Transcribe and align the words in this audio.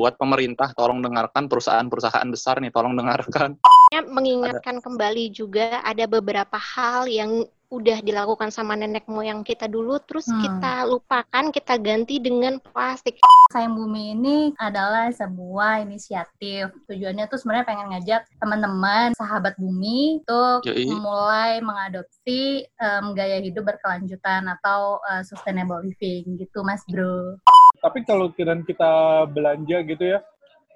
buat 0.00 0.16
pemerintah 0.16 0.72
tolong 0.72 1.04
dengarkan 1.04 1.44
perusahaan-perusahaan 1.44 2.28
besar 2.32 2.64
nih 2.64 2.72
tolong 2.72 2.96
dengarkan. 2.96 3.60
Mengingatkan 4.16 4.80
ada. 4.80 4.84
kembali 4.88 5.24
juga 5.28 5.84
ada 5.84 6.08
beberapa 6.08 6.56
hal 6.56 7.04
yang 7.04 7.44
udah 7.70 8.02
dilakukan 8.02 8.50
sama 8.50 8.74
nenek 8.74 9.06
moyang 9.06 9.46
kita 9.46 9.70
dulu 9.70 10.02
terus 10.02 10.26
hmm. 10.26 10.42
kita 10.42 10.90
lupakan 10.90 11.44
kita 11.54 11.78
ganti 11.78 12.18
dengan 12.18 12.58
plastik. 12.58 13.22
Sayang 13.54 13.78
Bumi 13.78 14.14
ini 14.18 14.36
adalah 14.58 15.10
sebuah 15.14 15.86
inisiatif. 15.86 16.74
Tujuannya 16.90 17.30
tuh 17.30 17.38
sebenarnya 17.38 17.66
pengen 17.70 17.86
ngajak 17.94 18.26
teman-teman 18.42 19.14
sahabat 19.14 19.54
bumi 19.54 20.18
untuk 20.22 20.66
Yoi. 20.66 20.86
mulai 20.98 21.62
mengadopsi 21.62 22.66
um, 22.82 23.14
gaya 23.14 23.38
hidup 23.38 23.62
berkelanjutan 23.62 24.50
atau 24.50 24.98
uh, 25.06 25.22
sustainable 25.22 25.82
living 25.86 26.42
gitu 26.42 26.66
Mas 26.66 26.82
Bro. 26.90 27.38
Tapi 27.80 28.04
kalau 28.04 28.28
kira 28.28 28.52
kita 28.60 29.24
belanja 29.32 29.80
gitu 29.88 30.04
ya, 30.04 30.20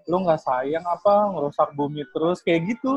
lo 0.08 0.24
nggak 0.24 0.40
sayang 0.40 0.80
apa 0.88 1.36
ngerusak 1.36 1.76
bumi 1.76 2.00
terus 2.08 2.40
kayak 2.40 2.64
gitu? 2.64 2.96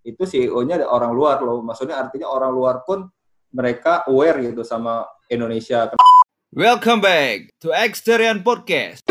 Itu 0.00 0.24
CEO-nya 0.24 0.80
orang 0.88 1.12
luar 1.12 1.44
loh. 1.44 1.60
Maksudnya 1.60 2.00
artinya 2.00 2.32
orang 2.32 2.48
luar 2.56 2.88
pun 2.88 3.04
mereka 3.52 4.00
aware 4.08 4.40
gitu 4.48 4.64
sama 4.64 5.04
Indonesia. 5.28 5.92
Welcome 6.56 7.04
back 7.04 7.52
to 7.60 7.68
Exterior 7.76 8.32
Podcast. 8.40 9.04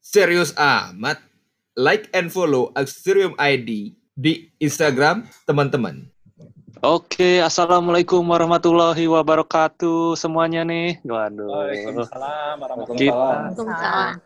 Serius 0.00 0.56
amat. 0.56 1.20
Like 1.76 2.08
and 2.16 2.32
follow 2.32 2.72
Exterium 2.72 3.36
ID 3.36 4.00
di 4.14 4.46
Instagram 4.62 5.26
teman-teman. 5.42 6.06
Oke, 6.84 7.42
assalamualaikum 7.42 8.22
warahmatullahi 8.22 9.10
wabarakatuh 9.10 10.14
semuanya 10.14 10.62
nih. 10.62 11.02
Waduh. 11.02 11.50
Waalaikumsalam 11.50 12.54
warahmatullahi 12.62 13.10
wabarakatuh. 13.10 14.22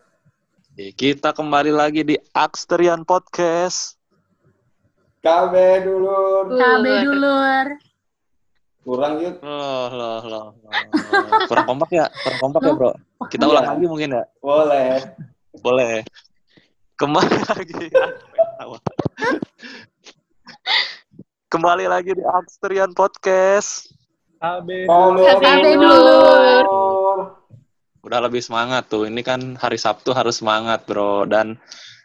Kita 0.94 1.32
kembali 1.32 1.72
lagi 1.72 2.04
di 2.04 2.16
Aksterian 2.36 3.02
Podcast. 3.08 3.96
KB 5.24 5.54
dulur. 5.88 6.52
KB 6.52 6.84
dulur. 7.08 7.66
Kurang 8.84 9.20
yuk. 9.20 9.36
Loh, 9.44 9.88
loh, 9.92 10.20
loh, 10.24 10.46
Kurang 11.44 11.66
kompak 11.68 11.90
ya? 11.92 12.06
Kurang 12.08 12.40
kompak 12.40 12.60
ya, 12.64 12.72
Bro? 12.72 12.92
Kita 13.28 13.44
ulang 13.44 13.66
lagi 13.76 13.84
mungkin 13.84 14.16
ya? 14.16 14.24
Boleh. 14.40 15.12
Boleh. 15.60 16.00
Kembali 16.96 17.36
lagi. 17.44 17.86
Kembali 21.52 21.86
lagi 21.86 22.10
di 22.10 22.24
Aksterian 22.26 22.90
Podcast. 22.90 23.94
KB 24.38 24.86
dulur 25.78 26.66
udah 28.02 28.20
lebih 28.24 28.42
semangat 28.42 28.90
tuh. 28.90 29.06
Ini 29.06 29.22
kan 29.22 29.54
hari 29.60 29.78
Sabtu 29.78 30.10
harus 30.10 30.42
semangat, 30.42 30.82
bro. 30.90 31.22
Dan 31.28 31.54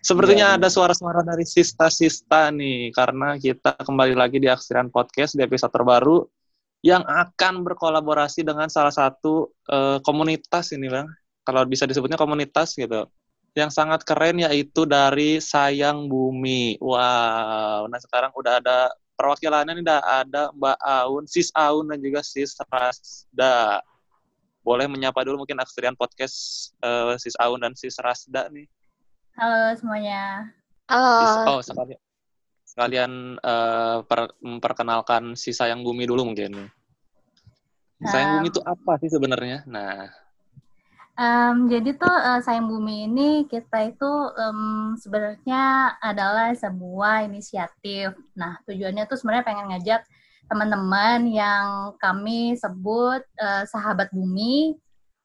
sepertinya 0.05 0.53
yeah. 0.53 0.57
ada 0.61 0.69
suara-suara 0.69 1.25
dari 1.25 1.47
sista-sista 1.47 2.53
nih, 2.53 2.93
karena 2.93 3.39
kita 3.41 3.73
kembali 3.79 4.13
lagi 4.13 4.37
di 4.37 4.51
Aksiran 4.51 4.93
Podcast 4.93 5.33
di 5.33 5.41
episode 5.41 5.73
terbaru 5.73 6.21
yang 6.83 7.07
akan 7.07 7.63
berkolaborasi 7.63 8.43
dengan 8.43 8.67
salah 8.67 8.91
satu 8.91 9.47
uh, 9.71 10.03
komunitas 10.03 10.75
ini, 10.75 10.91
bang. 10.91 11.07
Kalau 11.47 11.63
bisa 11.65 11.87
disebutnya 11.87 12.19
komunitas 12.19 12.75
gitu. 12.75 13.07
Yang 13.53 13.71
sangat 13.77 14.01
keren 14.01 14.41
yaitu 14.41 14.89
dari 14.89 15.37
Sayang 15.37 16.09
Bumi. 16.09 16.81
Wow. 16.81 17.85
Nah 17.85 17.99
sekarang 18.01 18.33
udah 18.33 18.57
ada 18.57 18.89
perwakilannya 19.13 19.77
nih, 19.77 19.83
udah 19.85 20.01
ada 20.25 20.43
Mbak 20.57 20.79
Aun, 20.81 21.23
Sis 21.29 21.53
Aun 21.53 21.85
dan 21.93 22.01
juga 22.01 22.25
Sis 22.25 22.57
Rasda 22.65 23.85
boleh 24.63 24.87
menyapa 24.87 25.21
dulu 25.27 25.43
mungkin 25.43 25.59
Aksterian 25.59 25.93
Podcast 25.93 26.71
uh, 26.81 27.13
Sis 27.19 27.35
Aun 27.37 27.61
dan 27.61 27.77
Sis 27.77 27.99
Rasda 27.99 28.49
nih. 28.49 28.65
Halo 29.37 29.75
semuanya. 29.77 30.49
Halo. 30.89 31.57
oh, 31.57 31.61
sekalian, 31.61 31.99
sekalian 32.63 33.11
uh, 33.43 34.01
per, 34.07 34.33
memperkenalkan 34.41 35.35
si 35.37 35.51
Sayang 35.53 35.83
Bumi 35.83 36.07
dulu 36.07 36.25
mungkin. 36.25 36.69
Sayang 38.01 38.29
um, 38.29 38.35
Bumi 38.39 38.47
itu 38.49 38.61
apa 38.65 38.97
sih 39.03 39.09
sebenarnya? 39.11 39.61
Nah. 39.69 40.22
Um, 41.13 41.69
jadi 41.69 41.93
tuh 41.93 42.09
uh, 42.09 42.41
Sayang 42.41 42.65
Bumi 42.65 43.05
ini 43.05 43.45
kita 43.45 43.85
itu 43.85 44.11
um, 44.33 44.97
sebenarnya 44.97 45.93
adalah 46.01 46.57
sebuah 46.57 47.29
inisiatif. 47.29 48.17
Nah 48.33 48.57
tujuannya 48.65 49.05
tuh 49.05 49.21
sebenarnya 49.21 49.45
pengen 49.45 49.69
ngajak 49.69 50.01
teman-teman 50.49 51.29
yang 51.29 51.93
kami 52.01 52.57
sebut 52.57 53.21
uh, 53.37 53.63
sahabat 53.69 54.09
bumi 54.09 54.73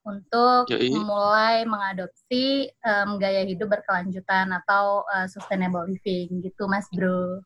untuk 0.05 0.69
Yoi. 0.73 0.93
mulai 1.05 1.65
mengadopsi 1.65 2.69
um, 2.85 3.17
gaya 3.17 3.49
hidup 3.49 3.73
berkelanjutan 3.73 4.53
atau 4.65 5.09
uh, 5.09 5.25
sustainable 5.25 5.89
living 5.89 6.45
gitu 6.45 6.69
Mas 6.69 6.89
Bro. 6.93 7.45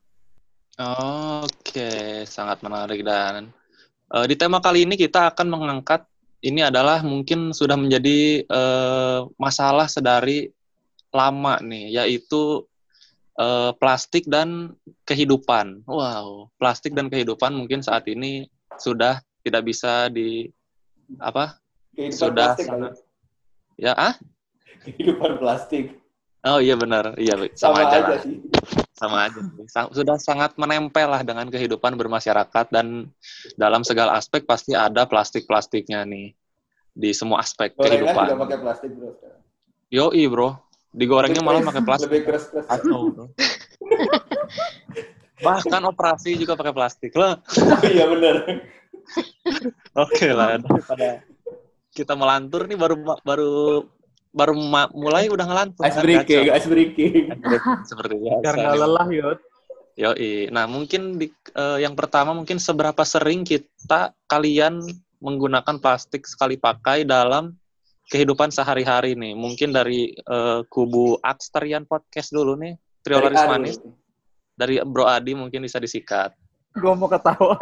Oke, 1.47 2.25
sangat 2.27 2.59
menarik 2.67 3.07
dan 3.07 3.55
uh, 4.11 4.27
di 4.27 4.35
tema 4.35 4.59
kali 4.59 4.83
ini 4.83 4.99
kita 4.99 5.31
akan 5.31 5.47
mengangkat 5.47 6.07
ini 6.43 6.61
adalah 6.61 7.07
mungkin 7.07 7.55
sudah 7.55 7.79
menjadi 7.79 8.43
uh, 8.51 9.31
masalah 9.39 9.87
sedari 9.87 10.51
lama 11.15 11.63
nih, 11.63 12.03
yaitu 12.03 12.67
uh, 13.39 13.71
plastik 13.79 14.27
dan 14.27 14.75
kehidupan. 15.07 15.87
Wow, 15.87 16.51
plastik 16.59 16.99
dan 16.99 17.07
kehidupan 17.07 17.55
mungkin 17.55 17.81
saat 17.81 18.11
ini 18.11 18.51
sudah 18.83 19.23
tidak 19.47 19.63
bisa 19.71 20.11
di 20.11 20.51
apa? 21.23 21.63
Kehidupan 21.95 22.19
sudah 22.19 22.49
plastik, 22.59 22.67
sangat 22.67 22.93
ya 23.79 23.93
ah? 23.95 24.15
Kehidupan 24.83 25.39
plastik. 25.39 26.03
Oh 26.43 26.59
iya 26.59 26.75
benar, 26.75 27.15
iya 27.23 27.39
sama, 27.55 27.55
sama 27.55 27.79
aja, 27.87 27.99
aja 28.03 28.17
sih. 28.27 28.43
Sama 28.93 29.27
aja. 29.29 29.41
Sudah 29.91 30.21
sangat 30.21 30.53
menempel 30.61 31.09
lah 31.09 31.25
dengan 31.25 31.49
kehidupan 31.49 31.97
bermasyarakat 31.97 32.69
dan 32.69 33.09
dalam 33.57 33.83
segala 33.83 34.21
aspek 34.21 34.45
pasti 34.45 34.77
ada 34.77 35.09
plastik-plastiknya 35.09 36.05
nih 36.05 36.37
di 36.93 37.11
semua 37.17 37.41
aspek 37.41 37.73
Gorengan 37.73 37.89
kehidupan. 37.89 38.27
juga 38.29 38.41
pakai 38.45 38.59
plastik 38.61 38.91
bro. 38.93 39.11
Yoi 39.93 40.25
bro, 40.29 40.49
digorengnya 40.93 41.41
malah 41.41 41.65
pakai 41.65 41.83
plastik. 41.85 42.09
Lebih 42.13 42.23
keras 42.29 42.45
keras. 42.53 42.81
Bahkan 45.43 45.83
operasi 45.89 46.39
juga 46.39 46.55
pakai 46.55 46.73
plastik 46.77 47.13
lah. 47.17 47.41
Oh, 47.41 47.81
iya 47.97 48.05
benar. 48.07 48.37
Oke 49.99 50.31
lah 50.31 50.61
daripada 50.61 51.25
kita 51.93 52.15
melantur 52.17 52.65
nih 52.65 52.79
baru 52.79 52.97
baru 53.21 53.53
baru 54.33 54.57
mulai 54.97 55.29
udah 55.29 55.45
ngelantur. 55.45 55.85
Ice 55.85 56.01
breaking, 56.01 56.49
ice 56.49 56.69
breaking. 56.69 57.31
Seperti 57.85 58.15
biasa. 58.17 58.43
Karena 58.43 58.73
lelah 58.75 59.07
yuk. 59.13 59.39
Yoi. 60.01 60.49
Nah 60.49 60.65
mungkin 60.65 61.21
di, 61.21 61.29
uh, 61.53 61.77
yang 61.77 61.93
pertama 61.93 62.33
mungkin 62.33 62.57
seberapa 62.57 63.05
sering 63.05 63.45
kita 63.45 64.17
kalian 64.25 64.81
menggunakan 65.21 65.77
plastik 65.79 66.25
sekali 66.25 66.57
pakai 66.57 67.05
dalam 67.05 67.53
kehidupan 68.09 68.49
sehari-hari 68.49 69.13
nih. 69.13 69.37
Mungkin 69.37 69.71
dari 69.71 70.17
uh, 70.27 70.65
kubu 70.67 71.21
Aksterian 71.21 71.85
Podcast 71.85 72.33
dulu 72.33 72.57
nih, 72.57 72.75
Trio 73.05 73.21
Laris 73.21 73.45
Manis. 73.45 73.77
Dari 74.57 74.81
Bro 74.81 75.09
Adi 75.09 75.37
mungkin 75.37 75.65
bisa 75.65 75.77
disikat. 75.77 76.33
Gue 76.73 76.93
mau 76.97 77.09
ketawa. 77.09 77.61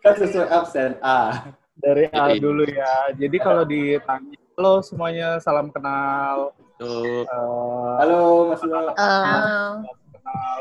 kan 0.00 0.14
sesuai 0.16 0.48
absen 0.48 0.96
A. 1.04 1.52
Dari 1.80 2.04
A 2.12 2.36
dulu 2.36 2.62
ya. 2.68 3.16
Jadi 3.16 3.36
kalau 3.40 3.64
ditanya, 3.64 4.36
halo 4.56 4.84
semuanya, 4.84 5.40
salam 5.40 5.72
kenal. 5.72 6.52
Halo. 6.80 7.24
Uh, 7.28 7.92
halo 8.00 8.20
Mas 8.52 8.60
Halo. 8.64 8.92
Halo. 8.96 9.88
Kenal. 10.12 10.60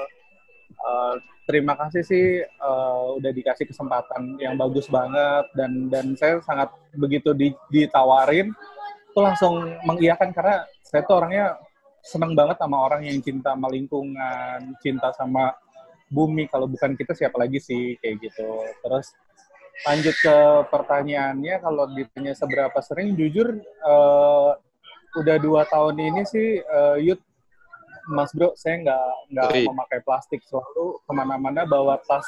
Uh, 0.80 1.14
terima 1.44 1.76
kasih 1.76 2.04
sih 2.08 2.26
uh, 2.64 3.20
udah 3.20 3.32
dikasih 3.36 3.68
kesempatan 3.68 4.40
yang 4.40 4.56
bagus 4.56 4.88
banget 4.88 5.48
dan 5.56 5.92
dan 5.92 6.16
saya 6.16 6.40
sangat 6.44 6.72
begitu 6.96 7.36
ditawarin 7.68 8.56
tuh 9.12 9.24
langsung 9.26 9.76
mengiyakan 9.84 10.32
karena 10.32 10.64
saya 10.84 11.04
tuh 11.04 11.20
orangnya 11.20 11.60
seneng 12.00 12.32
banget 12.32 12.56
sama 12.64 12.80
orang 12.80 13.04
yang 13.04 13.20
cinta 13.20 13.52
sama 13.52 13.68
lingkungan, 13.68 14.60
cinta 14.80 15.12
sama 15.16 15.52
bumi. 16.08 16.48
Kalau 16.48 16.66
bukan 16.68 16.96
kita 16.96 17.12
siapa 17.12 17.36
lagi 17.36 17.60
sih 17.60 18.00
kayak 18.00 18.16
gitu. 18.24 18.48
Terus 18.80 19.12
lanjut 19.88 20.16
ke 20.20 20.38
pertanyaannya, 20.68 21.56
kalau 21.64 21.86
ditanya 21.96 22.34
seberapa 22.36 22.80
sering, 22.84 23.16
jujur 23.16 23.60
uh, 23.86 24.58
udah 25.16 25.38
dua 25.40 25.64
tahun 25.66 25.96
ini 25.98 26.22
sih 26.28 26.60
uh, 26.64 26.98
Yud 27.00 27.20
Mas 28.10 28.34
Bro, 28.34 28.58
saya 28.58 28.82
nggak 28.82 29.08
nggak 29.32 29.50
memakai 29.70 30.00
plastik. 30.02 30.42
Selalu 30.50 30.98
ke 31.06 31.12
mana-mana 31.14 31.62
bawa 31.64 32.02
tas 32.02 32.26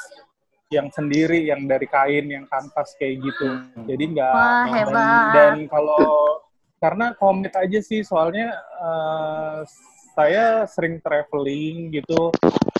yang 0.70 0.88
sendiri, 0.88 1.44
yang 1.44 1.66
dari 1.68 1.84
kain, 1.90 2.30
yang 2.30 2.46
kanvas 2.46 2.94
kayak 2.96 3.18
gitu. 3.20 3.48
Hmm. 3.74 3.84
Jadi 3.90 4.04
nggak 4.14 4.32
dan, 4.72 4.88
dan 5.34 5.56
kalau 5.66 6.38
karena 6.78 7.14
komit 7.18 7.54
aja 7.58 7.78
sih, 7.82 8.06
soalnya 8.06 8.54
uh, 8.78 9.66
saya 10.14 10.64
sering 10.70 11.02
traveling 11.02 11.90
gitu, 11.94 12.30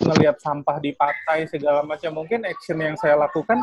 ngelihat 0.03 0.39
sampah 0.39 0.79
di 0.79 0.95
pantai 0.95 1.51
segala 1.51 1.83
macam. 1.83 2.23
Mungkin 2.23 2.47
action 2.47 2.79
yang 2.79 2.95
saya 2.95 3.19
lakukan 3.19 3.61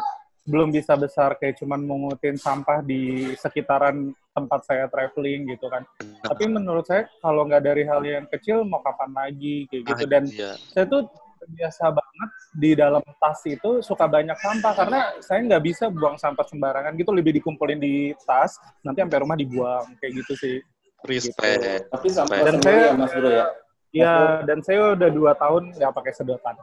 belum 0.50 0.74
bisa 0.74 0.98
besar 0.98 1.38
kayak 1.38 1.56
cuman 1.56 1.80
mengutin 1.80 2.34
sampah 2.36 2.82
di 2.82 3.02
sekitaran 3.36 4.10
tempat 4.32 4.66
saya 4.66 4.86
traveling 4.86 5.46
gitu 5.48 5.70
kan. 5.70 5.86
Tapi 6.20 6.44
menurut 6.46 6.84
saya 6.84 7.06
kalau 7.20 7.46
nggak 7.46 7.62
dari 7.62 7.86
hal 7.86 8.02
yang 8.02 8.26
kecil 8.26 8.66
mau 8.66 8.82
kapan 8.82 9.14
lagi 9.14 9.70
kayak 9.70 9.84
gitu 9.86 10.04
dan 10.06 10.24
Iya. 10.26 10.58
saya 10.68 10.86
tuh 10.86 11.06
biasa 11.40 11.90
banget 11.90 12.30
di 12.52 12.72
dalam 12.74 13.02
tas 13.16 13.42
itu 13.44 13.80
suka 13.80 14.06
banyak 14.06 14.36
sampah 14.36 14.74
karena 14.76 15.00
saya 15.20 15.40
nggak 15.40 15.64
bisa 15.64 15.86
buang 15.88 16.14
sampah 16.16 16.44
sembarangan 16.44 16.94
gitu 16.94 17.10
lebih 17.10 17.32
dikumpulin 17.34 17.80
di 17.80 17.94
tas 18.22 18.54
nanti 18.82 19.00
sampai 19.00 19.20
rumah 19.20 19.38
dibuang 19.38 19.86
kayak 19.98 20.14
gitu 20.20 20.34
sih. 20.36 20.56
Respect. 21.00 21.88
Tapi 21.88 22.08
sampah 22.10 22.36
Dan 22.44 22.58
saya- 22.60 22.86
ya 22.86 22.94
Mas 22.94 23.14
Bro 23.14 23.30
ya. 23.30 23.46
Ya 23.90 24.14
dan 24.44 24.60
saya 24.62 24.94
udah 24.94 25.10
dua 25.10 25.32
tahun 25.34 25.74
nggak 25.74 25.94
pakai 25.94 26.12
sedotan. 26.12 26.54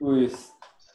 Wih, 0.00 0.32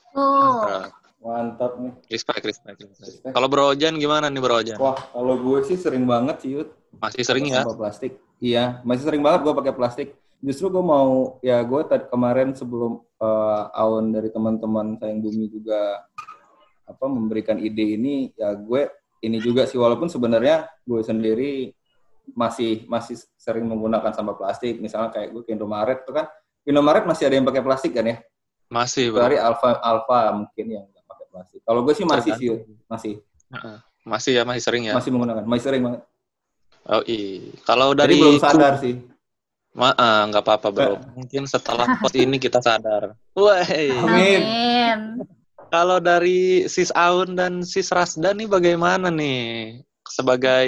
Tuh. 0.10 0.20
Mantap. 0.20 0.92
Mantap 1.20 1.76
nih. 1.80 1.94
Respect, 2.08 2.44
respect, 2.48 2.78
respect. 2.80 3.08
Respect. 3.20 3.34
Kalau 3.36 3.48
Bro 3.52 3.76
Ojan 3.76 4.00
gimana 4.00 4.32
nih 4.32 4.42
Bro 4.42 4.56
Ojan? 4.64 4.80
Wah, 4.80 4.96
kalau 5.12 5.36
gue 5.36 5.60
sih 5.68 5.76
sering 5.76 6.08
banget 6.08 6.44
sih, 6.44 6.50
Yud. 6.56 6.70
Masih 6.96 7.24
sering 7.28 7.52
ya? 7.52 7.68
Sampah 7.68 7.78
plastik. 7.88 8.12
Iya, 8.40 8.80
masih 8.88 9.04
sering 9.04 9.22
banget 9.22 9.44
gue 9.44 9.54
pakai 9.54 9.74
plastik. 9.76 10.10
Justru 10.40 10.72
gue 10.72 10.80
mau, 10.80 11.36
ya 11.44 11.60
gue 11.60 11.82
tadi 11.84 12.08
kemarin 12.08 12.56
sebelum 12.56 13.04
eh, 13.20 13.64
Aun 13.76 14.16
dari 14.16 14.32
teman-teman 14.32 14.96
sayang 14.96 15.20
bumi 15.20 15.52
juga 15.52 16.08
apa 16.88 17.06
memberikan 17.06 17.60
ide 17.60 18.00
ini, 18.00 18.32
ya 18.34 18.56
gue 18.56 18.88
ini 19.20 19.38
juga 19.44 19.68
sih 19.68 19.76
walaupun 19.76 20.08
sebenarnya 20.08 20.72
gue 20.88 21.04
sendiri 21.04 21.76
masih 22.32 22.88
masih 22.88 23.20
sering 23.36 23.68
menggunakan 23.68 24.16
sampah 24.16 24.40
plastik. 24.40 24.80
Misalnya 24.80 25.12
kayak 25.12 25.36
gue 25.36 25.44
ke 25.44 25.52
Indomaret 25.52 26.08
tuh 26.08 26.16
kan, 26.16 26.32
Indomaret 26.64 27.04
masih 27.04 27.28
ada 27.28 27.36
yang 27.36 27.46
pakai 27.46 27.60
plastik 27.60 27.92
kan 27.92 28.08
ya? 28.08 28.18
Masih, 28.72 29.12
Bro. 29.12 29.28
Kecuali 29.28 29.38
Alfa 29.42 29.84
Alfa 29.84 30.20
mungkin 30.32 30.66
yang 30.70 30.88
plastik. 31.40 31.64
Kalau 31.64 31.82
gue 31.88 31.94
sih 31.96 32.04
masih 32.04 32.32
sih, 32.36 32.48
masih 32.92 33.14
Heeh. 33.50 33.78
Masih 34.04 34.32
ya, 34.36 34.44
masih 34.44 34.62
sering 34.64 34.84
ya? 34.92 34.94
masih 34.96 35.12
menggunakan, 35.16 35.44
masih 35.48 35.64
sering 35.64 35.82
banget. 35.88 36.02
Oh 36.90 37.04
iya. 37.08 37.56
Kalau 37.64 37.96
Jadi 37.96 38.00
dari 38.04 38.16
belum 38.20 38.40
sadar 38.44 38.74
sih. 38.84 38.96
Ma 39.78 39.94
ah, 39.94 40.26
nggak 40.28 40.44
apa-apa 40.44 40.68
bro. 40.74 40.96
Mungkin 41.14 41.46
setelah 41.46 41.86
post 42.02 42.18
ini 42.18 42.42
kita 42.42 42.60
sadar. 42.60 43.14
Wah. 43.38 43.64
Amin. 43.64 44.42
Amin. 44.42 45.00
Kalau 45.70 46.02
dari 46.02 46.66
Sis 46.66 46.90
Aun 46.98 47.38
dan 47.38 47.62
Sis 47.62 47.94
Rasda 47.94 48.34
nih 48.34 48.50
bagaimana 48.50 49.14
nih 49.14 49.78
sebagai 50.10 50.66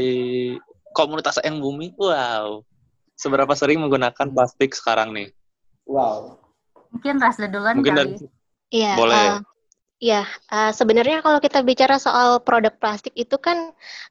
komunitas 0.94 1.42
yang 1.42 1.58
bumi? 1.58 1.98
Wow. 1.98 2.62
Seberapa 3.18 3.58
sering 3.58 3.82
menggunakan 3.82 4.30
plastik 4.30 4.78
sekarang 4.78 5.10
nih? 5.18 5.34
Wow. 5.90 6.38
Mungkin 6.94 7.18
Rasda 7.18 7.50
duluan 7.50 7.82
Mungkin 7.82 7.94
kali. 7.98 8.02
dari 8.22 8.30
Iya. 8.72 8.94
Boleh. 8.96 9.18
eh, 9.18 9.36
Iya, 10.04 10.26
eh, 10.54 10.72
sebenarnya 10.80 11.22
kalau 11.26 11.38
kita 11.46 11.60
bicara 11.70 11.96
soal 12.06 12.30
produk 12.46 12.74
plastik 12.82 13.14
itu 13.14 13.36
kan 13.38 13.58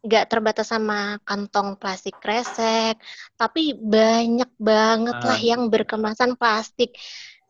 nggak 0.07 0.25
terbatas 0.31 0.67
sama 0.73 1.19
kantong 1.27 1.69
plastik 1.81 2.15
kresek, 2.23 2.95
tapi 3.41 3.75
banyak 3.75 4.51
banget 4.55 5.19
lah 5.29 5.35
Ah. 5.39 5.43
yang 5.51 5.63
berkemasan 5.73 6.39
plastik, 6.39 6.95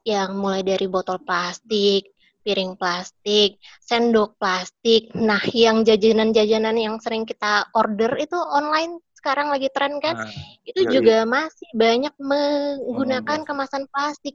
yang 0.09 0.31
mulai 0.43 0.65
dari 0.65 0.87
botol 0.89 1.21
plastik, 1.21 2.17
piring 2.45 2.73
plastik, 2.81 3.61
sendok 3.89 4.41
plastik. 4.41 5.13
Nah, 5.29 5.43
yang 5.53 5.85
jajanan-jajanan 5.85 6.77
yang 6.81 6.97
sering 7.05 7.29
kita 7.29 7.69
order 7.77 8.17
itu 8.25 8.37
online 8.41 9.05
sekarang 9.21 9.53
lagi 9.53 9.69
tren 9.69 10.01
kan, 10.01 10.17
Nah, 10.17 10.33
itu 10.65 10.81
Yoi. 10.81 10.93
juga 10.97 11.29
masih 11.29 11.69
banyak 11.77 12.15
menggunakan 12.17 13.41
plastik. 13.45 13.49
kemasan 13.49 13.85
plastik. 13.93 14.35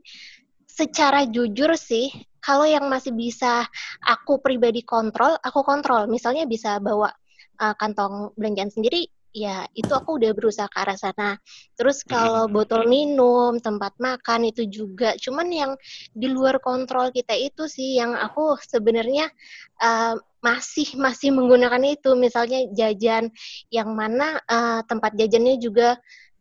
Secara 0.75 1.23
jujur 1.23 1.71
sih, 1.79 2.11
kalau 2.43 2.67
yang 2.67 2.91
masih 2.91 3.15
bisa 3.15 3.63
aku 4.03 4.43
pribadi 4.43 4.83
kontrol, 4.83 5.39
aku 5.39 5.63
kontrol. 5.63 6.11
Misalnya 6.11 6.43
bisa 6.43 6.83
bawa 6.83 7.07
uh, 7.63 7.75
kantong 7.79 8.35
belanjaan 8.35 8.67
sendiri, 8.67 9.07
ya 9.35 9.67
itu 9.71 9.91
aku 9.91 10.19
udah 10.19 10.35
berusaha 10.35 10.67
ke 10.67 10.77
arah 10.79 10.99
sana. 10.99 11.39
Terus 11.79 12.03
kalau 12.03 12.51
botol 12.51 12.91
minum, 12.91 13.55
tempat 13.63 13.95
makan 14.03 14.51
itu 14.51 14.67
juga. 14.67 15.15
Cuman 15.15 15.47
yang 15.47 15.71
di 16.11 16.27
luar 16.27 16.59
kontrol 16.59 17.07
kita 17.15 17.35
itu 17.35 17.71
sih 17.71 17.95
yang 17.95 18.11
aku 18.11 18.59
sebenarnya 18.59 19.31
uh, 19.79 20.19
masih 20.43 20.95
masih 20.99 21.31
menggunakan 21.31 21.83
itu. 21.87 22.19
Misalnya 22.19 22.67
jajan 22.75 23.31
yang 23.71 23.91
mana 23.95 24.43
uh, 24.43 24.83
tempat 24.83 25.15
jajannya 25.15 25.55
juga 25.55 25.95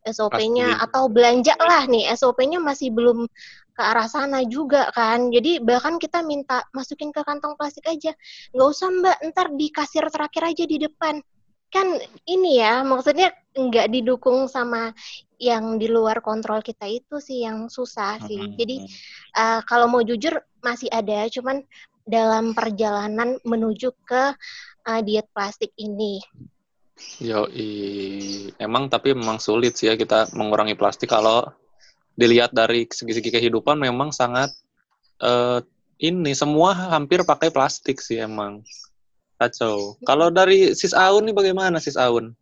SOP-nya 0.05 0.85
atau 0.85 1.09
belanja 1.09 1.57
lah 1.57 1.89
nih 1.89 2.13
SOP-nya 2.13 2.61
masih 2.61 2.93
belum 2.93 3.25
ke 3.75 3.83
arah 3.83 4.07
sana 4.07 4.47
juga 4.47 4.89
kan. 4.95 5.35
Jadi 5.35 5.59
bahkan 5.59 5.99
kita 5.99 6.23
minta 6.23 6.63
masukin 6.71 7.11
ke 7.11 7.21
kantong 7.27 7.59
plastik 7.59 7.85
aja. 7.91 8.15
Nggak 8.55 8.69
usah 8.71 8.89
mbak, 8.95 9.17
ntar 9.35 9.47
di 9.53 9.69
kasir 9.75 10.07
terakhir 10.09 10.55
aja 10.55 10.65
di 10.65 10.79
depan. 10.79 11.19
Kan 11.75 11.99
ini 12.31 12.63
ya, 12.63 12.87
maksudnya 12.87 13.35
nggak 13.51 13.91
didukung 13.91 14.47
sama 14.47 14.95
yang 15.43 15.77
di 15.83 15.91
luar 15.91 16.23
kontrol 16.23 16.63
kita 16.63 16.87
itu 16.87 17.19
sih 17.19 17.43
yang 17.43 17.67
susah 17.67 18.23
sih. 18.23 18.39
Hmm. 18.39 18.55
Jadi 18.55 18.87
eh, 19.35 19.61
kalau 19.67 19.91
mau 19.91 20.07
jujur 20.07 20.39
masih 20.63 20.87
ada, 20.95 21.27
cuman 21.27 21.67
dalam 22.07 22.55
perjalanan 22.55 23.43
menuju 23.43 23.91
ke 24.07 24.39
eh, 24.87 25.01
diet 25.03 25.27
plastik 25.35 25.75
ini. 25.75 26.23
Yoi. 27.19 27.71
Emang 28.55 28.87
tapi 28.87 29.19
memang 29.19 29.43
sulit 29.43 29.75
sih 29.75 29.91
ya 29.91 29.99
kita 29.99 30.31
mengurangi 30.31 30.79
plastik 30.79 31.11
kalau 31.11 31.43
dilihat 32.15 32.55
dari 32.55 32.87
segi-segi 32.87 33.31
kehidupan 33.31 33.79
memang 33.79 34.15
sangat 34.15 34.51
eh, 35.23 35.61
ini 36.03 36.35
semua 36.35 36.75
hampir 36.95 37.23
pakai 37.23 37.51
plastik 37.51 38.03
sih 38.03 38.23
emang. 38.23 38.63
Kacau. 39.39 39.99
Kalau 40.07 40.31
dari 40.31 40.73
Sis 40.79 40.95
Aun 40.95 41.27
nih 41.27 41.35
bagaimana 41.35 41.83
Sis 41.83 41.99
Aun? 41.99 42.35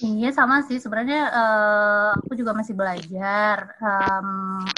Iya 0.00 0.32
sama 0.32 0.64
sih 0.64 0.80
sebenarnya 0.80 1.20
eh, 1.28 2.10
aku 2.24 2.32
juga 2.38 2.56
masih 2.56 2.72
belajar 2.72 3.76
Em, 3.80 4.28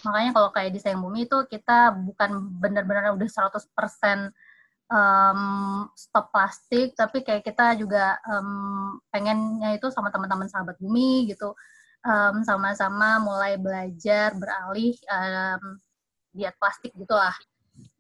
makanya 0.07 0.31
kalau 0.31 0.49
kayak 0.55 0.71
di 0.71 0.79
Sayang 0.79 1.03
Bumi 1.03 1.27
itu 1.27 1.39
kita 1.51 1.95
bukan 1.95 2.31
benar-benar 2.63 3.15
udah 3.19 3.29
100% 3.29 4.31
em, 4.93 5.41
stop 5.99 6.31
plastik 6.31 6.95
tapi 6.95 7.27
kayak 7.27 7.43
kita 7.43 7.75
juga 7.75 8.19
em, 8.31 8.99
pengennya 9.11 9.75
itu 9.75 9.91
sama 9.91 10.15
teman-teman 10.15 10.47
sahabat 10.47 10.79
bumi 10.79 11.35
gitu 11.35 11.55
em, 12.03 12.35
sama-sama 12.43 13.23
mulai 13.23 13.57
belajar 13.57 14.35
beralih 14.35 14.95
em, 15.07 15.61
diet 16.35 16.57
plastik 16.59 16.93
gitulah. 16.95 17.35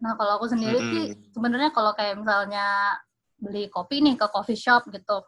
Nah 0.02 0.18
kalau 0.18 0.36
aku 0.42 0.50
sendiri 0.50 0.78
sih 0.82 1.04
Mm-mm. 1.12 1.32
sebenarnya 1.32 1.70
kalau 1.70 1.94
kayak 1.94 2.18
misalnya 2.18 2.98
beli 3.38 3.66
kopi 3.70 3.98
nih 4.02 4.14
ke 4.14 4.26
coffee 4.30 4.58
shop 4.58 4.86
gitu 4.90 5.22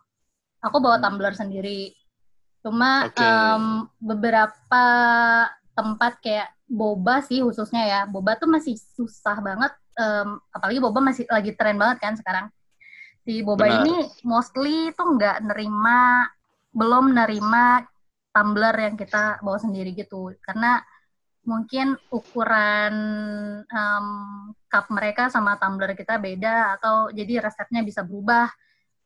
aku 0.62 0.76
bawa 0.81 0.97
Hmm. 0.99 1.04
tumbler 1.12 1.35
sendiri. 1.37 1.93
Cuma 2.64 3.04
Oke. 3.04 3.21
em, 3.21 3.64
beberapa 4.00 4.85
tempat 5.76 6.16
kayak 6.25 6.49
boba 6.64 7.21
sih 7.21 7.45
khususnya 7.45 7.83
ya, 7.85 8.00
boba 8.09 8.40
tuh 8.40 8.49
masih 8.49 8.75
susah 8.97 9.38
banget. 9.40 9.73
em, 9.95 10.43
apalagi 10.50 10.83
boba 10.83 10.99
masih 10.99 11.23
lagi 11.31 11.54
tren 11.54 11.78
banget 11.78 12.02
kan 12.02 12.19
sekarang. 12.19 12.50
Si 13.23 13.47
boba 13.47 13.71
Benar. 13.71 13.87
ini 13.87 13.97
mostly 14.26 14.90
tuh 14.99 15.14
nggak 15.14 15.47
nerima, 15.47 16.26
belum 16.75 17.14
nerima 17.14 17.87
tumbler 18.35 18.75
yang 18.75 18.99
kita 18.99 19.38
bawa 19.38 19.62
sendiri 19.62 19.95
gitu, 19.95 20.35
karena 20.43 20.83
mungkin 21.45 21.95
ukuran 22.09 22.95
em, 23.69 24.07
cup 24.64 24.88
mereka 24.88 25.29
sama 25.29 25.61
tumbler 25.61 25.93
kita 25.93 26.17
beda 26.17 26.81
atau 26.81 27.12
jadi 27.12 27.45
resepnya 27.45 27.85
bisa 27.85 28.00
berubah 28.00 28.49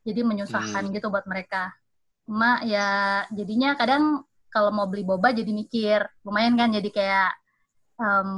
jadi 0.07 0.23
menyusahkan 0.23 0.87
Hmm. 0.87 0.95
gitu 0.95 1.11
buat 1.11 1.27
mereka 1.27 1.75
cuma 2.23 2.63
ya 2.63 3.27
jadinya 3.35 3.75
kadang 3.75 4.23
kalau 4.55 4.71
mau 4.71 4.87
beli 4.87 5.03
boba 5.03 5.35
jadi 5.35 5.51
mikir 5.51 6.07
lumayan 6.23 6.55
kan 6.55 6.71
jadi 6.71 6.89
kayak 6.95 7.31
em, 7.99 8.31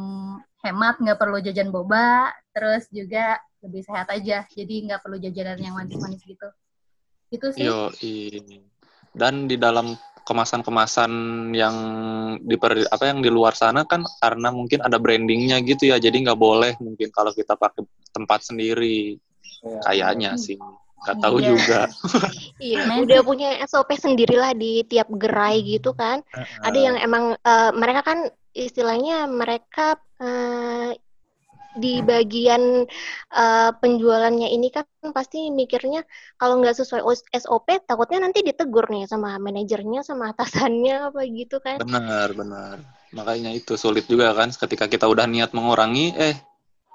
hemat 0.64 0.96
nggak 0.96 1.20
perlu 1.20 1.36
jajan 1.44 1.68
boba 1.68 2.32
terus 2.56 2.88
juga 2.88 3.36
lebih 3.60 3.84
sehat 3.84 4.08
aja 4.08 4.48
jadi 4.48 4.74
nggak 4.88 5.04
perlu 5.04 5.20
jajanan 5.20 5.60
yang 5.60 5.76
manis-manis 5.76 6.24
gitu 6.24 6.48
itu 7.36 7.46
sih 7.52 7.68
Yoi. 7.68 8.40
Dan 9.12 9.44
di 9.44 9.60
dalam 9.60 9.92
kemasan-kemasan 10.24 11.12
yang 11.56 11.76
di 12.40 12.56
apa 12.88 13.04
yang 13.08 13.20
di 13.24 13.30
luar 13.32 13.56
sana 13.56 13.84
kan 13.84 14.04
karena 14.20 14.52
mungkin 14.54 14.80
ada 14.84 15.00
brandingnya 15.00 15.58
gitu 15.64 15.90
ya, 15.90 15.96
jadi 15.98 16.14
nggak 16.30 16.40
boleh 16.40 16.72
mungkin 16.80 17.08
kalau 17.10 17.32
kita 17.32 17.56
pakai 17.56 17.84
tempat 18.10 18.44
sendiri 18.46 19.16
Ya. 19.60 19.76
kayaknya 19.84 20.40
sih, 20.40 20.56
nggak 21.04 21.16
tahu 21.20 21.36
Iya. 21.44 21.48
juga. 21.52 21.80
Iya, 22.60 22.84
Amazing. 22.84 23.04
udah 23.08 23.20
punya 23.24 23.50
SOP 23.64 23.92
sendirilah 23.96 24.52
di 24.52 24.84
tiap 24.84 25.08
gerai 25.16 25.64
gitu 25.64 25.96
kan. 25.96 26.20
Ada 26.60 26.76
yang 26.76 26.96
emang 27.00 27.36
eh, 27.36 27.70
mereka 27.72 28.00
kan 28.04 28.18
istilahnya 28.52 29.24
mereka 29.28 29.96
eh, 30.20 30.96
di 31.78 32.02
bagian 32.02 32.82
eh, 33.30 33.70
penjualannya 33.78 34.50
ini 34.50 34.74
kan 34.74 34.86
pasti 35.14 35.54
mikirnya 35.54 36.02
kalau 36.34 36.58
nggak 36.58 36.74
sesuai 36.74 37.02
SOP 37.30 37.86
takutnya 37.86 38.26
nanti 38.26 38.42
ditegur 38.42 38.90
nih 38.90 39.06
sama 39.06 39.38
manajernya 39.38 40.02
sama 40.02 40.34
atasannya 40.34 41.10
apa 41.10 41.20
gitu 41.30 41.62
kan. 41.62 41.78
Benar, 41.78 42.34
benar. 42.34 42.76
Makanya 43.14 43.54
itu 43.54 43.78
sulit 43.78 44.06
juga 44.10 44.34
kan 44.34 44.50
ketika 44.50 44.90
kita 44.90 45.06
udah 45.06 45.26
niat 45.30 45.54
mengurangi, 45.54 46.14
eh 46.18 46.36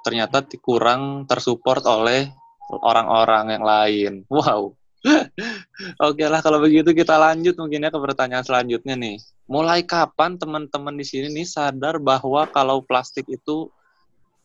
ternyata 0.04 0.44
kurang 0.60 1.26
tersupport 1.26 1.84
oleh 1.88 2.30
orang-orang 2.70 3.58
yang 3.58 3.64
lain. 3.66 4.14
Wow. 4.28 4.76
Oke 6.08 6.26
lah 6.26 6.42
kalau 6.42 6.58
begitu 6.58 6.90
kita 6.92 7.14
lanjut 7.16 7.54
mungkin 7.62 7.86
ya 7.86 7.90
ke 7.94 8.00
pertanyaan 8.02 8.46
selanjutnya 8.46 8.98
nih. 8.98 9.22
Mulai 9.46 9.86
kapan 9.86 10.42
teman-teman 10.42 10.98
di 10.98 11.06
sini 11.06 11.30
nih 11.30 11.46
sadar 11.46 12.02
bahwa 12.02 12.50
kalau 12.50 12.82
plastik 12.82 13.30
itu 13.30 13.70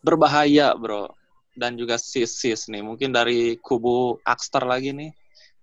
berbahaya, 0.00 0.72
Bro? 0.74 1.12
Dan 1.52 1.76
juga 1.76 1.96
sis-sis 1.96 2.68
nih. 2.68 2.80
Mungkin 2.80 3.10
dari 3.10 3.56
kubu 3.60 4.16
Akster 4.24 4.64
lagi 4.64 4.92
nih. 4.92 5.10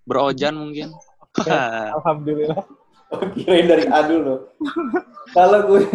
Bro 0.03 0.32
Ojan 0.32 0.56
mungkin. 0.56 0.94
Alhamdulillah. 1.98 2.63
Oh, 3.08 3.24
kirain 3.36 3.65
dari 3.65 3.86
adu 3.88 4.15
loh. 4.20 4.39
kalau 5.32 5.60
gue 5.67 5.82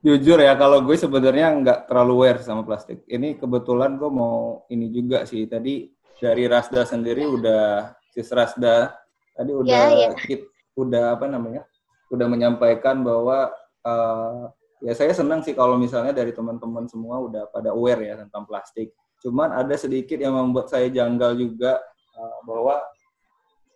jujur 0.00 0.38
ya, 0.40 0.56
kalau 0.56 0.80
gue 0.80 0.96
sebenarnya 0.96 1.52
nggak 1.60 1.78
terlalu 1.88 2.12
aware 2.24 2.40
sama 2.40 2.64
plastik. 2.64 3.04
Ini 3.04 3.36
kebetulan 3.36 4.00
gue 4.00 4.08
mau 4.08 4.64
ini 4.72 4.88
juga 4.88 5.28
sih. 5.28 5.44
Tadi 5.44 5.92
dari 6.16 6.44
Rasda 6.48 6.84
sendiri 6.84 7.24
udah 7.24 7.92
sis 8.12 8.28
Rasda 8.32 8.92
tadi 9.36 9.52
udah 9.56 9.80
Ya, 9.88 9.88
ya. 9.88 10.08
kit- 10.16 10.48
udah 10.76 11.16
apa 11.16 11.28
namanya? 11.28 11.64
Udah 12.08 12.26
menyampaikan 12.28 13.04
bahwa 13.04 13.52
eh, 13.84 14.42
ya 14.80 14.92
saya 14.96 15.12
senang 15.12 15.44
sih 15.44 15.52
kalau 15.52 15.76
misalnya 15.76 16.16
dari 16.16 16.32
teman-teman 16.32 16.88
semua 16.88 17.20
udah 17.20 17.48
pada 17.52 17.72
aware 17.72 18.00
ya 18.04 18.14
tentang 18.20 18.48
plastik. 18.48 18.92
Cuman 19.20 19.52
ada 19.52 19.76
sedikit 19.76 20.16
yang 20.16 20.32
membuat 20.32 20.72
saya 20.72 20.88
janggal 20.88 21.36
juga 21.36 21.76
eh, 22.16 22.38
bahwa 22.48 22.80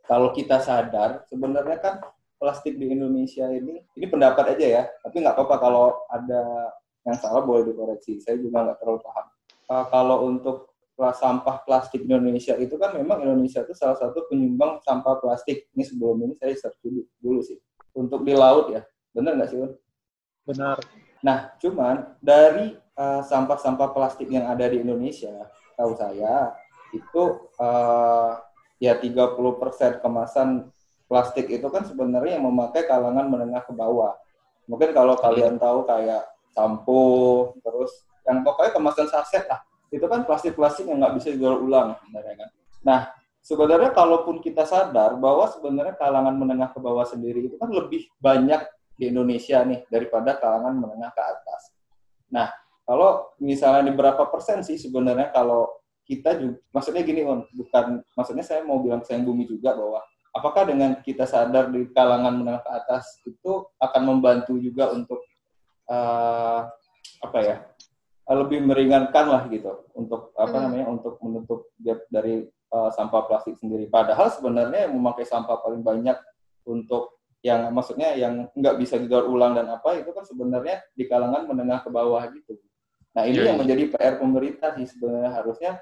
kalau 0.05 0.33
kita 0.33 0.61
sadar 0.61 1.25
sebenarnya 1.29 1.79
kan 1.81 1.95
plastik 2.41 2.77
di 2.77 2.93
Indonesia 2.93 3.49
ini 3.49 3.81
ini 3.97 4.07
pendapat 4.09 4.57
aja 4.57 4.67
ya. 4.81 4.83
Tapi 5.05 5.17
nggak 5.21 5.37
apa-apa 5.37 5.57
kalau 5.61 5.87
ada 6.09 6.73
yang 7.05 7.17
salah 7.21 7.45
boleh 7.45 7.69
dikoreksi. 7.69 8.21
Saya 8.21 8.41
juga 8.41 8.65
nggak 8.65 8.81
terlalu 8.81 9.01
paham. 9.05 9.27
Uh, 9.65 9.85
kalau 9.89 10.17
untuk 10.29 10.57
sampah 10.95 11.67
plastik 11.67 12.07
di 12.07 12.13
Indonesia 12.15 12.55
itu 12.55 12.79
kan 12.79 12.95
memang 12.95 13.19
Indonesia 13.27 13.67
itu 13.67 13.75
salah 13.75 13.99
satu 13.99 14.29
penyumbang 14.31 14.81
sampah 14.85 15.21
plastik. 15.21 15.69
Ini 15.77 15.85
sebelum 15.85 16.23
ini 16.25 16.35
saya 16.39 16.55
search 16.57 16.79
dulu, 16.81 17.03
dulu 17.19 17.41
sih. 17.45 17.59
Untuk 17.97 18.23
di 18.23 18.33
laut 18.33 18.73
ya. 18.73 18.85
Benar 19.15 19.39
nggak 19.39 19.49
sih 19.51 19.59
Un? 19.59 19.73
Benar. 20.45 20.79
Nah, 21.25 21.57
cuman 21.57 22.17
dari 22.21 22.77
uh, 23.01 23.25
sampah-sampah 23.25 23.97
plastik 23.97 24.29
yang 24.29 24.45
ada 24.45 24.69
di 24.69 24.85
Indonesia, 24.85 25.49
tahu 25.73 25.97
saya 25.97 26.53
itu 26.93 27.49
uh, 27.59 28.39
ya 28.79 28.95
30% 29.01 30.05
kemasan 30.05 30.69
plastik 31.09 31.49
itu 31.51 31.67
kan 31.73 31.89
sebenarnya 31.89 32.39
yang 32.39 32.47
memakai 32.49 32.85
kalangan 32.85 33.27
menengah 33.29 33.65
ke 33.65 33.73
bawah. 33.73 34.15
Mungkin 34.69 34.93
kalau 34.97 35.17
kalian 35.17 35.61
tahu 35.61 35.85
kayak 35.85 36.25
sampo, 36.53 37.53
terus 37.61 38.05
yang 38.25 38.41
pokoknya 38.41 38.73
kemasan 38.73 39.09
saset 39.09 39.45
lah. 39.49 39.61
Itu 39.93 40.09
kan 40.09 40.25
plastik-plastik 40.25 40.89
yang 40.89 41.01
nggak 41.01 41.15
bisa 41.21 41.29
dijual 41.33 41.61
ulang 41.61 41.97
sebenarnya 42.01 42.35
kan. 42.45 42.51
Nah, 42.85 43.01
sebenarnya 43.45 43.91
kalaupun 43.93 44.41
kita 44.41 44.65
sadar 44.65 45.17
bahwa 45.21 45.49
sebenarnya 45.53 45.95
kalangan 45.97 46.35
menengah 46.37 46.73
ke 46.73 46.81
bawah 46.81 47.05
sendiri 47.05 47.45
itu 47.47 47.57
kan 47.61 47.69
lebih 47.69 48.09
banyak 48.19 48.65
di 48.95 49.11
Indonesia 49.11 49.63
nih 49.67 49.87
daripada 49.91 50.39
kalangan 50.39 50.75
menengah 50.79 51.11
ke 51.11 51.23
atas. 51.23 51.75
Nah, 52.31 52.51
kalau 52.85 53.33
misalnya 53.41 53.91
di 53.91 53.93
berapa 53.97 54.29
persen 54.29 54.61
sih 54.61 54.77
sebenarnya 54.77 55.33
kalau 55.33 55.71
kita 56.05 56.37
juga, 56.37 56.61
maksudnya 56.69 57.01
gini 57.01 57.25
On, 57.25 57.49
bukan, 57.57 58.05
maksudnya 58.13 58.45
saya 58.45 58.61
mau 58.61 58.77
bilang 58.79 59.01
ke 59.01 59.09
sayang 59.09 59.25
bumi 59.25 59.49
juga 59.49 59.73
bahwa 59.73 60.05
apakah 60.37 60.69
dengan 60.69 61.01
kita 61.01 61.25
sadar 61.25 61.73
di 61.73 61.89
kalangan 61.97 62.45
menengah 62.45 62.61
ke 62.61 62.71
atas 62.77 63.25
itu 63.25 63.65
akan 63.81 64.03
membantu 64.05 64.61
juga 64.61 64.93
untuk 64.93 65.23
eh, 65.89 66.61
apa 67.25 67.39
ya 67.41 67.57
lebih 68.25 68.65
meringankan 68.65 69.27
lah 69.29 69.43
gitu 69.53 69.85
untuk 69.97 70.33
apa 70.37 70.53
Hmm. 70.53 70.63
namanya 70.69 70.87
untuk 70.93 71.21
menutup 71.25 71.73
gap 71.81 72.05
dari 72.13 72.45
eh, 72.51 72.91
sampah 72.93 73.23
plastik 73.31 73.57
sendiri. 73.57 73.89
Padahal 73.89 74.29
sebenarnya 74.29 74.89
yang 74.89 74.99
memakai 74.99 75.25
sampah 75.25 75.61
paling 75.63 75.81
banyak 75.81 76.19
untuk 76.69 77.14
yang 77.45 77.69
maksudnya 77.77 78.17
yang 78.17 78.49
nggak 78.57 78.81
bisa 78.81 78.97
didaur 78.97 79.29
ulang 79.29 79.53
dan 79.53 79.69
apa 79.69 80.01
itu 80.01 80.09
kan 80.17 80.25
sebenarnya 80.25 80.81
di 80.97 81.05
kalangan 81.05 81.45
menengah 81.45 81.85
ke 81.85 81.93
bawah 81.93 82.25
gitu. 82.33 82.57
Nah 83.13 83.29
ini 83.29 83.45
Iya, 83.45 83.53
yang 83.53 83.57
iya. 83.61 83.63
menjadi 83.63 83.85
PR 83.93 84.15
pemerintah 84.17 84.73
sih 84.81 84.89
sebenarnya. 84.89 85.31
Harusnya 85.37 85.73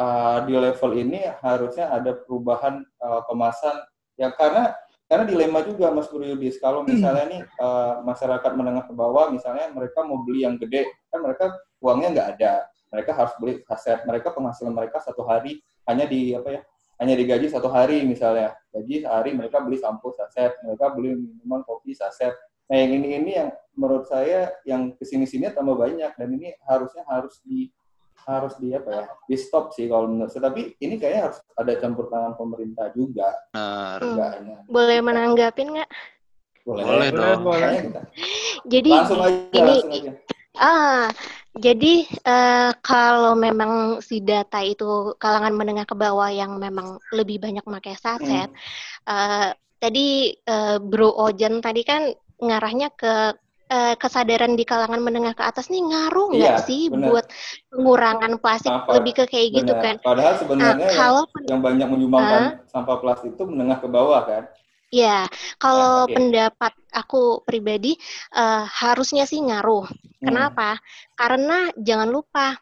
uh, 0.00 0.40
di 0.48 0.56
level 0.56 0.90
ini 0.96 1.20
harusnya 1.44 1.92
ada 1.92 2.16
perubahan 2.16 2.80
uh, 3.04 3.20
kemasan. 3.28 3.76
Yang 4.16 4.32
karena 4.40 4.72
karena 5.04 5.24
dilema 5.28 5.60
juga 5.60 5.92
Mas 5.92 6.08
Yudis. 6.08 6.56
Kalau 6.56 6.80
misalnya 6.80 7.28
nih 7.28 7.42
uh, 7.60 8.00
masyarakat 8.08 8.50
menengah 8.56 8.88
ke 8.88 8.96
bawah 8.96 9.28
misalnya 9.28 9.68
mereka 9.68 10.00
mau 10.08 10.24
beli 10.24 10.48
yang 10.48 10.56
gede 10.56 10.88
kan 11.12 11.20
mereka 11.20 11.52
uangnya 11.84 12.08
nggak 12.16 12.28
ada. 12.40 12.52
Mereka 12.88 13.10
harus 13.12 13.36
beli 13.36 13.60
kaset 13.68 14.00
mereka 14.08 14.32
penghasilan 14.32 14.72
mereka 14.72 14.96
satu 15.04 15.28
hari 15.28 15.60
hanya 15.84 16.08
di 16.08 16.32
apa 16.32 16.48
ya 16.56 16.60
hanya 17.02 17.18
digaji 17.18 17.50
satu 17.50 17.66
hari 17.66 18.06
misalnya. 18.06 18.54
Gaji 18.70 19.02
sehari 19.02 19.34
mereka 19.34 19.58
beli 19.58 19.82
sampo 19.82 20.14
saset. 20.14 20.54
Mereka 20.62 20.94
beli 20.94 21.18
minuman 21.18 21.66
kopi 21.66 21.98
saset. 21.98 22.30
Nah 22.70 22.78
yang 22.78 22.94
ini 23.02 23.08
ini 23.18 23.30
yang 23.42 23.50
menurut 23.74 24.06
saya 24.06 24.54
yang 24.62 24.94
ke 24.94 25.02
sini 25.02 25.26
sini 25.26 25.50
tambah 25.50 25.74
banyak. 25.74 26.14
Dan 26.14 26.28
ini 26.38 26.54
harusnya 26.70 27.02
harus 27.10 27.42
di 27.42 27.66
harus 28.22 28.54
di 28.62 28.70
apa 28.70 28.90
ya? 28.94 29.04
Di 29.26 29.34
stop 29.34 29.74
sih 29.74 29.90
kalau 29.90 30.06
menurut 30.06 30.30
saya. 30.30 30.46
Tapi 30.46 30.78
ini 30.78 30.94
kayaknya 31.02 31.22
harus 31.26 31.42
ada 31.58 31.72
campur 31.82 32.06
tangan 32.06 32.38
pemerintah 32.38 32.94
juga. 32.94 33.34
Benar. 33.50 33.98
Hmm. 33.98 34.62
Boleh 34.70 34.98
menanggapin 35.02 35.74
nggak? 35.74 35.90
boleh, 36.62 36.86
Boleh 36.86 37.08
dong. 37.10 37.40
boleh. 37.42 37.74
Jadi 38.70 38.90
langsung 38.94 39.18
aja 39.18 39.34
ini 39.50 39.66
langsung 39.66 39.90
aja. 39.90 40.12
Ah, 40.54 41.10
jadi 41.52 41.94
eh, 42.08 42.70
kalau 42.80 43.36
memang 43.36 44.00
si 44.00 44.24
data 44.24 44.64
itu 44.64 45.12
kalangan 45.20 45.52
menengah 45.52 45.84
ke 45.84 45.92
bawah 45.92 46.32
yang 46.32 46.56
memang 46.56 46.96
lebih 47.12 47.36
banyak 47.44 47.60
pakai 47.60 47.94
saset, 47.96 48.48
eh, 49.04 49.48
tadi 49.76 50.32
eh, 50.32 50.76
Bro 50.80 51.12
Ojan 51.12 51.60
tadi 51.60 51.84
kan 51.84 52.08
ngarahnya 52.40 52.88
ke 52.96 53.36
eh, 53.72 53.94
kesadaran 54.00 54.56
di 54.56 54.64
kalangan 54.64 55.00
menengah 55.00 55.32
ke 55.36 55.44
atas 55.44 55.68
nih 55.68 55.80
ngaruh 55.80 56.28
nggak 56.36 56.56
Iya, 56.60 56.66
sih 56.68 56.82
benar. 56.92 57.08
buat 57.08 57.26
pengurangan 57.72 58.32
plastik 58.40 58.72
Sampah, 58.72 58.92
lebih 59.00 59.12
ke 59.16 59.24
kayak 59.28 59.48
gitu 59.64 59.72
Benar. 59.72 59.84
kan? 59.84 59.96
padahal 60.04 60.34
sebenarnya 60.40 60.88
yang, 60.88 60.98
kalau 61.00 61.22
yang 61.48 61.60
banyak 61.64 61.88
menyumbangkan 61.88 62.42
sampah 62.68 62.96
plastik 63.00 63.32
itu 63.32 63.44
menengah 63.48 63.78
ke 63.80 63.88
bawah 63.88 64.20
kan 64.28 64.44
Ya, 64.92 65.24
kalau 65.56 65.94
Ya, 66.06 66.16
oke. 66.16 66.16
pendapat 66.16 66.72
aku 66.92 67.40
pribadi 67.48 67.96
eh, 68.36 68.62
harusnya 68.80 69.24
sih 69.30 69.40
ngaruh. 69.40 69.88
Hmm. 70.20 70.52
Kenapa? 70.52 70.76
Karena 71.16 71.72
jangan 71.80 72.08
lupa 72.12 72.60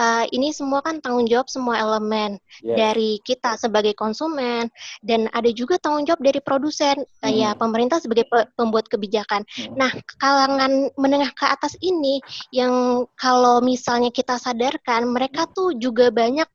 eh, 0.00 0.24
ini 0.32 0.48
semua 0.56 0.80
kan 0.80 1.04
tanggung 1.04 1.28
jawab 1.28 1.52
semua 1.52 1.76
elemen 1.76 2.40
Yes. 2.64 2.76
dari 2.76 3.10
kita 3.20 3.60
sebagai 3.60 3.92
konsumen 3.92 4.72
dan 5.04 5.28
ada 5.36 5.48
juga 5.52 5.76
tanggung 5.76 6.08
jawab 6.08 6.24
dari 6.24 6.40
produsen, 6.40 7.04
eh, 7.24 7.32
ya 7.44 7.52
Hmm. 7.52 7.60
pemerintah 7.60 8.00
sebagai 8.00 8.24
pe- 8.28 8.48
pembuat 8.56 8.88
kebijakan. 8.88 9.44
Hmm. 9.44 9.76
Nah, 9.76 9.92
kalangan 10.16 10.88
menengah 10.96 11.32
ke 11.36 11.46
atas 11.46 11.76
ini 11.84 12.20
yang 12.52 13.04
kalau 13.16 13.60
misalnya 13.60 14.08
kita 14.08 14.40
sadarkan 14.40 15.08
mereka 15.12 15.44
tuh 15.52 15.76
juga 15.76 16.08
banyak 16.08 16.48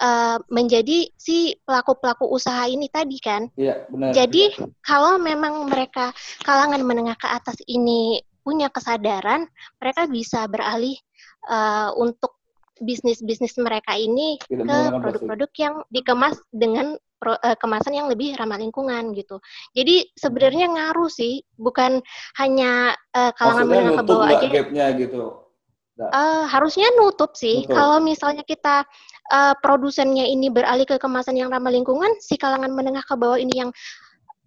eh, 0.00 0.36
menjadi 0.48 1.10
si 1.18 1.52
pelaku-pelaku 1.66 2.26
usaha 2.30 2.64
ini 2.70 2.86
tadi 2.88 3.18
kan. 3.18 3.50
Iya, 3.58 3.86
benar. 3.90 4.10
Jadi 4.14 4.54
kalau 4.82 5.18
memang 5.18 5.68
mereka 5.68 6.10
kalangan 6.42 6.80
menengah 6.82 7.16
ke 7.18 7.28
atas 7.28 7.58
ini 7.68 8.20
punya 8.42 8.66
kesadaran, 8.72 9.46
mereka 9.78 10.10
bisa 10.10 10.44
beralih 10.50 10.98
eh, 11.46 11.90
untuk 11.98 12.41
bisnis-bisnis 12.80 13.58
mereka 13.60 13.92
ini 13.98 14.40
Tidak 14.48 14.64
ke 14.64 14.78
produk-produk 14.96 15.50
yang 15.60 15.74
dikemas 15.92 16.40
dengan 16.54 16.96
pro- 17.20 17.38
eh, 17.44 17.54
kemasan 17.60 17.94
yang 17.94 18.08
lebih 18.08 18.34
ramah 18.34 18.58
lingkungan 18.58 19.14
gitu. 19.14 19.38
Jadi 19.76 20.10
sebenarnya 20.16 20.66
ngaruh 20.72 21.10
sih, 21.12 21.44
bukan 21.60 22.00
hanya 22.40 22.96
eh, 23.14 23.30
kalangan 23.36 23.68
Maksudnya 23.68 23.82
menengah 23.84 24.00
ke 24.00 24.04
bawah 24.08 24.28
aja. 24.28 24.46
gapnya 24.50 24.86
gitu. 24.98 25.22
Eh, 26.02 26.44
harusnya 26.50 26.88
nutup 26.98 27.36
sih. 27.38 27.62
Nutup. 27.62 27.76
Kalau 27.78 27.98
misalnya 28.02 28.42
kita 28.42 28.82
eh, 29.30 29.54
produsennya 29.62 30.26
ini 30.26 30.50
beralih 30.50 30.88
ke 30.88 30.98
kemasan 30.98 31.38
yang 31.38 31.52
ramah 31.52 31.70
lingkungan, 31.70 32.10
si 32.18 32.34
kalangan 32.34 32.72
menengah 32.74 33.04
ke 33.06 33.14
bawah 33.14 33.38
ini 33.38 33.54
yang 33.54 33.70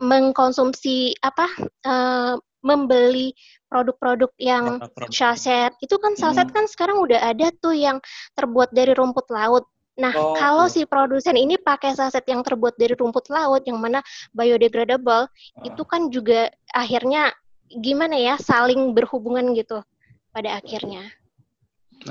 mengkonsumsi 0.04 1.16
apa 1.24 1.48
eh, 1.88 2.36
membeli 2.66 3.32
produk-produk 3.76 4.32
yang 4.40 4.80
saset 5.12 5.76
itu 5.84 6.00
kan 6.00 6.16
saset 6.16 6.48
Hmm. 6.48 6.56
kan 6.56 6.66
sekarang 6.72 7.04
udah 7.04 7.20
ada 7.20 7.52
tuh 7.60 7.76
yang 7.76 8.00
terbuat 8.40 8.72
dari 8.72 8.96
rumput 8.96 9.28
laut. 9.28 9.68
Nah, 10.00 10.12
Oh, 10.16 10.36
kalau 10.36 10.68
oke. 10.68 10.76
si 10.76 10.88
produsen 10.88 11.36
ini 11.36 11.60
pakai 11.60 11.96
saset 11.96 12.24
yang 12.28 12.40
terbuat 12.40 12.80
dari 12.80 12.96
rumput 12.96 13.28
laut 13.28 13.64
yang 13.68 13.80
mana 13.80 14.00
biodegradable, 14.32 15.28
Ah. 15.28 15.64
itu 15.68 15.84
kan 15.84 16.08
juga 16.08 16.48
akhirnya 16.72 17.36
gimana 17.68 18.16
ya 18.16 18.36
saling 18.40 18.96
berhubungan 18.96 19.52
gitu 19.52 19.84
pada 20.32 20.56
akhirnya. 20.56 21.12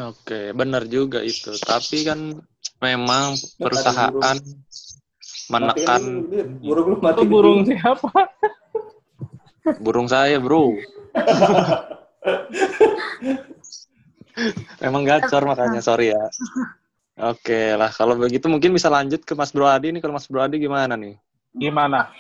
Oke, 0.01 0.53
benar 0.57 0.85
juga 0.89 1.21
itu. 1.21 1.53
Tapi 1.61 2.09
kan 2.09 2.41
memang 2.81 3.37
perusahaan 3.61 4.37
menekan 5.53 6.03
burung 6.61 7.01
mati. 7.05 7.25
Burung 7.29 7.69
siapa? 7.69 8.09
burung 9.81 10.09
saya, 10.09 10.41
bro. 10.41 10.77
Emang 14.83 15.07
gacor 15.07 15.43
makanya, 15.47 15.81
sorry 15.81 16.11
ya. 16.11 16.25
Oke 17.15 17.79
lah, 17.79 17.95
kalau 17.95 18.19
begitu 18.19 18.51
mungkin 18.51 18.75
bisa 18.75 18.91
lanjut 18.91 19.23
ke 19.23 19.39
Mas 19.39 19.55
Bro 19.55 19.71
Adi 19.71 19.95
nih. 19.95 20.03
Kalau 20.03 20.19
Mas 20.19 20.27
Bro 20.27 20.43
Adi 20.43 20.59
gimana 20.59 20.99
nih? 20.99 21.15
Gimana? 21.55 22.11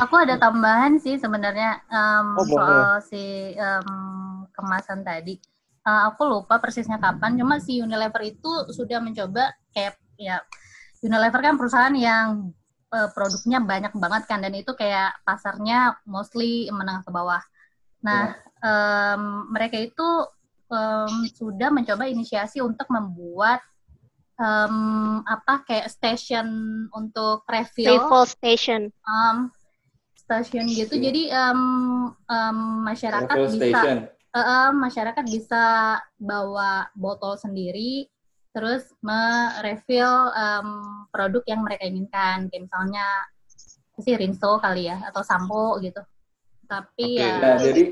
Aku 0.00 0.16
ada 0.16 0.40
tambahan 0.40 0.96
sih 0.96 1.20
sebenarnya 1.20 1.84
um, 1.92 2.40
Oh, 2.40 2.46
boleh. 2.48 2.56
soal 2.56 3.04
si 3.04 3.52
um, 3.60 4.48
kemasan 4.56 5.04
tadi. 5.04 5.36
Uh, 5.84 6.08
aku 6.08 6.24
lupa 6.24 6.56
persisnya 6.56 6.96
kapan, 6.96 7.36
cuma 7.36 7.60
si 7.60 7.76
Unilever 7.84 8.24
itu 8.24 8.48
sudah 8.72 9.04
mencoba 9.04 9.52
kayak 9.76 10.00
ya 10.16 10.40
Unilever 11.04 11.44
kan 11.44 11.60
perusahaan 11.60 11.92
yang 11.92 12.48
uh, 12.88 13.08
produknya 13.12 13.60
banyak 13.60 13.92
banget 13.92 14.24
kan 14.24 14.40
dan 14.40 14.56
itu 14.56 14.72
kayak 14.72 15.12
pasarnya 15.28 16.00
mostly 16.08 16.72
menengah 16.72 17.04
ke 17.04 17.12
bawah. 17.12 17.44
Nah, 18.04 18.36
em, 18.60 19.22
mereka 19.48 19.80
itu 19.80 20.08
em, 20.68 21.14
sudah 21.32 21.72
mencoba 21.72 22.04
inisiasi 22.04 22.60
untuk 22.60 22.84
membuat 22.92 23.64
em, 24.36 24.76
apa 25.24 25.64
kayak 25.64 25.88
station 25.88 26.46
untuk 26.92 27.48
refill 27.48 27.96
Refill 27.96 28.26
station. 28.28 28.80
um, 29.08 29.48
stasiun 30.20 30.68
gitu. 30.68 31.00
Oke. 31.00 31.04
Jadi 31.04 31.22
em, 31.32 31.60
em, 32.28 32.58
masyarakat 32.84 33.36
Refill 33.36 33.56
bisa 33.56 33.80
eh, 34.34 34.40
eh, 34.40 34.68
masyarakat 34.74 35.24
bisa 35.30 35.64
bawa 36.18 36.90
botol 36.92 37.38
sendiri 37.38 38.10
terus 38.54 38.86
merefill 39.02 40.30
em, 40.30 40.68
produk 41.10 41.42
yang 41.46 41.60
mereka 41.62 41.86
inginkan 41.86 42.46
kayak 42.50 42.66
misalnya 42.66 43.06
sih 43.98 44.14
rinso 44.14 44.58
kali 44.58 44.90
ya 44.90 44.98
atau 45.06 45.22
sampo 45.22 45.78
gitu 45.78 46.02
tapi 46.64 47.06
Oke. 47.12 47.20
ya 47.20 47.32
Nah, 47.38 47.56
jadi 47.56 47.82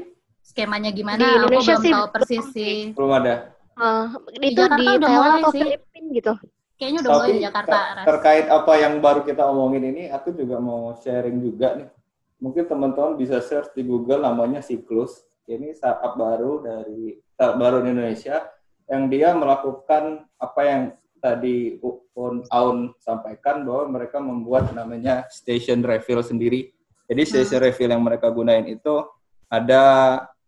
skemanya 0.41 0.91
gimana 0.91 1.17
Di 1.17 1.25
aku 1.25 1.37
Indonesia 1.38 1.75
belum 1.75 1.83
sih 1.83 1.93
tahu 1.93 2.00
belum 2.00 2.12
persis 2.12 2.45
sih. 2.50 2.75
belum 2.93 3.12
ada. 3.14 3.35
Eh, 3.73 4.05
itu 4.43 4.52
Jakarta 4.59 4.76
di 4.76 4.85
udah 4.85 4.99
Thailand 5.00 5.12
mulai 5.17 5.41
atau 5.41 5.50
sih. 5.50 5.61
Filipina 5.62 6.09
gitu. 6.12 6.33
kayaknya 6.75 6.99
udah 6.99 7.11
mulai 7.11 7.23
Tapi 7.23 7.33
di 7.33 7.43
Jakarta 7.43 7.71
ter- 7.73 7.91
Ras. 7.95 8.05
terkait 8.05 8.47
apa 8.49 8.73
yang 8.75 8.95
baru 8.99 9.21
kita 9.23 9.43
omongin 9.47 9.85
ini, 9.87 10.02
aku 10.09 10.29
juga 10.33 10.57
mau 10.59 10.93
sharing 10.95 11.38
juga 11.38 11.69
nih. 11.79 11.88
Mungkin 12.37 12.64
teman-teman 12.67 13.14
bisa 13.14 13.38
search 13.38 13.71
di 13.71 13.83
Google 13.83 14.19
namanya 14.21 14.59
Siklus. 14.59 15.14
Ini 15.43 15.73
startup 15.73 16.14
baru 16.14 16.59
dari 16.59 17.17
startup 17.31 17.55
baru 17.57 17.76
di 17.81 17.88
Indonesia 17.91 18.43
yang 18.87 19.07
dia 19.07 19.31
melakukan 19.33 20.02
apa 20.37 20.61
yang 20.62 20.83
tadi 21.17 21.79
Un 22.12 22.43
Aun 22.50 22.93
sampaikan 22.99 23.62
bahwa 23.62 23.88
mereka 23.88 24.19
membuat 24.19 24.75
namanya 24.75 25.25
station 25.31 25.81
refill 25.81 26.19
sendiri. 26.21 26.75
Jadi 27.06 27.23
station 27.26 27.61
refill 27.61 27.90
yang 27.90 28.02
mereka 28.02 28.30
gunain 28.30 28.64
itu 28.64 29.04
ada 29.47 29.85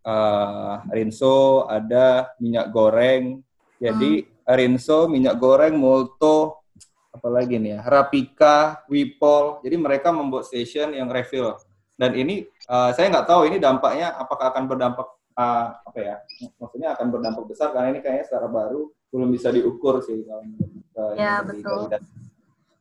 eh, 0.00 0.74
rinso, 0.92 1.66
ada 1.66 2.32
minyak 2.38 2.70
goreng. 2.70 3.40
Jadi 3.76 4.24
rinso, 4.44 5.10
minyak 5.10 5.36
goreng, 5.36 5.76
molto, 5.76 6.62
apalagi 7.10 7.60
nih 7.60 7.76
ya, 7.76 7.80
Rapika, 7.84 8.84
Wipol. 8.88 9.60
Jadi 9.60 9.76
mereka 9.76 10.08
membuat 10.08 10.48
station 10.48 10.94
yang 10.94 11.10
refill. 11.10 11.56
Dan 11.94 12.16
ini 12.16 12.42
eh, 12.48 12.90
saya 12.96 13.06
nggak 13.12 13.28
tahu 13.28 13.46
ini 13.50 13.56
dampaknya 13.60 14.14
apakah 14.16 14.50
akan 14.50 14.64
berdampak 14.66 15.06
eh, 15.36 15.68
apa 15.74 15.98
ya? 16.00 16.16
Maksudnya 16.56 16.88
akan 16.96 17.06
berdampak 17.12 17.44
besar 17.46 17.70
karena 17.70 17.92
ini 17.92 18.00
kayaknya 18.00 18.24
secara 18.24 18.48
baru 18.48 18.88
belum 19.14 19.30
bisa 19.30 19.54
diukur 19.54 20.02
sih 20.02 20.26
kalau 20.26 20.42
eh, 20.42 21.12
Ya, 21.18 21.38
betul. 21.44 21.86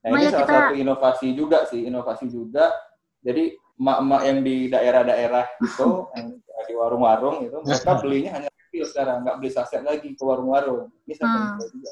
Nah 0.03 0.09
Cuma 0.11 0.17
ini 0.19 0.25
ya 0.27 0.31
salah 0.33 0.41
kita- 0.43 0.59
satu 0.67 0.75
inovasi 0.75 1.27
juga 1.31 1.57
sih, 1.69 1.81
inovasi 1.87 2.25
juga. 2.27 2.73
Jadi 3.23 3.55
emak-emak 3.75 4.21
yang 4.23 4.39
di 4.41 4.55
daerah-daerah 4.67 5.45
itu, 5.59 5.87
yang 6.13 6.27
di 6.63 6.73
warung-warung 6.73 7.37
itu, 7.43 7.57
mereka 7.59 7.91
belinya 8.01 8.31
hanya 8.33 8.49
refill 8.49 8.85
sekarang, 8.85 9.17
nggak 9.21 9.35
beli 9.37 9.49
saset 9.49 9.81
lagi 9.81 10.09
ke 10.11 10.23
warung-warung. 10.23 10.89
Ini 11.03 11.13
saya 11.13 11.27
Hmm. 11.27 11.59
juga. 11.59 11.91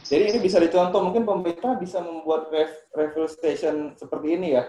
Jadi 0.00 0.22
ini 0.26 0.38
bisa 0.38 0.58
dicontoh, 0.58 1.00
mungkin 1.00 1.24
pemerintah 1.24 1.72
bisa 1.74 1.98
membuat 1.98 2.50
ref- 2.50 2.84
refill 2.92 3.26
station 3.26 3.96
seperti 3.96 4.36
ini 4.36 4.54
ya. 4.54 4.68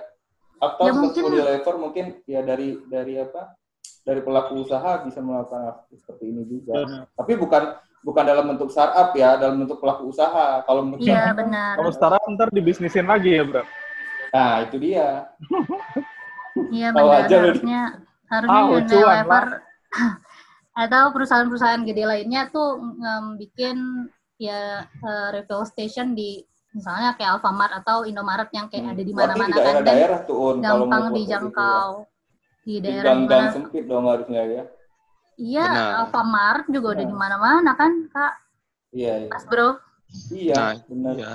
Atau 0.57 0.87
Ya, 0.87 0.93
mungkin- 0.93 1.25
Unilever 1.25 1.75
mungkin 1.75 2.05
ya 2.23 2.41
dari 2.41 2.77
dari 2.85 3.17
apa? 3.17 3.57
Dari 4.01 4.21
pelaku 4.21 4.61
usaha 4.61 5.01
bisa 5.01 5.19
melakukan 5.19 5.85
seperti 5.91 6.25
ini 6.25 6.41
juga. 6.47 6.73
Benar. 6.79 7.03
Tapi 7.11 7.33
bukan 7.35 7.63
bukan 8.01 8.23
dalam 8.23 8.45
bentuk 8.47 8.69
startup 8.69 9.13
ya, 9.13 9.37
dalam 9.37 9.61
bentuk 9.61 9.77
pelaku 9.77 10.09
usaha. 10.09 10.61
Kalau 10.63 10.81
menurut 10.81 11.01
Iya 11.01 11.29
saya, 11.29 11.33
benar. 11.35 11.73
Kalau 11.77 11.91
startup 11.91 12.23
ntar 12.29 12.49
dibisnisin 12.49 13.05
lagi 13.05 13.37
ya, 13.37 13.43
Bro. 13.45 13.61
Nah, 14.31 14.53
itu 14.63 14.77
dia. 14.79 15.27
Iya 16.69 16.87
benar. 16.91 17.25
aja. 17.25 17.35
Harusnya 17.39 17.81
harusnya 18.27 18.61
Ah, 18.61 18.71
Unilever 18.71 19.45
atau 20.83 21.03
perusahaan-perusahaan 21.11 21.83
gede 21.83 22.03
lainnya 22.05 22.47
tuh 22.47 22.79
ngem, 22.79 23.25
bikin 23.37 23.77
ya 24.37 24.81
eh, 24.83 25.27
refill 25.31 25.63
station 25.63 26.15
di 26.15 26.41
misalnya 26.71 27.11
kayak 27.13 27.37
Alfamart 27.37 27.83
atau 27.83 28.07
Indomaret 28.07 28.47
yang 28.51 28.71
kayak 28.71 28.95
ada 28.95 29.03
di 29.03 29.11
mana-mana 29.11 29.43
di 29.45 29.53
kan 29.53 29.59
dan 29.59 29.83
daerah-daerah 29.83 30.19
tuh, 30.23 30.35
Un, 30.39 30.55
gampang 30.63 31.03
ya. 31.03 31.11
dijangkau 31.13 31.89
di 32.61 32.71
Di 32.71 32.75
daerah 32.79 33.03
gang-gang 33.03 33.43
mana 33.43 33.51
sempit 33.51 33.83
dong 33.85 34.05
harusnya 34.07 34.41
ya. 34.45 34.63
iya. 35.35 35.67
Alfamart 35.99 36.71
juga 36.71 36.95
udah 36.95 37.03
Iya. 37.03 37.11
di 37.11 37.17
mana-mana 37.17 37.71
kan 37.75 37.91
kak 38.07 38.33
Iya, 38.91 39.13
iya. 39.19 39.29
Mas 39.29 39.43
Bro 39.45 39.69
Iya, 40.31 40.55
Nah, 40.55 40.75
benar. 40.87 41.13
Iya. 41.15 41.31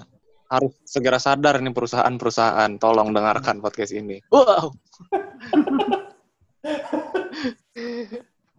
Harus 0.47 0.73
segera 0.87 1.19
sadar 1.19 1.59
nih 1.59 1.75
perusahaan-perusahaan. 1.75 2.79
Tolong 2.79 3.11
dengarkan 3.11 3.59
podcast 3.59 3.93
ini. 3.95 4.23
Wow. 4.31 4.71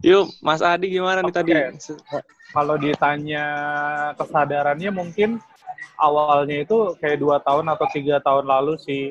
Yuk, 0.06 0.30
Mas 0.38 0.62
Adi 0.62 0.94
gimana 0.94 1.26
nih 1.26 1.34
tadi? 1.34 1.50
Kalau 2.54 2.78
ditanya 2.78 3.44
kesadarannya 4.14 4.94
mungkin 4.94 5.42
awalnya 5.98 6.62
itu 6.62 6.94
kayak 7.02 7.18
dua 7.18 7.42
tahun 7.42 7.66
atau 7.74 7.86
tiga 7.90 8.22
tahun 8.22 8.46
lalu 8.46 8.78
sih. 8.78 9.10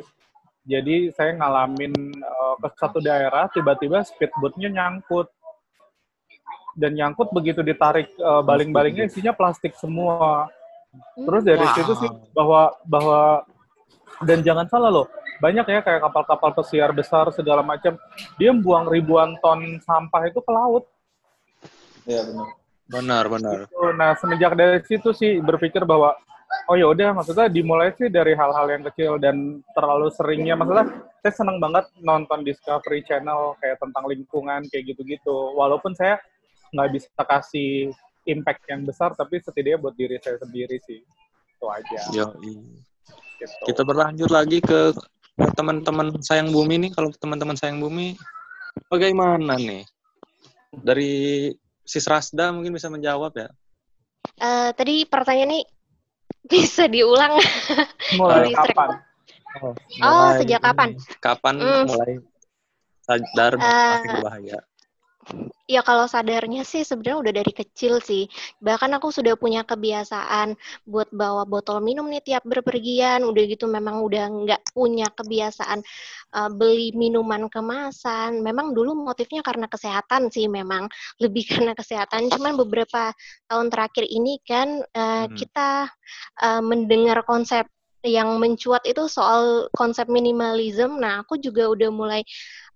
Jadi 0.68 1.12
saya 1.16 1.36
ngalamin 1.36 1.92
eh, 2.16 2.56
ke 2.60 2.68
satu 2.80 3.00
daerah 3.04 3.48
tiba-tiba 3.52 4.04
speedboatnya 4.04 4.72
nyangkut 4.72 5.28
dan 6.76 6.96
nyangkut 6.96 7.32
begitu 7.36 7.64
ditarik 7.64 8.08
eh, 8.16 8.42
baling-balingnya 8.44 9.12
isinya 9.12 9.36
plastik 9.36 9.76
semua. 9.76 10.48
Terus 11.18 11.44
dari 11.44 11.66
Wow. 11.66 11.76
situ 11.76 11.94
sih 12.02 12.10
bahwa 12.32 12.62
bahwa 12.86 13.20
dan 14.26 14.42
jangan 14.42 14.66
salah 14.66 14.90
loh, 14.90 15.08
banyak 15.38 15.66
ya 15.70 15.80
kayak 15.86 16.02
kapal-kapal 16.10 16.50
pesiar 16.58 16.90
besar 16.90 17.30
segala 17.30 17.62
macam, 17.62 17.94
dia 18.42 18.50
buang 18.50 18.90
ribuan 18.90 19.38
ton 19.46 19.78
sampah 19.86 20.26
itu 20.26 20.42
ke 20.42 20.52
laut. 20.52 20.90
Iya, 22.08 22.24
benar. 22.26 22.48
Benar, 22.88 23.24
benar. 23.28 23.58
Gitu. 23.68 23.84
Nah 24.00 24.12
semenjak 24.16 24.56
dari 24.56 24.80
situ 24.88 25.12
sih 25.12 25.44
berpikir 25.44 25.84
bahwa 25.84 26.16
oh 26.72 26.76
ya 26.80 26.88
udah 26.88 27.12
maksudnya 27.12 27.52
dimulai 27.52 27.92
sih 28.00 28.08
dari 28.08 28.32
hal-hal 28.32 28.64
yang 28.72 28.84
kecil 28.88 29.20
dan 29.20 29.60
terlalu 29.76 30.08
seringnya 30.16 30.56
maksudnya 30.56 30.88
saya 31.20 31.34
senang 31.36 31.60
banget 31.60 31.84
nonton 32.00 32.48
Discovery 32.48 33.04
Channel 33.04 33.60
kayak 33.60 33.84
tentang 33.84 34.08
lingkungan 34.08 34.64
kayak 34.72 34.96
gitu-gitu. 34.96 35.52
Walaupun 35.60 35.92
saya 36.00 36.16
nggak 36.72 36.90
bisa 36.96 37.22
kasih 37.28 37.92
impact 38.28 38.68
yang 38.68 38.84
besar 38.84 39.16
tapi 39.16 39.40
setidaknya 39.40 39.80
buat 39.80 39.96
diri 39.96 40.20
saya 40.20 40.38
sendiri 40.38 40.78
sih 40.84 41.00
itu 41.00 41.66
aja. 41.66 42.00
Yo, 42.12 42.28
Gitu. 43.38 43.64
kita 43.66 43.82
berlanjut 43.82 44.28
lagi 44.28 44.60
ke 44.60 44.92
teman-teman 45.54 46.10
sayang 46.20 46.50
bumi 46.50 46.82
nih. 46.82 46.92
Kalau 46.92 47.14
teman-teman 47.14 47.54
sayang 47.54 47.78
bumi, 47.78 48.18
bagaimana 48.88 49.54
nih? 49.56 49.86
Dari 50.74 51.50
Sis 51.82 52.04
Rasda 52.04 52.50
mungkin 52.50 52.74
bisa 52.74 52.90
menjawab 52.90 53.32
ya. 53.34 53.48
Eh, 54.36 54.70
tadi 54.74 55.06
pertanyaan 55.06 55.54
ini 55.54 55.62
bisa 56.52 56.86
diulang. 56.86 57.38
Mulai 58.18 58.52
kapan? 58.52 58.90
Oh, 59.58 59.74
Mulai- 59.98 60.38
sejak 60.42 60.60
kapan? 60.60 60.90
Kapan 61.18 61.56
Hmm. 61.58 61.86
mulai 61.86 62.14
sadar 63.02 63.54
Eh, 63.54 63.62
plastik 63.62 64.10
berbahaya? 64.14 64.58
Ya 65.68 65.84
kalau 65.84 66.08
sadarnya 66.08 66.64
sih 66.64 66.88
sebenarnya 66.88 67.20
udah 67.28 67.34
dari 67.44 67.52
kecil 67.52 68.00
sih. 68.00 68.32
Bahkan 68.64 68.88
aku 68.96 69.12
sudah 69.12 69.36
punya 69.36 69.68
kebiasaan 69.68 70.56
buat 70.88 71.12
bawa 71.12 71.44
botol 71.44 71.84
minum 71.84 72.08
nih 72.08 72.24
tiap 72.24 72.48
berpergian. 72.48 73.28
Udah 73.28 73.44
gitu 73.44 73.68
memang 73.68 74.00
udah 74.00 74.24
nggak 74.48 74.62
punya 74.72 75.12
kebiasaan 75.12 75.84
uh, 76.40 76.50
beli 76.56 76.96
minuman 76.96 77.52
kemasan. 77.52 78.40
Memang 78.40 78.72
dulu 78.72 78.96
motifnya 78.96 79.44
karena 79.44 79.68
kesehatan 79.68 80.32
sih 80.32 80.48
memang. 80.48 80.88
Lebih 81.24 81.44
karena 81.52 81.76
kesehatan. 81.76 82.32
Cuman 82.32 82.56
beberapa 82.56 83.12
tahun 83.52 83.68
terakhir 83.68 84.08
ini 84.08 84.40
kan 84.48 84.84
uh, 84.96 85.28
Hmm. 85.28 85.36
kita 85.36 85.92
uh, 86.44 86.62
mendengar 86.64 87.28
konsep 87.28 87.68
yang 88.06 88.40
mencuat 88.40 88.86
itu 88.88 89.10
soal 89.12 89.68
konsep 89.76 90.08
minimalism. 90.08 90.96
Nah, 91.02 91.26
aku 91.26 91.36
juga 91.42 91.68
udah 91.68 91.90
mulai 91.92 92.22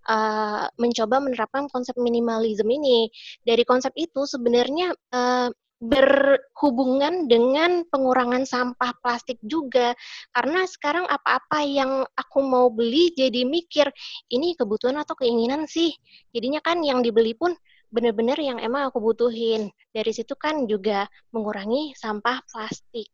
uh, 0.08 0.66
mencoba 0.80 1.22
menerapkan 1.22 1.68
konsep 1.70 1.98
minimalism 1.98 2.70
ini. 2.70 3.10
Dari 3.46 3.66
konsep 3.68 3.94
itu 3.98 4.26
sebenarnya 4.26 4.94
uh, 5.14 5.50
berhubungan 5.82 7.26
dengan 7.26 7.82
pengurangan 7.90 8.46
sampah 8.46 8.94
plastik 9.02 9.42
juga. 9.42 9.98
Karena 10.30 10.70
sekarang 10.70 11.10
apa-apa 11.10 11.66
yang 11.66 12.06
aku 12.14 12.40
mau 12.46 12.70
beli 12.70 13.10
jadi 13.18 13.42
mikir, 13.42 13.90
ini 14.30 14.54
kebutuhan 14.54 15.02
atau 15.02 15.18
keinginan 15.18 15.66
sih. 15.66 15.90
Jadinya 16.30 16.62
kan 16.62 16.86
yang 16.86 17.02
dibeli 17.02 17.34
pun 17.34 17.58
bener-bener 17.90 18.38
yang 18.38 18.62
emang 18.62 18.94
aku 18.94 19.02
butuhin. 19.02 19.74
Dari 19.90 20.14
situ 20.14 20.38
kan 20.38 20.70
juga 20.70 21.10
mengurangi 21.34 21.98
sampah 21.98 22.46
plastik. 22.46 23.10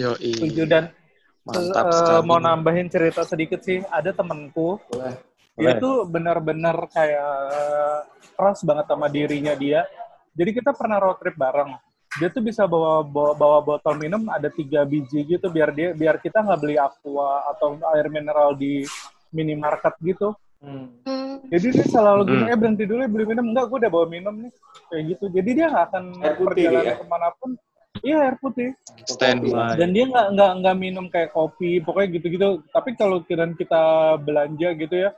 Yoi. 0.00 0.32
Setuju 0.32 0.64
dan 0.64 0.84
Mantap 1.46 1.86
eh, 1.86 1.94
sekali. 1.94 2.26
mau 2.26 2.42
nambahin 2.42 2.90
cerita 2.90 3.22
sedikit 3.22 3.62
sih. 3.62 3.78
Ada 3.86 4.10
temenku, 4.10 4.82
Boleh. 4.90 5.14
Dia 5.56 5.72
tuh 5.80 6.04
benar-benar 6.04 6.76
kayak 6.92 7.32
eh, 7.50 7.98
keras 8.36 8.60
banget 8.60 8.86
sama 8.86 9.06
dirinya 9.08 9.56
dia. 9.56 9.88
Jadi 10.36 10.50
kita 10.52 10.76
pernah 10.76 11.00
road 11.00 11.16
trip 11.16 11.34
bareng. 11.34 11.72
Dia 12.20 12.28
tuh 12.32 12.40
bisa 12.44 12.64
bawa 12.64 13.04
bawa, 13.04 13.32
bawa 13.36 13.58
botol 13.60 13.96
minum 13.96 14.28
ada 14.28 14.48
tiga 14.48 14.84
biji 14.84 15.24
gitu 15.24 15.48
biar 15.52 15.72
dia 15.72 15.92
biar 15.92 16.16
kita 16.20 16.40
nggak 16.44 16.60
beli 16.60 16.76
aqua 16.76 17.44
atau 17.52 17.76
air 17.96 18.08
mineral 18.08 18.56
di 18.56 18.84
minimarket 19.32 19.96
gitu. 20.00 20.32
Hmm. 20.60 20.88
Jadi 21.52 21.66
dia 21.76 21.86
selalu 21.86 22.22
gini, 22.32 22.42
Hmm. 22.48 22.52
eh 22.52 22.58
berhenti 22.58 22.84
dulu 22.88 23.00
ya 23.04 23.10
beli 23.12 23.24
minum. 23.28 23.44
Enggak, 23.52 23.64
gue 23.68 23.78
udah 23.84 23.92
bawa 23.92 24.06
minum 24.08 24.34
nih. 24.40 24.52
Kayak 24.88 25.02
gitu. 25.12 25.24
Jadi 25.28 25.50
dia 25.52 25.66
nggak 25.68 25.84
akan 25.92 26.04
Air 26.20 26.36
putih 26.36 26.46
perjalanan 26.48 26.84
ya? 26.84 26.94
ke 26.96 27.04
mana 27.08 27.28
pun. 27.36 27.50
Iya 28.04 28.16
air 28.28 28.36
putih. 28.40 28.68
Standby. 29.08 29.76
Dan 29.76 29.88
dia 29.96 30.04
nggak 30.08 30.26
nggak 30.36 30.50
nggak 30.60 30.76
minum 30.76 31.06
kayak 31.08 31.30
kopi, 31.32 31.80
pokoknya 31.80 32.08
gitu-gitu. 32.20 32.48
Tapi 32.72 32.90
kalau 32.96 33.24
kirain 33.24 33.56
kita 33.56 33.82
belanja 34.20 34.68
gitu 34.76 34.94
ya, 34.96 35.10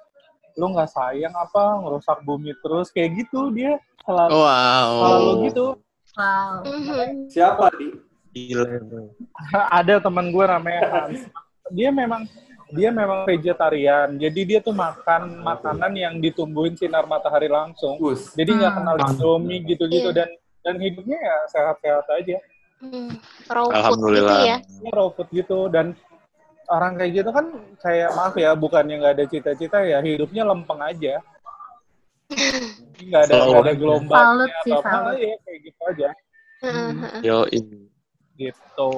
lu 0.59 0.75
nggak 0.75 0.91
sayang 0.91 1.31
apa 1.33 1.79
ngerusak 1.79 2.19
bumi 2.21 2.51
terus 2.59 2.91
kayak 2.91 3.15
gitu 3.17 3.49
dia 3.49 3.79
selalu 4.03 4.35
Wow. 4.35 4.89
selalu 4.99 5.31
gitu. 5.47 5.67
Wow. 6.13 6.55
mhm. 6.67 7.31
Siapa 7.31 7.71
di? 7.79 7.89
Gila. 8.29 8.67
Ada 9.79 10.03
teman 10.03 10.29
gue 10.29 10.45
namanya 10.45 10.83
Hans. 10.91 11.21
Dia 11.71 11.89
memang 11.89 12.27
dia 12.69 12.91
memang 12.91 13.25
vegetarian. 13.25 14.13
Jadi 14.13 14.41
dia 14.45 14.59
tuh 14.59 14.75
makan 14.75 15.41
makanan 15.41 15.93
yang 15.95 16.15
ditumbuhin 16.19 16.75
sinar 16.75 17.07
matahari 17.07 17.47
langsung. 17.47 17.97
Gus. 17.97 18.35
Jadi 18.35 18.51
nggak 18.53 18.73
Hmm. 18.75 18.79
kenal 18.83 18.97
Indomie 19.07 19.63
gitu-gitu 19.65 20.11
Iya. 20.11 20.17
dan 20.19 20.29
dan 20.59 20.75
hidupnya 20.77 21.17
ya 21.17 21.37
sehat-sehat 21.49 22.07
aja. 22.13 22.37
Hmm, 22.79 23.11
raw 23.49 23.65
food 23.65 23.73
gitu 23.73 23.79
Alhamdulillah. 23.79 24.41
ya. 24.45 24.57
Ini 24.61 24.91
raw 24.91 25.09
food 25.09 25.29
gitu 25.31 25.59
dan 25.69 25.95
orang 26.69 27.01
kayak 27.01 27.13
gitu 27.25 27.31
kan 27.33 27.47
kayak 27.81 28.13
maaf 28.13 28.37
ya 28.37 28.53
bukannya 28.53 29.01
nggak 29.01 29.15
ada 29.17 29.25
cita-cita 29.29 29.81
ya 29.83 29.99
hidupnya 30.05 30.45
lempeng 30.45 30.81
aja. 30.85 31.21
Nggak 32.99 33.23
ada 33.29 33.35
nggak 33.49 33.63
ada 33.65 33.75
gelombangnya 33.75 34.21
Salut 34.21 34.51
sih, 34.63 34.73
atau 34.77 35.01
apa 35.01 35.11
ya 35.17 35.35
kayak 35.49 35.59
gitu 35.65 35.81
aja 35.89 36.09
Heeh, 36.59 36.91
heeh. 36.93 37.23
Yoi. 37.25 37.61
gitu. 38.39 38.93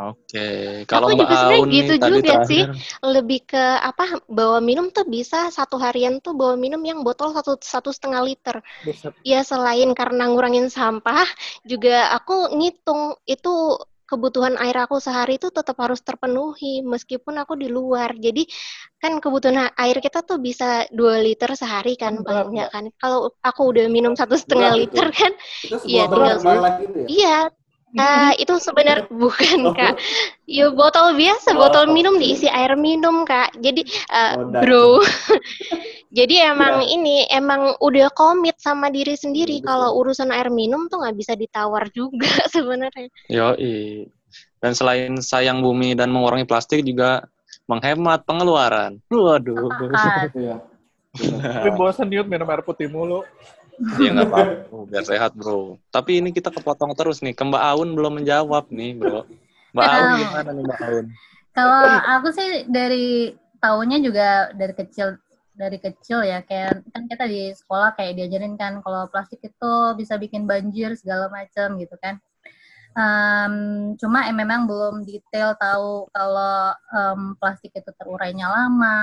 Oke. 0.00 0.48
Kalau 0.88 1.06
Aku 1.12 1.14
Mbak 1.14 1.20
juga 1.28 1.34
sebenarnya 1.36 1.60
Aun 1.60 1.68
nih 1.68 1.76
gitu 1.76 1.92
tadi 2.00 2.12
juga 2.16 2.22
sih. 2.48 2.62
terakhir. 2.64 2.68
Lebih 3.04 3.40
ke 3.44 3.64
apa? 3.78 4.04
Bawa 4.24 4.58
minum 4.64 4.86
tuh 4.88 5.04
bisa 5.04 5.52
satu 5.52 5.76
harian 5.76 6.18
tuh 6.18 6.32
bawa 6.32 6.56
minum 6.56 6.80
yang 6.80 7.04
botol 7.04 7.30
satu 7.36 7.60
satu 7.60 7.92
setengah 7.92 8.24
liter. 8.24 8.56
Buset. 8.82 9.12
Ya 9.22 9.44
selain 9.44 9.92
karena 9.92 10.32
ngurangin 10.32 10.72
sampah, 10.72 11.28
juga 11.62 12.10
aku 12.16 12.56
ngitung 12.56 13.14
itu 13.28 13.78
kebutuhan 14.12 14.60
air 14.60 14.76
aku 14.76 15.00
sehari 15.00 15.40
itu 15.40 15.48
tetap 15.48 15.80
harus 15.80 16.04
terpenuhi 16.04 16.84
meskipun 16.84 17.40
aku 17.40 17.56
di 17.56 17.72
luar. 17.72 18.12
Jadi 18.12 18.44
kan 19.00 19.16
kebutuhan 19.16 19.72
air 19.80 19.96
kita 20.04 20.20
tuh 20.20 20.36
bisa 20.36 20.84
2 20.92 21.16
liter 21.24 21.56
sehari 21.56 21.96
kan 21.96 22.20
nggak 22.20 22.68
kan. 22.68 22.84
Kalau 23.00 23.32
aku 23.40 23.72
udah 23.72 23.88
minum 23.88 24.12
satu 24.12 24.36
setengah 24.36 24.76
liter 24.76 25.08
kan, 25.08 25.32
Itu 25.64 25.80
Iya, 25.88 26.04
semua 26.04 26.12
berat 26.12 26.36
tinggal- 26.44 26.80
gitu 26.84 26.98
ya? 27.00 27.06
iya. 27.08 27.38
Eh, 27.92 28.32
itu 28.40 28.54
sebenarnya 28.56 29.04
bukan 29.22 29.58
Oh. 29.68 29.74
kak, 29.76 30.00
ya 30.48 30.72
botol 30.72 31.12
biasa, 31.12 31.52
Oh. 31.52 31.60
botol 31.60 31.92
minum 31.92 32.16
diisi 32.16 32.48
air 32.48 32.72
minum 32.74 33.24
kak. 33.24 33.52
Jadi 33.60 33.84
eh, 33.88 34.32
Oh, 34.36 34.48
bro, 34.48 35.00
jadi 36.18 36.52
emang 36.52 36.84
Iya. 36.84 36.88
ini 36.96 37.16
emang 37.28 37.76
udah 37.78 38.08
komit 38.12 38.56
sama 38.60 38.88
diri 38.88 39.16
sendiri. 39.16 39.60
Kalau 39.60 39.96
urusan 40.00 40.32
air 40.32 40.48
minum 40.48 40.88
tuh 40.88 41.04
nggak 41.04 41.16
bisa 41.16 41.32
ditawar 41.36 41.88
juga 41.92 42.28
sebenarnya. 42.54 43.08
Yoi. 43.28 44.08
Dan 44.62 44.72
selain 44.72 45.18
sayang 45.18 45.60
bumi 45.60 45.92
dan 45.98 46.08
mengurangi 46.08 46.46
plastik 46.46 46.86
juga 46.86 47.26
menghemat 47.68 48.24
pengeluaran. 48.24 48.96
Waduh. 49.10 49.68
Iya. 50.32 50.56
Tapi 51.12 51.68
bosan 51.76 52.08
yuk 52.08 52.24
minum 52.24 52.48
air 52.48 52.64
putih 52.64 52.88
mulu. 52.88 53.20
Iya 53.80 54.08
nggak 54.14 54.28
apa-apa, 54.28 54.54
bro. 54.68 54.78
biar 54.90 55.04
sehat 55.04 55.32
bro. 55.32 55.76
Tapi 55.88 56.20
ini 56.20 56.30
kita 56.32 56.52
kepotong 56.52 56.92
terus 56.98 57.24
nih. 57.24 57.32
Ke 57.32 57.42
Mbak 57.44 57.62
Aun 57.62 57.88
belum 57.96 58.20
menjawab 58.20 58.68
nih 58.68 58.96
bro. 58.98 59.24
Mbak 59.72 59.86
Aun 59.88 60.08
Tahu. 60.08 60.20
gimana 60.20 60.50
nih 60.52 60.64
Mbak 60.68 60.80
Aun? 60.84 61.06
Kalau 61.52 61.84
aku 62.16 62.28
sih 62.32 62.48
dari 62.68 63.36
tahunya 63.60 63.98
juga 64.00 64.50
dari 64.56 64.72
kecil 64.72 65.20
dari 65.52 65.76
kecil 65.76 66.24
ya 66.24 66.40
kayak 66.40 66.80
kan 66.96 67.04
kita 67.06 67.24
di 67.28 67.52
sekolah 67.52 67.92
kayak 67.92 68.16
diajarin 68.16 68.56
kan 68.56 68.80
kalau 68.80 69.04
plastik 69.12 69.38
itu 69.44 69.72
bisa 70.00 70.16
bikin 70.16 70.48
banjir 70.48 70.96
segala 70.96 71.28
macam 71.28 71.76
gitu 71.76 71.94
kan. 72.00 72.16
Em, 72.92 73.54
cuma 73.96 74.28
em 74.28 74.36
memang 74.36 74.68
belum 74.68 75.04
detail 75.08 75.56
tahu 75.56 76.08
kalau 76.12 76.76
em, 76.92 77.20
plastik 77.40 77.72
itu 77.72 77.88
terurainya 77.96 78.48
lama 78.48 79.00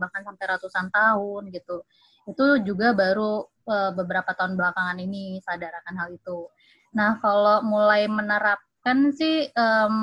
bahkan 0.00 0.20
sampai 0.24 0.44
ratusan 0.56 0.88
tahun 0.92 1.48
gitu. 1.52 1.84
Itu 2.28 2.60
juga 2.64 2.92
baru 2.96 3.44
eh, 3.44 3.51
beberapa 3.66 4.30
tahun 4.34 4.58
belakangan 4.58 4.98
ini 4.98 5.38
sadar 5.42 5.72
akan 5.84 5.94
hal 5.98 6.08
itu. 6.12 6.50
Nah 6.92 7.16
kalau 7.22 7.64
mulai 7.64 8.04
menerapkan 8.10 9.14
sih 9.14 9.48
em, 9.48 9.96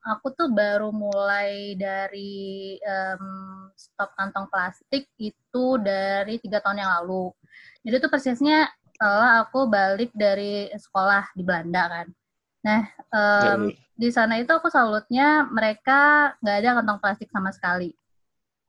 aku 0.00 0.32
tuh 0.32 0.48
baru 0.48 0.88
mulai 0.94 1.74
dari 1.76 2.76
em, 2.80 3.24
stop 3.76 4.14
kantong 4.16 4.48
plastik 4.48 5.10
itu 5.18 5.64
dari 5.82 6.38
tiga 6.38 6.62
tahun 6.62 6.80
yang 6.80 6.90
lalu. 7.02 7.34
Jadi 7.82 7.94
itu 7.98 8.08
persisnya 8.08 8.70
setelah 8.94 9.42
aku 9.42 9.66
balik 9.66 10.14
dari 10.14 10.70
sekolah 10.70 11.34
di 11.34 11.42
Belanda 11.42 11.82
kan. 11.90 12.06
Nah 12.62 12.82
Yoi. 13.42 13.74
di 13.98 14.08
sana 14.14 14.38
itu 14.38 14.54
aku 14.54 14.70
salutnya 14.70 15.44
mereka 15.50 16.32
nggak 16.38 16.56
ada 16.62 16.70
kantong 16.78 17.00
plastik 17.02 17.28
sama 17.28 17.50
sekali. 17.50 17.90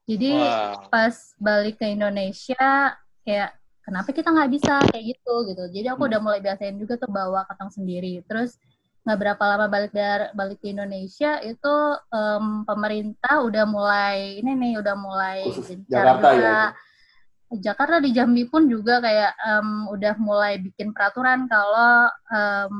Jadi 0.04 0.34
Wow. 0.36 0.92
pas 0.92 1.14
balik 1.40 1.80
ke 1.80 1.88
Indonesia 1.88 2.92
kayak 3.24 3.56
kenapa 3.84 4.10
kita 4.10 4.32
nggak 4.32 4.50
bisa 4.50 4.80
kayak 4.88 5.04
gitu 5.14 5.34
gitu. 5.46 5.64
Jadi 5.70 5.86
aku 5.92 6.08
udah 6.08 6.20
mulai 6.20 6.40
biasain 6.40 6.76
juga 6.80 6.96
tuh 6.96 7.12
bawa 7.12 7.44
kantong 7.46 7.70
sendiri. 7.70 8.24
Terus 8.24 8.56
nggak 9.04 9.18
berapa 9.20 9.42
lama 9.44 9.66
balik 9.68 9.92
dari 9.92 10.32
balik 10.32 10.58
ke 10.64 10.72
Indonesia 10.72 11.36
itu 11.44 11.74
em, 12.08 12.64
pemerintah 12.64 13.44
udah 13.44 13.64
mulai 13.68 14.40
ini 14.40 14.56
nih 14.56 14.72
udah 14.80 14.96
mulai 14.96 15.44
Khusus 15.44 15.76
Jakarta 15.84 16.28
ya, 16.32 16.40
juga. 16.40 16.56
Jakarta 17.54 17.96
di 18.00 18.10
Jambi 18.16 18.48
pun 18.48 18.64
juga 18.66 19.04
kayak 19.04 19.32
em, 19.36 19.68
udah 19.92 20.14
mulai 20.16 20.56
bikin 20.56 20.96
peraturan 20.96 21.44
kalau 21.44 22.08
em, 22.32 22.76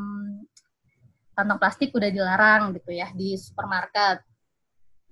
kantong 1.37 1.61
plastik 1.61 1.93
udah 1.93 2.09
dilarang 2.09 2.73
gitu 2.73 2.95
ya 2.95 3.13
di 3.13 3.37
supermarket. 3.37 4.25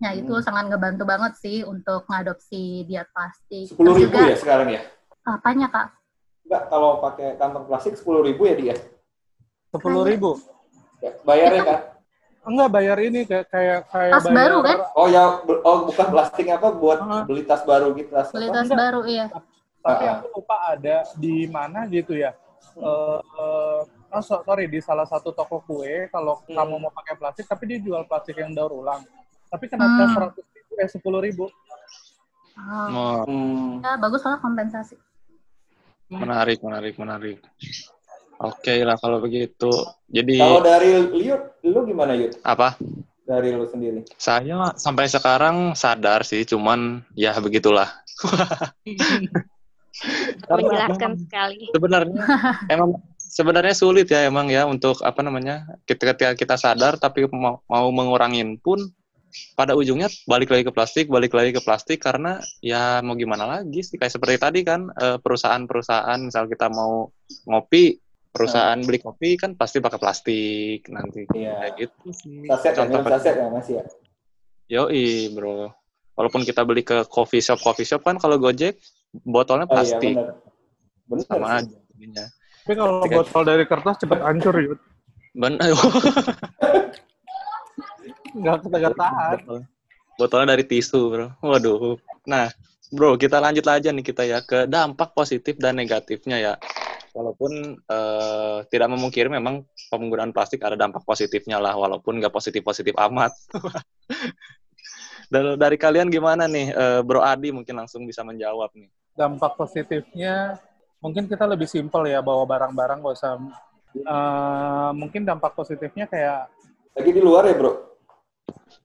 Nah 0.00 0.16
itu 0.16 0.32
Hmm. 0.32 0.42
sangat 0.42 0.64
ngebantu 0.72 1.04
banget 1.04 1.32
sih 1.38 1.60
untuk 1.62 2.08
ngadopsi 2.08 2.88
diet 2.88 3.06
plastik. 3.12 3.68
Sepuluh 3.68 3.94
ribu 3.94 4.16
juga- 4.16 4.32
ya 4.32 4.36
sekarang 4.40 4.68
ya? 4.72 4.82
Apanya 5.22 5.70
kak? 5.70 5.86
Enggak, 6.42 6.62
kalau 6.68 6.98
pakai 6.98 7.38
kantong 7.38 7.64
plastik 7.64 7.94
sepuluh 7.94 8.26
ribu 8.26 8.42
ya 8.44 8.54
dia? 8.54 8.74
Sepuluh 9.70 10.02
ribu. 10.02 10.34
Ya, 10.98 11.14
bayarnya 11.22 11.62
kan? 11.62 11.78
Enggak 12.42 12.68
bayar 12.74 12.98
ini 12.98 13.22
kayak 13.22 13.46
kayak 13.48 13.80
kayak 13.86 14.12
Tas 14.18 14.26
bayar 14.26 14.34
baru, 14.34 14.58
kan? 14.66 14.78
Oh 14.98 15.06
ya, 15.06 15.22
oh 15.62 15.76
bukan 15.86 16.06
plastik 16.10 16.46
apa 16.50 16.68
buat 16.74 16.98
Ah. 16.98 17.22
beli 17.22 17.46
tas 17.46 17.62
baru 17.62 17.94
gitu 17.94 18.10
tas. 18.10 18.34
Beli 18.34 18.50
tas 18.50 18.66
enggak. 18.66 18.78
baru 18.82 19.00
iya. 19.06 19.26
Tapi 19.78 20.04
Ah. 20.04 20.12
aku 20.18 20.26
lupa 20.36 20.56
ada 20.68 20.96
di 21.14 21.46
mana 21.46 21.86
gitu 21.86 22.18
ya. 22.18 22.34
Eh 22.74 22.82
eh, 22.82 23.78
oh, 24.10 24.20
so- 24.20 24.42
sorry 24.42 24.66
di 24.66 24.82
salah 24.82 25.06
satu 25.06 25.30
toko 25.30 25.62
kue 25.62 26.10
kalau 26.10 26.42
Hmm. 26.42 26.58
kamu 26.58 26.74
mau 26.80 26.92
pakai 26.92 27.14
plastik 27.14 27.46
tapi 27.46 27.70
dia 27.70 27.78
jual 27.78 28.02
plastik 28.04 28.34
yang 28.34 28.50
daur 28.50 28.74
ulang. 28.74 29.06
Tapi 29.46 29.70
kena 29.70 29.86
cas 29.86 30.10
Hmm. 30.10 30.14
seratus 30.18 30.44
ribu 30.50 30.72
eh 30.76 30.88
sepuluh 30.90 31.20
ribu. 31.22 31.46
Oh. 32.52 32.88
Oh, 32.90 33.22
Hmm. 33.24 33.80
Ya, 33.80 33.94
bagus 33.96 34.18
soalnya 34.20 34.42
kompensasi. 34.42 34.98
Menarik, 36.12 36.58
menarik, 36.60 36.94
menarik. 37.00 37.38
Oke 38.42 38.82
lah 38.82 38.98
kalau 38.98 39.22
begitu. 39.22 39.70
Jadi 40.10 40.36
Kalau 40.42 40.60
dari 40.60 40.98
Liut, 41.14 41.62
lu 41.62 41.80
gimana 41.86 42.12
Yud? 42.18 42.42
apa? 42.42 42.74
Dari 43.22 43.54
lu 43.54 43.64
sendiri? 43.70 44.02
Saya 44.18 44.74
sampai 44.74 45.06
sekarang 45.06 45.78
sadar 45.78 46.26
sih, 46.26 46.42
cuman 46.42 47.06
ya 47.14 47.38
begitulah. 47.38 47.86
Menjelaskan 50.50 51.12
sekali. 51.20 51.68
sebenarnya 51.70 52.22
emang 52.74 52.98
sebenarnya 53.18 53.76
sulit 53.76 54.08
ya 54.10 54.26
emang 54.26 54.48
ya 54.50 54.66
untuk 54.66 54.98
apa 55.04 55.20
namanya 55.22 55.68
ketika 55.86 56.16
ketika 56.16 56.34
kita 56.34 56.56
sadar 56.58 56.96
tapi 56.98 57.28
mau, 57.30 57.60
mau 57.68 57.86
mengurangin 57.94 58.58
pun 58.58 58.80
pada 59.52 59.72
ujungnya 59.72 60.08
balik 60.24 60.50
lagi 60.50 60.64
ke 60.64 60.72
plastik 60.72 61.06
balik 61.06 61.32
lagi 61.32 61.50
ke 61.50 61.60
plastik 61.60 61.98
karena 61.98 62.36
ya 62.60 63.00
mau 63.00 63.14
gimana 63.14 63.44
lagi 63.44 63.80
sih 63.80 63.96
kayak 63.96 64.12
seperti 64.12 64.36
tadi 64.36 64.60
kan 64.62 64.88
eh, 64.90 65.18
perusahaan-perusahaan 65.18 66.18
misal 66.20 66.46
kita 66.46 66.68
mau 66.68 67.08
ngopi 67.46 67.96
perusahaan 68.32 68.80
beli 68.80 68.96
kopi 68.98 69.36
kan 69.36 69.52
pasti 69.52 69.78
pakai 69.78 70.00
plastik 70.00 70.88
nanti 70.88 71.28
Iya. 71.30 71.52
kayak 71.52 71.72
gitu 71.76 72.08
sih 72.10 72.48
Saset 72.48 72.72
ya, 72.72 72.76
contoh 72.80 72.98
minum 72.98 73.12
saset 73.12 73.34
ya 73.36 73.46
masih 73.48 73.74
ya? 73.76 73.84
yoi 74.72 75.06
bro 75.30 75.68
walaupun 76.12 76.40
kita 76.40 76.64
beli 76.64 76.80
ke 76.80 77.04
coffee 77.06 77.40
shop 77.40 77.60
coffee 77.60 77.84
shop 77.84 78.00
kan 78.00 78.16
kalau 78.16 78.36
gojek 78.36 78.80
botolnya 79.12 79.64
Oh 79.64 79.70
iya 79.70 79.76
plastik 79.76 80.16
benar. 80.16 80.34
Bener 81.04 81.24
sama 81.28 81.48
sih. 81.60 81.76
aja. 82.00 82.24
Tapi 82.64 82.72
kalau 82.72 83.04
botol 83.04 83.42
dari 83.44 83.64
kertas 83.66 84.00
cepet 84.00 84.18
hancur, 84.22 84.54
Yud. 84.56 84.78
Benar. 85.34 85.60
Nggak 88.32 88.56
nggak 88.64 88.94
tahan. 88.96 89.38
Botol- 89.44 89.68
Botolnya 90.12 90.52
dari 90.54 90.64
tisu, 90.68 91.00
bro. 91.08 91.26
Waduh. 91.40 91.96
Nah, 92.28 92.52
bro, 92.92 93.16
kita 93.16 93.40
lanjut 93.40 93.64
aja 93.64 93.88
nih 93.88 94.04
kita 94.04 94.22
ya 94.28 94.44
ke 94.44 94.68
dampak 94.68 95.16
positif 95.16 95.56
dan 95.56 95.74
negatifnya 95.74 96.36
ya. 96.38 96.54
Walaupun 97.12 97.52
eh, 97.76 98.58
tidak 98.68 98.88
memungkiri 98.92 99.28
memang 99.28 99.64
penggunaan 99.88 100.32
plastik 100.32 100.64
ada 100.64 100.76
dampak 100.76 101.04
positifnya 101.04 101.60
lah, 101.60 101.76
walaupun 101.76 102.16
nggak 102.20 102.32
positif-positif 102.32 102.92
amat. 102.96 103.32
Dan 105.32 105.56
dari 105.56 105.80
kalian 105.80 106.12
gimana 106.12 106.44
nih, 106.44 106.72
Eh, 106.72 107.00
Bro 107.00 107.24
Adi 107.24 107.52
mungkin 107.52 107.72
langsung 107.76 108.04
bisa 108.04 108.20
menjawab 108.20 108.68
nih. 108.76 108.88
Dampak 109.16 109.56
positifnya 109.56 110.60
mungkin 111.00 111.24
kita 111.28 111.44
lebih 111.48 111.68
simpel 111.68 112.04
ya 112.06 112.20
bawa 112.20 112.44
barang-barang 112.44 113.00
nggak 113.00 113.16
usah. 113.16 113.36
eh, 113.92 114.90
mungkin 114.96 115.24
dampak 115.24 115.52
positifnya 115.52 116.08
kayak 116.08 116.48
Lagi 116.92 117.10
di 117.12 117.20
luar 117.20 117.44
ya, 117.44 117.56
Bro? 117.56 117.91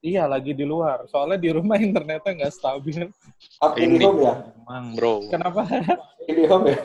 Iya 0.07 0.23
lagi 0.23 0.55
di 0.55 0.63
luar. 0.63 1.03
Soalnya 1.11 1.35
di 1.35 1.49
rumah 1.51 1.75
internetnya 1.87 2.31
nggak 2.43 2.53
stabil. 2.55 3.11
Up 3.59 3.75
in 3.75 3.99
Ini 3.99 4.05
home 4.07 4.19
ya? 4.23 4.33
memang, 4.63 4.85
Bro. 4.95 5.13
Kenapa? 5.27 5.61
In 6.31 6.39
home 6.47 6.67
ya? 6.71 6.81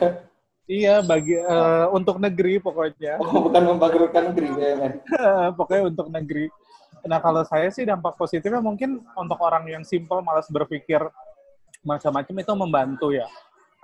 iya 0.63 0.95
bagi 1.03 1.35
eh, 1.35 1.85
untuk 1.91 2.19
negeri 2.19 2.59
pokoknya. 2.59 3.19
Oh, 3.19 3.47
bukan 3.47 3.63
membangkrutkan 3.67 4.31
negeri, 4.31 4.47
BUMN. 4.51 4.93
pokoknya 5.59 5.83
untuk 5.91 6.07
negeri. 6.11 6.47
Nah 7.03 7.19
kalau 7.19 7.43
saya 7.43 7.67
sih 7.67 7.83
dampak 7.83 8.15
positifnya 8.15 8.63
mungkin 8.63 9.03
untuk 9.19 9.39
orang 9.43 9.67
yang 9.67 9.83
simple 9.83 10.23
malas 10.23 10.47
berpikir 10.47 11.03
macam-macam 11.83 12.35
itu 12.39 12.53
membantu 12.55 13.07
ya. 13.11 13.27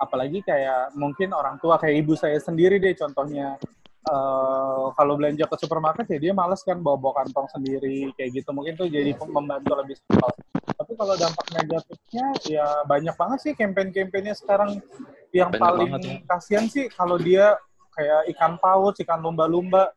Apalagi 0.00 0.40
kayak 0.40 0.96
mungkin 0.96 1.36
orang 1.36 1.60
tua 1.60 1.76
kayak 1.76 2.00
ibu 2.00 2.16
saya 2.16 2.40
sendiri 2.40 2.80
deh 2.80 2.96
contohnya. 2.96 3.60
Eh, 4.00 4.84
kalau 4.96 5.14
belanja 5.14 5.44
ke 5.44 5.56
supermarket 5.58 6.06
ya 6.08 6.18
dia 6.18 6.32
males 6.32 6.64
kan 6.64 6.80
bawa 6.80 6.96
bawa 6.96 7.12
kantong 7.24 7.48
sendiri 7.52 8.10
kayak 8.16 8.40
gitu 8.40 8.50
mungkin 8.50 8.74
tuh 8.74 8.88
jadi 8.88 9.12
membantu 9.28 9.72
lebih 9.76 9.96
simpel. 10.00 10.30
Tapi 10.70 10.92
kalau 10.96 11.14
dampak 11.14 11.46
negatifnya 11.52 12.26
ya 12.48 12.66
banyak 12.88 13.14
banget 13.14 13.38
sih 13.44 13.52
campaign-campaignnya 13.52 14.32
sekarang 14.32 14.80
yang 15.30 15.52
Banyak 15.52 15.60
paling 15.60 15.90
banget 15.92 16.00
ya. 16.08 16.16
kasihan 16.26 16.66
sih 16.66 16.88
kalau 16.88 17.20
dia 17.20 17.54
kayak 17.92 18.32
ikan 18.32 18.56
paus, 18.56 18.96
ikan 18.98 19.20
lumba-lumba 19.20 19.92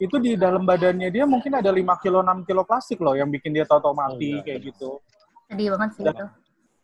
itu 0.00 0.16
di 0.18 0.34
dalam 0.34 0.64
badannya 0.64 1.12
dia 1.12 1.28
mungkin 1.28 1.52
ada 1.52 1.68
5 1.68 1.94
kilo 2.00 2.24
6 2.24 2.48
kilo 2.48 2.64
plastik 2.64 2.98
loh 2.98 3.12
yang 3.12 3.28
bikin 3.28 3.52
dia 3.52 3.68
tahu-tahu 3.68 3.92
mati 3.92 4.16
Oh, 4.34 4.40
iya, 4.40 4.42
kayak 4.42 4.60
gitu. 4.72 4.90
Sedih 5.46 5.68
banget 5.76 5.88
sih 5.94 6.02
Dan- 6.02 6.16
itu. 6.16 6.26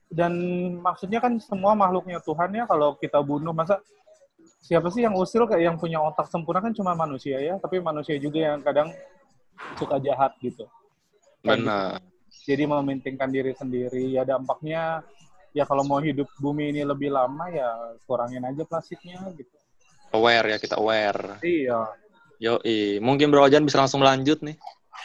Dan 0.08 0.32
maksudnya 0.80 1.20
kan 1.20 1.36
semua 1.36 1.76
makhluknya 1.76 2.16
Tuhan 2.24 2.48
ya 2.52 2.64
kalau 2.64 2.96
kita 2.96 3.20
bunuh 3.20 3.52
masa 3.52 3.76
siapa 4.58 4.90
sih 4.90 5.06
yang 5.06 5.14
usil 5.14 5.46
kayak 5.46 5.64
yang 5.72 5.76
punya 5.78 6.02
otak 6.02 6.28
sempurna 6.28 6.60
kan 6.60 6.74
cuma 6.74 6.92
manusia 6.92 7.38
ya, 7.38 7.56
tapi 7.62 7.78
manusia 7.78 8.18
juga 8.18 8.54
yang 8.54 8.60
kadang 8.60 8.92
suka 9.78 9.98
jahat 10.02 10.34
gitu. 10.42 10.66
Benar. 11.42 12.02
Jadi 12.28 12.64
mementingkan 12.64 13.28
diri 13.28 13.52
sendiri 13.52 14.12
ya 14.12 14.24
dampaknya 14.24 15.04
ya 15.56 15.64
kalau 15.64 15.84
mau 15.84 16.00
hidup 16.00 16.28
bumi 16.40 16.72
ini 16.72 16.82
lebih 16.84 17.12
lama 17.12 17.48
ya 17.48 17.96
kurangin 18.04 18.44
aja 18.44 18.64
plastiknya 18.68 19.20
gitu. 19.36 19.56
Aware 20.12 20.56
ya, 20.56 20.58
kita 20.60 20.80
aware. 20.80 21.36
Iya. 21.44 21.92
Yoi. 22.40 23.02
Mungkin 23.02 23.28
Bro 23.28 23.44
Ojan 23.44 23.68
bisa 23.68 23.82
langsung 23.82 24.00
lanjut 24.00 24.40
nih. 24.40 24.56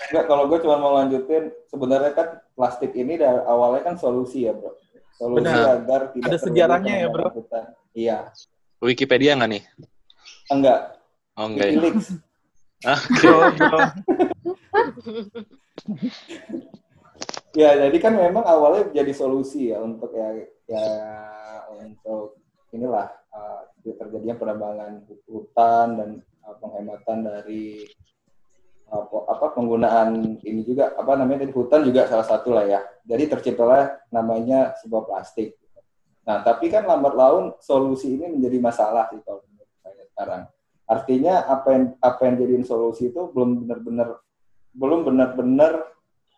Enggak, 0.09 0.25
kalau 0.25 0.49
gue 0.49 0.57
cuma 0.63 0.79
mau 0.79 0.95
lanjutin, 0.97 1.53
sebenarnya 1.69 2.11
kan 2.17 2.27
plastik 2.57 2.95
ini 2.97 3.19
dari 3.19 3.39
awalnya 3.45 3.93
kan 3.93 3.95
solusi 3.99 4.49
ya, 4.49 4.53
bro. 4.55 4.73
Solusi 5.13 5.45
Benar. 5.45 5.83
agar 5.83 6.01
tidak 6.15 6.29
Ada 6.33 6.37
sejarahnya 6.41 6.93
ya, 7.05 7.07
hutan. 7.11 7.65
Iya. 7.93 8.17
Wikipedia 8.83 9.39
nggak 9.39 9.51
nih? 9.55 9.63
Enggak. 10.51 10.79
Oh, 11.39 11.47
enggak 11.47 11.67
ya? 11.71 11.79
Ah, 12.83 12.99
Bro, 12.99 13.55
bro. 13.55 13.79
Ya, 17.55 17.79
jadi 17.79 17.97
kan 18.03 18.11
memang 18.11 18.43
awalnya 18.43 18.91
jadi 18.91 19.15
solusi 19.15 19.71
ya 19.71 19.79
untuk 19.79 20.11
ya 20.11 20.35
ya 20.67 20.83
untuk 21.79 22.43
inilah 22.75 23.07
uh, 23.31 23.71
terjadinya 23.87 24.35
penambangan 24.35 24.99
hutan 25.31 25.87
dan 25.95 26.09
uh, 26.43 26.59
penghematan 26.59 27.23
dari 27.23 27.87
apa, 28.91 29.17
apa 29.31 29.45
penggunaan 29.55 30.43
ini 30.43 30.61
juga 30.67 30.91
apa 30.99 31.15
namanya 31.15 31.47
tadi 31.47 31.53
hutan 31.55 31.87
juga 31.87 32.03
salah 32.11 32.27
satu 32.27 32.51
lah 32.51 32.67
ya. 32.67 32.83
Jadi 33.07 33.31
terciptalah 33.31 33.95
namanya 34.11 34.75
sebuah 34.83 35.07
plastik. 35.07 35.55
Nah, 36.23 36.39
tapi 36.39 36.71
kan 36.71 36.87
lambat 36.87 37.13
laun 37.19 37.51
solusi 37.59 38.15
ini 38.15 38.31
menjadi 38.31 38.57
masalah 38.63 39.11
sih 39.11 39.19
kalau 39.27 39.43
menurut 39.43 39.69
saya 39.83 40.03
sekarang. 40.07 40.41
Artinya 40.87 41.33
apa 41.47 41.67
yang 41.75 41.85
apa 41.99 42.21
yang 42.27 42.35
jadiin 42.39 42.65
solusi 42.67 43.11
itu 43.11 43.21
belum 43.31 43.67
benar-benar 43.67 44.19
belum 44.73 44.99
benar-benar 45.05 45.93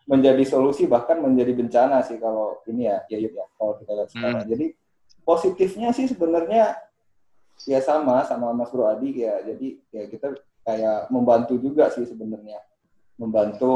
menjadi 0.06 0.44
solusi 0.46 0.86
bahkan 0.86 1.18
menjadi 1.18 1.50
bencana 1.54 1.98
sih 2.06 2.18
kalau 2.22 2.62
ini 2.70 2.86
ya 2.86 3.02
ya 3.10 3.18
ya 3.26 3.46
kalau 3.58 3.78
kita 3.78 3.90
lihat 3.94 4.10
sekarang. 4.10 4.42
Hmm. 4.42 4.50
Jadi 4.50 4.66
positifnya 5.26 5.88
sih 5.94 6.06
sebenarnya 6.06 6.78
ya 7.66 7.80
sama 7.82 8.22
sama 8.26 8.50
Mas 8.54 8.70
Bro 8.70 8.90
Adi 8.90 9.22
ya. 9.22 9.38
Jadi 9.42 9.78
ya 9.94 10.06
kita 10.10 10.34
kayak 10.66 11.10
membantu 11.14 11.58
juga 11.62 11.90
sih 11.94 12.06
sebenarnya. 12.06 12.58
Membantu 13.18 13.74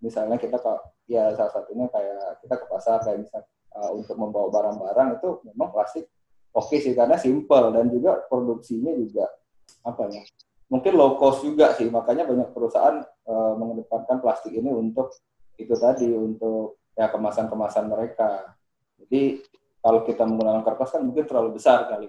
misalnya 0.00 0.36
kita 0.36 0.60
ya 1.08 1.32
salah 1.36 1.52
satunya 1.52 1.88
kayak 1.88 2.40
kita 2.44 2.54
ke 2.56 2.66
pasar 2.68 3.00
kayak 3.00 3.24
misal 3.24 3.40
uh, 3.76 3.90
untuk 3.96 4.16
membawa 4.16 4.48
barang-barang 4.52 5.20
itu 5.20 5.28
memang 5.52 5.68
plastik 5.72 6.08
oke 6.52 6.76
sih 6.76 6.92
karena 6.92 7.16
simple 7.16 7.72
dan 7.72 7.88
juga 7.88 8.22
produksinya 8.28 8.92
juga 8.96 9.28
apa 9.82 10.08
ya 10.12 10.22
mungkin 10.72 10.92
low 10.96 11.20
cost 11.20 11.44
juga 11.44 11.76
sih. 11.76 11.92
Makanya 11.92 12.24
banyak 12.24 12.48
perusahaan 12.56 13.04
uh, 13.28 13.52
mengedepankan 13.60 14.24
plastik 14.24 14.56
ini 14.56 14.72
untuk 14.72 15.12
itu 15.60 15.76
tadi 15.76 16.08
untuk 16.08 16.80
ya 16.96 17.12
kemasan-kemasan 17.12 17.92
mereka. 17.92 18.56
Jadi 18.96 19.44
kalau 19.84 20.00
kita 20.08 20.24
menggunakan 20.24 20.64
kertas 20.64 20.96
kan 20.96 21.04
mungkin 21.04 21.28
terlalu 21.28 21.60
besar 21.60 21.92
kali. 21.92 22.08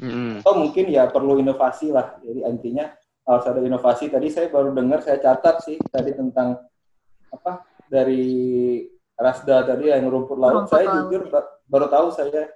Mm, 0.00 0.40
atau 0.40 0.54
mungkin 0.54 0.86
ya 0.86 1.10
perlu 1.10 1.42
inovasi 1.42 1.90
lah. 1.90 2.14
Jadi 2.22 2.46
intinya 2.46 2.86
harus 3.26 3.44
ada 3.50 3.58
inovasi. 3.58 4.06
Tadi 4.06 4.30
saya 4.30 4.46
baru 4.46 4.70
dengar 4.70 5.02
saya 5.02 5.18
catat 5.18 5.66
sih 5.66 5.76
tadi 5.90 6.14
tentang 6.14 6.62
apa 7.34 7.66
dari 7.90 8.86
Rasda 9.20 9.56
tadi 9.64 9.84
yang 9.86 10.08
rumput 10.08 10.34
laut 10.34 10.64
Rumput 10.64 10.72
saya 10.72 10.86
laut. 10.88 10.96
jujur 11.06 11.22
ba- 11.28 11.50
baru 11.66 11.86
tahu 11.86 12.08
saya 12.10 12.48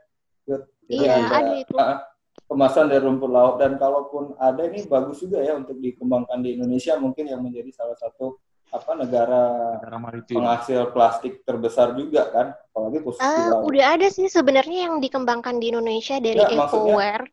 Iya, 0.85 1.13
ada 1.25 1.53
itu. 1.55 1.73
ah, 1.75 2.05
kemasan 2.45 2.89
dari 2.89 3.01
rumput 3.01 3.29
laut 3.29 3.57
dan 3.57 3.77
kalaupun 3.77 4.37
ada 4.37 4.61
ini 4.63 4.85
bagus 4.85 5.17
juga 5.19 5.41
ya 5.41 5.55
untuk 5.55 5.77
dikembangkan 5.77 6.41
di 6.41 6.57
Indonesia 6.57 6.97
mungkin 6.97 7.25
yang 7.25 7.41
menjadi 7.41 7.71
salah 7.71 7.97
satu 7.97 8.37
apa 8.69 8.91
negara 8.93 9.43
negara 9.79 9.99
maritim. 9.99 10.35
penghasil 10.37 10.91
plastik 10.91 11.41
terbesar 11.43 11.95
juga 11.95 12.27
kan 12.29 12.47
apalagi 12.53 12.99
khusus 13.01 13.23
di 13.23 13.43
laut. 13.47 13.65
udah 13.65 13.87
ada 13.95 14.09
sih 14.11 14.27
sebenarnya 14.27 14.79
yang 14.85 14.95
dikembangkan 14.99 15.57
di 15.57 15.71
Indonesia 15.71 16.19
dari 16.19 16.43
Nggak, 16.43 16.69
EcoWare. 16.69 17.25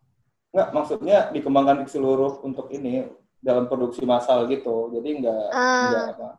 Enggak, 0.52 0.70
maksudnya 0.70 1.18
dikembangkan 1.32 1.78
di 1.82 1.88
seluruh 1.88 2.44
untuk 2.44 2.68
ini 2.70 3.08
dalam 3.38 3.66
produksi 3.66 4.04
massal 4.04 4.46
gitu. 4.46 4.92
Jadi 4.94 5.10
enggak 5.18 5.46
Ah. 5.50 5.82
enggak 5.82 6.04
apa 6.14 6.30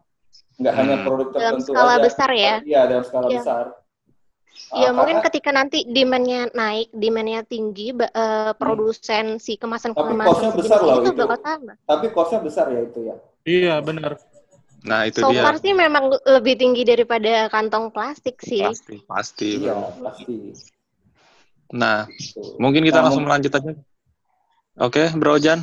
enggak 0.63 0.75
hanya 0.79 0.97
Hmm. 0.97 1.05
produk 1.05 1.27
Dalam 1.29 1.41
tertentu 1.59 1.73
skala 1.75 1.93
aja. 1.93 2.03
besar 2.03 2.31
ya? 2.31 2.55
Iya, 2.63 2.81
dalam 2.87 3.05
skala 3.05 3.27
Iya. 3.27 3.41
besar. 3.43 3.65
Ya 4.73 4.89
mungkin 4.89 5.17
karena- 5.19 5.27
ketika 5.27 5.51
nanti 5.51 5.79
demand-nya 5.85 6.49
naik, 6.53 6.89
demand-nya 6.93 7.41
tinggi, 7.43 7.91
eh, 7.93 8.53
produsen 8.55 9.37
si 9.37 9.57
Tapi 9.57 9.61
kemasan-kemasan 9.61 10.33
sejenis 10.33 10.57
besar 10.57 10.79
loh 10.81 10.95
itu 10.95 11.11
itu. 11.11 11.19
bakal 11.19 11.39
tambah. 11.41 11.77
tapi 11.83 12.07
cost-nya 12.09 12.41
besar 12.41 12.67
ya 12.71 12.81
itu 12.81 13.01
ya. 13.03 13.17
Iya 13.43 13.75
benar. 13.81 14.17
Nah, 14.83 15.07
itu 15.07 15.19
So 15.19 15.31
dia. 15.31 15.43
far 15.43 15.57
sih 15.57 15.71
memang 15.73 16.11
lebih 16.27 16.55
tinggi 16.57 16.83
daripada 16.83 17.47
kantong 17.49 17.91
plastik 17.91 18.39
sih. 18.39 18.63
Pasti, 18.63 18.97
pasti, 19.05 19.51
Iya, 19.61 19.79
pasti. 19.99 20.35
Nah, 21.73 22.05
Gitu. 22.07 22.59
mungkin 22.59 22.83
kita 22.83 22.99
Nah, 22.99 23.05
langsung 23.07 23.25
mungkin- 23.25 23.49
lanjut 23.49 23.53
aja. 23.55 23.73
Oke, 24.79 25.03
Bro 25.15 25.37
Ojan. 25.37 25.63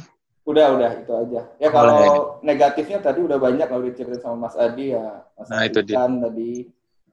Udah, 0.49 0.65
udah 0.73 0.91
itu 0.97 1.13
aja. 1.13 1.41
Ya 1.55 1.69
kalau 1.69 1.93
negatifnya 2.41 2.97
tadi 2.97 3.21
udah 3.21 3.37
banyak 3.37 3.69
kalau 3.69 3.85
diceritain 3.85 4.17
sama 4.19 4.49
Mas 4.49 4.57
Adi 4.57 4.97
ya. 4.97 5.21
Mas 5.37 5.45
Nah, 5.45 5.61
Adi 5.61 5.69
itu 5.69 5.79
dia. 5.85 5.95
kan 5.95 6.11
tadi 6.17 6.51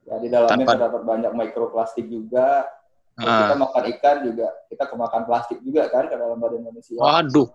ya 0.03 0.15
di 0.17 0.27
dalamnya 0.27 0.57
Tanpa- 0.57 0.73
terdapat 0.73 1.01
banyak 1.05 1.31
mikroplastik 1.31 2.05
juga. 2.07 2.65
Kalau 3.13 3.29
Ah. 3.29 3.39
kita 3.43 3.55
makan 3.55 3.83
ikan 3.91 4.17
juga 4.23 4.47
kita 4.67 4.83
kemakan 4.85 5.21
plastik 5.23 5.57
juga 5.59 5.85
kan 5.87 6.05
ke 6.05 6.13
dalam 6.13 6.37
badan 6.37 6.61
manusia. 6.63 6.97
Waduh, 6.97 7.49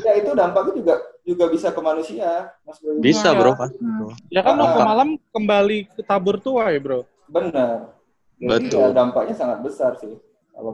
Ya 0.00 0.12
itu 0.14 0.32
dampaknya 0.32 0.72
juga 0.72 0.94
juga 1.20 1.44
bisa 1.48 1.68
ke 1.68 1.80
manusia, 1.80 2.48
Mas 2.62 2.80
bisa, 2.98 3.28
Iya. 3.28 3.38
Bro. 3.38 3.52
Pasti, 3.54 3.76
Hmm. 3.76 3.96
Bro. 3.98 4.08
Ya 4.28 4.40
kan 4.40 4.56
waktu 4.56 4.80
malam 4.82 5.08
kembali 5.30 5.78
ke 5.90 6.02
tabur 6.02 6.36
tua 6.38 6.68
ya 6.68 6.80
bro. 6.80 7.04
Benar. 7.26 7.92
Jadi 8.34 8.68
Betul. 8.68 8.80
ya 8.82 8.88
dampaknya 8.90 9.34
sangat 9.34 9.58
besar 9.60 9.96
sih 9.96 10.16
kalau 10.50 10.72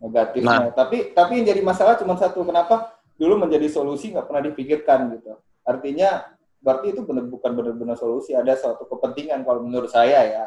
negatifnya. 0.00 0.70
Tapi 0.72 1.10
tapi 1.12 1.32
yang 1.36 1.46
jadi 1.48 1.60
masalah 1.60 1.94
cuma 1.96 2.14
satu, 2.14 2.42
kenapa 2.42 2.95
dulu 3.16 3.34
menjadi 3.40 3.66
solusi 3.72 4.12
nggak 4.12 4.28
pernah 4.28 4.42
dipikirkan 4.44 5.12
gitu. 5.16 5.36
Artinya 5.64 6.24
berarti 6.60 6.92
itu 6.92 7.00
benar 7.04 7.24
bukan 7.28 7.52
benar-benar 7.56 7.96
solusi, 7.96 8.36
ada 8.36 8.54
suatu 8.54 8.84
kepentingan 8.86 9.42
kalau 9.42 9.64
menurut 9.64 9.88
saya 9.90 10.22
ya. 10.24 10.46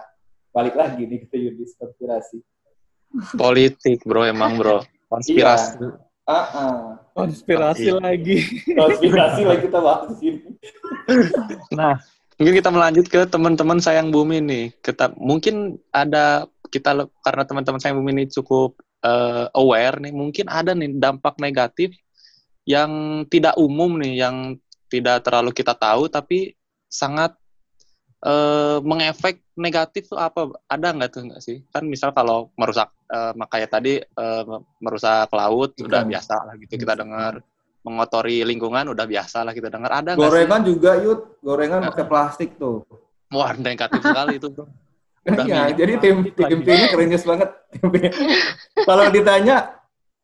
Balik 0.50 0.74
lagi 0.78 1.06
nih 1.06 1.30
ke 1.30 1.38
Yudis 1.38 1.78
konspirasi. 1.78 2.42
Politik, 3.38 4.06
Bro, 4.06 4.26
emang, 4.26 4.58
Bro. 4.58 4.86
konspirasi. 5.10 5.82
Ah, 6.30 6.46
ah. 6.54 6.78
Konspirasi 7.18 7.90
Iya. 7.90 7.98
lagi. 7.98 8.38
konspirasi 8.78 9.42
lagi 9.50 9.62
kita 9.66 9.80
bahas 9.82 10.14
di 10.14 10.16
sini. 10.22 10.40
Nah, 11.74 11.98
mungkin 12.38 12.54
kita 12.54 12.70
melanjut 12.70 13.06
ke 13.10 13.26
teman-teman 13.26 13.82
sayang 13.82 14.14
bumi 14.14 14.38
nih. 14.46 14.66
Kita 14.78 15.10
mungkin 15.18 15.82
ada 15.90 16.46
kita 16.70 17.10
karena 17.26 17.44
teman-teman 17.50 17.82
sayang 17.82 17.98
bumi 17.98 18.14
ini 18.14 18.26
cukup 18.30 18.78
eh, 19.02 19.46
aware 19.58 19.98
nih, 20.06 20.14
mungkin 20.14 20.46
ada 20.52 20.78
nih 20.78 21.02
dampak 21.02 21.42
negatif 21.42 21.98
yang 22.70 22.92
tidak 23.26 23.58
umum 23.58 23.98
nih, 23.98 24.22
yang 24.22 24.36
tidak 24.86 25.26
terlalu 25.26 25.50
kita 25.50 25.74
tahu 25.74 26.06
tapi 26.06 26.54
sangat 26.86 27.34
eh, 28.22 28.78
mengefek 28.82 29.42
negatif 29.58 30.06
tuh 30.06 30.22
apa? 30.22 30.54
Ada 30.70 30.94
nggak 30.94 31.10
tuh 31.10 31.22
nggak 31.26 31.42
sih? 31.42 31.66
Kan 31.74 31.90
misal 31.90 32.14
kalau 32.14 32.54
merusak 32.54 32.94
eh, 33.10 33.34
makanya 33.34 33.68
tadi 33.74 33.98
eh, 33.98 34.44
merusak 34.78 35.34
laut 35.34 35.74
udah 35.76 36.06
Ikan. 36.06 36.10
biasa 36.14 36.36
lah 36.46 36.54
gitu 36.62 36.78
kita 36.78 36.94
dengar 36.94 37.42
mengotori 37.80 38.44
lingkungan 38.44 38.92
udah 38.92 39.08
biasa 39.08 39.42
lah 39.42 39.56
kita 39.56 39.72
dengar 39.72 39.90
ada 40.04 40.14
nggak 40.14 40.22
sih? 40.22 40.30
Gorengan 40.30 40.62
juga 40.62 40.92
yut, 41.00 41.20
gorengan 41.42 41.80
pakai 41.90 42.06
plastik 42.06 42.60
tuh. 42.60 42.86
Wah, 43.30 43.54
negatif 43.56 44.02
sekali 44.02 44.38
itu, 44.38 44.50
bro. 44.50 44.66
Udah 45.30 45.46
Iya, 45.46 45.70
minyak 45.70 45.78
jadi 45.78 45.94
tim 46.02 46.16
lagi. 46.24 46.32
tempenya 46.34 46.88
kerenyes 46.90 47.24
banget. 47.24 47.50
Kalau 48.90 49.06
ditanya, 49.14 49.79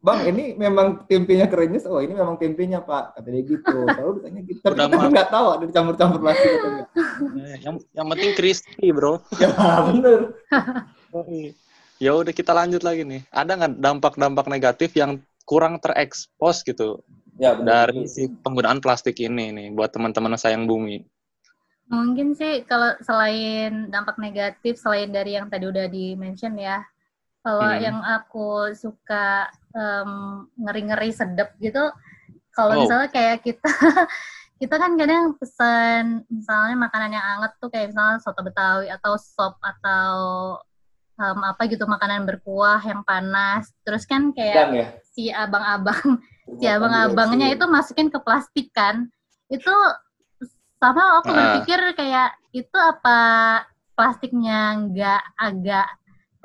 Bang, 0.06 0.22
ini 0.22 0.54
memang 0.54 1.10
tempenya 1.10 1.50
kerenyes? 1.50 1.90
Oh, 1.90 1.98
ini 1.98 2.14
memang 2.14 2.38
tempenya, 2.38 2.78
Pak. 2.86 3.18
Kata 3.18 3.26
dia 3.26 3.42
gitu. 3.42 3.74
Kalau 3.90 4.22
ditanya 4.22 4.42
gitu, 4.46 4.62
tapi 4.62 4.78
Udah 4.78 4.86
kita 4.94 5.08
nggak 5.10 5.30
tahu 5.34 5.48
ada 5.50 5.64
dicampur-campur 5.66 6.20
plastik 6.22 6.52
atau 6.62 6.70
enggak. 6.70 6.88
Eh, 7.42 7.58
Yang 7.66 7.76
yang 7.98 8.08
penting 8.14 8.32
crispy, 8.38 8.88
bro. 8.94 9.18
Ya, 9.42 9.50
bener. 9.82 10.20
Ya 11.98 12.12
udah 12.14 12.34
kita 12.36 12.54
lanjut 12.54 12.86
lagi 12.86 13.02
nih. 13.02 13.26
Ada 13.34 13.52
nggak 13.58 13.74
dampak-dampak 13.82 14.46
negatif 14.46 14.94
yang 14.94 15.18
kurang 15.50 15.82
terekspos 15.82 16.62
gitu 16.62 17.02
Ya, 17.42 17.58
bener. 17.58 17.90
dari 17.90 18.06
si 18.06 18.30
penggunaan 18.30 18.80
plastik 18.80 19.18
ini 19.20 19.50
nih 19.52 19.68
buat 19.74 19.90
teman-teman 19.90 20.38
sayang 20.38 20.70
bumi? 20.70 21.02
Mungkin 21.86 22.34
sih 22.34 22.66
kalau 22.66 22.94
selain 23.02 23.90
dampak 23.94 24.18
negatif, 24.18 24.78
selain 24.78 25.10
dari 25.14 25.38
yang 25.38 25.50
tadi 25.52 25.66
udah 25.70 25.86
di-mention 25.86 26.58
ya, 26.58 26.82
kalau 27.46 27.70
Hmm. 27.70 27.78
yang 27.80 27.98
aku 28.02 28.74
suka 28.74 29.46
em, 29.72 30.12
ngeri-ngeri 30.58 31.12
sedep 31.12 31.54
gitu, 31.60 31.94
kalau 32.50 32.74
Oh. 32.74 32.80
misalnya 32.82 33.08
kayak 33.08 33.44
kita, 33.44 33.60
kita 34.56 34.76
kan 34.76 34.96
kadang 34.96 35.36
pesan 35.36 36.04
misalnya 36.26 36.80
makanan 36.80 37.12
yang 37.12 37.26
anget 37.38 37.52
tuh 37.60 37.68
kayak 37.68 37.92
misalnya 37.92 38.18
soto 38.18 38.40
betawi 38.40 38.88
atau 38.90 39.14
sop 39.16 39.60
atau 39.60 40.16
em, 41.16 41.40
apa 41.44 41.62
gitu 41.68 41.86
makanan 41.86 42.24
berkuah 42.24 42.82
yang 42.82 43.04
panas, 43.04 43.70
terus 43.84 44.04
kan 44.04 44.32
kayak 44.32 44.56
Dan 44.58 44.70
ya. 44.74 44.88
si 45.06 45.30
abang-abang 45.30 46.18
si 46.56 46.66
abang-abangnya 46.66 47.52
itu 47.52 47.66
masukin 47.68 48.08
ke 48.08 48.18
plastik 48.18 48.72
kan 48.72 49.06
itu 49.48 49.72
sama 50.76 51.20
aku 51.20 51.30
Ah. 51.30 51.36
berpikir 51.36 51.80
kayak 51.94 52.32
itu 52.52 52.74
apa 52.76 53.18
plastiknya 53.92 54.60
nggak 54.88 55.22
agak 55.36 55.88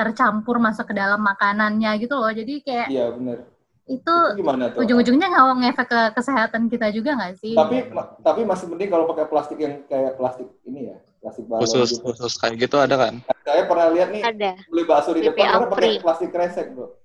tercampur 0.01 0.57
masuk 0.57 0.89
ke 0.89 0.95
dalam 0.95 1.21
makanannya 1.21 1.93
gitu 1.99 2.17
loh 2.17 2.33
jadi 2.33 2.55
kayak 2.59 2.87
Iya, 2.89 3.07
bener. 3.13 3.39
itu 3.87 4.01
Itu 4.01 4.39
gimana 4.39 4.71
tuh? 4.71 4.81
ujung-ujungnya 4.81 5.27
nggak 5.29 5.45
ngefek 5.61 5.87
ke 5.87 6.01
kesehatan 6.15 6.63
kita 6.67 6.89
juga 6.89 7.11
nggak 7.15 7.35
sih 7.37 7.53
Tapi 7.53 7.91
ma- 7.91 8.17
tapi 8.19 8.41
masih 8.43 8.67
mending 8.67 8.89
kalau 8.89 9.05
pakai 9.07 9.27
plastik 9.27 9.59
yang 9.59 9.85
kayak 9.85 10.15
plastik 10.15 10.49
ini 10.63 10.89
ya, 10.89 10.97
plastik 11.19 11.45
balon 11.45 11.61
Khusus 11.61 11.89
gitu. 11.93 12.07
khusus 12.07 12.33
kayak 12.35 12.57
gitu 12.59 12.77
ada 12.77 12.97
kan? 12.97 13.21
Saya 13.43 13.67
pernah 13.67 13.91
lihat 13.91 14.09
nih 14.09 14.23
Ada. 14.23 14.53
beli 14.65 14.85
bakso 14.85 15.11
di 15.11 15.21
depan 15.23 15.59
orang 15.59 15.69
pakai 15.69 15.99
plastik 15.99 16.31
kresek, 16.31 16.71
Bro. 16.71 16.97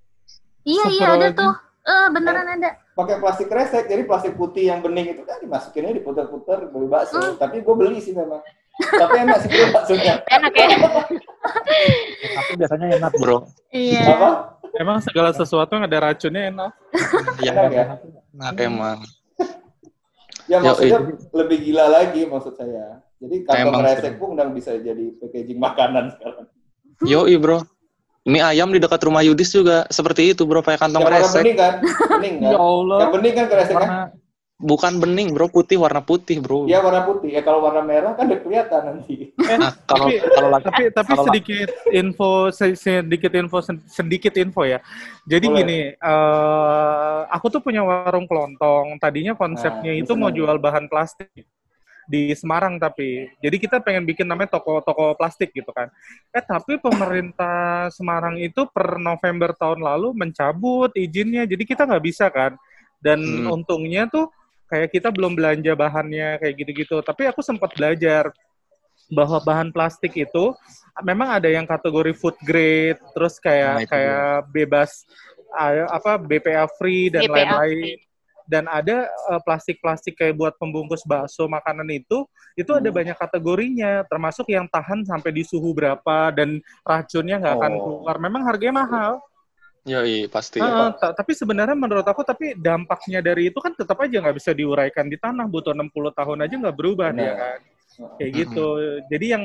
iya 0.63 0.85
iya 0.89 1.07
ada 1.11 1.27
tuh 1.31 1.51
eh 1.83 2.07
beneran 2.09 2.47
ada 2.51 2.69
pakai 2.91 3.17
plastik 3.17 3.45
kresek 3.45 3.85
jadi 3.85 4.01
plastik 4.03 4.33
putih 4.33 4.65
yang 4.67 4.79
bening 4.79 5.11
itu 5.11 5.21
kan 5.21 5.37
dimasukinnya 5.37 5.93
diputar-putar 5.95 6.65
beli 6.67 6.87
bakso 6.87 7.17
Hmm. 7.17 7.35
tapi 7.35 7.59
gue 7.59 7.75
beli 7.75 7.99
sih 7.99 8.13
memang 8.13 8.41
tapi 8.75 9.15
enak 9.17 9.37
sih 9.39 9.47
beli 9.47 9.65
baksonya 9.69 10.13
Enak 10.25 10.51
ya? 10.51 10.67
Tapi 12.35 12.51
biasanya 12.55 12.87
enak, 12.97 13.11
bro. 13.15 13.37
iya 13.69 14.01
apa 14.09 14.29
Emang 14.75 14.99
segala 14.99 15.31
sesuatu 15.31 15.71
yang 15.71 15.87
ada 15.87 15.97
racunnya 16.03 16.51
enak. 16.51 16.71
Iya, 17.39 17.51
Enak 17.53 17.71
ya? 17.71 17.85
enak 18.33 18.55
emang. 18.59 18.99
ya 20.45 20.57
Yo, 20.57 20.67
maksudnya 20.67 20.99
ini- 21.01 21.19
lebih 21.33 21.57
gila 21.63 21.85
lagi 21.89 22.21
maksud 22.23 22.53
saya 22.53 22.99
jadi 23.15 23.35
kantong 23.41 23.81
sih. 23.97 24.13
pun 24.13 24.35
udah 24.35 24.45
bisa 24.51 24.75
jadi 24.75 25.15
packaging 25.15 25.57
makanan 25.57 26.11
sekarang 26.11 26.45
Yoi, 27.01 27.35
bro. 27.35 27.63
Mie 28.23 28.41
ayam 28.41 28.67
di 28.67 28.77
dekat 28.77 28.99
rumah 29.01 29.21
Yudis 29.21 29.49
juga 29.49 29.85
seperti 29.87 30.31
itu, 30.31 30.43
bro. 30.43 30.59
Pakai 30.59 30.81
kantong 30.81 31.01
yang 31.01 31.07
warna 31.07 31.23
kresek. 31.23 31.41
bening 31.41 31.55
kan 31.55 31.73
bening 32.11 32.35
kan 32.39 32.51
Ya 32.51 32.59
Allah. 32.59 32.97
yang 32.99 33.11
bening 33.11 33.33
kan 33.33 33.45
kresek 33.47 33.75
kan 33.75 33.89
Bukan 34.55 35.03
bening, 35.03 35.35
bro. 35.35 35.51
Putih, 35.51 35.75
warna 35.75 35.99
putih, 35.99 36.39
bro. 36.39 36.63
Iya 36.63 36.79
warna 36.79 37.03
putih 37.03 37.27
ya 37.35 37.43
kalau 37.43 37.59
warna 37.59 37.83
merah 37.83 38.15
kan 38.15 38.23
udah 38.23 38.39
kelihatan 38.39 38.81
nanti 38.87 39.35
Nah, 39.35 39.75
kalau 39.83 40.07
Tapi- 40.07 40.19
kalau 40.31 40.49
lagi 40.49 40.63
tapi 40.63 40.83
tapi 40.95 41.11
Kalau- 41.11 41.25
sedikit 41.27 41.69
info 41.91 42.29
se- 42.55 42.79
sedikit 42.79 43.31
info 43.35 43.59
sedikit 43.83 44.33
info 44.39 44.63
ya. 44.63 44.79
Jadi 45.27 45.45
Boleh. 45.51 45.57
gini, 45.59 45.79
eh, 45.91 47.19
aku 47.27 47.51
tuh 47.51 47.59
punya 47.59 47.83
warung 47.83 48.23
kelontong. 48.23 48.95
Tadinya 48.95 49.35
konsepnya 49.35 49.91
Nah, 49.91 49.99
itu 49.99 50.15
mau 50.15 50.31
jual 50.31 50.55
bahan 50.55 50.87
plastik 50.87 51.27
di 52.05 52.31
Semarang 52.31 52.77
tapi 52.77 53.25
jadi 53.41 53.57
kita 53.57 53.81
pengen 53.81 54.05
bikin 54.05 54.29
namanya 54.29 54.55
toko-toko 54.55 55.19
plastik 55.19 55.51
gitu 55.51 55.73
kan. 55.75 55.91
Eh 56.31 56.39
tapi 56.39 56.79
pemerintah 56.79 57.91
Semarang 57.91 58.39
itu 58.39 58.63
per 58.71 59.03
November 59.03 59.51
tahun 59.51 59.83
lalu 59.83 60.15
mencabut 60.15 60.95
izinnya, 60.95 61.43
jadi 61.43 61.63
kita 61.67 61.83
nggak 61.83 62.05
bisa 62.07 62.31
kan. 62.31 62.55
Dan 63.03 63.19
Hmm. 63.19 63.59
untungnya 63.59 64.07
tuh 64.07 64.31
kayak 64.75 64.91
kita 64.91 65.07
belum 65.07 65.39
belanja 65.39 65.71
bahannya 65.71 66.35
kayak 66.43 66.55
gitu-gitu. 66.59 66.99
Tapi 66.99 67.31
aku 67.31 67.39
sempat 67.39 67.71
belajar 67.79 68.35
bahwa 69.07 69.39
bahan 69.39 69.71
plastik 69.71 70.11
itu 70.19 70.51
memang 70.99 71.39
ada 71.39 71.47
yang 71.47 71.63
kategori 71.63 72.11
food 72.19 72.35
grade, 72.43 72.99
terus 73.15 73.39
Nah, 73.39 73.43
kayak 73.47 73.75
itu 73.79 73.91
kayak 73.95 74.27
bebas 74.51 74.91
ah, 75.55 75.95
apa 75.95 76.19
BPA 76.19 76.67
free 76.75 77.07
dan 77.07 77.31
lain-lain. 77.31 77.95
Dan 78.45 78.69
ada 78.69 79.09
eh, 79.09 79.41
plastik-plastik 79.41 80.21
kayak 80.21 80.37
buat 80.37 80.53
pembungkus 80.61 81.01
bakso 81.07 81.49
makanan 81.49 81.89
itu, 81.89 82.29
itu 82.53 82.69
ada 82.77 82.91
Hmm. 82.93 82.97
banyak 83.01 83.17
kategorinya, 83.17 84.05
termasuk 84.05 84.45
yang 84.53 84.69
tahan 84.69 85.01
sampai 85.01 85.33
di 85.33 85.41
suhu 85.41 85.73
berapa 85.73 86.29
dan 86.29 86.61
racunnya 86.85 87.41
nggak 87.41 87.55
akan 87.57 87.73
Oh. 87.73 87.81
keluar. 87.81 88.15
Memang 88.21 88.45
harganya 88.45 88.85
mahal. 88.85 89.11
Yoi, 89.85 90.25
pasti. 90.33 90.57
Heeh, 90.57 90.89
ta- 90.97 91.13
tapi 91.13 91.37
sebenarnya 91.37 91.77
menurut 91.77 92.01
aku 92.01 92.25
tapi 92.25 92.57
dampaknya 92.57 93.21
dari 93.21 93.53
itu 93.53 93.61
kan 93.61 93.69
tetap 93.77 94.01
aja 94.01 94.17
nggak 94.17 94.33
bisa 94.41 94.49
diuraikan 94.49 95.05
di 95.05 95.13
tanah. 95.13 95.45
Butuh 95.45 95.77
60 95.77 95.93
tahun 96.09 96.41
aja 96.41 96.55
nggak 96.57 96.73
berubah 96.77 97.13
dia 97.13 97.21
Benar. 97.21 97.37
kan. 97.37 97.59
Kayak 98.17 98.31
Mm-mm. 98.33 98.41
gitu 98.41 98.67
jadi 99.13 99.25
yang 99.37 99.43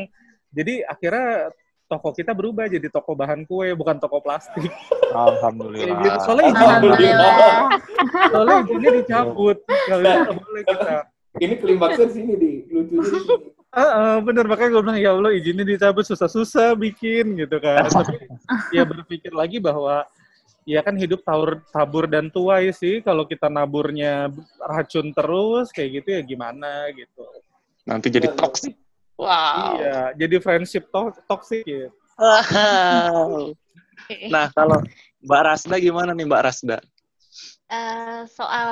jadi 0.50 0.74
akhirnya 0.88 1.54
toko 1.86 2.08
kita 2.16 2.32
berubah 2.32 2.66
jadi 2.66 2.88
toko 2.88 3.12
bahan 3.12 3.44
kue 3.44 3.76
bukan 3.76 4.00
toko 4.00 4.18
plastik. 4.24 4.72
Alhamdulillah. 5.12 6.00
gitu. 6.08 6.18
Soalnya 6.24 6.44
izinnya 6.48 6.64
alhamdulillah. 6.72 7.32
soalnya 8.32 8.56
izinnya 8.64 8.90
dicabut. 9.04 9.58
Nggak 9.68 10.00
boleh 10.40 10.62
kita. 10.64 10.96
Ini 11.36 11.54
klimaksnya 11.60 12.08
sini 12.10 12.32
di. 12.40 12.52
Di 12.64 12.96
sini 13.04 13.28
Heeh, 13.70 14.14
bener. 14.26 14.50
Makanya 14.50 14.70
gue 14.74 14.82
bilang 14.82 14.98
ya 14.98 15.10
Allah 15.14 15.30
izinnya 15.36 15.68
dicabut. 15.68 16.02
Susah-susah 16.08 16.74
bikin 16.74 17.38
gitu 17.38 17.60
kan. 17.60 17.86
Tapi 17.92 18.24
ya 18.72 18.82
berpikir 18.88 19.30
lagi 19.36 19.60
bahwa 19.62 20.02
ya 20.68 20.80
kan 20.84 20.94
hidup 20.96 21.24
tabur, 21.24 21.60
tabur 21.72 22.04
dan 22.06 22.28
tuai 22.28 22.70
sih 22.74 23.00
kalau 23.00 23.24
kita 23.24 23.48
naburnya 23.48 24.28
racun 24.60 25.10
terus 25.12 25.72
kayak 25.72 26.02
gitu 26.02 26.08
ya 26.16 26.20
gimana 26.24 26.88
gitu 26.94 27.24
Nanti 27.88 28.12
jadi 28.12 28.28
Iya, 28.30 28.36
toxic. 28.36 28.74
Wow. 29.20 29.56
iya 29.76 29.98
jadi 30.16 30.36
friendship 30.40 30.88
to 30.92 31.12
toxic 31.28 31.64
ya 31.64 31.88
Wow. 32.20 33.52
Nah, 34.32 34.48
kalau 34.56 34.80
Mbak 35.20 35.42
Rasda 35.44 35.76
gimana 35.76 36.16
nih 36.16 36.24
Mbak 36.24 36.42
Rasda? 36.42 36.76
Eh, 37.70 38.22
soal 38.26 38.70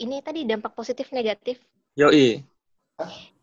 ini 0.00 0.22
tadi 0.24 0.46
dampak 0.48 0.72
positif 0.72 1.10
negatif. 1.12 1.60
Yoi. 1.98 2.40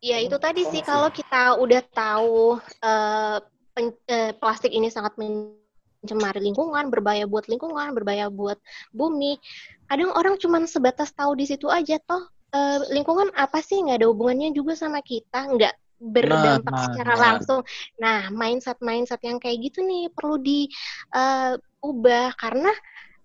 Ya 0.01 0.17
itu 0.19 0.36
tadi 0.41 0.63
sih 0.65 0.82
kalau 0.82 1.11
kita 1.11 1.59
udah 1.59 1.82
tahu 1.91 2.57
eh, 2.82 3.38
pen- 3.76 4.03
eh, 4.09 4.32
plastik 4.36 4.72
ini 4.74 4.88
sangat 4.89 5.19
mencemari 6.06 6.38
lingkungan, 6.38 6.93
berbahaya 6.93 7.26
buat 7.26 7.49
lingkungan, 7.49 7.97
berbahaya 7.97 8.30
buat 8.30 8.62
bumi. 8.93 9.41
Kadang 9.89 10.14
orang 10.14 10.38
cuman 10.38 10.70
sebatas 10.70 11.10
tahu 11.18 11.34
di 11.34 11.49
situ 11.49 11.66
aja 11.66 11.97
toh 12.06 12.30
eh, 12.53 12.86
lingkungan 12.93 13.34
apa 13.34 13.58
sih 13.66 13.82
nggak 13.82 14.06
ada 14.06 14.08
hubungannya 14.14 14.53
juga 14.53 14.78
sama 14.78 15.01
kita, 15.01 15.49
nggak 15.49 15.74
berdampak 15.97 16.70
nah, 16.70 16.84
secara 16.86 17.14
nah. 17.18 17.22
langsung. 17.32 17.66
Nah, 17.97 18.30
mindset-mindset 18.30 19.26
yang 19.26 19.41
kayak 19.41 19.66
gitu 19.66 19.82
nih 19.82 20.14
perlu 20.14 20.38
diubah 20.38 22.38
karena 22.38 22.70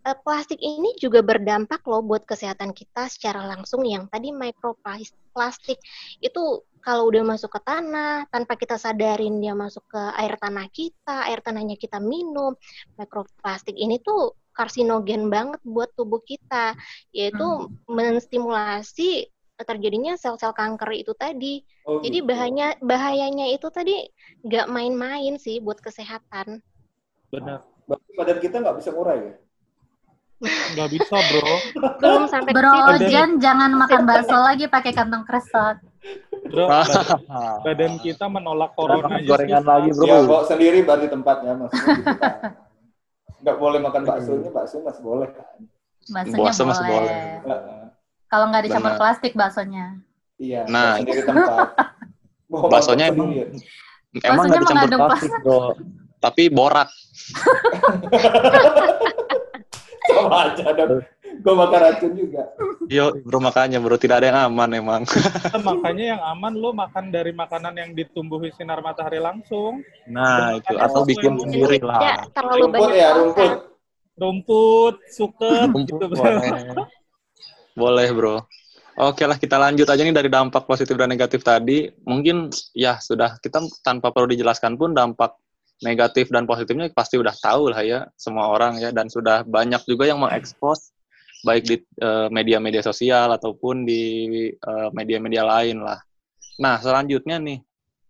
eh, 0.08 0.16
plastik 0.24 0.60
ini 0.60 0.96
juga 0.96 1.20
berdampak 1.20 1.80
loh 1.90 2.00
buat 2.04 2.24
kesehatan 2.24 2.72
kita 2.72 3.08
secara 3.12 3.44
langsung 3.44 3.84
yang 3.84 4.08
tadi 4.08 4.32
mikroplastik 4.32 5.78
itu 6.24 6.42
kalau 6.80 7.12
udah 7.12 7.22
masuk 7.36 7.52
ke 7.52 7.60
tanah 7.60 8.24
tanpa 8.32 8.56
kita 8.56 8.80
sadarin 8.80 9.36
dia 9.44 9.52
masuk 9.52 9.84
ke 9.84 10.00
air 10.16 10.34
tanah 10.40 10.66
kita, 10.72 11.28
air 11.28 11.44
tanahnya 11.44 11.76
kita 11.76 12.00
minum. 12.00 12.56
Mikroplastik 12.96 13.76
ini 13.76 14.00
tuh 14.00 14.32
karsinogen 14.56 15.28
banget 15.28 15.60
buat 15.60 15.92
tubuh 15.92 16.24
kita, 16.24 16.72
yaitu 17.12 17.44
Hmm. 17.44 17.68
menstimulasi 17.84 19.28
terjadinya 19.60 20.16
sel-sel 20.16 20.56
kanker 20.56 20.88
itu 20.96 21.12
tadi. 21.12 21.60
Oh, 21.84 22.00
Jadi 22.00 22.24
gitu. 22.24 22.28
bahayanya 22.28 22.66
bahayanya 22.80 23.46
itu 23.52 23.68
tadi 23.68 24.08
nggak 24.46 24.66
main-main 24.72 25.36
sih 25.36 25.60
buat 25.60 25.78
kesehatan. 25.84 26.64
Benar. 27.32 27.60
Berarti 27.88 28.10
badan 28.18 28.38
kita 28.44 28.56
nggak 28.62 28.76
bisa 28.78 28.90
ngurai 28.94 29.18
ya? 29.28 29.34
Nggak 30.40 30.88
bisa, 30.90 31.16
bro. 31.20 31.52
Belum 32.00 32.22
sampai 32.24 32.50
Bro 32.50 32.72
Jen 33.02 33.36
jangan 33.36 33.70
makan 33.70 34.02
bakso 34.04 34.34
lagi 34.34 34.64
pakai 34.66 34.90
kantong 34.90 35.22
kresek. 35.22 35.78
Bro, 36.48 36.64
badan, 36.64 37.20
badan 37.60 37.92
kita 38.00 38.24
menolak 38.26 38.72
corona. 38.72 39.20
gorengan 39.20 39.60
lagi, 39.60 39.88
Mas. 39.88 39.94
bro. 39.94 40.06
Ya, 40.06 40.16
bawa 40.24 40.42
sendiri 40.48 40.80
berarti 40.80 41.06
tempatnya 41.06 41.52
maksudnya 41.54 41.92
gitu 41.94 42.16
kan. 42.16 42.36
Nggak 43.40 43.56
boleh 43.56 43.78
makan 43.78 44.00
baksonya, 44.02 44.48
bakso 44.50 44.76
masih 44.80 45.02
boleh 45.02 45.28
kan? 45.30 45.54
Baksonya 46.08 46.42
Bakso 46.42 46.62
masih 46.64 46.82
boleh. 46.82 46.96
boleh. 46.96 47.16
Heeh. 47.46 47.82
Kalau 48.26 48.44
nggak 48.48 48.62
dicampur 48.64 48.90
Benar. 48.90 49.00
plastik 49.00 49.32
baksonya. 49.34 49.86
Iya, 50.36 50.60
Nah. 50.66 50.96
sendiri 50.96 51.22
tempat. 51.22 51.56
Baksonya 52.48 53.06
bakso 53.06 53.12
emang-. 53.12 53.30
Emang 53.30 53.52
Baksonya 54.10 54.40
nggak 54.40 54.58
dicampur 54.58 54.72
mengandung 54.72 55.00
plastik, 55.04 55.32
bro. 55.44 55.60
Tapi 56.18 56.42
borak. 56.48 56.88
sama 60.14 60.38
aja 60.50 60.66
dong. 60.74 61.02
Gue 61.40 61.54
makan 61.56 61.78
racun 61.80 62.12
juga. 62.12 62.42
Yo, 62.90 63.14
bro 63.22 63.38
makanya 63.40 63.78
bro 63.80 63.96
tidak 63.96 64.20
ada 64.20 64.26
yang 64.34 64.40
aman 64.50 64.70
emang. 64.76 65.02
Makanya 65.68 66.04
yang 66.18 66.22
aman 66.26 66.52
lo 66.58 66.74
makan 66.74 67.14
dari 67.14 67.30
makanan 67.30 67.74
yang 67.78 67.90
ditumbuhi 67.94 68.50
sinar 68.52 68.82
matahari 68.82 69.22
langsung. 69.22 69.80
Nah 70.10 70.58
itu 70.58 70.74
atau 70.74 71.06
bikin 71.06 71.38
sendiri 71.38 71.78
lah. 71.80 72.26
terlalu 72.34 72.66
Rumput 72.66 72.74
banyak 72.74 72.96
ya, 72.98 73.08
makan. 73.08 73.20
rumput. 73.22 73.52
Rumput, 74.20 74.94
suket, 75.08 75.68
gitu. 75.72 75.96
Rumput 75.96 76.18
boleh. 76.18 76.50
boleh 77.72 78.08
bro. 78.12 78.36
Oke 79.00 79.24
lah 79.24 79.40
kita 79.40 79.56
lanjut 79.56 79.88
aja 79.88 80.02
nih 80.04 80.12
dari 80.12 80.28
dampak 80.28 80.68
positif 80.68 80.92
dan 80.98 81.08
negatif 81.08 81.40
tadi. 81.40 81.88
Mungkin 82.04 82.52
ya 82.76 83.00
sudah 83.00 83.40
kita 83.40 83.64
tanpa 83.80 84.12
perlu 84.12 84.28
dijelaskan 84.28 84.76
pun 84.76 84.92
dampak 84.92 85.40
negatif 85.80 86.28
dan 86.28 86.44
positifnya 86.44 86.92
pasti 86.92 87.16
udah 87.16 87.32
tahu 87.32 87.72
lah 87.72 87.80
ya 87.80 88.04
semua 88.20 88.52
orang 88.52 88.76
ya 88.76 88.92
dan 88.92 89.08
sudah 89.08 89.44
banyak 89.48 89.80
juga 89.88 90.04
yang 90.08 90.20
mengekspos 90.20 90.92
baik 91.40 91.64
di 91.64 91.76
eh, 91.80 92.28
media-media 92.28 92.84
sosial 92.84 93.32
ataupun 93.32 93.88
di 93.88 94.02
eh, 94.52 94.88
media-media 94.92 95.44
lain 95.44 95.80
lah. 95.80 95.96
Nah 96.60 96.76
selanjutnya 96.80 97.40
nih 97.40 97.58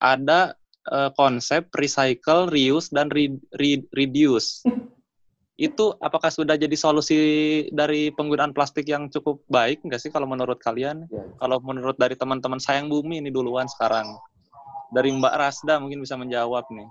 ada 0.02 0.54
eh, 0.90 1.10
konsep 1.14 1.70
recycle, 1.78 2.50
reuse 2.50 2.90
dan 2.90 3.06
re- 3.10 3.40
re- 3.54 3.86
reduce. 3.94 4.66
Itu 5.60 5.92
apakah 6.00 6.32
sudah 6.32 6.56
jadi 6.56 6.72
solusi 6.72 7.18
dari 7.68 8.08
penggunaan 8.16 8.56
plastik 8.56 8.88
yang 8.88 9.12
cukup 9.12 9.44
baik 9.46 9.84
nggak 9.84 10.00
sih 10.00 10.10
kalau 10.10 10.24
menurut 10.24 10.56
kalian? 10.58 11.04
Ya. 11.12 11.22
Kalau 11.36 11.60
menurut 11.60 12.00
dari 12.00 12.16
teman-teman 12.16 12.58
sayang 12.58 12.88
bumi 12.88 13.20
ini 13.20 13.30
duluan 13.30 13.68
sekarang. 13.68 14.08
Dari 14.90 15.14
Mbak 15.14 15.34
Rasda 15.38 15.78
mungkin 15.78 16.02
bisa 16.02 16.18
menjawab 16.18 16.66
nih. 16.72 16.88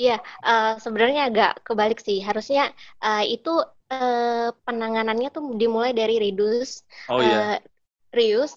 Iya, 0.00 0.12
eh, 0.48 0.66
sebenarnya 0.84 1.20
agak 1.28 1.50
kebalik 1.66 1.98
sih. 2.06 2.18
Harusnya 2.28 2.62
eh, 3.04 3.22
itu 3.34 3.50
eh, 3.92 4.48
penanganannya 4.66 5.28
tuh 5.34 5.42
dimulai 5.60 5.92
dari 6.00 6.14
reduce, 6.24 6.72
Oh 7.08 7.22
iya, 7.22 7.40
eh, 7.40 7.58
reuse, 8.16 8.54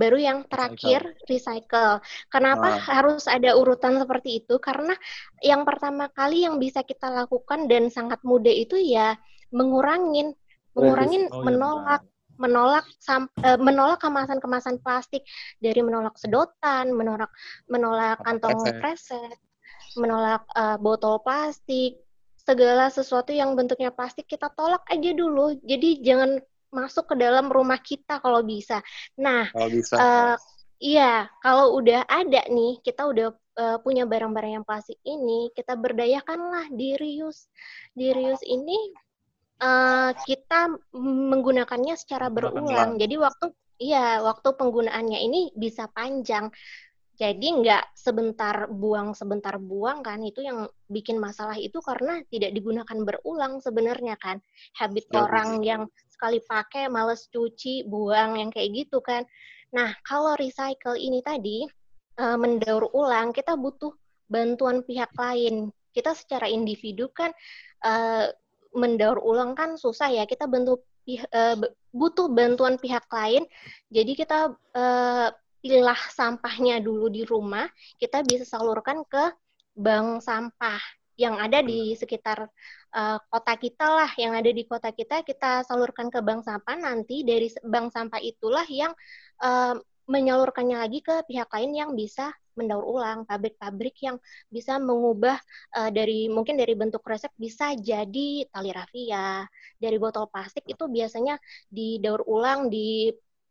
baru 0.00 0.16
yang 0.28 0.38
terakhir 0.50 1.00
recycle. 1.30 1.98
Kenapa 2.32 2.66
Ah. 2.70 2.78
harus 2.88 3.22
ada 3.36 3.50
urutan 3.60 3.94
seperti 4.02 4.28
itu? 4.44 4.54
Karena 4.66 4.94
yang 5.42 5.62
pertama 5.68 6.04
kali 6.18 6.46
yang 6.46 6.56
bisa 6.64 6.80
kita 6.90 7.06
lakukan 7.10 7.66
dan 7.70 7.90
sangat 7.96 8.20
mudah 8.30 8.54
itu 8.54 8.76
ya 8.78 9.18
mengurangin, 9.52 10.32
mengurangin, 10.76 11.22
Oh 11.32 11.42
iya, 11.42 11.46
menolak 11.46 12.02
menolak 12.42 12.84
sam- 12.98 13.30
eh, 13.44 13.58
menolak 13.60 13.98
kemasan-kemasan 14.02 14.76
plastik 14.82 15.22
dari 15.62 15.80
menolak 15.84 16.14
sedotan, 16.18 16.90
menolak 16.98 17.30
menolak 17.70 18.18
Kantong 18.24 18.74
kresek, 18.80 19.36
menolak 19.96 20.42
eh, 20.56 20.76
botol 20.80 21.20
plastik, 21.20 22.02
segala 22.42 22.90
sesuatu 22.90 23.30
yang 23.30 23.54
bentuknya 23.54 23.94
plastik 23.94 24.26
kita 24.26 24.50
tolak 24.52 24.82
aja 24.90 25.10
dulu. 25.14 25.54
Jadi 25.62 26.02
jangan 26.02 26.42
masuk 26.72 27.12
ke 27.12 27.16
dalam 27.20 27.52
rumah 27.52 27.78
kita 27.78 28.18
kalau 28.18 28.42
bisa. 28.42 28.80
Nah, 29.20 29.46
kalau 29.52 29.68
bisa. 29.70 29.94
eh, 29.94 30.36
iya, 30.82 31.28
kalau 31.44 31.78
udah 31.78 32.08
ada 32.08 32.42
nih, 32.48 32.80
kita 32.82 33.06
udah 33.06 33.28
eh, 33.60 33.78
punya 33.84 34.08
barang-barang 34.08 34.62
yang 34.62 34.66
plastik 34.66 34.98
ini, 35.06 35.52
kita 35.54 35.78
berdayakanlah 35.78 36.72
di 36.72 36.96
reuse. 36.98 37.46
Di 37.94 38.10
reuse 38.10 38.42
ini 38.48 38.78
eh, 39.62 40.10
kita 40.26 40.72
menggunakannya 40.96 41.94
secara 41.94 42.32
berulang. 42.32 42.98
Jadi 42.98 43.14
waktu 43.20 43.46
iya, 43.78 44.22
waktu 44.24 44.48
penggunaannya 44.56 45.18
ini 45.22 45.40
bisa 45.54 45.86
panjang. 45.92 46.50
Jadi 47.22 47.46
nggak 47.62 47.94
sebentar 47.94 48.66
buang 48.66 49.14
sebentar 49.14 49.54
buang 49.62 50.02
kan 50.02 50.18
itu 50.26 50.42
yang 50.42 50.66
bikin 50.90 51.22
masalah 51.22 51.54
itu 51.54 51.78
karena 51.78 52.18
tidak 52.26 52.50
digunakan 52.50 52.98
berulang 53.06 53.62
sebenarnya 53.62 54.18
kan 54.18 54.42
habit 54.74 55.06
Ya, 55.06 55.22
orang 55.22 55.62
yang 55.62 55.82
sekali 56.10 56.42
pakai 56.42 56.90
males 56.90 57.30
cuci 57.30 57.86
buang 57.86 58.42
yang 58.42 58.50
kayak 58.50 58.74
gitu 58.74 58.98
kan. 58.98 59.22
Nah 59.70 59.94
kalau 60.02 60.34
recycle 60.34 60.98
ini 60.98 61.22
tadi 61.22 61.62
eh, 62.18 62.36
mendaur 62.42 62.90
ulang 62.90 63.30
kita 63.30 63.54
butuh 63.54 63.94
bantuan 64.26 64.82
pihak 64.82 65.14
lain. 65.14 65.70
Kita 65.94 66.18
secara 66.18 66.50
individu 66.50 67.06
kan 67.14 67.30
eh, 67.86 68.34
mendaur 68.74 69.22
ulang 69.22 69.54
kan 69.54 69.78
susah 69.78 70.10
ya 70.10 70.26
kita 70.26 70.50
bentuk 70.50 70.82
eh, 71.06 71.54
butuh 71.94 72.26
bantuan 72.34 72.82
pihak 72.82 73.06
lain. 73.14 73.46
Jadi 73.94 74.12
kita 74.18 74.58
eh, 74.74 75.28
pilah 75.62 76.00
sampahnya 76.10 76.82
dulu 76.82 77.06
di 77.06 77.22
rumah, 77.22 77.70
kita 77.96 78.26
bisa 78.26 78.42
salurkan 78.42 79.06
ke 79.06 79.30
bank 79.78 80.20
sampah 80.20 80.82
yang 81.14 81.38
ada 81.38 81.62
di 81.62 81.94
sekitar 81.94 82.50
eh, 82.92 83.18
kota 83.30 83.54
kita 83.54 83.86
lah, 83.86 84.10
yang 84.18 84.34
ada 84.34 84.50
di 84.50 84.66
kota 84.66 84.90
kita 84.90 85.22
kita 85.22 85.62
salurkan 85.62 86.10
ke 86.10 86.18
bank 86.18 86.42
sampah. 86.42 86.76
Nanti 86.76 87.22
dari 87.22 87.48
bank 87.62 87.94
sampah 87.94 88.20
itulah 88.20 88.66
yang 88.66 88.92
eh, 89.40 89.74
menyalurkannya 90.10 90.76
lagi 90.82 90.98
ke 91.00 91.22
pihak 91.30 91.48
lain 91.54 91.72
yang 91.78 91.90
bisa 91.94 92.34
mendaur 92.58 92.84
ulang. 92.84 93.24
Pabrik-pabrik 93.24 93.96
yang 94.02 94.16
bisa 94.50 94.76
mengubah 94.82 95.38
eh, 95.78 95.90
dari 95.94 96.26
mungkin 96.26 96.58
dari 96.58 96.74
bentuk 96.74 97.00
kresek 97.06 97.32
bisa 97.38 97.72
jadi 97.78 98.48
tali 98.50 98.70
rafia. 98.74 99.46
Dari 99.78 99.96
botol 100.00 100.26
plastik 100.26 100.66
itu 100.66 100.84
biasanya 100.90 101.38
didaur 101.70 102.26
ulang 102.26 102.66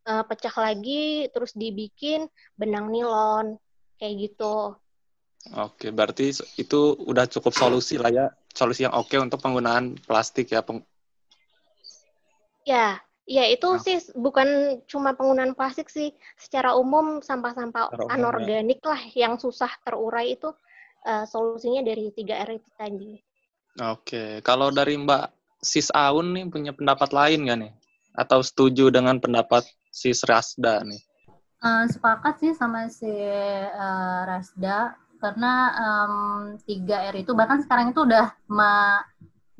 dipecah 0.02 0.56
lagi 0.58 1.30
terus 1.30 1.54
dibikin 1.54 2.26
benang 2.58 2.90
nilon 2.90 3.58
kayak 4.02 4.30
gitu 4.30 4.76
Oke, 5.58 5.90
berarti 5.90 6.30
itu 6.62 6.80
udah 7.02 7.26
cukup 7.26 7.50
solusi 7.58 7.98
lah 7.98 8.14
ya. 8.14 8.26
Solusi 8.54 8.86
yang 8.86 8.94
oke 8.94 9.18
untuk 9.18 9.42
penggunaan 9.42 9.98
plastik 10.06 10.54
ya. 10.54 10.62
Peng- 10.62 10.86
ya 12.62 13.02
ya 13.26 13.50
itu 13.50 13.66
Nah. 13.66 13.82
sih 13.82 13.98
bukan 14.14 14.82
cuma 14.86 15.18
penggunaan 15.18 15.58
plastik 15.58 15.90
sih 15.90 16.14
secara 16.38 16.78
umum 16.78 17.26
sampah-sampah 17.26 17.90
ya. 17.90 18.06
anorganik 18.14 18.86
lah 18.86 19.02
yang 19.18 19.42
susah 19.42 19.72
terurai 19.82 20.38
itu 20.38 20.54
eh, 21.10 21.26
solusinya 21.26 21.82
dari 21.82 22.14
3R 22.14 22.50
itu 22.62 22.70
tadi 22.78 23.18
Oke, 23.82 24.44
kalau 24.44 24.68
dari 24.68 25.00
Mbak 25.00 25.32
Sis 25.64 25.90
Aun 25.96 26.36
nih 26.36 26.46
punya 26.52 26.76
pendapat 26.76 27.16
lain 27.16 27.48
nggak 27.48 27.60
nih? 27.66 27.72
Atau 28.12 28.44
setuju 28.44 28.92
dengan 28.92 29.16
pendapat 29.16 29.64
Sis 29.92 30.24
Rasda 30.24 30.82
nih? 30.88 31.02
Eh, 31.62 31.86
sepakat 31.94 32.42
sih 32.42 32.52
sama 32.58 32.90
si 32.90 33.06
eh, 33.06 34.22
Rasda 34.26 34.98
karena 35.22 35.54
em, 35.78 36.14
3R 36.66 37.14
itu 37.22 37.38
bahkan 37.38 37.62
sekarang 37.62 37.94
itu 37.94 38.02
udah 38.02 38.34
ma- 38.50 39.06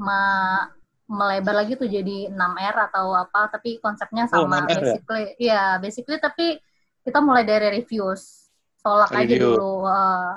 ma- 0.02 0.66
melebar 1.06 1.62
lagi 1.62 1.78
tuh 1.78 1.86
jadi 1.86 2.34
6R 2.34 2.90
atau 2.90 3.14
apa 3.14 3.52
tapi 3.54 3.78
konsepnya 3.78 4.26
Oh, 4.34 4.50
sama 4.50 4.66
6R 4.66 4.66
ya? 4.66 4.82
basically 4.82 5.26
iya 5.38 5.62
basically 5.78 6.18
tapi 6.18 6.58
kita 7.06 7.22
mulai 7.22 7.46
dari 7.46 7.78
reviews 7.78 8.50
tolak 8.82 9.14
aja 9.14 9.22
Review. 9.30 9.54
dulu 9.54 9.86
eh, 9.86 10.34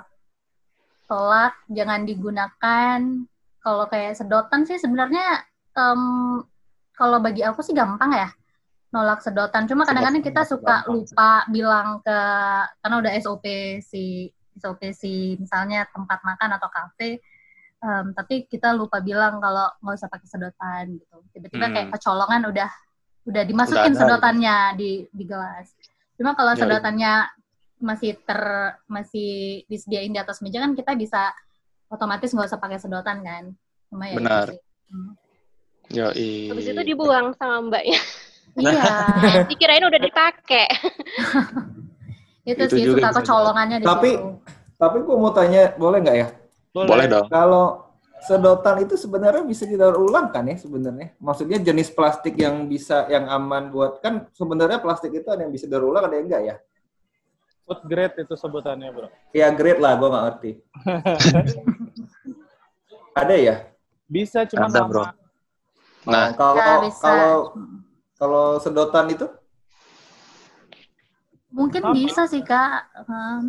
tolak 1.09 1.55
jangan 1.69 2.05
digunakan 2.05 2.99
kalau 3.65 3.89
kayak 3.89 4.21
sedotan 4.21 4.69
sih 4.69 4.77
sebenarnya 4.77 5.41
em, 5.73 6.03
kalau 6.93 7.17
bagi 7.25 7.41
aku 7.41 7.65
sih 7.65 7.73
gampang 7.73 8.13
ya 8.13 8.29
nolak 8.95 9.27
sedotan. 9.27 9.67
Cuma 9.67 9.83
kadang-kadang 9.83 10.23
kita 10.23 10.47
suka 10.47 10.87
lupa 10.87 11.43
bilang 11.51 11.99
ke 11.99 12.19
karena 12.79 12.97
udah 13.03 13.13
SOP 13.19 13.45
si 13.83 14.31
SOP 14.55 14.95
si 14.95 15.35
misalnya 15.35 15.83
tempat 15.91 16.23
makan 16.23 16.55
atau 16.55 16.71
kafe, 16.71 17.19
em, 17.83 18.07
tapi 18.15 18.47
kita 18.47 18.71
lupa 18.71 19.03
bilang 19.03 19.43
kalau 19.43 19.67
nggak 19.83 19.99
usah 19.99 20.07
pakai 20.07 20.29
sedotan 20.31 20.95
gitu. 20.95 21.17
Tiba-tiba 21.35 21.67
Hmm. 21.67 21.75
kayak 21.75 21.89
kecolongan 21.99 22.43
udah 22.55 22.71
udah 23.25 23.43
dimasukin 23.43 23.83
Udah 23.83 23.91
ada, 23.91 24.01
sedotannya 24.07 24.57
di 24.79 24.91
di 25.11 25.25
gelas. 25.27 25.75
Cuma 26.15 26.39
kalau 26.39 26.55
Ya, 26.55 26.63
sedotannya 26.63 27.13
masih 27.83 28.15
ter 28.23 28.41
masih 28.87 29.67
disediain 29.67 30.15
di 30.15 30.23
atas 30.23 30.39
meja 30.39 30.63
kan 30.63 30.79
kita 30.79 30.95
bisa 30.95 31.35
otomatis 31.91 32.31
nggak 32.31 32.47
usah 32.47 32.63
pakai 32.63 32.79
sedotan 32.79 33.27
kan. 33.27 33.51
Cuma 33.91 34.07
ya 34.07 34.15
itu 34.15 34.19
Benar. 34.23 34.47
sih. 34.55 34.61
Hmm. 34.95 35.13
Yoi. 35.91 36.31
Habis 36.55 36.71
itu 36.71 36.83
dibuang 36.87 37.35
sama 37.35 37.59
mbaknya. 37.59 37.99
Iya. 38.55 38.83
Dikirain 39.51 39.85
udah 39.85 40.01
dipakai. 40.01 40.67
itu, 42.51 42.63
Itu 42.65 42.75
sih 42.75 42.83
juga 42.87 43.11
suka 43.11 43.23
kecolongannya 43.23 43.79
di 43.83 43.87
Tapi- 43.87 44.15
situ. 44.15 44.31
Tapi 44.75 45.07
gue 45.07 45.17
mau 45.17 45.31
tanya, 45.31 45.71
boleh 45.79 45.99
nggak 46.03 46.17
ya? 46.19 46.29
Boleh 46.75 47.07
dong. 47.07 47.31
Kalau 47.31 47.95
sedotan 48.27 48.83
itu 48.83 48.99
sebenarnya 48.99 49.47
bisa 49.47 49.63
didaur 49.69 49.95
ulang 50.03 50.35
kan 50.35 50.43
ya 50.51 50.59
sebenarnya? 50.59 51.15
Maksudnya 51.23 51.63
jenis 51.63 51.95
plastik 51.95 52.35
yang 52.35 52.67
bisa 52.67 53.07
yang 53.07 53.31
aman 53.31 53.71
buat 53.71 54.03
kan 54.03 54.27
sebenarnya 54.35 54.83
plastik 54.83 55.15
itu 55.15 55.29
ada 55.31 55.47
yang 55.47 55.55
bisa 55.55 55.71
daur 55.71 55.95
ulang 55.95 56.11
ada 56.11 56.19
yang 56.19 56.27
enggak 56.27 56.43
ya? 56.43 56.57
Food 57.65 57.81
grade 57.89 58.27
itu 58.27 58.35
sebutannya, 58.37 58.91
bro. 58.93 59.09
Ya 59.33 59.49
great 59.55 59.79
lah, 59.81 59.97
gue 59.97 60.09
nggak 60.11 60.25
ngerti. 60.29 60.51
ada 63.25 63.35
ya? 63.39 63.55
Bisa, 64.05 64.45
cuma 64.45 64.69
Ada, 64.69 64.85
bro. 64.85 65.05
Nah, 66.05 66.37
kalau 66.37 66.85
bisa. 66.85 67.01
kalau 67.01 67.35
kalau 68.15 68.59
sedotan 68.59 69.09
itu 69.09 69.27
Mungkin 71.49 71.87
Sama. 71.87 71.95
bisa 71.95 72.23
sih 72.27 72.43
kak. 72.43 72.83
Hmm. 73.07 73.47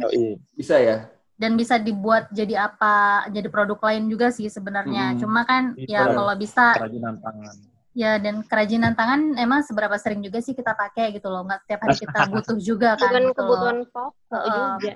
bisa 0.54 0.78
ya? 0.78 1.10
dan 1.36 1.60
bisa 1.60 1.76
dibuat 1.76 2.32
jadi 2.32 2.64
apa 2.64 3.28
jadi 3.28 3.52
produk 3.52 3.76
lain 3.82 4.08
juga 4.08 4.32
sih 4.32 4.48
sebenarnya 4.48 5.12
Hmm. 5.12 5.20
cuma 5.20 5.44
kan 5.44 5.76
Itu 5.76 5.92
ya 5.92 6.08
kalau 6.08 6.32
bisa 6.32 6.80
kerajinan 6.80 7.20
tangan. 7.20 7.56
ya 7.92 8.12
dan 8.16 8.40
kerajinan 8.40 8.96
tangan 8.96 9.36
emang 9.36 9.60
seberapa 9.60 10.00
sering 10.00 10.24
juga 10.24 10.40
sih 10.40 10.56
kita 10.56 10.72
pakai 10.72 11.12
gitu 11.12 11.28
loh 11.28 11.44
nggak 11.44 11.68
tiap 11.68 11.84
hari 11.84 11.96
kita 12.00 12.20
butuh 12.32 12.56
juga 12.56 12.96
kan 12.96 13.12
Bukan 13.12 13.24
gitu 13.28 13.36
kebutuhan 13.36 13.78
pokok 13.84 14.16
Heeh. 14.32 14.54
juga. 14.80 14.94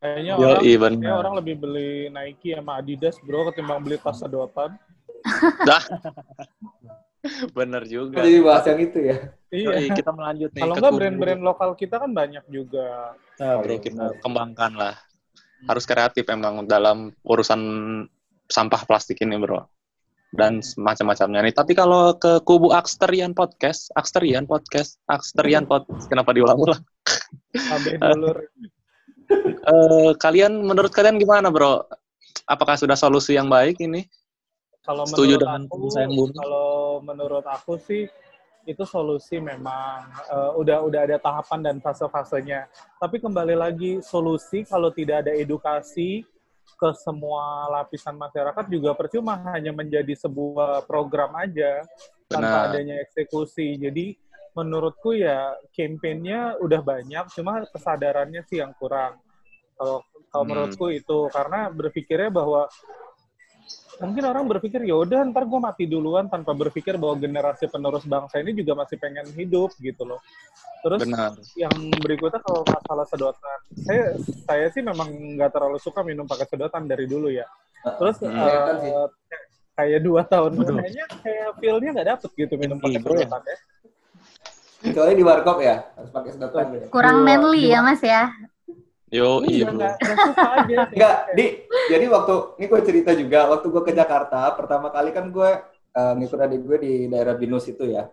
Kayaknya 0.00 0.32
orang, 0.32 0.62
Yoi, 0.62 0.72
kayaknya 0.78 1.12
orang 1.12 1.34
lebih 1.36 1.54
beli 1.58 1.92
Nike 2.08 2.50
sama 2.54 2.72
Adidas, 2.78 3.16
bro, 3.20 3.50
ketimbang 3.50 3.82
beli 3.82 3.96
tas 3.98 4.16
sedotan. 4.16 4.70
Bener 7.58 7.82
juga. 7.84 8.24
Jadi 8.24 8.40
bahas 8.40 8.64
yang 8.64 8.80
itu 8.80 8.98
ya. 9.04 9.18
Iya. 9.50 9.92
Kita 9.92 10.10
melanjut 10.14 10.50
nih. 10.54 10.62
Kalau 10.62 10.74
kubu. 10.78 10.96
brand-brand 11.00 11.42
lokal 11.42 11.70
kita 11.76 12.00
kan 12.00 12.10
banyak 12.14 12.44
juga. 12.48 13.14
Nah, 13.40 13.60
bro, 13.60 13.76
kita 13.76 14.04
kembangkan 14.24 14.72
lah. 14.76 14.94
Harus 15.68 15.84
kreatif 15.84 16.24
emang 16.32 16.64
dalam 16.64 17.12
urusan 17.24 17.60
sampah 18.48 18.82
plastik 18.88 19.20
ini, 19.20 19.36
bro. 19.36 19.60
Dan 20.30 20.62
macam-macamnya 20.78 21.50
nih. 21.50 21.54
Tapi 21.54 21.72
kalau 21.74 22.14
ke 22.16 22.40
kubu 22.46 22.70
Aksterian 22.72 23.34
Podcast, 23.34 23.90
Aksterian 23.98 24.46
Podcast, 24.46 25.02
Aksterian 25.10 25.66
Podcast, 25.66 26.06
kenapa 26.08 26.32
diulang-ulang? 26.32 26.80
Dulur. 28.00 28.38
Eh, 29.60 30.10
kalian, 30.18 30.66
menurut 30.66 30.90
kalian 30.90 31.14
gimana, 31.14 31.54
bro? 31.54 31.86
Apakah 32.50 32.74
sudah 32.74 32.98
solusi 32.98 33.38
yang 33.38 33.46
baik 33.46 33.78
ini? 33.78 34.02
Kalau 34.80 35.04
Setuju 35.04 35.36
menurut 35.36 35.44
dengan 35.44 35.62
aku, 35.68 35.78
sayang 35.92 36.12
bumi? 36.16 36.34
kalau 36.34 36.70
menurut 37.04 37.44
aku 37.44 37.76
sih 37.76 38.08
itu 38.64 38.84
solusi 38.84 39.40
memang 39.40 40.08
eh, 40.28 40.50
udah 40.56 40.84
udah 40.84 41.00
ada 41.04 41.16
tahapan 41.16 41.60
dan 41.64 41.76
fase-fasenya. 41.80 42.68
Tapi 42.96 43.20
kembali 43.20 43.56
lagi 43.56 44.00
solusi 44.00 44.64
kalau 44.64 44.88
tidak 44.92 45.28
ada 45.28 45.32
edukasi 45.36 46.24
ke 46.80 46.88
semua 46.96 47.68
lapisan 47.68 48.16
masyarakat 48.16 48.64
juga 48.72 48.96
percuma 48.96 49.36
hanya 49.52 49.68
menjadi 49.72 50.16
sebuah 50.16 50.88
program 50.88 51.36
aja 51.36 51.84
tanpa 52.30 52.64
Benar. 52.64 52.68
adanya 52.72 52.94
eksekusi. 53.04 53.76
Jadi 53.76 54.16
menurutku 54.56 55.12
ya 55.12 55.54
campaign-nya 55.76 56.56
udah 56.58 56.80
banyak, 56.80 57.28
cuma 57.36 57.62
kesadarannya 57.68 58.42
sih 58.48 58.64
yang 58.64 58.72
kurang. 58.80 59.20
Kalau 59.76 60.00
kalau 60.30 60.44
Hmm. 60.46 60.50
menurutku 60.56 60.86
itu 60.88 61.26
karena 61.28 61.68
berpikirnya 61.68 62.30
bahwa 62.30 62.64
mungkin 64.00 64.24
orang 64.24 64.48
berpikir 64.48 64.80
ya 64.88 64.96
udah 64.96 65.28
ntar 65.28 65.44
gue 65.44 65.60
mati 65.60 65.84
duluan 65.84 66.24
tanpa 66.32 66.56
berpikir 66.56 66.96
bahwa 66.96 67.20
generasi 67.20 67.68
penerus 67.68 68.08
bangsa 68.08 68.40
ini 68.40 68.56
juga 68.56 68.72
masih 68.80 68.96
pengen 68.96 69.28
hidup 69.36 69.76
gitu 69.76 70.08
loh. 70.08 70.20
Terus 70.80 71.04
Benar. 71.04 71.36
yang 71.60 71.76
berikutnya 72.00 72.40
kalau 72.40 72.64
masalah 72.64 73.04
sedotan, 73.04 73.60
saya 73.84 74.16
saya 74.48 74.66
sih 74.72 74.80
memang 74.80 75.12
nggak 75.36 75.52
terlalu 75.52 75.76
suka 75.76 76.00
minum 76.00 76.24
pakai 76.24 76.48
sedotan 76.48 76.88
dari 76.88 77.04
dulu 77.04 77.28
ya. 77.28 77.44
Terus 77.84 78.16
Hmm. 78.24 78.80
sih. 78.80 78.92
kayak 79.76 80.00
dua 80.04 80.20
tahun 80.28 80.60
Betul. 80.60 80.76
kayaknya 80.76 81.04
kayak 81.24 81.48
feel-nya 81.56 81.90
nggak 81.96 82.08
dapet 82.16 82.30
gitu 82.36 82.54
minum 82.56 82.76
pakai 82.80 83.00
sedotan 83.00 83.40
ya. 83.44 83.56
Kecuali 84.80 85.12
di 85.12 85.24
warkop 85.24 85.58
ya, 85.60 85.76
harus 85.92 86.08
pakai 86.08 86.30
sedotan. 86.32 86.64
kurang 86.88 87.20
manly 87.20 87.68
ya 87.68 87.84
mas 87.84 88.00
ya 88.00 88.32
Yo, 89.10 89.42
iya, 89.42 89.66
Iya. 89.66 90.86
Enggak, 90.94 91.16
di 91.34 91.66
jadi 91.90 92.04
waktu 92.06 92.34
ini 92.62 92.66
gue 92.70 92.80
cerita 92.86 93.10
juga 93.10 93.50
waktu 93.50 93.66
gue 93.66 93.82
ke 93.82 93.92
Jakarta 93.92 94.54
pertama 94.54 94.94
kali 94.94 95.10
kan 95.10 95.26
gue 95.34 95.50
eh, 95.90 96.12
ngikut 96.14 96.38
adik 96.38 96.60
gue 96.62 96.78
di 96.78 96.92
daerah 97.10 97.34
Binus 97.34 97.66
itu 97.66 97.90
ya. 97.90 98.06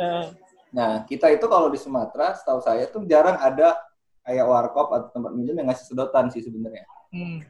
Eh, 0.00 0.26
Nah 0.68 1.04
kita 1.08 1.32
itu 1.32 1.48
kalau 1.48 1.72
di 1.72 1.80
Sumatera, 1.80 2.36
setahu 2.36 2.60
saya 2.60 2.84
tuh 2.88 3.00
jarang 3.08 3.40
ada 3.40 3.72
kayak 4.20 4.44
warkop 4.44 4.92
atau 4.92 5.08
tempat 5.08 5.32
minum 5.32 5.56
yang 5.56 5.68
ngasih 5.72 5.92
sedotan 5.92 6.28
sih 6.28 6.44
sebenarnya. 6.44 6.84
hmm. 7.12 7.40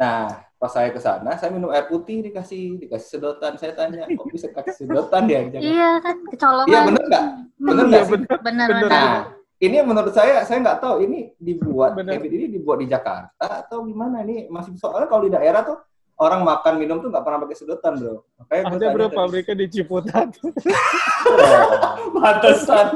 Nah 0.00 0.44
pas 0.56 0.68
saya 0.72 0.88
ke 0.92 1.00
sana, 1.00 1.36
saya 1.36 1.52
minum 1.52 1.68
air 1.72 1.84
putih 1.88 2.20
dikasih 2.20 2.80
dikasih 2.80 3.16
sedotan. 3.16 3.56
Saya 3.56 3.72
tanya, 3.76 4.04
kok 4.08 4.28
bisa 4.28 4.48
kasih 4.52 4.88
sedotan 4.88 5.24
ya? 5.28 5.40
di 5.44 5.56
Jakarta?" 5.56 5.68
iya 5.68 5.90
kan 6.00 6.16
kecolongan 6.28 6.68
Iya 6.68 6.80
bener 6.88 7.02
nggak? 7.08 7.24
Bener 7.60 7.84
Iya 7.84 7.88
nggak 7.88 8.04
sih? 8.04 8.12
bener. 8.12 8.28
bener 8.40 8.68
Bener. 8.68 8.68
bener 8.84 8.90
Nah, 8.92 9.20
ini 9.60 9.76
menurut 9.80 10.10
saya, 10.10 10.40
saya 10.42 10.58
nggak 10.58 10.80
tahu 10.80 11.04
ini 11.04 11.36
dibuat, 11.36 11.92
Bener. 11.92 12.16
habit 12.16 12.32
ini 12.32 12.46
dibuat 12.50 12.80
di 12.80 12.88
Jakarta 12.88 13.60
atau 13.60 13.84
gimana 13.84 14.20
ini 14.20 14.48
masih 14.48 14.72
soalnya 14.74 15.04
kalau 15.04 15.22
di 15.22 15.30
daerah 15.30 15.60
tuh 15.62 15.76
orang 16.16 16.40
makan 16.42 16.74
minum 16.76 16.96
tuh 16.98 17.08
nggak 17.08 17.20
pernah 17.20 17.38
pakai 17.38 17.56
sedotan 17.56 17.92
bro. 17.94 18.24
Makanya 18.38 18.62
Ada 18.70 18.86
bro 18.90 19.06
tadi. 19.06 19.16
pabriknya 19.16 19.54
di 19.56 19.66
Ciputat. 19.70 20.28
Oh, 20.40 20.52
Pantesan. 22.16 22.86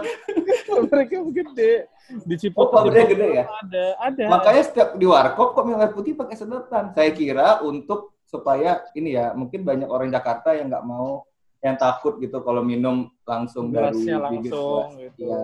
pabriknya 0.66 1.20
gede. 1.26 1.72
Di 2.20 2.34
Oh, 2.34 2.38
Ciputat. 2.38 2.72
pabriknya 2.74 3.00
di 3.02 3.12
gede 3.14 3.28
ya? 3.30 3.44
Ada, 3.46 3.84
ada. 3.98 4.24
Makanya 4.28 4.62
setiap 4.62 4.88
di 4.94 5.06
warkop 5.06 5.48
kok 5.52 5.64
minum 5.64 5.80
air 5.80 5.92
putih 5.92 6.12
pakai 6.12 6.36
sedotan. 6.36 6.92
Saya 6.92 7.10
kira 7.12 7.60
untuk 7.60 8.12
supaya 8.24 8.84
ini 8.92 9.14
ya 9.14 9.32
mungkin 9.32 9.62
banyak 9.62 9.86
orang 9.86 10.08
Jakarta 10.08 10.52
yang 10.52 10.68
nggak 10.68 10.82
mau 10.82 11.24
yang 11.60 11.76
takut 11.76 12.16
gitu 12.18 12.40
kalau 12.40 12.60
minum 12.60 13.08
langsung 13.22 13.68
dari 13.68 13.88
Gelasnya 13.94 14.16
bibir 14.28 14.52
langsung 14.52 14.84
gelas. 14.90 15.00
gitu. 15.12 15.24
Iya. 15.24 15.42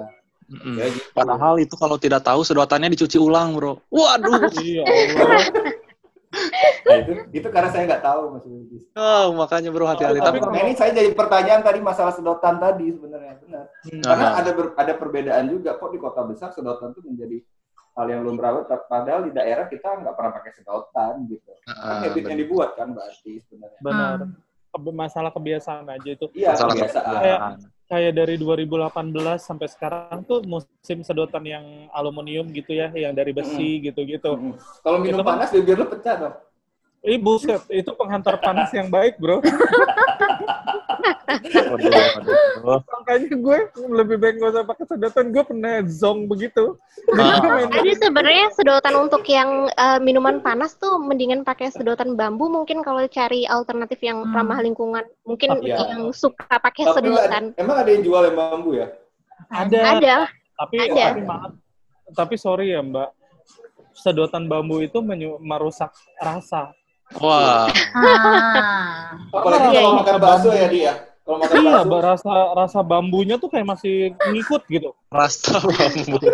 Mm-mm. 0.51 0.75
Kayak 0.77 0.91
gitu. 0.99 1.09
Padahal 1.15 1.55
itu 1.63 1.75
kalau 1.79 1.95
tidak 1.95 2.27
tahu 2.27 2.43
sedotannya 2.43 2.91
dicuci 2.91 3.17
ulang, 3.17 3.55
bro. 3.55 3.79
Waduh. 3.89 4.51
Iya 4.59 4.83
Allah. 4.83 5.43
Nah, 6.87 6.97
itu 7.03 7.13
itu 7.35 7.49
karena 7.51 7.71
saya 7.75 7.91
nggak 7.91 8.05
tahu 8.07 8.23
Mas. 8.39 8.47
Oh, 8.95 9.35
makanya 9.35 9.71
bro 9.75 9.83
hati-hati. 9.83 10.23
Tapi 10.23 10.39
Tapi 10.39 10.39
Tapi 10.39 10.55
nah, 10.55 10.63
ini 10.63 10.73
saya 10.79 10.91
jadi 10.95 11.11
pertanyaan 11.11 11.63
tadi 11.63 11.83
masalah 11.83 12.15
sedotan 12.15 12.63
tadi 12.63 12.87
sebenarnya 12.95 13.35
benar. 13.43 13.65
Hmm. 13.83 14.03
Karena 14.03 14.27
Aha. 14.31 14.39
ada 14.39 14.51
ber- 14.55 14.75
ada 14.79 14.93
perbedaan 14.95 15.45
juga 15.51 15.75
kok 15.75 15.91
di 15.91 15.99
kota 15.99 16.23
besar 16.23 16.55
sedotan 16.55 16.95
itu 16.95 17.03
menjadi 17.03 17.39
hal 17.99 18.07
yang 18.07 18.23
lumrah 18.23 18.63
banget. 18.63 18.79
Padahal 18.87 19.27
di 19.27 19.33
daerah 19.35 19.67
kita 19.67 19.91
nggak 19.91 20.15
pernah 20.15 20.33
pakai 20.39 20.53
sedotan 20.55 21.15
gitu. 21.27 21.51
Kan 21.67 21.75
Ah, 21.83 21.99
habit 22.07 22.23
yang 22.23 22.39
dibuat 22.39 22.79
kan 22.79 22.95
berarti 22.95 23.33
sebenarnya. 23.43 23.79
Benar. 23.83 24.17
Hmm. 24.23 24.91
Masalah 24.95 25.35
kebiasaan 25.35 25.83
aja 25.91 26.11
itu. 26.15 26.27
Iya 26.31 26.55
Masalah 26.55 26.75
kebiasaan. 26.79 27.07
kebiasaan. 27.11 27.23
Kayak 27.27 27.41
dari 27.91 28.39
2018 28.39 28.87
sampai 29.43 29.67
sekarang 29.67 30.23
tuh 30.23 30.47
musim 30.47 31.03
sedotan 31.03 31.43
yang 31.43 31.91
aluminium 31.91 32.47
gitu 32.55 32.71
ya, 32.71 32.87
yang 32.95 33.11
dari 33.11 33.35
besi 33.35 33.83
gitu-gitu. 33.83 34.31
Mm. 34.39 34.55
Kalau 34.87 34.99
minum 35.03 35.19
Itu 35.19 35.27
kan- 35.27 35.31
panas 35.35 35.49
bibir 35.51 35.75
lu 35.75 35.87
pecah 35.91 36.15
dong. 36.15 36.35
Ih 37.01 37.19
buset, 37.19 37.65
itu 37.73 37.91
penghantar 37.97 38.39
panas 38.39 38.71
yang 38.71 38.87
baik 38.93 39.19
bro. 39.19 39.41
Makanya 42.91 43.33
gue 43.33 43.59
lebih 43.91 44.17
baik 44.17 44.35
gak 44.39 44.51
usah 44.51 44.65
pakai 44.65 44.85
sedotan, 44.87 45.27
gue 45.31 45.43
pernah 45.43 45.75
zong 45.83 46.27
begitu. 46.27 46.77
Ah. 47.13 47.67
Jadi 47.71 47.91
sebenarnya 47.97 48.53
sedotan 48.53 48.95
untuk 48.99 49.25
yang 49.25 49.69
eh, 49.69 49.99
minuman 49.99 50.39
panas 50.39 50.75
tuh 50.75 50.97
mendingan 50.97 51.43
pakai 51.43 51.71
sedotan 51.71 52.15
bambu 52.15 52.47
mungkin 52.47 52.81
kalau 52.81 53.01
cari 53.07 53.45
alternatif 53.45 54.01
yang 54.01 54.23
Hmm. 54.23 54.33
ramah 54.33 54.61
lingkungan. 54.61 55.05
Mungkin 55.25 55.49
Oh, 55.51 55.61
iya. 55.61 55.77
yang 55.89 56.13
suka 56.13 56.45
pakai 56.51 56.85
Tapi 56.85 56.95
sedotan. 57.01 57.43
ada- 57.47 57.57
emang 57.57 57.77
ada 57.79 57.91
yang 57.91 58.03
jual 58.03 58.23
yang 58.23 58.37
bambu 58.37 58.71
ya? 58.75 58.89
Ada, 59.49 59.79
Ada. 59.97 60.17
tapi 60.55 60.75
Ada. 60.79 61.05
tapi 61.09 61.21
maaf, 61.23 61.53
tapi 62.13 62.35
sorry 62.37 62.71
ya 62.71 62.81
mbak, 62.81 63.09
sedotan 63.93 64.45
bambu 64.45 64.79
itu 64.79 65.01
menyu- 65.01 65.41
merusak 65.41 65.89
rasa. 66.17 66.77
Wah, 67.19 67.67
ah 67.97 69.19
Apalagi 69.35 69.67
iya, 69.75 69.83
kalau 69.83 69.91
iya. 69.91 69.99
makan 69.99 70.17
bakso 70.23 70.51
ya 70.55 70.67
dia. 70.71 70.93
Kalau 71.27 71.37
makan 71.43 71.55
Iya, 71.59 71.73
bakso. 71.83 71.97
Rasa 71.99 72.33
rasa 72.55 72.79
bambunya 72.87 73.35
tuh 73.35 73.51
kayak 73.51 73.67
masih 73.67 74.15
ngikut 74.31 74.63
gitu. 74.71 74.95
rasa 75.11 75.59
bambu. 75.59 76.19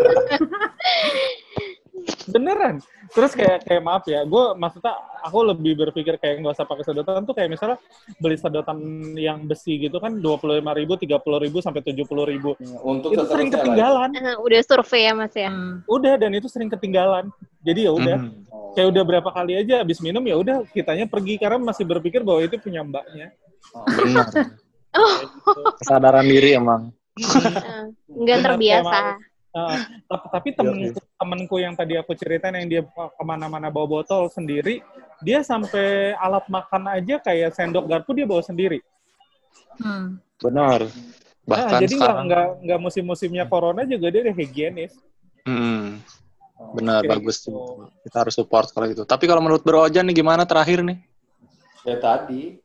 Beneran. 2.26 2.82
Terus 3.14 3.32
kayak 3.34 3.66
kayak 3.66 3.82
maaf 3.82 4.04
ya, 4.06 4.26
gue 4.26 4.44
maksudnya 4.58 4.94
aku 5.22 5.38
lebih 5.46 5.78
berpikir 5.78 6.18
kayak 6.18 6.42
nggak 6.42 6.54
usah 6.58 6.66
pakai 6.66 6.84
sedotan 6.86 7.22
tuh 7.22 7.34
kayak 7.34 7.50
misalnya 7.54 7.78
beli 8.18 8.36
sedotan 8.38 8.78
yang 9.14 9.46
besi 9.46 9.78
gitu 9.78 9.98
kan 10.02 10.18
dua 10.18 10.38
puluh 10.38 10.58
lima 10.58 10.74
ribu, 10.74 10.98
tiga 10.98 11.22
puluh 11.22 11.38
ribu 11.38 11.62
sampai 11.62 11.82
tujuh 11.86 12.06
puluh 12.06 12.26
ribu. 12.26 12.54
Untuk 12.82 13.14
Itu 13.14 13.26
sering 13.30 13.50
ketinggalan. 13.54 14.10
Eh, 14.14 14.36
udah 14.38 14.60
survei 14.66 15.06
ya 15.06 15.12
Mas 15.14 15.34
ya. 15.34 15.50
Hmm. 15.50 15.82
Udah 15.86 16.14
dan 16.18 16.34
itu 16.34 16.50
sering 16.50 16.70
ketinggalan. 16.70 17.30
Jadi 17.62 17.86
ya 17.86 17.92
udah. 17.94 18.18
Hmm. 18.22 18.42
Oh. 18.50 18.74
Kayak 18.74 18.88
udah 18.92 19.02
berapa 19.06 19.30
kali 19.30 19.52
aja 19.58 19.82
habis 19.82 19.98
minum 20.02 20.22
ya 20.26 20.36
udah 20.38 20.66
kitanya 20.74 21.06
pergi 21.06 21.38
karena 21.38 21.58
masih 21.62 21.86
berpikir 21.86 22.26
bahwa 22.26 22.42
itu 22.42 22.58
punya 22.58 22.82
mbaknya. 22.82 23.30
Oh. 23.74 23.86
Benar. 23.86 24.26
Oh. 24.96 25.12
Gitu. 25.20 25.52
Kesadaran 25.84 26.24
diri 26.24 26.56
emang. 26.56 26.88
Eh, 27.20 27.92
nggak 28.24 28.38
terbiasa. 28.48 29.20
Heeh. 29.56 29.80
tapi, 30.04 30.26
tapi 30.28 30.48
temenku, 30.52 31.00
temenku 31.16 31.56
yang 31.56 31.72
tadi 31.72 31.96
aku 31.96 32.12
ceritain 32.12 32.52
yang 32.60 32.68
dia 32.68 32.82
ke 32.84 33.22
mana-mana 33.24 33.72
bawa 33.72 33.88
botol 33.88 34.28
sendiri, 34.28 34.84
dia 35.24 35.40
sampai 35.40 36.12
alat 36.20 36.44
makan 36.52 36.92
aja 36.92 37.16
kayak 37.24 37.56
sendok 37.56 37.88
garpu 37.88 38.12
dia 38.12 38.28
bawa 38.28 38.44
sendiri. 38.44 38.84
Hmm. 39.80 40.20
Benar. 40.44 40.84
Nah, 40.84 41.72
Bahkan 41.72 41.80
jadi 41.88 41.94
nggak 41.96 42.04
sekarang. 42.04 42.26
nggak 42.28 42.46
nggak 42.68 42.80
musim-musimnya 42.84 43.44
corona 43.48 43.88
juga 43.88 44.12
dia 44.12 44.28
udah 44.28 44.36
higienis. 44.36 44.92
Mm-mm. 45.48 46.04
Benar, 46.76 47.00
Kayak 47.00 47.12
bagus 47.16 47.36
gitu. 47.40 47.56
tuh. 47.56 47.88
Kita 48.04 48.16
harus 48.28 48.34
support 48.36 48.68
kalau 48.76 48.86
gitu. 48.92 49.08
Tapi 49.08 49.24
kalau 49.24 49.40
menurut 49.40 49.64
Bro 49.64 49.88
Ojan 49.88 50.04
nih 50.04 50.20
gimana 50.20 50.44
terakhir 50.44 50.84
nih? 50.84 51.00
Ya 51.86 51.96
tadi. 51.96 52.60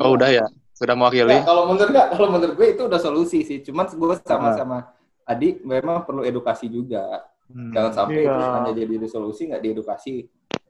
Oh 0.00 0.16
udah 0.16 0.30
ya, 0.32 0.46
sudah 0.72 0.96
mewakili. 0.96 1.32
Ya, 1.32 1.44
kalau 1.44 1.68
menurut 1.68 1.90
nggak, 1.92 2.06
kalau 2.12 2.28
menurut 2.28 2.54
gue 2.56 2.68
itu 2.72 2.82
udah 2.88 3.00
solusi 3.00 3.40
sih. 3.44 3.58
Cuman 3.64 3.88
gue 3.88 4.16
sama-sama 4.24 5.01
Adi 5.22 5.62
memang 5.62 6.02
perlu 6.02 6.22
edukasi 6.22 6.66
juga. 6.66 7.22
Hmm. 7.46 7.70
Jangan 7.70 7.92
sampai 7.92 8.22
Iya. 8.24 8.32
itu 8.32 8.44
hanya 8.48 8.72
jadi 8.74 9.06
solusi 9.06 9.42
nggak 9.46 9.62
diedukasi 9.62 10.14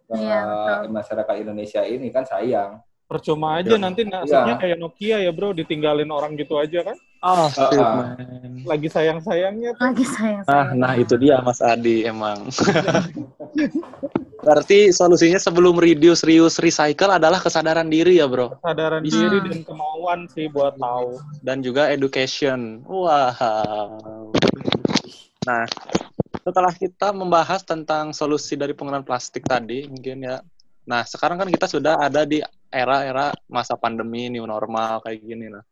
ke 0.08 0.14
Iya, 0.14 0.84
masyarakat 0.86 1.34
Indonesia 1.40 1.80
ini 1.82 2.10
kan 2.10 2.26
sayang. 2.26 2.82
Percuma 3.06 3.60
aja 3.60 3.76
Ya. 3.76 3.80
nanti 3.80 4.02
nasibnya 4.04 4.56
Iya. 4.56 4.60
kayak 4.60 4.78
Nokia 4.80 5.16
ya 5.20 5.30
bro, 5.30 5.52
ditinggalin 5.52 6.08
orang 6.08 6.32
gitu 6.34 6.56
aja 6.56 6.80
kan. 6.82 6.96
Oh, 7.22 7.46
Ah. 7.54 7.70
man. 8.02 8.64
Lagi 8.66 8.88
sayang-sayangnya 8.88 9.76
tuh. 9.76 9.84
Lagi 9.84 10.04
sayang 10.04 10.42
Nah, 10.48 10.66
nah 10.74 10.92
itu 10.96 11.14
dia 11.16 11.38
Mas 11.38 11.60
Adi 11.62 12.02
emang. 12.02 12.48
Berarti 14.42 14.90
solusinya 14.90 15.38
sebelum 15.38 15.78
reduce, 15.78 16.26
reuse, 16.26 16.58
recycle 16.58 17.14
adalah 17.14 17.38
kesadaran 17.38 17.86
diri 17.86 18.18
ya, 18.18 18.26
Bro. 18.26 18.58
Kesadaran 18.58 19.06
Bisa. 19.06 19.22
diri 19.22 19.38
dan 19.46 19.62
kemauan 19.62 20.26
sih 20.34 20.50
buat 20.50 20.74
tahu. 20.82 21.22
Dan 21.46 21.62
juga 21.62 21.94
education. 21.94 22.82
Wow. 22.82 24.34
Nah, 25.46 25.62
setelah 26.42 26.74
kita 26.74 27.14
membahas 27.14 27.62
tentang 27.62 28.10
solusi 28.10 28.58
dari 28.58 28.74
penggunaan 28.74 29.06
plastik 29.06 29.46
tadi, 29.46 29.86
mungkin 29.86 30.26
ya. 30.26 30.42
Nah, 30.90 31.06
sekarang 31.06 31.38
kan 31.38 31.46
kita 31.46 31.70
sudah 31.70 32.02
ada 32.02 32.26
di 32.26 32.42
era-era 32.66 33.30
masa 33.46 33.78
pandemi, 33.78 34.26
new 34.26 34.42
normal, 34.42 35.06
kayak 35.06 35.22
gini 35.22 35.54
lah. 35.54 35.62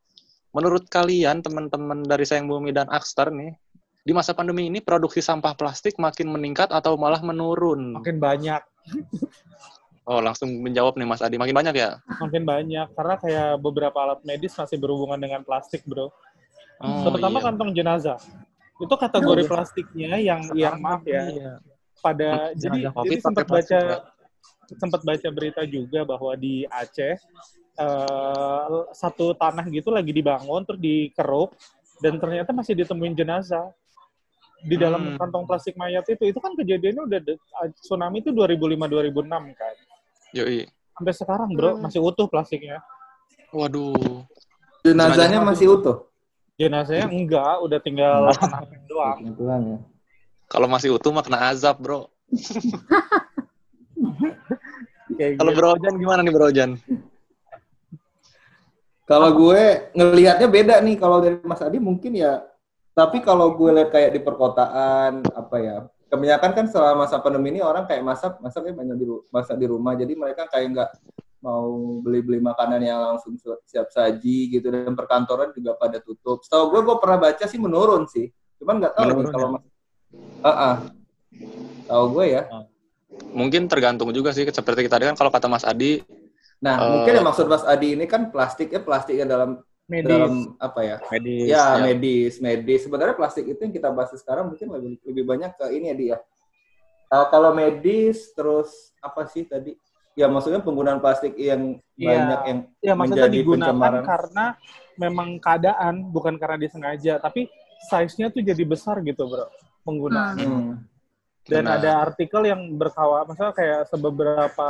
Menurut 0.55 0.87
kalian, 0.87 1.43
teman-teman 1.43 2.07
dari 2.07 2.23
Sayang 2.23 2.47
Bumi 2.47 2.71
dan 2.71 2.87
Akster 2.87 3.35
nih, 3.35 3.51
di 4.01 4.13
masa 4.17 4.33
pandemi 4.33 4.73
ini 4.73 4.81
produksi 4.81 5.21
sampah 5.21 5.53
plastik 5.53 6.01
makin 6.01 6.33
meningkat 6.33 6.73
atau 6.73 6.97
malah 6.97 7.21
menurun? 7.21 8.01
Makin 8.01 8.17
banyak, 8.17 8.63
Oh, 10.11 10.19
langsung 10.19 10.51
menjawab 10.65 10.99
nih 10.99 11.07
Mas 11.07 11.23
Adi. 11.23 11.39
Makin 11.39 11.55
banyak 11.55 11.75
ya? 11.77 12.03
makin 12.19 12.43
banyak. 12.43 12.89
Karena 12.99 13.15
kayak 13.15 13.51
beberapa 13.63 13.95
alat 14.01 14.19
medis 14.27 14.57
masih 14.59 14.75
berhubungan 14.81 15.21
dengan 15.21 15.47
plastik 15.47 15.87
bro. 15.87 16.11
Oh, 16.83 17.05
Terutama 17.07 17.39
iya. 17.39 17.45
kantong 17.47 17.71
jenazah. 17.71 18.19
Itu 18.83 18.91
kategori 18.99 19.47
plastiknya 19.47 20.19
yang 20.19 20.51
yang 20.57 20.83
maaf 20.83 21.07
ya. 21.07 21.31
Iya. 21.31 21.53
Pada 22.01 22.51
Jenazah 22.57 22.59
jadi 22.59 22.81
COVID 22.97 23.07
jadi 23.13 23.23
sempat 23.23 23.45
plastik, 23.47 23.77
baca 23.77 23.81
sempat 24.81 25.01
baca 25.05 25.29
berita 25.31 25.63
juga 25.69 26.01
bahwa 26.03 26.33
di 26.35 26.65
Aceh 26.67 27.15
eh, 27.77 28.79
satu 28.97 29.37
tanah 29.37 29.69
gitu 29.71 29.95
lagi 29.95 30.11
dibangun 30.11 30.65
terus 30.65 30.81
dikeruk 30.81 31.55
dan 32.01 32.17
ternyata 32.17 32.51
masih 32.57 32.73
ditemuin 32.73 33.13
jenazah 33.13 33.69
di 34.61 34.77
dalam 34.77 35.03
Hmm. 35.03 35.17
kantong 35.17 35.45
plastik 35.45 35.75
mayat 35.75 36.05
itu 36.05 36.21
itu 36.23 36.37
kan 36.37 36.53
kejadiannya 36.53 37.03
udah 37.03 37.21
de- 37.21 37.41
tsunami 37.79 38.21
itu 38.21 38.31
2005 38.31 38.87
2006 38.87 39.25
kan 39.53 39.75
Yoi. 40.33 40.69
sampai 40.93 41.15
sekarang 41.15 41.49
bro 41.53 41.75
Hmm. 41.75 41.83
masih 41.83 42.01
utuh 42.01 42.27
plastiknya 42.27 42.79
Waduh. 43.51 44.23
Jenazahnya 44.81 45.43
masih 45.43 45.75
utuh. 45.75 46.07
jenazahnya 46.55 47.09
enggak 47.09 47.57
udah 47.59 47.79
tinggal 47.79 48.31
tanah 48.33 48.63
doang 48.87 49.19
Kebetulan 49.27 49.61
ya. 49.67 49.79
Kalau 50.47 50.67
masih 50.67 50.91
utuh 50.93 51.11
mah 51.11 51.23
kena 51.23 51.47
azab, 51.49 51.79
Bro. 51.79 52.11
Kalau 55.39 55.51
gitu. 55.51 55.57
Bro 55.57 55.69
Ojan 55.75 55.95
gimana 55.95 56.21
nih 56.21 56.33
Bro 56.33 56.47
Ojan? 56.49 56.71
Kalau 59.05 59.31
gue 59.35 59.63
ngelihatnya 59.93 60.47
beda 60.47 60.75
nih 60.79 60.95
kalau 60.95 61.19
dari 61.19 61.39
Mas 61.43 61.59
Adi 61.61 61.79
mungkin 61.79 62.15
ya. 62.15 62.47
Tapi 62.91 63.23
kalau 63.23 63.55
gue 63.55 63.71
lihat 63.71 63.91
kayak 63.95 64.11
di 64.13 64.21
perkotaan 64.21 65.23
apa 65.23 65.57
ya, 65.63 65.77
kebanyakan 66.11 66.51
kan 66.53 66.67
selama 66.67 67.07
masa 67.07 67.23
pandemi 67.23 67.55
ini 67.55 67.61
orang 67.63 67.87
kayak 67.87 68.03
masak 68.03 68.37
masaknya 68.43 68.75
banyak 68.75 68.97
di 68.99 69.07
masak 69.31 69.57
di 69.57 69.67
rumah. 69.71 69.95
Jadi 69.95 70.13
mereka 70.19 70.51
kayak 70.51 70.67
nggak 70.75 70.91
mau 71.41 71.99
beli-beli 72.05 72.37
makanan 72.43 72.85
yang 72.85 73.01
langsung 73.01 73.39
su- 73.41 73.63
siap 73.65 73.89
saji 73.89 74.53
gitu 74.53 74.69
dan 74.69 74.93
perkantoran 74.93 75.55
juga 75.57 75.79
pada 75.79 76.03
tutup. 76.03 76.45
Setahu 76.45 76.75
gue 76.77 76.81
gue 76.85 76.97
pernah 77.01 77.19
baca 77.31 77.45
sih 77.47 77.57
menurun 77.57 78.05
sih. 78.11 78.29
Cuman 78.61 78.77
nggak 78.83 78.95
tahu 78.99 79.09
nih 79.09 79.27
kalau 79.33 79.49
ya? 79.49 79.55
mas. 79.57 79.63
Ah, 80.45 80.51
ah. 80.51 80.75
Tahu 81.89 82.05
gue 82.19 82.25
ya. 82.37 82.43
Mungkin 83.31 83.71
tergantung 83.71 84.11
juga 84.11 84.35
sih 84.35 84.45
seperti 84.47 84.91
tadi 84.91 85.07
kan 85.07 85.17
kalau 85.19 85.31
kata 85.31 85.47
Mas 85.51 85.63
Adi 85.67 86.03
Nah, 86.61 86.77
Eh. 86.77 86.89
mungkin 86.93 87.13
yang 87.17 87.25
maksud 87.27 87.49
Mas 87.49 87.65
Adi 87.65 87.97
ini 87.97 88.05
kan 88.05 88.29
plastiknya 88.29 88.85
plastiknya 88.85 89.25
dalam 89.25 89.65
medis 89.91 90.07
dalam 90.07 90.55
apa 90.63 90.81
ya? 90.87 90.97
medis 91.11 91.47
Ya, 91.51 91.65
medis, 91.83 92.35
medis. 92.39 92.81
Sebenarnya 92.87 93.19
plastik 93.19 93.43
itu 93.45 93.59
yang 93.59 93.75
kita 93.75 93.91
bahas 93.91 94.15
sekarang 94.15 94.55
mungkin 94.55 94.71
lebih 94.71 95.03
lebih 95.03 95.25
banyak 95.27 95.51
ke 95.59 95.67
ini 95.75 95.87
ya 95.91 95.97
dia. 95.99 96.17
Uh, 97.11 97.27
kalau 97.27 97.51
medis 97.51 98.31
terus 98.33 98.95
apa 99.03 99.27
sih 99.27 99.43
tadi? 99.43 99.75
Ya 100.15 100.31
maksudnya 100.31 100.63
penggunaan 100.63 101.03
plastik 101.03 101.35
yang 101.35 101.83
Iya. 101.99 102.07
banyak 102.07 102.41
yang 102.47 102.59
ya 102.81 102.95
menjadi 102.95 103.29
digunakan 103.35 103.75
pencemaran. 103.75 104.05
karena 104.07 104.47
memang 104.97 105.29
keadaan 105.37 105.95
bukan 106.09 106.35
karena 106.39 106.57
disengaja 106.57 107.19
tapi 107.19 107.51
size-nya 107.89 108.31
tuh 108.31 108.41
jadi 108.41 108.63
besar 108.65 109.01
gitu 109.03 109.29
bro 109.29 109.49
penggunaan 109.83 110.37
Hmm. 110.37 110.71
dan 111.49 111.65
Benar. 111.65 111.77
ada 111.81 111.91
artikel 112.05 112.43
yang 112.45 112.61
berkawa 112.77 113.25
maksudnya 113.25 113.53
kayak 113.53 113.81
sebeberapa 113.89 114.69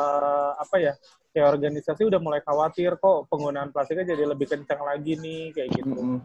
apa 0.54 0.76
ya 0.78 0.94
kayak 1.30 1.46
organisasi 1.48 2.02
udah 2.02 2.18
mulai 2.18 2.42
khawatir 2.42 2.98
kok 2.98 3.30
penggunaan 3.30 3.70
plastiknya 3.70 4.14
jadi 4.14 4.26
lebih 4.26 4.50
kencang 4.50 4.82
lagi 4.82 5.14
nih 5.14 5.54
kayak 5.54 5.68
gitu 5.72 5.94
Mm-mm. 5.94 6.18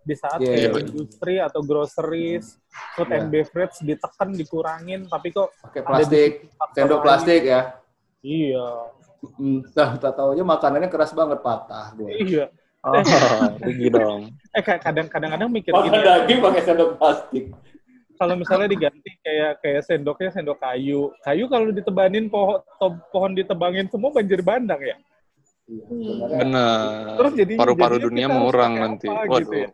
di 0.00 0.14
saat 0.14 0.38
Iya, 0.40 0.48
kayak 0.48 0.64
iya. 0.64 0.80
industri 0.80 1.34
atau 1.36 1.60
groceries 1.60 2.56
food 2.94 3.08
Iya. 3.08 3.16
and 3.18 3.26
beverage 3.28 3.76
ditekan 3.80 4.28
dikurangin 4.32 5.00
tapi 5.06 5.28
kok 5.30 5.52
Pakai 5.60 5.82
plastik, 5.84 6.30
sendok 6.72 7.00
plastik 7.04 7.42
ya. 7.44 7.76
iya 8.20 8.68
Hmm, 9.26 9.58
Nah, 9.74 9.96
tak 9.98 10.14
tahu 10.14 10.38
aja 10.38 10.44
makanannya 10.46 10.86
keras 10.86 11.10
banget 11.10 11.42
patah 11.42 11.90
gue. 11.92 12.10
iya 12.22 12.46
Oh, 12.86 13.02
tinggi 13.58 13.90
dong. 13.90 14.30
eh 14.56 14.62
kadang-kadang 14.62 15.50
mikir 15.50 15.74
Makan 15.74 15.90
gini 15.90 15.98
daging 15.98 16.38
pakai 16.38 16.62
sendok 16.62 16.90
plastik. 16.94 17.50
Kalau 18.16 18.34
misalnya 18.34 18.68
diganti 18.68 19.10
kayak 19.20 19.60
kayak 19.60 19.82
sendoknya 19.82 20.30
sendok 20.30 20.58
kayu 20.58 21.12
kayu 21.20 21.44
kalau 21.46 21.68
ditebanin 21.68 22.26
pohon 22.26 22.58
to- 22.76 23.00
pohon 23.08 23.32
ditebangin 23.32 23.86
semua 23.86 24.10
banjir 24.10 24.40
bandang 24.40 24.80
ya 24.80 24.96
Iya, 25.66 25.82
Iya. 25.90 26.36
Benar. 26.38 27.18
Terus 27.18 27.32
jadi- 27.34 27.58
Paru-paru 27.58 27.96
dunia 27.98 28.30
mengurang 28.30 28.78
nanti. 28.78 29.10
apa 29.10 29.26
Waduh. 29.26 29.42
gitu 29.42 29.54
ya? 29.58 29.68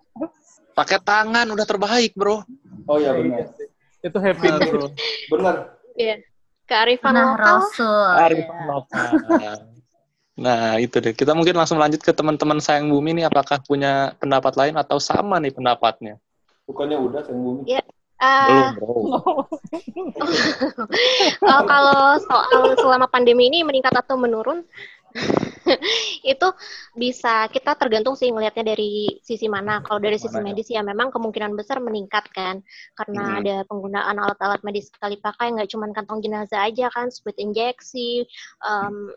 Pakai 0.72 0.96
tangan 0.98 1.44
udah 1.46 1.66
terbaik, 1.68 2.16
Bro. 2.16 2.40
Oh 2.88 2.96
iya 2.96 3.12
Iya 3.12 3.20
benar. 3.20 3.44
sih. 3.52 3.68
itu 4.00 4.18
happy 4.18 4.48
Bro. 4.72 4.88
Benar. 5.28 5.56
Iya. 5.92 6.16
Kearifan 6.64 7.12
Nah, 7.12 7.24
lokal. 7.28 7.44
Rasul. 7.60 8.08
Arifan 8.18 8.60
lokal. 8.64 9.10
Nah, 10.32 10.80
itu 10.80 10.96
deh. 10.96 11.12
Kita 11.12 11.36
mungkin 11.36 11.52
langsung 11.52 11.76
lanjut 11.76 12.00
ke 12.00 12.08
teman-teman 12.10 12.56
sayang 12.56 12.88
bumi 12.88 13.12
nih. 13.12 13.28
Apakah 13.28 13.60
punya 13.60 14.16
pendapat 14.16 14.56
lain 14.56 14.74
atau 14.74 14.96
sama 14.96 15.36
nih 15.36 15.52
pendapatnya? 15.52 16.16
Bukannya 16.64 16.96
udah 16.96 17.20
sayang 17.20 17.42
bumi. 17.44 17.68
Belum, 18.22 18.68
bro. 18.78 18.90
Oh, 21.42 21.62
kalau 21.66 22.16
soal 22.22 22.78
selama 22.78 23.06
pandemi 23.10 23.50
ini 23.50 23.66
meningkat 23.66 23.92
atau 23.92 24.14
menurun, 24.14 24.62
itu 26.32 26.48
bisa 26.96 27.46
kita 27.52 27.76
tergantung 27.76 28.16
sih 28.16 28.30
ngelihatnya 28.32 28.72
dari 28.74 29.20
sisi 29.20 29.46
mana. 29.50 29.82
Kalau 29.84 30.00
dari 30.00 30.16
sisi 30.16 30.38
Mana 30.38 30.48
ya? 30.48 30.54
medis 30.54 30.68
ya 30.72 30.80
memang 30.80 31.10
kemungkinan 31.12 31.52
besar 31.58 31.82
meningkat 31.82 32.24
kan, 32.32 32.62
karena 32.96 33.22
Hmm. 33.22 33.38
ada 33.42 33.54
penggunaan 33.68 34.16
alat-alat 34.16 34.60
medis 34.64 34.88
sekali 34.88 35.18
pakai, 35.20 35.52
nggak 35.52 35.68
cuma 35.72 35.90
kantong 35.92 36.22
jenazah 36.24 36.64
aja 36.64 36.88
kan, 36.94 37.10
split 37.12 37.36
injeksi, 37.42 38.24
em, 38.64 39.12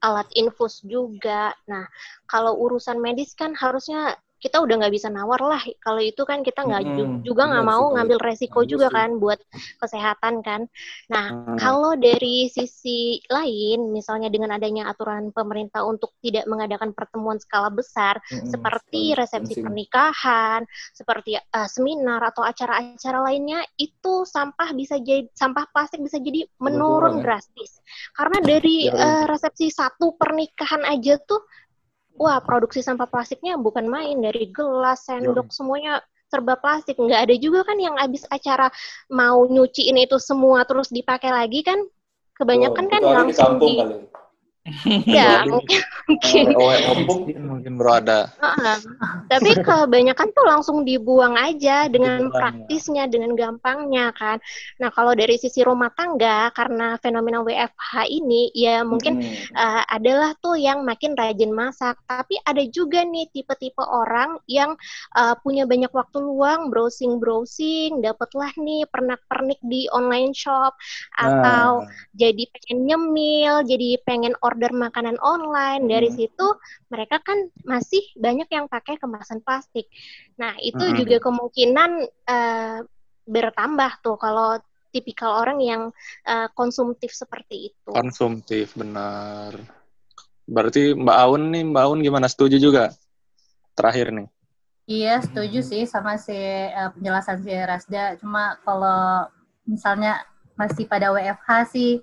alat 0.00 0.28
infus 0.36 0.80
juga. 0.86 1.52
Nah, 1.68 1.84
kalau 2.30 2.56
urusan 2.60 2.96
medis 3.02 3.34
kan 3.36 3.52
harusnya 3.56 4.16
kita 4.42 4.56
udah 4.64 4.74
nggak 4.80 4.94
bisa 4.96 5.08
nawar 5.12 5.40
lah. 5.44 5.62
Kalau 5.84 6.00
itu 6.02 6.22
kan 6.24 6.40
kita 6.42 6.64
nggak 6.66 6.84
Mm-mm. 6.84 7.22
juga 7.22 7.42
nggak 7.52 7.66
sih 7.74 7.84
mau 7.84 7.92
kalau 7.92 8.00
ngambil 8.00 8.18
resiko 8.20 8.64
juga 8.64 8.88
sih. 8.88 8.96
kan 8.96 9.20
buat 9.20 9.38
kesehatan 9.80 10.40
kan. 10.42 10.66
Nah, 11.12 11.30
Hmm. 11.30 11.58
kalau 11.58 11.92
dari 12.00 12.48
sisi 12.48 13.20
lain, 13.28 13.92
misalnya 13.92 14.32
dengan 14.32 14.56
adanya 14.56 14.88
aturan 14.88 15.28
pemerintah 15.34 15.84
untuk 15.84 16.16
tidak 16.24 16.48
mengadakan 16.48 16.96
pertemuan 16.96 17.36
skala 17.36 17.68
besar, 17.68 18.16
Mm-mm. 18.32 18.48
seperti 18.48 19.12
resepsi 19.12 19.60
pernikahan, 19.60 20.64
seperti 20.96 21.36
eh, 21.36 21.68
seminar 21.68 22.24
atau 22.32 22.40
acara-acara 22.46 23.20
lainnya, 23.20 23.60
itu 23.76 24.24
sampah 24.24 24.72
bisa 24.72 24.96
jadi 25.00 25.28
sampah 25.36 25.68
plastik 25.72 26.00
bisa 26.00 26.16
jadi 26.20 26.48
menurun 26.62 27.20
ya? 27.20 27.24
drastis. 27.24 27.80
Karena 28.16 28.38
dari 28.40 28.86
Ya, 28.86 28.92
eh, 28.92 29.24
resepsi 29.28 29.68
satu 29.68 30.16
pernikahan 30.16 30.82
aja 30.88 31.20
tuh 31.28 31.42
wah 32.20 32.36
produksi 32.44 32.84
sampah 32.84 33.08
plastiknya 33.08 33.56
bukan 33.56 33.88
main 33.88 34.20
dari 34.20 34.52
gelas, 34.52 35.08
sendok, 35.08 35.48
semuanya 35.48 36.04
serba 36.28 36.60
plastik. 36.60 37.00
Nggak 37.00 37.20
ada 37.24 37.34
juga 37.40 37.64
kan 37.64 37.80
yang 37.80 37.96
habis 37.96 38.28
acara 38.28 38.68
mau 39.08 39.48
nyuciin 39.48 39.96
itu 39.96 40.20
semua 40.20 40.68
terus 40.68 40.92
dipakai 40.92 41.32
lagi 41.32 41.64
kan? 41.64 41.80
Kebanyakan 42.36 42.86
kan 42.92 43.00
Kecuali 43.00 43.16
di 43.16 43.16
langsung 43.16 43.52
kampung 43.56 43.72
di, 43.72 43.80
kali. 43.80 43.96
ya 45.16 45.44
mungkin 45.48 45.80
mungkin. 46.06 46.44
Oh, 46.54 46.70
kampung. 46.74 47.20
Mungkin 47.30 47.72
bro 47.80 47.92
ada. 47.96 48.28
Heeh. 48.36 48.76
Tapi 49.30 49.50
kebanyakan 49.62 50.28
tuh 50.34 50.44
langsung 50.44 50.82
dibuang 50.84 51.38
aja 51.38 51.88
dengan 51.88 52.28
Dibuang, 52.28 52.34
ya. 52.34 52.36
praktisnya, 52.36 53.04
dengan 53.08 53.32
gampangnya 53.32 54.12
kan. 54.12 54.36
Nah 54.82 54.90
kalau 54.92 55.16
dari 55.16 55.40
sisi 55.40 55.64
rumah 55.64 55.88
tangga 55.96 56.52
karena 56.52 57.00
fenomena 57.00 57.40
WFH 57.40 58.06
ini 58.12 58.52
ya 58.52 58.84
mungkin 58.84 59.16
Hmm. 59.16 59.32
uh, 59.56 59.82
adalah 59.88 60.36
tuh 60.38 60.60
yang 60.60 60.84
makin 60.84 61.16
rajin 61.16 61.50
masak. 61.50 61.96
Tapi 62.04 62.36
ada 62.44 62.60
juga 62.68 63.00
nih 63.02 63.26
tipe-tipe 63.32 63.80
orang 63.80 64.36
yang 64.46 64.76
uh, 65.16 65.34
punya 65.40 65.64
banyak 65.64 65.90
waktu 65.90 66.20
luang 66.20 66.68
browsing-browsing, 66.68 68.02
dapatlah 68.04 68.52
nih 68.60 68.84
pernak-pernik 68.90 69.58
di 69.64 69.88
online 69.90 70.34
shop 70.36 70.76
atau 71.16 71.80
Nah, 71.80 71.88
jadi 72.12 72.44
pengen 72.52 72.78
nyemil, 72.84 73.54
jadi 73.64 73.96
pengen 74.04 74.36
order 74.44 74.59
makanan 74.68 75.16
online. 75.24 75.88
Dari 75.88 76.12
Hmm. 76.12 76.16
situ 76.20 76.46
mereka 76.92 77.24
kan 77.24 77.48
masih 77.64 78.04
banyak 78.20 78.52
yang 78.52 78.68
pakai 78.68 79.00
kemasan 79.00 79.40
plastik. 79.40 79.88
Nah, 80.36 80.52
itu 80.60 80.84
Mm-mm. 80.84 81.00
juga 81.00 81.16
kemungkinan 81.24 81.90
eh, 82.28 82.78
bertambah 83.24 84.04
tuh 84.04 84.20
kalau 84.20 84.60
tipikal 84.92 85.40
orang 85.40 85.58
yang 85.64 85.82
eh, 86.28 86.52
konsumtif 86.52 87.16
seperti 87.16 87.72
itu. 87.72 87.88
Konsumtif, 87.88 88.76
benar. 88.76 89.56
Berarti 90.44 90.92
Mbak 90.92 91.16
Aun 91.16 91.42
nih, 91.48 91.64
Mbak 91.64 91.84
Aun 91.88 91.98
gimana? 92.04 92.28
Setuju 92.28 92.60
juga? 92.60 92.92
Terakhir 93.72 94.12
nih. 94.12 94.28
Iya, 94.90 95.22
setuju 95.22 95.62
sih 95.62 95.86
sama 95.86 96.18
si 96.18 96.34
eh, 96.34 96.90
penjelasan 96.92 97.40
si 97.40 97.54
Rasda. 97.54 98.18
Cuma 98.18 98.58
kalau 98.66 99.30
misalnya 99.62 100.18
masih 100.58 100.84
pada 100.90 101.14
WFH 101.14 101.48
sih, 101.70 102.02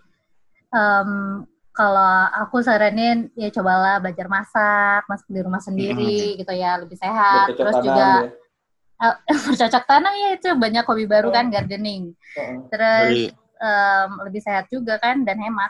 em, 0.72 1.44
kalau 1.78 2.14
aku 2.34 2.66
saranin 2.66 3.30
ya 3.38 3.54
cobalah 3.54 4.02
belajar 4.02 4.26
masak, 4.26 5.06
masak 5.06 5.30
di 5.30 5.40
rumah 5.46 5.62
sendiri 5.62 6.34
gitu 6.42 6.50
ya, 6.58 6.82
lebih 6.82 6.98
sehat. 6.98 7.54
bercocok 7.54 7.62
Terus 7.62 7.76
tanam 7.78 7.86
juga 7.86 8.10
ya. 8.10 9.06
eh, 9.06 9.16
bercocok 9.46 9.84
tanam 9.86 10.14
ya 10.18 10.30
itu 10.34 10.50
banyak 10.58 10.84
hobi 10.90 11.06
baru 11.06 11.30
kan 11.30 11.54
gardening. 11.54 12.18
Heeh. 12.34 12.58
Terus 12.74 13.18
em, 13.62 14.10
lebih 14.26 14.42
sehat 14.42 14.66
juga 14.74 14.98
kan 14.98 15.22
dan 15.22 15.38
hemat. 15.38 15.70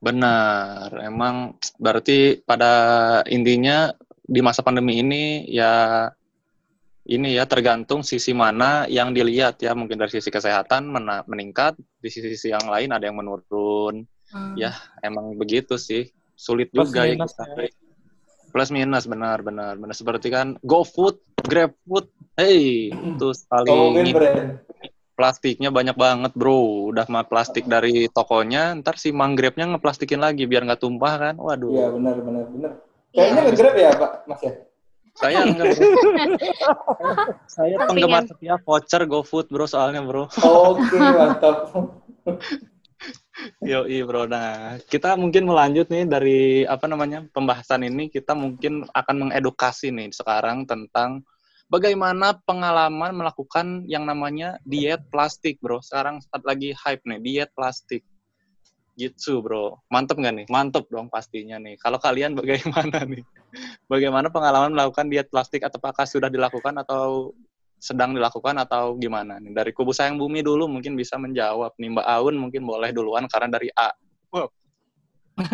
benar. 0.00 0.88
Emang 1.04 1.60
berarti 1.76 2.40
pada 2.40 2.72
intinya 3.28 3.92
di 4.24 4.40
masa 4.40 4.64
pandemi 4.64 5.04
ini 5.04 5.44
ya 5.44 6.08
ini 7.04 7.36
ya 7.36 7.44
tergantung 7.44 8.00
sisi 8.00 8.32
mana 8.32 8.88
yang 8.88 9.12
dilihat 9.12 9.60
ya. 9.60 9.76
Mungkin 9.76 10.00
dari 10.00 10.08
sisi 10.08 10.32
kesehatan 10.32 10.88
meningkat, 11.28 11.76
di 12.00 12.08
sisi 12.08 12.48
yang 12.48 12.64
lain 12.64 12.96
ada 12.96 13.04
yang 13.04 13.20
menurun. 13.20 14.08
Hmm. 14.30 14.54
Ya, 14.54 14.74
emang 15.02 15.34
begitu 15.34 15.76
sih. 15.76 16.10
Sulit 16.38 16.72
Plus 16.72 16.88
juga 16.88 17.04
ya 17.04 17.14
minus 17.18 17.36
kita. 17.36 17.44
ya. 17.52 17.68
Plus 18.50 18.70
minus 18.74 19.04
benar 19.06 19.38
benar 19.46 19.78
benar 19.78 19.94
seperti 19.94 20.32
kan 20.32 20.58
GoFood, 20.64 21.20
GrabFood. 21.46 22.10
Hey, 22.34 22.90
itu 22.90 23.28
sekali 23.36 24.10
plastiknya 25.20 25.68
banyak 25.68 26.00
banget, 26.00 26.32
Bro. 26.32 26.88
Udah 26.96 27.04
mah 27.12 27.28
plastik 27.28 27.68
dari 27.68 28.08
tokonya, 28.08 28.72
ntar 28.80 28.96
si 28.96 29.12
Mang 29.12 29.36
Grabnya 29.36 29.68
ngeplastikin 29.68 30.16
lagi 30.16 30.48
biar 30.48 30.64
nggak 30.64 30.80
tumpah 30.80 31.14
kan. 31.20 31.34
Waduh. 31.36 31.68
Iya, 31.68 31.86
benar 31.92 32.16
benar 32.24 32.44
benar. 32.48 32.72
Iya. 33.12 33.20
Kayaknya 33.20 33.40
nge-grab 33.44 33.74
ya, 33.76 33.90
Pak, 34.00 34.12
Mas 34.24 34.40
ya? 34.40 34.52
Saya 35.18 35.38
enggak, 35.46 35.66
Bro. 35.76 35.84
saya 37.44 37.76
penggemar 37.84 38.22
setia 38.24 38.56
voucher 38.64 39.02
GoFood, 39.04 39.46
Bro, 39.52 39.66
soalnya, 39.68 40.00
Bro. 40.00 40.32
Oke, 40.40 40.96
mantap. 40.96 41.68
Yoi, 43.64 44.04
Bro. 44.04 44.28
Nah, 44.28 44.76
kita 44.84 45.16
mungkin 45.16 45.48
melanjut 45.48 45.88
nih 45.88 46.04
dari 46.08 46.40
apa 46.64 46.84
namanya? 46.88 47.24
pembahasan 47.30 47.86
ini 47.86 48.08
kita 48.12 48.36
mungkin 48.36 48.84
akan 48.92 49.16
mengedukasi 49.28 49.92
nih 49.92 50.12
sekarang 50.12 50.64
tentang 50.68 51.24
bagaimana 51.70 52.36
pengalaman 52.44 53.14
melakukan 53.16 53.84
yang 53.86 54.04
namanya 54.04 54.60
diet 54.64 55.04
plastik, 55.08 55.60
Bro. 55.62 55.80
Sekarang 55.80 56.20
saat 56.20 56.42
lagi 56.44 56.74
hype 56.76 57.04
nih, 57.06 57.20
diet 57.20 57.50
plastik. 57.56 58.04
Gitu, 58.98 59.40
Bro. 59.40 59.80
Mantep 59.88 60.20
nggak 60.20 60.34
nih? 60.44 60.46
Mantep 60.52 60.84
dong 60.92 61.08
pastinya 61.08 61.56
nih. 61.56 61.80
Kalau 61.80 61.96
kalian 61.96 62.36
bagaimana 62.40 63.04
nih? 63.08 63.24
Bagaimana 63.88 64.28
pengalaman 64.28 64.76
melakukan 64.76 65.08
diet 65.08 65.32
plastik 65.32 65.64
atau 65.64 65.80
apakah 65.80 66.04
sudah 66.04 66.28
dilakukan 66.28 66.76
atau 66.80 67.32
sedang 67.80 68.12
dilakukan 68.12 68.54
atau 68.60 68.94
gimana 69.00 69.40
nih? 69.40 69.56
Dari 69.56 69.72
kubu 69.72 69.90
sayang 69.96 70.20
bumi 70.20 70.44
dulu 70.44 70.68
mungkin 70.68 70.94
bisa 70.94 71.16
menjawab 71.16 71.72
nih 71.80 71.96
Mbak 71.96 72.06
Aun 72.06 72.36
mungkin 72.36 72.62
boleh 72.68 72.92
duluan 72.92 73.24
karena 73.26 73.56
dari 73.56 73.72
A. 73.72 73.90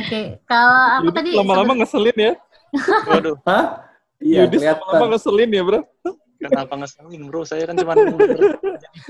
Oke, 0.00 0.40
kalau 0.48 0.80
aku 1.00 1.08
tadi 1.12 1.30
lama-lama 1.36 1.72
ngeselin 1.84 2.16
ya. 2.16 2.32
Waduh, 3.06 3.36
Hah? 3.44 3.84
Iya, 4.24 4.48
Yudis 4.48 4.64
kelihatan. 4.64 4.80
lama-lama 4.80 5.06
ngeselin 5.14 5.50
ya, 5.52 5.62
bro. 5.62 5.80
kenapa 6.40 6.72
ngeselin 6.76 7.22
bro? 7.28 7.40
Saya 7.44 7.68
kan 7.68 7.76
cuma 7.76 7.92
jadi 7.96 8.56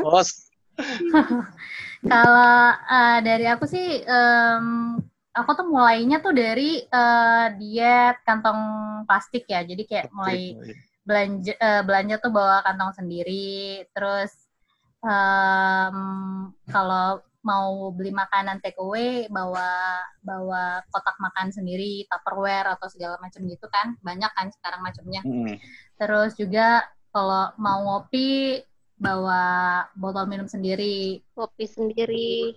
bos. 0.03 0.29
Kalau 2.11 2.55
eh, 2.75 3.19
dari 3.23 3.47
aku 3.49 3.65
sih, 3.65 4.03
em, 4.03 4.99
aku 5.35 5.51
tuh 5.59 5.67
mulainya 5.67 6.23
tuh 6.23 6.31
dari 6.31 6.87
eh, 6.87 7.47
diet 7.59 8.23
kantong 8.23 8.61
plastik 9.05 9.45
ya. 9.51 9.67
Jadi 9.67 9.83
kayak 9.85 10.15
mulai 10.15 10.55
belanja 11.03 11.53
eh, 11.59 11.83
belanja 11.83 12.23
tuh 12.23 12.31
bawa 12.31 12.63
kantong 12.63 12.95
sendiri. 12.95 13.83
Terus 13.91 14.31
em, 15.03 15.99
kalau 16.71 17.21
mau 17.45 17.93
beli 17.93 18.09
makanan 18.09 18.65
take 18.65 18.81
away 18.81 19.29
bawa 19.29 20.01
bawa 20.25 20.81
kotak 20.89 21.19
makan 21.21 21.53
sendiri, 21.53 22.09
tupperware 22.09 22.73
atau 22.73 22.89
segala 22.89 23.19
macam 23.21 23.45
gitu 23.45 23.67
kan. 23.69 23.99
Banyak 24.01 24.33
kan 24.33 24.49
sekarang 24.55 24.81
macamnya. 24.81 25.21
Hmm. 25.27 25.59
Terus 25.99 26.39
juga 26.39 26.87
kalau 27.13 27.53
mau 27.59 27.79
ngopi 27.85 28.63
bawa 28.97 29.43
botol 29.99 30.31
minum 30.31 30.47
sendiri. 30.49 31.21
Kopi 31.35 31.67
sendiri. 31.67 32.55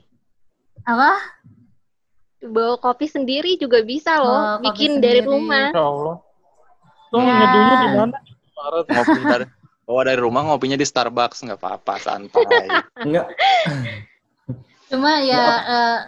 Apa? 0.87 1.17
Bawa 2.47 2.75
kopi 2.79 3.05
sendiri 3.05 3.55
juga 3.55 3.83
bisa 3.83 4.17
loh, 4.17 4.57
kopi 4.57 4.71
bikin 4.71 4.91
dari 5.03 5.21
sendiri. 5.21 5.27
rumah. 5.27 5.65
Insya 5.69 5.83
Allah. 5.83 6.15
Tuh 7.07 7.19
Ya. 7.19 7.35
ngedunya 7.35 7.75
di 7.75 7.87
mana? 7.93 8.17
Ngopi 8.87 9.21
dari 9.23 9.45
bawa 9.87 10.01
dari 10.03 10.19
rumah 10.19 10.41
ngopinya 10.43 10.75
di 10.75 10.83
Starbucks 10.83 11.45
nggak 11.45 11.59
apa-apa 11.59 11.93
santai. 11.97 12.67
Enggak. 12.99 13.27
Cuma 14.87 15.19
ya 15.19 15.43
eh, 15.63 15.99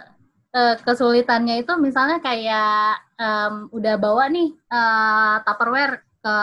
eh, 0.52 0.74
kesulitannya 0.80 1.60
itu 1.60 1.72
misalnya 1.76 2.18
kayak 2.18 2.96
em, 3.16 3.54
udah 3.70 3.94
bawa 3.96 4.28
nih 4.28 4.48
eh, 4.52 5.34
Tupperware 5.44 6.00
ke 6.20 6.36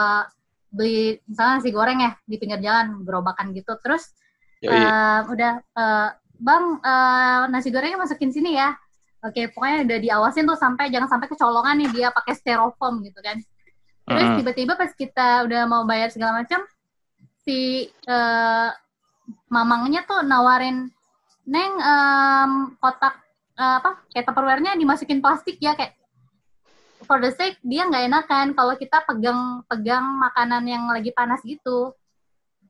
beli 0.67 1.17
misalnya 1.25 1.61
nasi 1.61 1.69
goreng 1.69 1.99
ya 2.01 2.11
di 2.25 2.35
pinggir 2.37 2.59
jalan 2.59 3.01
gerobakan 3.01 3.53
gitu 3.53 3.77
terus 3.81 4.13
Yoi. 4.61 4.73
eh, 4.73 5.19
udah 5.27 5.53
eh, 5.61 6.09
bang 6.37 6.65
eh, 6.81 7.41
nasi 7.49 7.69
gorengnya 7.69 7.97
masukin 7.97 8.29
sini 8.29 8.57
ya 8.57 8.73
oke 9.21 9.41
pokoknya 9.53 9.77
udah 9.85 9.97
diawasin 9.99 10.45
tuh 10.45 10.55
sampai 10.55 10.89
jangan 10.89 11.09
sampai 11.09 11.27
kecolongan 11.27 11.75
nih 11.81 11.89
dia 11.91 12.07
pakai 12.09 12.33
styrofoam 12.33 13.01
gitu 13.01 13.19
kan. 13.19 13.37
Terus 14.07 14.29
tiba-tiba 14.39 14.73
pas 14.73 14.91
kita 14.91 15.43
udah 15.43 15.61
mau 15.67 15.83
bayar 15.83 16.07
segala 16.07 16.39
macam 16.39 16.63
si 17.43 17.85
eh, 17.87 18.69
mamangnya 19.47 20.03
tuh 20.03 20.23
nawarin 20.23 20.87
neng 21.43 21.73
em, 21.75 22.51
kotak 22.77 23.19
eh, 23.55 23.75
apa 23.79 23.99
kayak 24.11 24.25
tupperware-nya 24.25 24.75
dimasukin 24.75 25.19
plastik 25.19 25.59
ya 25.59 25.75
kayak. 25.75 25.95
For 27.03 27.19
the 27.19 27.29
sake 27.31 27.59
dia 27.61 27.83
nggak 27.83 28.09
enakan 28.09 28.45
kalau 28.51 28.73
kita 28.73 29.03
pegang 29.03 29.61
pegang 29.67 30.03
makanan 30.17 30.63
yang 30.65 30.83
lagi 30.87 31.11
panas 31.11 31.39
gitu. 31.43 31.93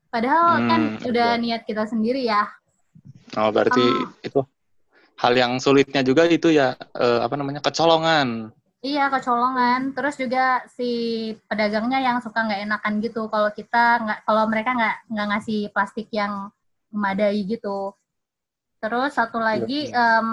Padahal 0.07 0.57
Hmm, 0.57 0.67
kan 0.67 0.81
udah 1.03 1.29
iya. 1.35 1.41
niat 1.41 1.61
kita 1.63 1.83
sendiri 1.85 2.23
ya. 2.23 2.47
Oh 3.35 3.51
berarti 3.51 3.83
Ah. 3.83 4.07
itu 4.23 4.39
hal 5.17 5.33
yang 5.33 5.57
sulitnya 5.57 6.01
juga 6.05 6.29
itu 6.29 6.53
ya 6.53 6.73
eh, 6.77 7.19
apa 7.21 7.33
namanya 7.35 7.61
kecolongan. 7.61 8.53
Iya 8.77 9.09
kecolongan. 9.09 9.91
Terus 9.97 10.15
juga 10.15 10.61
si 10.69 10.89
pedagangnya 11.49 11.97
yang 11.97 12.17
suka 12.21 12.45
nggak 12.45 12.61
enakan 12.69 12.93
gitu 13.01 13.25
kalau 13.27 13.49
kita 13.49 13.99
nggak 14.05 14.19
kalau 14.23 14.43
mereka 14.45 14.77
nggak 14.77 14.95
nggak 15.09 15.27
ngasih 15.33 15.59
plastik 15.73 16.07
yang 16.13 16.53
memadai 16.93 17.41
gitu. 17.43 17.97
Terus 18.77 19.17
satu 19.17 19.41
lagi 19.41 19.89
em, 19.89 20.27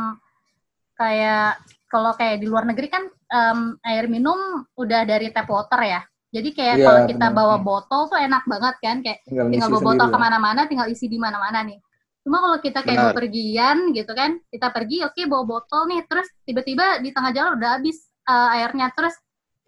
kayak 0.94 1.64
kalau 1.88 2.12
kayak 2.12 2.36
di 2.42 2.46
luar 2.46 2.68
negeri 2.68 2.92
kan 2.92 3.08
em, 3.08 3.58
air 3.82 4.06
minum 4.12 4.36
udah 4.76 5.08
dari 5.08 5.32
tap 5.32 5.48
water 5.48 5.80
ya. 5.80 6.00
Jadi 6.34 6.50
kayak 6.50 6.76
Iya, 6.76 6.84
kalau 6.84 7.00
kita 7.06 7.26
benar. 7.30 7.38
bawa 7.38 7.56
botol 7.62 8.10
tuh 8.10 8.18
enak 8.18 8.42
banget 8.44 8.74
kan 8.82 8.96
kayak 9.06 9.18
Tinggal 9.24 9.46
tinggal 9.54 9.70
bawa 9.70 9.82
botol 9.86 10.06
ya. 10.06 10.12
ke 10.12 10.18
mana-mana 10.18 10.60
tinggal 10.66 10.88
isi 10.90 11.06
di 11.06 11.16
mana-mana 11.16 11.62
nih. 11.62 11.78
Cuma 12.24 12.40
kalau 12.40 12.58
kita 12.58 12.80
kayak 12.80 12.96
Benar. 12.96 13.12
mau 13.12 13.18
pergian 13.20 13.76
gitu 13.92 14.12
kan, 14.16 14.40
kita 14.48 14.72
pergi 14.72 15.04
oke 15.04 15.20
bawa 15.28 15.44
botol 15.44 15.84
nih, 15.92 16.08
terus 16.08 16.24
tiba-tiba 16.48 17.04
di 17.04 17.12
tengah 17.12 17.36
jalan 17.36 17.60
udah 17.60 17.70
habis 17.76 18.08
eh, 18.24 18.56
airnya, 18.56 18.88
terus 18.96 19.12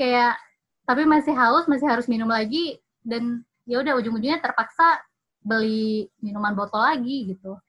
kayak 0.00 0.40
tapi 0.88 1.04
masih 1.04 1.36
haus, 1.36 1.68
masih 1.68 1.84
harus 1.84 2.08
minum 2.08 2.32
lagi 2.32 2.80
dan 3.04 3.44
ya 3.68 3.84
udah 3.84 4.00
ujung-ujungnya 4.00 4.40
terpaksa 4.40 5.04
beli 5.44 6.08
minuman 6.24 6.56
botol 6.56 6.80
lagi 6.80 7.28
gitu. 7.28 7.60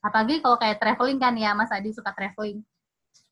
Apalagi 0.00 0.40
kalau 0.40 0.56
kayak 0.56 0.78
traveling 0.78 1.18
kan 1.20 1.34
ya, 1.36 1.52
Mas 1.52 1.74
Adi 1.74 1.92
suka 1.92 2.14
traveling. 2.14 2.62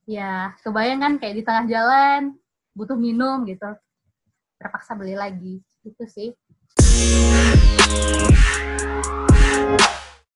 Ya, 0.04 0.52
kebayang 0.60 1.00
kan 1.00 1.12
kayak 1.16 1.34
di 1.38 1.42
tengah 1.46 1.64
jalan 1.70 2.36
butuh 2.74 2.98
minum 2.98 3.46
gitu. 3.46 3.72
Terpaksa 4.58 4.98
beli 4.98 5.14
lagi. 5.14 5.62
Itu 5.86 6.04
sih. 6.10 6.34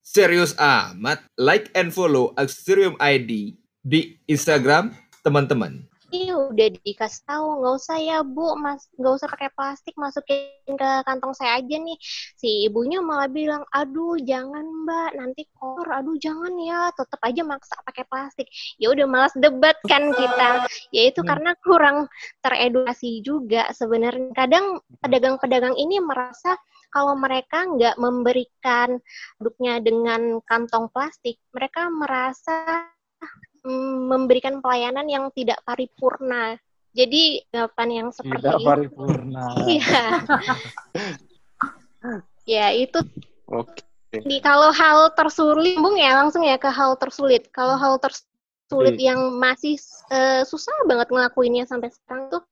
Serius 0.08 0.56
amat, 0.56 1.20
like 1.36 1.68
and 1.76 1.92
follow 1.92 2.32
Axterium 2.40 2.96
ID 2.96 3.60
di 3.84 4.16
Instagram 4.24 4.96
teman-teman. 5.20 5.84
Ih, 6.08 6.32
udah 6.32 6.72
dikasih 6.80 7.28
tahu 7.28 7.60
nggak 7.60 7.74
usah 7.76 8.00
ya 8.00 8.24
bu, 8.24 8.56
mas 8.56 8.88
nggak 8.96 9.20
usah 9.20 9.28
pakai 9.28 9.52
plastik 9.52 9.92
masukin 10.00 10.48
ke 10.64 10.90
kantong 11.04 11.36
saya 11.36 11.60
aja 11.60 11.76
nih. 11.76 12.00
Si 12.40 12.64
ibunya 12.64 13.04
malah 13.04 13.28
bilang, 13.28 13.68
aduh 13.68 14.16
jangan 14.24 14.64
mbak, 14.64 15.12
nanti 15.20 15.44
kotor, 15.52 15.92
aduh 15.92 16.16
jangan 16.16 16.56
ya, 16.56 16.88
tetap 16.96 17.20
aja 17.20 17.42
maksa 17.44 17.76
pakai 17.84 18.08
plastik. 18.08 18.48
Ya 18.80 18.88
udah 18.88 19.04
malas 19.04 19.36
debat 19.36 19.76
kan 19.84 20.08
kita. 20.16 20.64
Ya 20.88 21.02
itu 21.12 21.20
karena 21.20 21.52
kurang 21.60 22.08
teredukasi 22.40 23.20
juga 23.20 23.68
sebenarnya. 23.76 24.32
Kadang 24.32 24.80
pedagang-pedagang 25.04 25.76
ini 25.76 26.00
merasa 26.00 26.56
kalau 26.88 27.14
mereka 27.14 27.68
nggak 27.68 27.96
memberikan 28.00 28.98
produknya 29.36 29.80
dengan 29.80 30.40
kantong 30.44 30.88
plastik, 30.90 31.36
mereka 31.52 31.92
merasa 31.92 32.88
mm, 33.64 34.08
memberikan 34.08 34.64
pelayanan 34.64 35.06
yang 35.06 35.24
tidak 35.36 35.60
paripurna. 35.64 36.56
Jadi 36.96 37.44
jawaban 37.52 37.90
yang 37.92 38.08
seperti 38.10 38.48
Tidak 38.48 38.58
itu. 38.58 38.66
paripurna. 38.66 39.44
Iya. 39.70 40.04
ya 42.48 42.72
itu 42.72 42.98
Oke. 43.46 43.84
di 44.24 44.40
kalau 44.40 44.72
hal 44.72 45.12
tersulit, 45.12 45.76
bung 45.76 46.00
ya 46.00 46.16
langsung 46.16 46.40
ya 46.42 46.56
ke 46.56 46.72
hal 46.72 46.96
tersulit. 46.96 47.52
Kalau 47.52 47.76
hal 47.76 48.00
tersulit 48.00 48.96
Iya. 48.96 49.12
yang 49.14 49.20
masih 49.36 49.76
eh, 50.12 50.42
susah 50.44 50.72
banget 50.88 51.08
ngelakuinnya 51.12 51.68
sampai 51.68 51.92
sekarang 51.92 52.32
tuh 52.32 52.42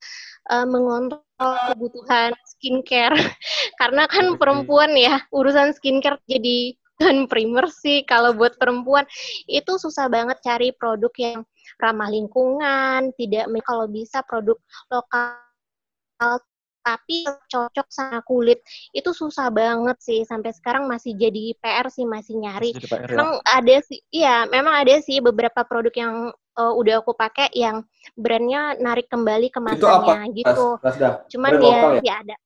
eh, 0.53 0.67
mengontrol 0.69 1.25
kebutuhan 1.39 2.33
skincare. 2.57 3.17
Karena 3.81 4.09
kan 4.09 4.41
perempuan 4.41 4.97
ya 4.97 5.21
urusan 5.33 5.77
skincare 5.77 6.21
jadi 6.29 6.75
dan 6.97 7.29
primer 7.29 7.69
sih 7.69 8.09
kalau 8.09 8.33
buat 8.33 8.57
perempuan 8.57 9.05
itu 9.45 9.77
susah 9.77 10.09
banget 10.09 10.41
cari 10.41 10.73
produk 10.73 11.13
yang 11.21 11.45
ramah 11.77 12.09
lingkungan, 12.09 13.13
tidak 13.21 13.53
kalau 13.69 13.85
bisa 13.85 14.25
produk 14.25 14.57
lokal 14.89 16.41
tapi 16.87 17.27
cocok 17.51 17.91
sama 17.91 18.23
kulit 18.23 18.63
itu 18.95 19.11
susah 19.11 19.51
banget 19.51 19.99
sih 19.99 20.23
sampai 20.23 20.55
sekarang 20.55 20.87
masih 20.87 21.19
jadi 21.19 21.59
PR 21.59 21.91
sih 21.91 22.07
masih 22.07 22.39
nyari 22.39 22.71
Jadi 22.79 22.87
PR 22.87 23.11
ya. 23.11 23.17
memang 23.19 23.43
ada 23.43 23.77
sih 23.83 23.99
iya 24.15 24.47
memang 24.47 24.87
ada 24.87 24.95
sih 25.03 25.19
beberapa 25.19 25.67
produk 25.67 25.91
yang 25.91 26.15
eh, 26.31 26.73
udah 26.79 27.03
aku 27.03 27.19
pakai 27.19 27.51
yang 27.51 27.83
brandnya 28.15 28.79
narik 28.79 29.11
kembali 29.11 29.51
Itu 29.51 29.59
apa? 29.59 29.67
kemasannya 29.83 30.31
gitu 30.39 30.67
Ras, 30.79 30.95
Rasda. 30.95 31.11
cuman 31.27 31.53
Brand 31.59 31.67
ya 31.67 31.75
lokal 31.75 31.91
ya? 31.91 32.01
ya 32.07 32.15
ada 32.23 32.37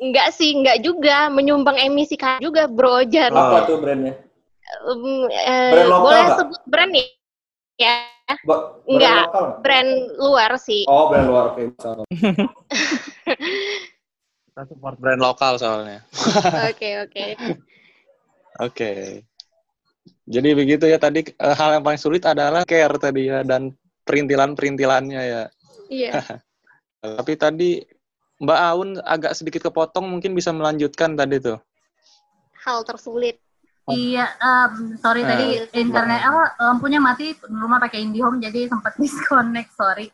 enggak 0.00 0.28
sih 0.32 0.50
enggak 0.56 0.78
juga 0.80 1.28
menyumbang 1.28 1.76
emisi 1.76 2.16
kan 2.16 2.40
juga 2.40 2.64
bro 2.64 3.04
Jan 3.04 3.32
Apa 3.36 3.68
tuh 3.68 3.76
brandnya? 3.76 4.16
Em, 4.88 5.04
eh, 5.28 5.72
Brand 5.76 5.88
lokal 5.92 6.00
boleh 6.00 6.26
sebut 6.32 6.60
brand 6.64 6.90
nih 6.96 7.06
ya 7.76 8.15
Ba- 8.26 8.82
brand 8.82 8.90
Enggak. 8.90 9.22
lokal 9.30 9.44
brand 9.62 9.90
luar 10.18 10.50
sih 10.58 10.82
Oh, 10.86 11.10
brand 11.10 11.26
luar. 11.30 11.44
Oke, 11.54 11.70
salah. 11.78 12.06
Kita 14.46 14.62
support 14.66 14.96
brand 14.98 15.20
lokal 15.20 15.58
soalnya. 15.60 16.00
oke 16.66 16.88
oke 17.06 17.24
Oke. 18.56 18.92
Jadi 20.26 20.48
begitu 20.56 20.88
ya 20.88 20.96
tadi 20.96 21.20
eh, 21.22 21.54
hal 21.54 21.78
yang 21.78 21.84
paling 21.84 22.00
sulit 22.00 22.24
adalah 22.24 22.64
care 22.64 22.96
tadi 22.96 23.28
ya 23.28 23.44
dan 23.44 23.70
perintilan-perintilannya 24.02 25.22
ya. 25.22 25.42
iya 25.86 26.18
Tapi 27.20 27.32
tadi 27.38 27.78
Mbak 28.42 28.60
Aun 28.72 28.90
agak 29.04 29.36
sedikit 29.38 29.70
kepotong 29.70 30.08
mungkin 30.08 30.34
bisa 30.34 30.50
melanjutkan 30.50 31.14
tadi 31.14 31.38
tuh. 31.38 31.60
hal 32.66 32.82
tersulit 32.82 33.38
Iya, 33.86 34.26
em, 34.36 34.72
sorry 34.98 35.22
Eh, 35.22 35.26
tadi 35.26 35.46
internet 35.72 36.18
apa 36.20 36.42
lampunya 36.60 36.98
mati 36.98 37.30
rumah 37.46 37.78
pakai 37.78 38.02
IndiHome 38.02 38.42
jadi 38.42 38.66
sempat 38.66 38.94
disconnect, 39.00 39.70
sorry. 39.72 40.10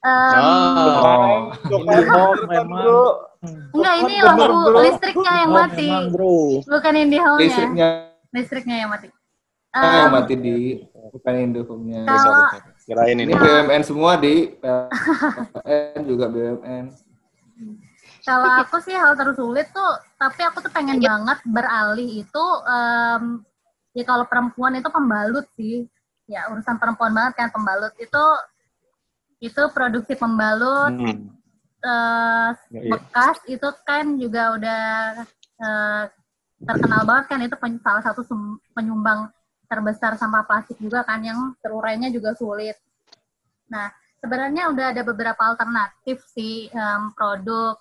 Em, 0.00 0.40
Oh. 0.40 1.52
IndiHome 1.68 2.40
memang. 2.50 2.84
enggak 3.70 3.94
ini 4.00 4.14
lampu 4.18 4.56
listriknya 4.74 5.32
yang 5.38 5.50
Oh, 5.50 5.56
mati, 5.58 5.88
bukan 6.64 6.92
IndiHome-nya. 6.98 7.44
Listriknya 7.44 7.88
Listriknya 8.30 8.76
yang 8.78 8.90
mati. 8.90 9.08
yang 9.70 10.06
Em, 10.06 10.12
mati 10.14 10.34
di 10.34 10.54
bukan. 11.12 12.08
Kalau- 12.08 12.48
sorry. 12.48 12.72
Kirain 12.84 13.16
Ini 13.16 13.22
ini. 13.22 13.32
BUMN 13.34 13.82
semua 13.82 14.16
di 14.16 14.48
PLN 14.62 16.00
juga 16.04 16.24
BUMN. 16.26 16.84
Kalau 18.20 18.48
aku 18.58 18.80
sih 18.80 18.92
hal 18.92 19.12
tersulit 19.14 19.68
tuh, 19.70 19.92
tapi 20.24 20.40
aku 20.40 20.64
tuh 20.64 20.72
pengen 20.72 20.96
banget 21.00 21.38
beralih 21.44 22.24
itu, 22.24 22.44
em, 22.64 23.44
ya 23.92 24.04
kalau 24.08 24.24
perempuan 24.24 24.72
itu 24.74 24.88
pembalut 24.88 25.44
sih, 25.52 25.84
ya 26.24 26.48
urusan 26.48 26.80
perempuan 26.80 27.12
banget 27.12 27.32
kan 27.36 27.48
pembalut 27.52 27.92
itu, 28.00 28.24
itu 29.40 29.62
produksi 29.76 30.16
pembalut 30.16 30.92
Hmm. 30.96 31.28
eh, 31.84 32.50
Iya. 32.72 32.96
bekas 32.96 33.36
itu 33.44 33.68
kan 33.84 34.16
juga 34.16 34.56
udah 34.56 34.82
eh, 35.54 36.02
terkenal 36.64 37.04
banget 37.04 37.24
kan 37.28 37.40
itu 37.44 37.56
pen- 37.60 37.82
salah 37.84 38.00
satu 38.00 38.24
sum- 38.24 38.56
penyumbang 38.72 39.28
terbesar 39.68 40.16
sampah 40.16 40.48
plastik 40.48 40.80
juga 40.80 41.04
kan 41.04 41.20
yang 41.20 41.52
terurainya 41.60 42.08
juga 42.08 42.32
sulit. 42.32 42.74
Nah 43.68 43.92
sebenarnya 44.18 44.72
udah 44.72 44.86
ada 44.96 45.02
beberapa 45.04 45.44
alternatif 45.44 46.24
sih 46.32 46.72
em, 46.72 47.12
produk 47.12 47.76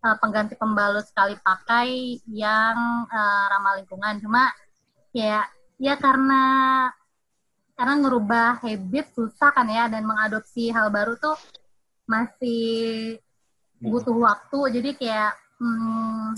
eh, 0.00 0.16
pengganti 0.20 0.54
pembalut 0.56 1.04
sekali 1.06 1.36
pakai 1.40 2.20
yang 2.32 3.06
eh, 3.08 3.44
ramah 3.52 3.74
lingkungan. 3.80 4.20
Cuma 4.20 4.48
ya 5.14 5.44
ya 5.80 5.94
karena 5.96 6.44
karena 7.74 7.94
ngerubah 7.96 8.60
habit 8.60 9.06
susah 9.16 9.50
kan 9.56 9.68
ya 9.72 9.88
dan 9.88 10.04
mengadopsi 10.04 10.68
hal 10.68 10.92
baru 10.92 11.16
tuh 11.16 11.36
masih 12.04 13.16
butuh 13.80 14.16
waktu. 14.20 14.80
Jadi 14.80 14.90
kayak 15.00 15.32
hmm, 15.60 16.36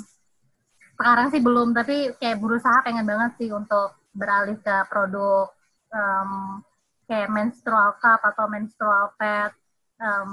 sekarang 0.94 1.34
sih 1.34 1.42
belum 1.42 1.74
tapi 1.74 2.14
kayak 2.22 2.38
berusaha 2.38 2.78
pengen 2.86 3.02
banget 3.02 3.34
sih 3.42 3.50
untuk 3.50 3.98
beralih 4.14 4.54
ke 4.62 4.76
produk 4.86 5.50
em, 5.90 6.62
kayak 7.10 7.26
menstrual 7.32 7.98
cup 7.98 8.22
atau 8.22 8.46
menstrual 8.46 9.10
pad 9.18 9.50
em, 9.98 10.30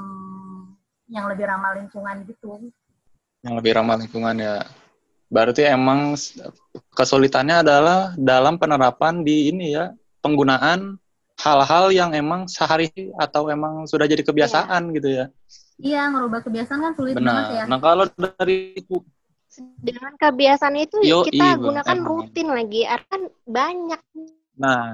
yang 1.09 1.25
lebih 1.25 1.49
ramah 1.49 1.73
lingkungan 1.73 2.21
gitu 2.29 2.69
Yang 3.45 3.53
lebih 3.63 3.71
ramah 3.79 3.95
lingkungan 3.99 4.35
ya. 4.35 4.55
Berarti 5.29 5.61
emang 5.69 6.17
kesulitannya 6.97 7.61
adalah 7.61 8.17
dalam 8.17 8.57
penerapan 8.57 9.21
di 9.21 9.53
ini 9.53 9.77
ya, 9.77 9.93
penggunaan 10.25 10.97
hal-hal 11.39 11.85
yang 11.95 12.11
emang 12.11 12.51
sehari 12.51 12.91
atau 13.15 13.47
emang 13.47 13.87
sudah 13.87 14.03
jadi 14.05 14.21
kebiasaan 14.21 14.91
gitu 14.91 15.09
ya. 15.23 15.25
iya 15.79 16.11
ngerubah 16.11 16.43
kebiasaan 16.43 16.79
kan 16.83 16.93
sulit 16.99 17.15
banget 17.15 17.63
ya 17.63 17.63
Benar. 17.63 17.71
Nah, 17.71 17.79
kalau 17.79 18.05
dari 18.11 18.75
dengan 19.79 20.13
kebiasaan 20.19 20.75
itu 20.75 20.97
Yoi, 21.03 21.31
kita 21.31 21.55
Bang. 21.55 21.63
gunakan 21.71 21.97
Emang. 21.97 22.09
rutin 22.11 22.47
lagi 22.51 22.81
Artinya 22.83 23.07
kan 23.09 23.21
banyak 23.47 24.01
nah, 24.59 24.85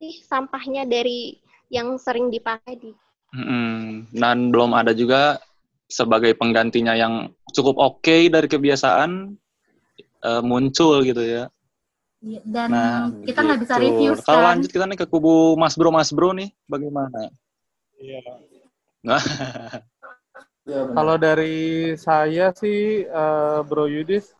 nih 0.00 0.16
sampahnya 0.24 0.82
dari 0.88 1.36
yang 1.68 2.00
sering 2.00 2.32
dipakai 2.32 2.80
di 2.80 2.90
mm, 3.36 4.16
dan 4.16 4.48
belum 4.48 4.72
ada 4.72 4.96
juga 4.96 5.36
sebagai 5.86 6.34
penggantinya 6.34 6.98
yang 6.98 7.30
cukup 7.54 7.78
oke 7.78 8.16
dari 8.30 8.46
kebiasaan 8.50 9.34
eh, 10.26 10.42
muncul 10.42 11.02
gitu 11.06 11.22
ya. 11.22 11.44
Iya, 12.22 12.40
dan 12.48 12.68
Nah, 12.72 13.00
kita 13.22 13.40
nggak 13.44 13.60
bisa 13.62 13.74
gitu. 13.78 13.84
review 13.86 14.10
Kalau 14.24 14.42
kan 14.42 14.48
lanjut 14.50 14.70
kita 14.72 14.84
nih 14.88 14.98
ke 14.98 15.06
kubu 15.06 15.54
Mas 15.54 15.74
Bro 15.78 15.94
Mas 15.94 16.10
Bro 16.10 16.34
nih 16.34 16.50
bagaimana? 16.66 17.30
Iya. 18.00 18.20
Nah, 19.06 19.20
Ya, 20.66 20.82
benar. 20.82 20.94
Kalau 20.98 21.16
dari 21.16 21.94
saya 21.94 22.50
sih, 22.50 23.06
eh, 23.06 23.58
Bro 23.62 23.86
Yudis, 23.86 24.34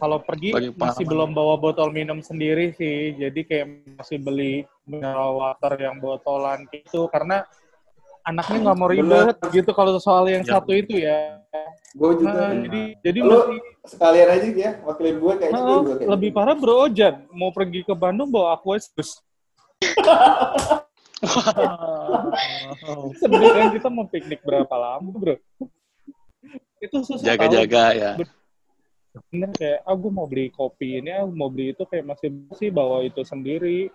kalau 0.00 0.24
pergi 0.24 0.56
Bagi 0.56 0.72
masih 0.80 1.04
belum 1.04 1.36
bawa 1.36 1.60
botol 1.60 1.92
minum 1.92 2.24
sendiri 2.24 2.72
sih. 2.72 3.12
Jadi 3.20 3.44
kayak 3.44 3.66
masih 4.00 4.16
beli 4.16 4.64
mineral 4.88 5.36
water 5.36 5.76
yang 5.76 6.00
botolan 6.00 6.64
gitu. 6.72 7.12
Karena 7.12 7.44
anaknya 8.28 8.58
nggak 8.60 8.76
mau 8.76 8.88
ribet 8.88 9.36
gitu 9.48 9.70
kalau 9.72 9.96
soal 9.96 10.28
yang 10.28 10.44
Ya. 10.44 10.60
satu 10.60 10.70
itu 10.70 11.00
ya. 11.00 11.40
Gue 11.96 12.12
juga. 12.20 12.52
Nah, 12.52 12.60
jadi 12.60 12.82
jadi 13.00 13.18
Lu 13.24 13.32
masih 13.32 13.58
sekalian 13.88 14.28
aja 14.28 14.48
ya, 14.52 14.70
wakilin 14.84 15.16
gue 15.16 15.32
kayaknya 15.40 15.56
Nah, 15.56 15.64
juga 15.80 15.92
kayak 15.96 16.08
lebih 16.12 16.28
gitu. 16.28 16.36
parah 16.36 16.54
bro 16.54 16.74
Ojan 16.84 17.14
mau 17.32 17.50
pergi 17.50 17.80
ke 17.82 17.94
Bandung 17.96 18.28
bawa 18.28 18.54
Aquarius 18.54 18.92
Wow. 21.18 23.10
sendirian 23.18 23.74
kita 23.74 23.88
mau 23.88 24.06
piknik 24.06 24.38
berapa 24.40 24.70
lama 24.70 25.10
bro 25.10 25.34
itu 26.78 26.96
susah 27.02 27.26
tahu. 27.26 27.30
Jaga-jaga 27.34 27.84
ya. 27.90 28.12
bener 29.34 29.50
kayak 29.50 29.82
aku 29.82 30.06
mau 30.14 30.30
beli 30.30 30.46
kopi 30.48 31.02
ini 31.02 31.10
aku 31.10 31.34
mau 31.34 31.50
beli 31.50 31.74
itu 31.74 31.82
kayak 31.82 32.06
masih 32.06 32.28
sih 32.54 32.70
bawa 32.70 33.02
itu 33.02 33.18
sendiri 33.26 33.90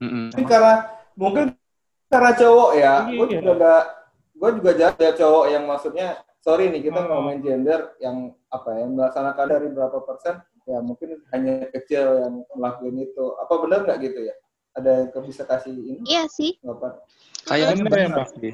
Mm-mm. 0.00 0.32
Mungkin 0.32 0.46
karena 0.48 0.74
mungkin 1.14 1.44
karena 2.10 2.30
cowok 2.34 2.70
ya, 2.74 2.92
gue 3.06 3.14
Iya. 3.24 3.38
juga 3.38 3.52
gak, 3.56 3.84
gue 4.34 4.50
juga 4.58 4.70
jarang 4.74 4.98
ada 4.98 5.12
cowok 5.14 5.44
yang 5.46 5.64
maksudnya 5.64 6.06
sorry 6.40 6.64
nih 6.68 6.82
kita 6.82 6.98
Hmm. 6.98 7.08
ngomongin 7.08 7.40
gender 7.40 7.80
yang 7.98 8.16
apa 8.48 8.70
ya 8.74 8.84
melaksanakan 8.84 9.46
dari 9.46 9.68
berapa 9.70 9.98
persen 10.02 10.34
ya 10.64 10.80
mungkin 10.80 11.22
hanya 11.30 11.70
kecil 11.70 12.04
yang 12.18 12.34
melakukan 12.52 12.96
itu 12.96 13.24
apa 13.36 13.54
benar 13.60 13.78
nggak 13.84 13.98
gitu 14.02 14.20
ya 14.24 14.34
ada 14.72 15.06
yang 15.06 15.24
bisa 15.24 15.42
kasih 15.44 15.70
ini 15.70 16.00
Iya 16.02 16.26
sih. 16.26 16.56
Kayaknya 17.42 17.84
Bener 17.84 17.98
ya, 17.98 18.06
benar 18.08 18.16
Mbak? 18.16 18.28
sih. 18.34 18.52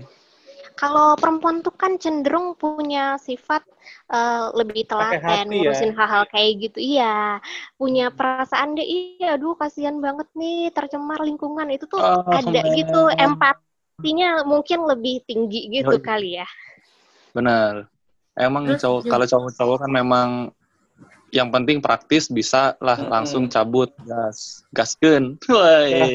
Kalau 0.76 1.16
perempuan 1.16 1.64
tuh 1.64 1.72
kan 1.72 1.96
cenderung 1.96 2.52
punya 2.52 3.16
sifat 3.16 3.64
eh, 4.12 4.44
lebih 4.52 4.84
telaten, 4.84 5.24
hati 5.24 5.56
ya. 5.56 5.72
ngurusin 5.72 5.92
hal-hal 5.96 6.24
kayak 6.28 6.52
gitu. 6.68 6.78
Iya, 6.78 7.40
punya 7.80 8.12
perasaan 8.12 8.76
deh. 8.76 8.84
Iya, 8.84 9.40
aduh 9.40 9.56
kasihan 9.56 9.96
banget 9.98 10.28
nih 10.36 10.68
tercemar 10.76 11.24
lingkungan 11.24 11.72
itu 11.72 11.88
tuh 11.88 12.00
Oh, 12.00 12.22
ada 12.28 12.60
man. 12.60 12.76
gitu 12.76 13.00
empatinya 13.08 14.44
mungkin 14.44 14.84
lebih 14.84 15.24
tinggi 15.24 15.72
gitu 15.72 15.96
Yoi. 15.96 16.04
kali 16.04 16.30
ya. 16.44 16.48
Benar. 17.32 17.88
Emang 18.36 18.68
cowok 18.76 19.08
kalau 19.08 19.24
cowok-cowok 19.24 19.76
kan 19.88 19.90
memang 19.90 20.28
yang 21.32 21.48
penting 21.48 21.80
praktis 21.80 22.28
bisa 22.28 22.76
lah 22.84 23.00
langsung 23.00 23.48
cabut 23.48 23.90
gas 24.04 24.60
gaskeun. 24.76 25.40
Woi. 25.48 25.88
kan 25.92 26.10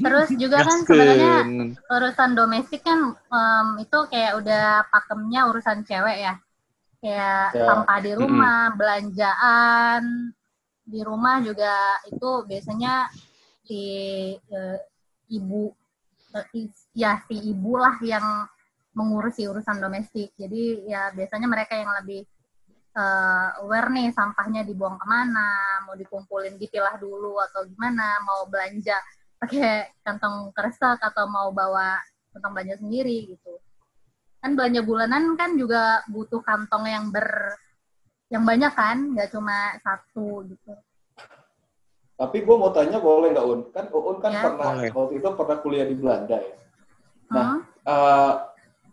Terus 0.00 0.28
juga 0.40 0.64
kan 0.64 0.78
sebenarnya 0.88 1.34
urusan 1.92 2.30
domestik 2.32 2.80
kan 2.80 3.12
em, 3.12 3.66
itu 3.84 3.98
kayak 4.08 4.32
udah 4.40 4.64
pakemnya 4.88 5.40
urusan 5.52 5.84
cewek 5.84 6.18
ya. 6.24 6.34
Kayak 7.00 7.44
Ya. 7.56 7.64
sampah 7.68 7.98
di 8.00 8.12
rumah, 8.16 8.72
belanjaan 8.76 10.02
di 10.84 11.00
rumah 11.04 11.40
juga 11.44 12.00
itu 12.08 12.30
biasanya 12.48 13.08
si 13.64 13.82
eh, 14.36 14.78
ibu 15.30 15.70
i- 16.56 16.72
ya 16.96 17.20
si 17.28 17.36
ibu 17.54 17.76
lah 17.78 17.96
yang 18.02 18.24
mengurusi 18.96 19.46
urusan 19.46 19.78
domestik. 19.80 20.32
Jadi 20.34 20.88
ya 20.88 21.12
biasanya 21.14 21.46
mereka 21.46 21.76
yang 21.78 21.92
lebih 22.02 22.26
eh, 22.90 23.48
aware 23.62 23.88
nih 23.90 24.10
sampahnya 24.10 24.62
dibuang 24.62 24.98
ke 24.98 25.06
mana, 25.06 25.48
mau 25.86 25.94
dikumpulin 25.94 26.58
dipilah 26.58 26.96
dulu 26.96 27.38
atau 27.40 27.62
gimana, 27.64 28.18
mau 28.22 28.46
belanja 28.46 28.98
pakai 29.38 29.96
kantong 30.02 30.50
kresek 30.52 30.98
atau 31.00 31.24
mau 31.26 31.48
bawa 31.50 31.96
kantong 32.30 32.52
belanja 32.52 32.76
sendiri 32.78 33.30
gitu. 33.30 33.56
Kan 34.40 34.56
belanja 34.56 34.80
bulanan 34.82 35.36
kan 35.36 35.54
juga 35.54 36.00
butuh 36.08 36.40
kantong 36.40 36.84
yang 36.88 37.08
ber 37.08 37.56
yang 38.30 38.46
banyak 38.46 38.70
kan, 38.72 39.14
nggak 39.14 39.30
cuma 39.30 39.74
satu 39.80 40.46
gitu. 40.46 40.72
tapi 42.14 42.44
gue 42.44 42.52
mau 42.52 42.68
tanya 42.68 43.00
boleh 43.00 43.32
nggak 43.32 43.46
un 43.48 43.60
kan 43.72 43.88
un 43.88 44.20
kan 44.20 44.28
Ya. 44.28 44.44
pernah 44.44 44.76
Boleh. 44.76 44.90
waktu 44.92 45.14
itu 45.16 45.28
pernah 45.32 45.56
kuliah 45.56 45.86
di 45.88 45.96
Belanda 45.96 46.36
ya 46.36 46.52
Nah, 47.32 47.44
Hmm? 47.56 47.60
Eh, 47.80 48.32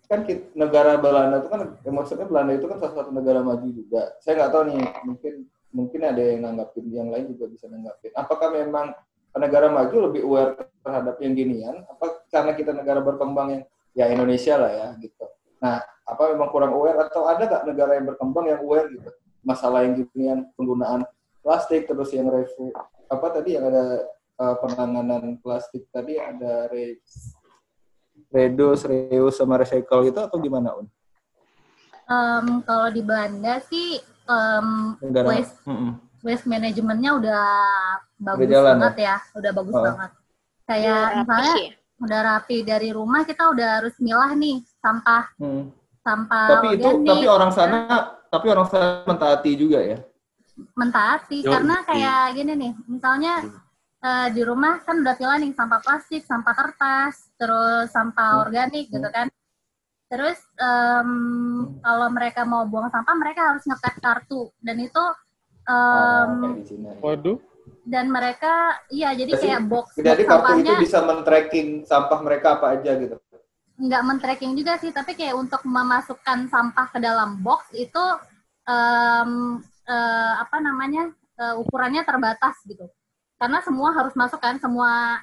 kan 0.07 0.23
kit- 0.23 0.55
negara 0.55 0.95
Belanda 0.95 1.43
itu 1.43 1.49
kan 1.51 1.61
ya 1.83 1.91
maksudnya 1.91 2.25
Belanda 2.27 2.55
itu 2.55 2.65
kan 2.65 2.77
salah 2.79 2.95
satu 2.95 3.11
negara 3.11 3.43
maju 3.43 3.67
juga. 3.67 4.15
Saya 4.23 4.33
nggak 4.39 4.51
tahu 4.55 4.63
nih, 4.71 4.81
mungkin 5.03 5.33
mungkin 5.75 6.01
ada 6.07 6.21
yang 6.23 6.39
nanggapin, 6.47 6.85
yang 6.89 7.09
lain 7.11 7.27
juga 7.35 7.45
bisa 7.51 7.67
nanggapin. 7.67 8.11
Apakah 8.15 8.49
memang 8.55 8.95
negara 9.35 9.67
maju 9.67 9.95
lebih 10.09 10.21
aware 10.23 10.51
terhadap 10.81 11.15
yang 11.19 11.33
ginian? 11.35 11.75
Apa 11.91 12.23
karena 12.31 12.51
kita 12.55 12.71
negara 12.71 13.03
berkembang 13.03 13.47
yang 13.51 13.63
ya 13.91 14.05
Indonesia 14.07 14.55
lah 14.55 14.71
ya 14.71 14.87
gitu. 15.03 15.25
Nah, 15.59 15.83
apa 16.07 16.23
memang 16.31 16.49
kurang 16.55 16.71
aware 16.71 16.97
atau 17.03 17.27
ada 17.27 17.43
nggak 17.43 17.63
negara 17.67 17.91
yang 17.99 18.07
berkembang 18.07 18.45
yang 18.47 18.59
aware 18.63 18.87
gitu? 18.87 19.09
Masalah 19.43 19.83
yang 19.83 20.07
ginian 20.07 20.47
penggunaan 20.55 21.03
plastik 21.43 21.87
terus 21.87 22.11
yang 22.11 22.27
refu 22.27 22.75
apa 23.07 23.27
tadi 23.39 23.55
yang 23.55 23.71
ada 23.71 24.03
eh, 24.35 24.55
penanganan 24.59 25.39
plastik 25.39 25.87
tadi 25.95 26.19
ada 26.19 26.67
re, 26.67 26.99
reduce, 28.29 28.83
reuse 28.83 29.35
sama 29.35 29.55
recycle 29.55 30.03
gitu 30.03 30.19
atau 30.19 30.37
gimana 30.37 30.73
un? 30.73 30.87
Em, 32.03 32.63
kalau 32.63 32.87
di 32.87 33.01
Belanda 33.01 33.59
sih 33.63 33.99
em, 34.25 34.67
Negara. 35.01 35.27
waste 35.29 35.59
Mm-mm. 35.63 35.91
waste 36.21 36.45
manajemennya 36.45 37.11
udah 37.15 37.45
bagus 38.17 38.47
jalan 38.47 38.75
banget 38.79 38.95
ya? 39.03 39.15
udah 39.33 39.51
bagus 39.53 39.73
Oh. 39.73 39.83
banget. 39.83 40.11
Kayak 40.63 40.99
Rapi 40.99 41.17
misalnya 41.17 41.53
ya. 41.55 41.71
udah 41.97 42.19
rapi 42.21 42.57
dari 42.61 42.89
rumah 42.91 43.21
kita 43.23 43.43
udah 43.47 43.67
harus 43.79 43.95
milah 43.97 44.31
nih 44.33 44.59
sampah 44.77 45.23
Hmm. 45.35 45.71
sampah 45.99 46.47
Tapi 46.53 46.67
itu 46.75 46.85
organik, 46.85 47.07
tapi 47.09 47.25
orang 47.25 47.51
sana 47.51 47.77
tapi 48.27 48.45
orang 48.47 48.67
sana 48.67 48.87
mentaati 49.03 49.51
juga 49.55 49.79
ya. 49.79 49.97
mentaati 50.73 51.37
Yoi. 51.39 51.51
karena 51.53 51.75
kayak 51.83 52.19
gini 52.33 52.53
nih 52.55 52.71
misalnya 52.87 53.33
eh, 53.99 54.27
di 54.29 54.41
rumah 54.41 54.79
kan 54.79 54.99
udah 54.99 55.15
pilih 55.15 55.37
nih 55.39 55.51
sampah 55.51 55.79
plastik 55.79 56.21
sampah 56.23 56.53
kertas 56.53 57.33
terus 57.35 57.89
sampah 57.89 58.29
Hmm. 58.33 58.43
organik 58.43 58.85
gitu 58.87 59.03
Hmm. 59.03 59.15
kan 59.15 59.27
terus 60.07 60.39
em, 60.55 61.11
kalau 61.77 62.07
mereka 62.09 62.41
mau 62.43 62.63
buang 62.63 62.87
sampah 62.87 63.11
mereka 63.13 63.51
harus 63.51 63.63
ngetek 63.63 63.99
kartu 63.99 64.49
dan 64.59 64.77
itu 64.79 65.03
Oh, 65.67 66.55
ya. 66.55 66.95
waduh 67.01 67.35
dan 67.83 68.07
mereka 68.07 68.51
iya 68.87 69.11
jadi 69.11 69.27
Jadi- 69.29 69.43
kayak 69.43 69.61
box, 69.67 69.85
box 69.91 69.99
Jadi 69.99 70.23
kartu 70.23 70.51
itu 70.57 70.73
bisa 70.79 71.03
men-tracking 71.03 71.67
sampah 71.83 72.19
mereka 72.21 72.55
apa 72.55 72.67
aja 72.73 72.95
gitu. 72.95 73.19
nggak 73.77 74.01
men-tracking 74.01 74.55
juga 74.55 74.73
sih 74.77 74.89
tapi 74.89 75.13
kayak 75.13 75.35
untuk 75.35 75.61
memasukkan 75.61 76.47
sampah 76.47 76.87
ke 76.87 76.97
dalam 76.97 77.37
box 77.37 77.67
itu 77.73 78.03
em, 78.63 79.59
eh, 79.85 80.33
apa 80.37 80.57
namanya 80.57 81.11
eh, 81.35 81.53
ukurannya 81.53 82.01
terbatas 82.01 82.57
gitu 82.63 82.87
karena 83.37 83.61
semua 83.61 83.89
harus 83.93 84.13
masuk 84.17 84.41
kan 84.41 84.57
semua 84.57 85.21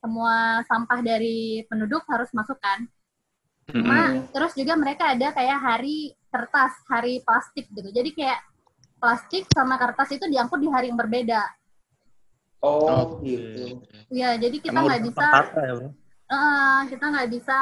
semua 0.00 0.64
sampah 0.64 1.00
dari 1.04 1.62
penduduk 1.68 2.02
harus 2.08 2.32
masuk 2.32 2.56
kan. 2.58 2.88
Cuma 3.70 4.10
Hmm. 4.10 4.26
terus 4.34 4.52
juga 4.58 4.74
mereka 4.74 5.14
ada 5.14 5.30
kayak 5.30 5.58
hari 5.60 6.10
kertas 6.30 6.72
hari 6.86 7.22
plastik 7.22 7.66
gitu 7.70 7.90
jadi 7.90 8.10
kayak 8.10 8.40
plastik 8.98 9.46
sama 9.50 9.78
kertas 9.78 10.10
itu 10.14 10.26
diangkut 10.26 10.58
di 10.58 10.70
hari 10.70 10.90
yang 10.90 10.98
berbeda 10.98 11.42
Oh, 12.60 13.16
gitu. 13.24 13.80
ya 14.12 14.36
jadi 14.36 14.56
kita 14.60 14.76
nggak 14.76 15.00
bisa 15.08 15.26
ya, 15.56 15.72
bro? 15.72 15.88
Eh, 16.30 16.80
kita 16.92 17.04
nggak 17.08 17.28
bisa 17.32 17.56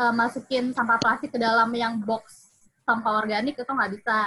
eh, 0.00 0.12
masukin 0.16 0.72
sampah 0.72 0.96
plastik 0.96 1.28
ke 1.28 1.38
dalam 1.38 1.68
yang 1.76 2.00
box 2.00 2.48
sampah 2.88 3.20
organik 3.20 3.52
itu 3.54 3.68
nggak 3.68 3.92
bisa. 4.00 4.18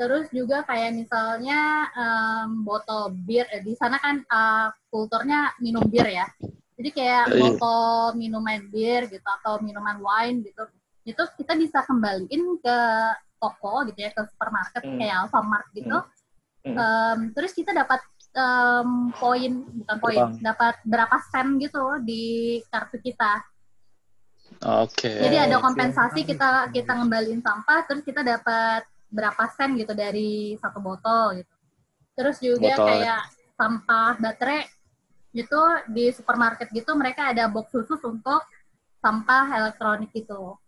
Terus 0.00 0.32
juga 0.32 0.64
kayak 0.64 0.96
misalnya 0.96 1.60
em, 1.92 2.64
botol 2.64 3.12
bir, 3.12 3.44
eh, 3.52 3.60
di 3.60 3.76
sana 3.76 4.00
kan 4.00 4.24
eh, 4.24 4.66
kulturnya 4.88 5.52
minum 5.60 5.84
bir 5.84 6.08
ya. 6.08 6.24
Jadi 6.80 6.88
kayak 6.96 7.24
Iya. 7.28 7.40
botol 7.44 8.16
minuman 8.16 8.64
bir 8.72 9.12
gitu 9.12 9.28
atau 9.28 9.60
minuman 9.60 10.00
wine 10.00 10.40
gitu, 10.40 10.64
itu 11.04 11.22
kita 11.36 11.52
bisa 11.52 11.84
kembaliin 11.84 12.56
ke 12.64 12.78
toko 13.36 13.84
gitu 13.92 14.00
ya 14.00 14.08
ke 14.16 14.24
supermarket 14.32 14.88
Hmm. 14.88 14.96
kayak 14.96 15.28
Alfamart 15.28 15.68
gitu. 15.76 15.98
Hmm. 16.64 16.76
Em, 16.80 17.18
terus 17.36 17.52
kita 17.52 17.76
dapat 17.76 18.00
em, 18.32 19.12
poin 19.12 19.52
bukan 19.84 19.96
poin, 20.00 20.24
dapat 20.40 20.80
berapa 20.88 21.16
sen 21.28 21.60
gitu 21.60 22.00
di 22.00 22.56
kartu 22.72 22.96
kita. 23.04 23.44
Oke. 24.64 25.12
Jadi 25.28 25.36
ada 25.36 25.60
kompensasi 25.60 26.24
kita 26.24 26.72
kita 26.72 26.92
ngembaliin 26.96 27.44
sampah, 27.44 27.84
terus 27.84 28.00
kita 28.02 28.24
dapat 28.24 28.88
berapa 29.10 29.42
sen 29.52 29.74
gitu 29.76 29.92
dari 29.92 30.54
satu 30.56 30.78
botol 30.78 31.42
gitu. 31.42 31.54
Terus 32.14 32.36
juga 32.38 32.74
Botol. 32.78 32.86
kayak 32.86 33.22
sampah 33.58 34.14
baterai 34.18 34.64
itu 35.30 35.60
di 35.90 36.10
supermarket 36.10 36.70
gitu 36.74 36.94
mereka 36.98 37.30
ada 37.30 37.46
box 37.46 37.70
khusus 37.70 38.00
untuk 38.02 38.42
sampah 38.98 39.50
elektronik 39.62 40.10
gitu. 40.14 40.58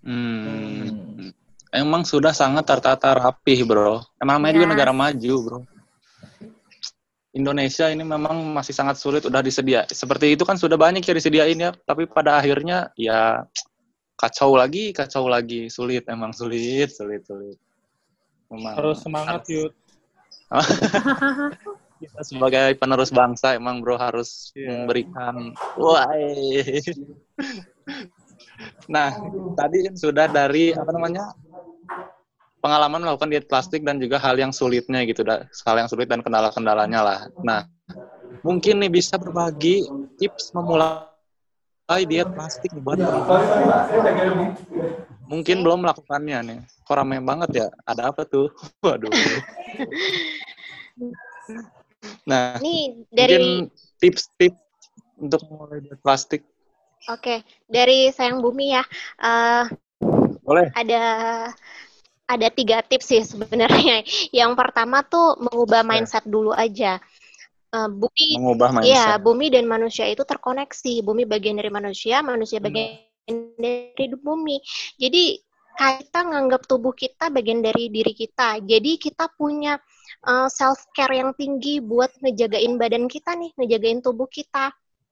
Hmm. 0.00 1.32
Emang 1.70 2.02
sudah 2.02 2.34
sangat 2.34 2.66
tertata 2.66 3.14
rapih, 3.14 3.62
bro. 3.62 4.02
Emang 4.18 4.40
namanya 4.42 4.54
juga 4.58 4.66
Yes. 4.66 4.72
negara 4.74 4.92
maju, 4.96 5.34
bro. 5.44 5.60
Indonesia 7.30 7.86
ini 7.86 8.02
memang 8.02 8.42
masih 8.50 8.74
sangat 8.74 8.98
sulit 8.98 9.22
udah 9.22 9.38
disedia. 9.38 9.86
Seperti 9.86 10.34
itu 10.34 10.42
kan 10.42 10.58
sudah 10.58 10.74
banyak 10.74 11.06
yang 11.06 11.14
disediain 11.14 11.58
ya, 11.62 11.70
tapi 11.86 12.10
pada 12.10 12.42
akhirnya 12.42 12.90
ya 12.98 13.46
kacau 14.18 14.58
lagi, 14.58 14.90
kacau 14.90 15.30
lagi, 15.30 15.70
sulit 15.70 16.10
emang 16.10 16.34
sulit, 16.34 16.90
sulit, 16.90 17.22
sulit. 17.22 17.54
Memang 18.50 18.74
harus 18.74 18.98
semangat 19.00 19.40
harus- 19.46 19.50
yuk 19.50 19.70
kita 22.00 22.20
sebagai 22.26 22.74
penerus 22.80 23.14
bangsa 23.14 23.54
emang 23.54 23.78
bro 23.78 23.94
harus 23.94 24.50
Iya. 24.56 24.82
memberikan 24.82 25.54
wah 25.78 26.02
nah 28.94 29.14
tadi 29.54 29.86
kan 29.86 29.94
sudah 29.94 30.26
dari 30.26 30.74
apa 30.74 30.90
namanya 30.90 31.30
pengalaman 32.60 33.00
melakukan 33.06 33.30
diet 33.32 33.46
plastik 33.48 33.80
dan 33.86 33.96
juga 33.96 34.20
hal 34.20 34.36
yang 34.36 34.52
sulitnya 34.52 35.00
gitu, 35.08 35.24
hal 35.24 35.76
yang 35.80 35.88
sulit 35.88 36.12
dan 36.12 36.20
kendala-kendalanya 36.20 37.00
lah. 37.00 37.18
Nah, 37.40 37.64
mungkin 38.44 38.84
nih 38.84 38.92
bisa 38.92 39.16
berbagi 39.16 39.88
tips 40.20 40.52
memulai 40.52 42.04
diet 42.04 42.28
plastik 42.36 42.68
buat 42.76 43.00
teman-teman. 43.00 44.52
Mungkin 45.30 45.62
belum 45.62 45.86
melakukannya 45.86 46.38
nih. 46.42 46.58
Kok 46.82 46.94
rame 46.98 47.22
banget 47.22 47.50
ya? 47.54 47.66
Ada 47.86 48.10
apa 48.10 48.26
tuh? 48.26 48.50
Waduh. 48.84 49.10
Nah, 52.26 52.58
Ini 52.58 53.06
dari 53.14 53.70
tips-tips 54.02 54.58
untuk 55.20 55.46
memulai 55.46 55.78
diet 55.84 56.00
plastik. 56.02 56.42
oke, 57.06 57.46
dari 57.70 58.10
Sayang 58.10 58.42
Bumi 58.42 58.74
ya. 58.74 58.82
Eh, 59.22 59.64
Boleh. 60.42 60.66
ada 60.74 61.02
ada 62.26 62.48
tiga 62.50 62.82
tips 62.82 63.06
sih 63.14 63.22
sebenarnya. 63.22 64.02
Yang 64.34 64.52
pertama 64.58 65.06
tuh 65.06 65.38
mengubah 65.38 65.86
mindset 65.86 66.26
dulu 66.26 66.50
aja. 66.50 66.98
Eh, 67.70 67.88
bumi, 67.88 68.34
Mengubah 68.34 68.82
iya, 68.82 69.14
mindset. 69.14 69.22
bumi 69.22 69.46
dan 69.46 69.64
manusia 69.70 70.10
itu 70.10 70.26
terkoneksi. 70.26 71.06
Bumi 71.06 71.22
bagian 71.22 71.54
dari 71.54 71.70
manusia, 71.70 72.18
manusia 72.18 72.58
Hmm. 72.58 72.66
Dari 73.28 74.06
bumi. 74.16 74.56
Jadi 74.96 75.38
kita 75.80 76.20
nganggap 76.28 76.68
tubuh 76.68 76.92
kita 76.92 77.32
bagian 77.32 77.64
dari 77.64 77.88
diri 77.88 78.12
kita. 78.12 78.60
Jadi 78.60 79.00
kita 79.00 79.32
punya 79.32 79.80
self 80.52 80.84
care 80.92 81.16
yang 81.16 81.32
tinggi 81.32 81.80
buat 81.80 82.12
ngejagain 82.20 82.76
badan 82.76 83.08
kita 83.08 83.32
nih, 83.32 83.50
ngejagain 83.56 84.04
tubuh 84.04 84.28
kita. 84.28 84.68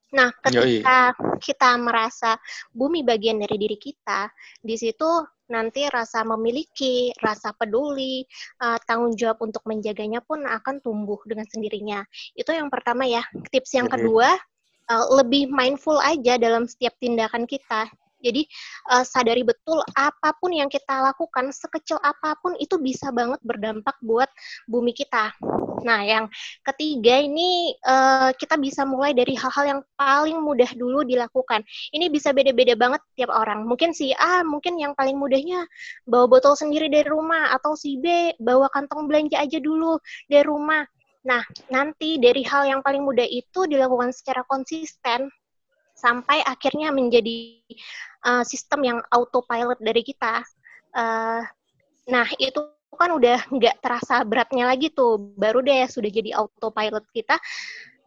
Nah, 0.09 0.33
Yoi. 0.49 0.81
ketika 0.81 1.13
kita 1.37 1.77
merasa 1.77 2.41
bumi 2.73 3.05
bagian 3.05 3.41
dari 3.45 3.61
diri 3.61 3.77
kita, 3.77 4.33
di 4.61 4.73
situ 4.77 5.05
nanti 5.53 5.85
rasa 5.89 6.25
memiliki, 6.25 7.13
rasa 7.21 7.53
peduli, 7.53 8.25
eh, 8.61 8.79
tanggung 8.89 9.17
jawab 9.17 9.45
untuk 9.45 9.65
menjaganya 9.69 10.25
pun 10.25 10.45
akan 10.49 10.81
tumbuh 10.81 11.21
dengan 11.29 11.45
sendirinya. 11.49 12.05
Itu 12.33 12.53
yang 12.57 12.73
pertama 12.73 13.05
ya. 13.05 13.21
Tips 13.53 13.77
yang 13.77 13.89
kedua, 13.89 14.33
eh, 14.91 15.07
lebih 15.15 15.53
mindful 15.53 16.01
aja 16.01 16.41
dalam 16.41 16.65
setiap 16.65 16.97
tindakan 16.99 17.45
kita. 17.45 17.89
Jadi 18.19 18.43
eh, 18.91 19.05
sadari 19.07 19.47
betul 19.47 19.79
apa 19.95 20.35
pun 20.43 20.51
yang 20.51 20.67
kita 20.67 20.91
lakukan, 20.91 21.55
sekecil 21.55 22.03
apa 22.03 22.35
pun 22.43 22.59
itu 22.59 22.75
bisa 22.83 23.15
banget 23.15 23.39
berdampak 23.47 23.95
buat 24.03 24.27
bumi 24.67 24.91
kita. 24.91 25.31
Nah, 25.87 26.03
yang 26.03 26.27
ketiga 26.67 27.23
ini 27.23 27.79
eh, 27.79 28.31
kita 28.35 28.59
bisa 28.59 28.83
mulai 28.83 29.15
dari 29.15 29.39
hal-hal 29.39 29.65
yang 29.79 29.81
paling 29.95 30.39
mudah 30.43 30.71
dulu 30.75 31.07
dilakukan. 31.07 31.63
Ini 31.95 32.11
bisa 32.11 32.35
beda-beda 32.35 32.75
banget 32.75 33.01
tiap 33.15 33.31
orang. 33.31 33.63
Mungkin 33.67 33.95
si 33.95 34.11
A, 34.19 34.43
mungkin 34.43 34.75
yang 34.83 34.99
paling 34.99 35.15
mudahnya 35.15 35.63
bawa 36.03 36.27
botol 36.27 36.59
sendiri 36.59 36.91
dari 36.91 37.07
rumah, 37.07 37.55
atau 37.55 37.79
si 37.79 37.99
B 38.03 38.35
bawa 38.43 38.67
kantong 38.75 39.07
belanja 39.07 39.39
aja 39.39 39.59
dulu 39.63 39.99
dari 40.27 40.43
rumah. 40.47 40.83
Nah, 41.29 41.45
nanti 41.69 42.17
dari 42.17 42.41
hal 42.41 42.65
yang 42.65 42.81
paling 42.81 43.05
mudah 43.05 43.29
itu 43.29 43.69
dilakukan 43.69 44.17
secara 44.17 44.41
konsisten 44.49 45.29
sampai 45.93 46.41
akhirnya 46.41 46.89
menjadi 46.89 47.61
uh, 48.25 48.41
sistem 48.49 48.81
yang 48.89 48.99
autopilot 49.13 49.77
dari 49.77 50.01
kita. 50.01 50.41
Uh, 50.97 51.45
nah, 52.09 52.25
itu 52.41 52.65
kan 52.97 53.13
udah 53.13 53.45
nggak 53.53 53.85
terasa 53.85 54.25
beratnya 54.25 54.73
lagi 54.73 54.89
tuh. 54.89 55.21
Baru 55.37 55.61
deh 55.61 55.85
sudah 55.85 56.09
jadi 56.09 56.33
autopilot 56.33 57.05
kita, 57.13 57.37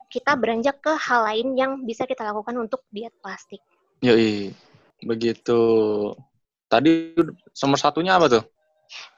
kita 0.10 0.32
beranjak 0.34 0.82
ke 0.82 0.92
hal 0.98 1.22
lain 1.30 1.54
yang 1.54 1.72
bisa 1.86 2.10
kita 2.10 2.26
lakukan 2.26 2.58
untuk 2.58 2.82
diet 2.90 3.14
plastik. 3.22 3.62
Yoi. 4.02 4.50
Begitu. 5.06 5.62
Tadi 6.66 7.14
nomor 7.62 7.78
satunya 7.78 8.18
apa 8.18 8.28
tuh? 8.32 8.44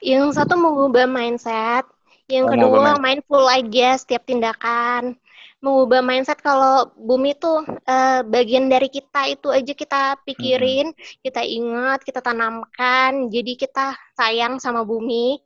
Yang 0.04 0.38
satu 0.38 0.54
mengubah 0.54 1.06
mindset, 1.06 1.86
yang 2.28 2.48
Oh, 2.48 2.52
kedua 2.52 2.68
mengubah 2.68 2.96
mindful 3.00 3.44
aja 3.48 3.88
setiap 4.00 4.24
tindakan. 4.24 5.16
Mengubah 5.64 6.04
mindset 6.04 6.44
kalau 6.44 6.92
bumi 6.92 7.32
tuh 7.40 7.64
eh, 7.88 8.20
bagian 8.24 8.68
dari 8.68 8.92
kita 8.92 9.32
itu 9.32 9.48
aja 9.48 9.72
kita 9.72 10.02
pikirin, 10.28 10.92
kita 11.24 11.40
ingat, 11.40 12.04
kita 12.04 12.20
tanamkan. 12.20 13.32
Jadi 13.32 13.56
kita 13.56 13.96
sayang 14.16 14.60
sama 14.60 14.84
bumi. 14.84 15.40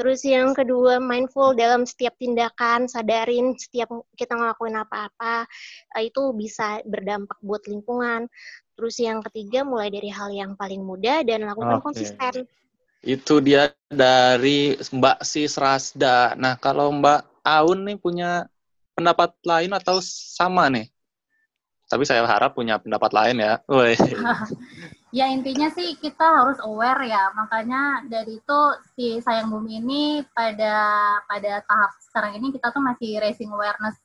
Terus 0.00 0.24
yang 0.24 0.56
kedua 0.56 0.96
mindful 0.96 1.52
dalam 1.52 1.84
setiap 1.84 2.16
tindakan, 2.16 2.88
sadarin 2.88 3.52
setiap 3.60 3.92
kita 4.16 4.32
ngelakuin 4.32 4.80
apa-apa 4.80 5.44
eh, 5.96 6.08
itu 6.08 6.32
bisa 6.32 6.80
berdampak 6.88 7.36
buat 7.44 7.60
lingkungan. 7.68 8.28
Terus 8.80 8.96
yang 8.96 9.20
ketiga 9.28 9.60
mulai 9.60 9.92
dari 9.92 10.08
hal 10.08 10.32
yang 10.32 10.56
paling 10.56 10.80
mudah 10.80 11.20
dan 11.20 11.44
lakukan 11.44 11.84
Oke. 11.84 11.84
konsisten. 11.84 12.48
Itu 13.00 13.40
dia 13.40 13.72
dari 13.88 14.76
Mbak 14.76 15.24
Sis 15.24 15.56
Rasda. 15.56 16.36
Nah, 16.36 16.60
kalau 16.60 16.92
Mbak 16.92 17.44
Aun 17.44 17.88
nih 17.88 17.96
punya 17.96 18.44
pendapat 18.92 19.32
lain 19.48 19.72
atau 19.72 20.04
sama 20.04 20.68
nih? 20.68 20.92
Tapi 21.90 22.04
saya 22.06 22.22
harap 22.22 22.54
punya 22.54 22.76
pendapat 22.78 23.10
lain 23.10 23.36
ya. 23.40 23.58
Ya 25.10 25.26
intinya 25.26 25.66
sih 25.74 25.98
kita 25.98 26.22
harus 26.22 26.62
aware 26.62 27.02
ya, 27.02 27.34
makanya 27.34 28.06
dari 28.06 28.38
itu 28.38 28.60
si 28.94 29.18
Sayang 29.18 29.50
Bumi 29.50 29.82
ini 29.82 30.02
pada 30.30 30.78
pada 31.26 31.66
tahap 31.66 31.98
sekarang 31.98 32.38
ini 32.38 32.54
kita 32.54 32.70
tuh 32.70 32.78
masih 32.78 33.18
raising 33.18 33.50
awareness 33.50 33.98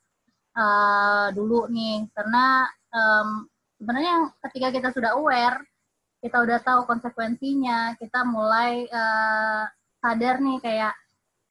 eh, 0.57 1.29
dulu 1.37 1.69
nih, 1.69 2.09
karena 2.09 2.65
em, 2.89 3.45
sebenarnya 3.77 4.33
ketika 4.49 4.67
kita 4.73 4.89
sudah 4.97 5.13
aware, 5.13 5.61
kita 6.25 6.41
udah 6.41 6.57
tahu 6.57 6.89
konsekuensinya, 6.89 7.93
kita 8.01 8.25
mulai 8.25 8.89
eh, 8.89 9.63
sadar 10.01 10.41
nih 10.41 10.57
kayak 10.57 10.93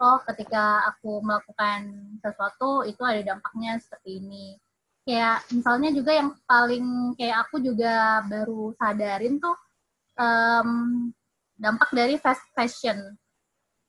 oh 0.02 0.18
ketika 0.26 0.82
aku 0.90 1.22
melakukan 1.22 1.86
sesuatu 2.18 2.82
itu 2.82 2.98
ada 3.06 3.22
dampaknya 3.22 3.78
seperti 3.78 4.18
ini. 4.18 4.58
Kayak 5.06 5.46
misalnya 5.54 5.90
juga 5.94 6.12
yang 6.16 6.34
paling 6.48 7.14
kayak 7.14 7.46
aku 7.46 7.62
juga 7.62 8.24
baru 8.26 8.74
sadarin 8.74 9.38
tuh 9.38 9.54
em, 10.18 10.70
dampak 11.54 11.90
dari 11.94 12.18
fast 12.18 12.42
fashion. 12.56 12.98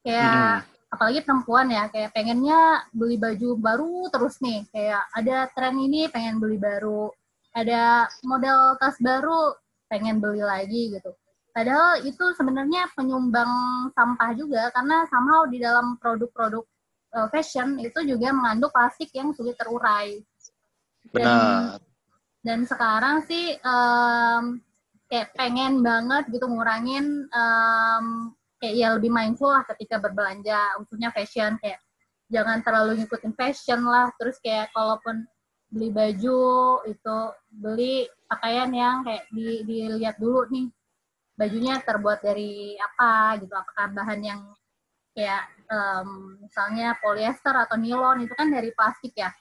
Kayak 0.06 0.70
apalagi 0.94 1.26
perempuan 1.26 1.68
ya 1.74 1.90
kayak 1.90 2.14
pengennya 2.14 2.86
beli 2.94 3.18
baju 3.18 3.50
baru 3.58 3.98
terus 4.14 4.38
nih. 4.44 4.68
Kayak 4.70 5.02
ada 5.18 5.50
tren 5.56 5.76
ini 5.82 6.06
pengen 6.14 6.38
beli 6.38 6.62
baru. 6.62 7.10
Ada 7.56 8.12
model 8.28 8.76
tas 8.78 9.00
baru 9.00 9.56
pengen 9.96 10.20
beli 10.20 10.44
lagi 10.44 10.92
gitu. 11.00 11.16
Padahal 11.56 12.04
itu 12.04 12.36
sebenarnya 12.36 12.92
penyumbang 13.00 13.48
sampah 13.96 14.36
juga 14.36 14.68
karena 14.76 15.08
somehow 15.08 15.48
di 15.48 15.64
dalam 15.64 15.96
produk-produk 16.04 16.68
eh, 17.16 17.28
fashion 17.32 17.80
itu 17.80 18.04
juga 18.04 18.36
mengandung 18.36 18.76
plastik 18.76 19.08
yang 19.16 19.32
sulit 19.32 19.56
terurai. 19.56 20.20
Benar. 21.16 21.80
dan 22.42 22.66
sekarang 22.66 23.26
sih 23.30 23.58
em, 23.58 24.44
kayak 25.06 25.34
pengen 25.38 25.86
banget 25.86 26.30
gitu 26.34 26.50
ngurangin 26.50 27.30
em, 27.30 28.06
kayak 28.62 28.76
ya 28.76 28.88
lebih 28.98 29.10
mindful 29.14 29.50
lah 29.50 29.64
ketika 29.70 29.98
berbelanja. 29.98 30.76
Khususnya 30.82 31.10
fashion 31.10 31.58
kayak 31.62 31.80
jangan 32.30 32.62
terlalu 32.62 33.02
ngikutin 33.02 33.34
fashion 33.34 33.82
lah. 33.86 34.12
Terus 34.20 34.38
kayak 34.44 34.70
kalaupun 34.74 35.26
beli 35.74 35.90
baju 35.90 36.42
itu 36.86 37.18
beli 37.50 38.06
pakaian 38.26 38.70
yang 38.74 39.06
kayak 39.06 39.26
di, 39.32 39.62
dilihat 39.66 40.18
dulu 40.18 40.46
nih 40.50 40.68
bajunya 41.36 41.76
terbuat 41.84 42.24
dari 42.24 42.80
apa 42.80 43.38
gitu 43.44 43.52
apakah 43.54 43.92
bahan 43.92 44.22
yang 44.24 44.42
kayak 45.16 45.48
em, 45.68 46.10
misalnya 46.44 46.96
polyester 47.00 47.56
atau 47.56 47.76
nilon 47.80 48.24
itu 48.24 48.34
kan 48.36 48.48
dari 48.52 48.72
plastik 48.76 49.16
ya 49.16 49.32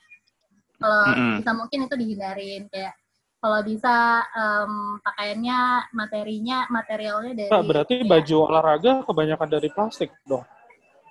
kalau 0.78 1.06
Mm-mm. 1.06 1.38
bisa 1.38 1.50
mungkin 1.54 1.78
itu 1.86 1.94
dihindarin 1.94 2.62
kayak 2.68 2.94
kalau 3.38 3.60
bisa 3.62 4.24
em, 4.34 4.72
pakaiannya 5.04 5.60
materinya 5.94 6.58
materialnya 6.72 7.32
dari 7.36 7.50
Nah, 7.52 7.62
berarti 7.62 7.94
ya. 8.00 8.06
baju 8.08 8.36
olahraga 8.50 8.92
kebanyakan 9.06 9.48
dari 9.50 9.68
plastik 9.70 10.10
dong. 10.26 10.44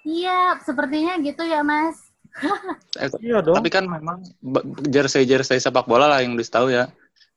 iya 0.03 0.59
sepertinya 0.61 1.15
gitu 1.23 1.43
ya 1.47 1.63
mas 1.63 1.95
Eh, 3.01 3.09
Iya 3.25 3.41
dong. 3.41 3.57
Tapi 3.57 3.69
kan 3.73 3.85
memang 3.89 4.21
ba- 4.41 4.65
jersey-jersey 4.85 5.57
sepak 5.57 5.85
bola 5.89 6.05
lah 6.09 6.19
yang 6.21 6.37
tahu 6.37 6.69
ya. 6.69 6.89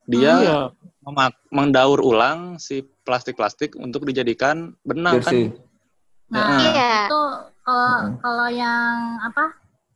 Dia 0.07 0.33
iya. 0.37 0.59
memak- 1.01 1.43
mendaur 1.49 1.99
ulang 1.99 2.57
si 2.57 2.77
plastik-plastik 3.01 3.75
untuk 3.75 4.03
dijadikan 4.03 4.75
benang 4.81 5.19
Jersey. 5.19 5.51
kan. 5.51 5.63
nah 6.27 6.47
Heeh. 6.49 6.63
Iya. 6.69 6.93
itu 7.05 7.23
kalau 7.61 7.91
Mm-mm. 7.97 8.19
kalau 8.19 8.49
yang 8.49 8.97
apa 9.21 9.45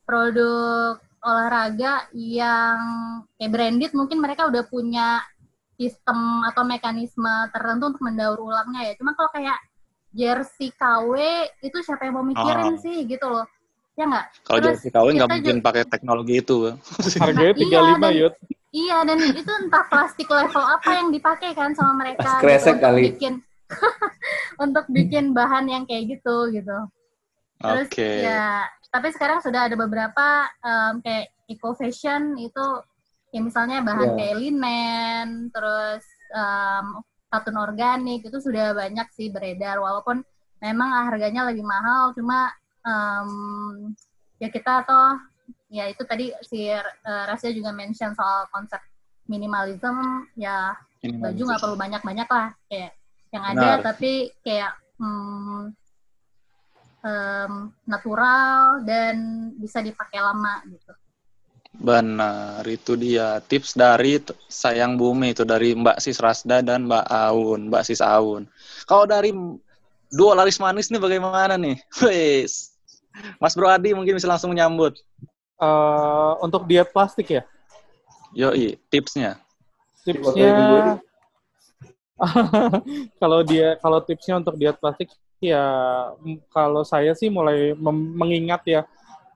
produk 0.04 0.94
olahraga 1.20 1.92
yang 2.12 2.78
kayak 3.34 3.50
branded 3.50 3.92
mungkin 3.92 4.18
mereka 4.18 4.46
udah 4.46 4.62
punya 4.64 5.22
sistem 5.76 6.16
atau 6.44 6.62
mekanisme 6.62 7.24
tertentu 7.48 7.88
untuk 7.88 8.00
mendaur 8.00 8.36
ulangnya 8.36 8.84
ya 8.84 8.94
cuma 8.94 9.12
kalau 9.12 9.30
kayak 9.30 9.58
jersey 10.10 10.70
KW 10.72 11.14
itu 11.60 11.76
siapa 11.80 12.04
yang 12.04 12.14
mau 12.14 12.24
mikirin 12.24 12.74
Oh. 12.74 12.78
sih 12.78 13.04
gitu 13.04 13.26
loh 13.26 13.46
ya 13.92 14.04
nggak 14.04 14.26
Kalau 14.44 14.58
jersey 14.60 14.88
KW 14.88 15.06
nggak 15.12 15.30
mungkin 15.30 15.56
pakai 15.60 15.82
teknologi 15.84 16.34
itu. 16.38 16.72
Harganya 17.16 17.52
Nah, 17.52 17.60
iya, 17.60 17.80
35 17.90 17.98
dan- 18.00 18.16
yut. 18.16 18.34
Iya, 18.70 19.02
dan 19.02 19.18
itu 19.34 19.50
entah 19.50 19.82
plastik 19.90 20.30
level 20.30 20.62
apa 20.62 20.90
yang 20.94 21.10
dipakai 21.10 21.58
kan 21.58 21.74
sama 21.74 22.06
mereka. 22.06 22.38
Kresek 22.38 22.78
gitu, 22.78 22.78
untuk 22.78 22.82
kali. 22.86 23.02
Bikin, 23.10 23.34
untuk 24.64 24.84
bikin 24.86 25.24
bahan 25.34 25.66
yang 25.66 25.82
kayak 25.90 26.18
gitu 26.18 26.54
gitu. 26.54 26.78
Terus 27.60 27.88
Oke. 27.90 28.08
ya, 28.22 28.64
tapi 28.94 29.10
sekarang 29.10 29.42
sudah 29.42 29.66
ada 29.66 29.74
beberapa 29.74 30.46
em, 30.62 31.02
kayak 31.02 31.26
eco 31.50 31.74
fashion 31.74 32.38
itu 32.38 32.66
ya 33.34 33.40
misalnya 33.42 33.82
bahan 33.82 34.14
Ya. 34.14 34.16
kayak 34.16 34.36
linen, 34.38 35.28
terus 35.50 36.06
em, 36.30 36.86
katun 37.26 37.58
organik 37.58 38.22
itu 38.22 38.38
sudah 38.38 38.70
banyak 38.74 39.06
sih 39.14 39.30
beredar 39.34 39.78
walaupun 39.82 40.22
memang 40.62 41.10
harganya 41.10 41.46
lebih 41.46 41.62
mahal 41.66 42.10
cuma 42.14 42.50
em, 42.86 43.30
ya 44.38 44.46
kita 44.50 44.82
toh 44.86 45.14
ya 45.70 45.86
itu 45.86 46.02
tadi 46.02 46.34
si 46.42 46.66
eh, 46.66 46.82
Rasya 47.02 47.54
juga 47.54 47.70
mention 47.70 48.12
soal 48.12 48.50
konsep 48.50 48.82
minimalism 49.30 50.26
ya 50.34 50.74
Ini 51.00 51.16
baju 51.16 51.40
nggak 51.40 51.62
perlu 51.62 51.76
banyak-banyak 51.78 52.28
lah 52.28 52.52
kayak 52.66 52.92
yang 53.30 53.44
ada 53.46 53.78
Benar. 53.78 53.86
tapi 53.86 54.34
kayak 54.42 54.74
hmm, 54.98 55.70
em, 57.06 57.52
natural 57.86 58.82
dan 58.84 59.14
bisa 59.56 59.80
dipakai 59.80 60.18
lama 60.20 60.60
gitu. 60.66 60.92
Benar, 61.70 62.66
itu 62.66 62.98
dia 62.98 63.38
tips 63.46 63.78
dari 63.78 64.18
Sayang 64.50 64.98
Bumi 64.98 65.30
itu 65.30 65.46
dari 65.46 65.70
Mbak 65.78 66.02
Sis 66.02 66.18
Rasda 66.18 66.66
dan 66.66 66.90
Mbak 66.90 67.06
Aun, 67.06 67.70
Mbak 67.70 67.86
Sis 67.86 68.02
Aun. 68.02 68.50
Kalau 68.90 69.06
dari 69.06 69.30
dua 70.10 70.34
laris 70.34 70.58
manis 70.58 70.90
nih 70.90 70.98
bagaimana 70.98 71.54
nih? 71.54 71.78
Wes. 72.04 72.74
Mas 73.38 73.54
Bro 73.54 73.70
Adi 73.70 73.94
mungkin 73.94 74.18
bisa 74.18 74.26
langsung 74.26 74.50
menyambut. 74.50 74.98
Eh, 75.60 76.32
untuk 76.40 76.64
diet 76.64 76.88
plastik 76.88 77.28
ya, 77.36 77.42
Yoi, 78.32 78.80
tipsnya. 78.88 79.36
tipsnya 80.00 80.96
kalau 83.20 83.40
dia 83.44 83.76
kalau 83.80 84.00
tipsnya 84.00 84.40
untuk 84.40 84.56
diet 84.56 84.76
plastik 84.80 85.08
ya 85.40 85.64
kalau 86.52 86.84
saya 86.84 87.16
sih 87.16 87.32
mulai 87.32 87.72
mem- 87.76 88.12
mengingat 88.16 88.60
ya 88.64 88.82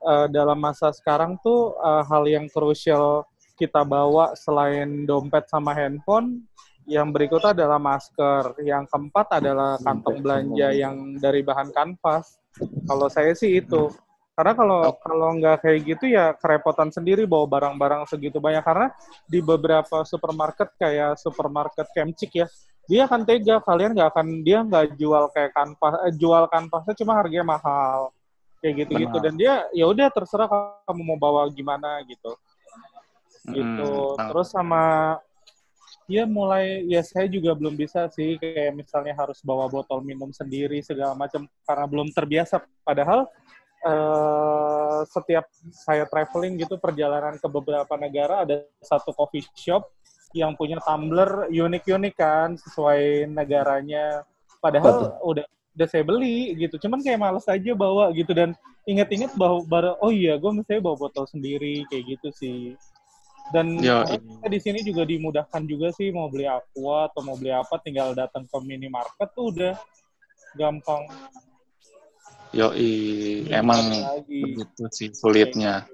eh, 0.00 0.26
dalam 0.32 0.56
masa 0.56 0.92
sekarang 0.96 1.36
tuh 1.44 1.76
eh, 1.76 2.02
hal 2.08 2.24
yang 2.24 2.48
krusial 2.48 3.28
kita 3.60 3.84
bawa 3.84 4.32
selain 4.32 5.04
dompet 5.04 5.44
sama 5.48 5.76
handphone 5.76 6.40
yang 6.84 7.08
berikutnya 7.12 7.56
adalah 7.56 7.80
masker. 7.80 8.60
Yang 8.60 8.92
keempat 8.92 9.40
adalah 9.40 9.80
kantong 9.80 10.20
belanja 10.20 10.68
yang 10.72 11.16
dari 11.16 11.40
bahan 11.40 11.72
kanvas. 11.72 12.36
Kalau 12.84 13.08
saya 13.08 13.32
sih 13.32 13.64
itu 13.64 13.88
karena 14.34 14.52
kalau 14.58 14.80
kalau 14.98 15.28
nggak 15.38 15.62
kayak 15.62 15.80
gitu 15.86 16.04
ya 16.10 16.34
kerepotan 16.34 16.90
sendiri 16.90 17.22
bawa 17.22 17.46
barang-barang 17.46 18.10
segitu 18.10 18.42
banyak. 18.42 18.66
Karena 18.66 18.90
di 19.30 19.38
beberapa 19.38 20.02
supermarket 20.02 20.74
kayak 20.74 21.22
supermarket 21.22 21.86
Kemcik 21.94 22.42
ya 22.42 22.46
dia 22.90 23.06
akan 23.06 23.22
tega. 23.22 23.62
Kalian 23.62 23.94
nggak 23.94 24.10
akan 24.10 24.26
dia 24.42 24.58
nggak 24.66 24.98
jual 24.98 25.30
kayak 25.30 25.54
kanvas 25.54 25.94
eh, 26.10 26.14
jual 26.18 26.50
kanvasnya 26.50 26.94
cuma 26.98 27.14
harganya 27.14 27.46
mahal. 27.46 28.10
Kayak 28.58 28.74
gitu-gitu. 28.84 29.16
Dan 29.22 29.34
dia 29.38 29.70
ya 29.70 29.86
udah 29.86 30.10
terserah 30.10 30.50
kamu 30.82 31.02
mau 31.14 31.18
bawa 31.18 31.46
gimana 31.54 32.02
gitu. 32.02 32.34
Gitu. 33.46 33.92
Terus 34.18 34.50
sama 34.50 35.14
ya 36.10 36.26
mulai 36.26 36.82
ya 36.90 37.06
saya 37.06 37.30
juga 37.30 37.54
belum 37.54 37.78
bisa 37.78 38.10
sih 38.10 38.36
kayak 38.36 38.76
misalnya 38.76 39.14
harus 39.16 39.40
bawa 39.40 39.70
botol 39.70 40.04
minum 40.04 40.28
sendiri 40.34 40.82
segala 40.82 41.14
macam 41.14 41.46
karena 41.62 41.86
belum 41.86 42.10
terbiasa. 42.10 42.66
Padahal 42.82 43.30
eh, 43.84 45.00
setiap 45.06 45.44
saya 45.70 46.08
traveling 46.08 46.56
gitu 46.60 46.80
perjalanan 46.80 47.36
ke 47.36 47.46
beberapa 47.46 47.94
negara 48.00 48.48
ada 48.48 48.64
satu 48.80 49.12
coffee 49.12 49.44
shop 49.54 49.92
yang 50.34 50.58
punya 50.58 50.82
tumbler 50.82 51.46
unik-unik 51.46 52.14
kan 52.18 52.58
sesuai 52.58 53.30
negaranya. 53.30 54.26
Padahal 54.58 55.20
udah 55.22 55.46
udah 55.74 55.86
saya 55.86 56.02
beli 56.02 56.58
gitu. 56.58 56.74
Cuman 56.86 57.02
kayak 57.02 57.22
males 57.22 57.46
aja 57.46 57.72
bawa 57.72 58.10
gitu. 58.10 58.34
Dan 58.34 58.58
inget-inget 58.84 59.30
bahwa 59.38 59.62
baru 59.62 59.94
oh 60.02 60.10
iya 60.10 60.34
gue 60.34 60.50
mesti 60.50 60.82
bawa 60.82 60.98
botol 60.98 61.24
sendiri 61.30 61.86
kayak 61.86 62.18
gitu 62.18 62.28
sih. 62.34 62.74
Dan 63.52 63.78
Yo, 63.78 64.02
kita 64.08 64.48
di 64.48 64.58
sini 64.58 64.80
juga 64.80 65.04
dimudahkan 65.04 65.62
juga 65.68 65.92
sih 65.92 66.08
mau 66.10 66.32
beli 66.32 66.48
aqua 66.48 67.12
atau 67.12 67.20
mau 67.20 67.36
beli 67.36 67.52
apa 67.52 67.76
tinggal 67.84 68.16
datang 68.16 68.48
ke 68.48 68.56
minimarket 68.64 69.28
tuh 69.36 69.52
udah 69.52 69.74
gampang 70.56 71.04
yoi, 72.54 73.44
Gitu 73.44 73.50
emang 73.50 73.82
lagi. 73.82 74.40
begitu 74.40 74.82
sih 74.94 75.08
sulitnya. 75.12 75.84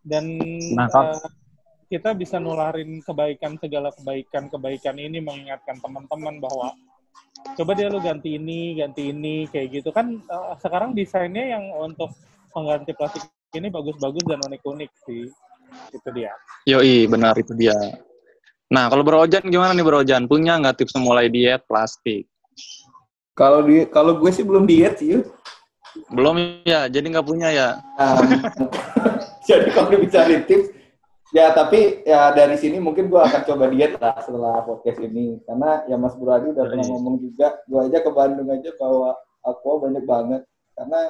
dan 0.00 0.24
Nah, 0.72 0.88
eh, 0.88 1.20
kita 1.90 2.14
bisa 2.16 2.40
nularin 2.40 3.02
kebaikan 3.02 3.58
segala 3.60 3.92
kebaikan 3.92 4.48
kebaikan 4.48 4.96
ini 4.96 5.20
mengingatkan 5.20 5.76
teman-teman 5.82 6.40
bahwa 6.40 6.72
coba 7.58 7.72
dia 7.76 7.90
lu 7.90 8.00
ganti 8.00 8.38
ini 8.38 8.78
ganti 8.78 9.10
ini 9.12 9.44
kayak 9.50 9.82
gitu 9.82 9.90
kan 9.92 10.14
eh, 10.16 10.54
sekarang 10.62 10.96
desainnya 10.96 11.58
yang 11.58 11.68
untuk 11.76 12.14
pengganti 12.54 12.94
plastik 12.96 13.26
ini 13.52 13.68
bagus-bagus 13.68 14.24
dan 14.24 14.40
unik-unik 14.40 14.90
sih 15.04 15.26
itu 15.90 16.08
dia 16.14 16.32
Yoi, 16.68 17.08
benar 17.08 17.34
itu 17.40 17.56
dia. 17.56 17.74
Nah, 18.70 18.86
kalau 18.86 19.02
Bro 19.02 19.26
Ojan 19.26 19.48
gimana 19.48 19.74
nih 19.74 19.82
Bro 19.82 20.06
Ojan? 20.06 20.28
Punya 20.28 20.60
nggak 20.60 20.78
tips 20.78 20.94
memulai 20.94 21.26
diet 21.32 21.64
plastik? 21.66 22.28
Kalau 23.34 23.64
di 23.64 23.88
kalau 23.88 24.20
gue 24.20 24.30
sih 24.30 24.44
belum 24.44 24.68
diet 24.68 25.00
sih. 25.00 25.24
Belum 26.10 26.62
ya, 26.62 26.86
jadi 26.86 27.06
nggak 27.06 27.26
punya 27.26 27.48
ya? 27.50 27.68
Um, 27.98 28.26
jadi 29.48 29.68
kalau 29.74 29.88
dibicarain 29.90 30.42
tips, 30.46 30.70
ya 31.34 31.50
tapi 31.54 32.02
ya 32.06 32.30
dari 32.34 32.54
sini 32.58 32.78
mungkin 32.78 33.10
gue 33.10 33.18
akan 33.18 33.42
coba 33.46 33.70
diet 33.70 33.98
lah 33.98 34.18
setelah 34.22 34.62
podcast 34.62 34.98
ini. 35.02 35.42
Karena 35.46 35.82
ya 35.90 35.96
Mas 35.98 36.14
Buradi 36.14 36.54
udah 36.54 36.64
pernah 36.66 36.86
Iya. 36.86 36.92
ngomong 36.94 37.16
juga, 37.18 37.58
gue 37.66 37.80
aja 37.90 37.98
ke 38.02 38.10
Bandung 38.10 38.48
aja 38.50 38.70
bawa 38.78 39.18
aqua 39.42 39.74
banyak 39.82 40.04
banget. 40.06 40.42
Karena 40.78 41.00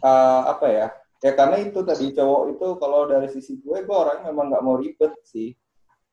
uh, 0.00 0.40
apa 0.52 0.66
ya? 0.68 0.86
Ya 1.22 1.32
karena 1.38 1.56
itu 1.62 1.78
tadi 1.86 2.10
cowok 2.10 2.42
itu 2.58 2.66
kalau 2.82 3.00
dari 3.06 3.28
sisi 3.30 3.54
gue, 3.62 3.76
gue 3.86 3.96
orang 3.96 4.26
memang 4.26 4.50
nggak 4.50 4.64
mau 4.64 4.74
ribet 4.74 5.12
sih. 5.22 5.54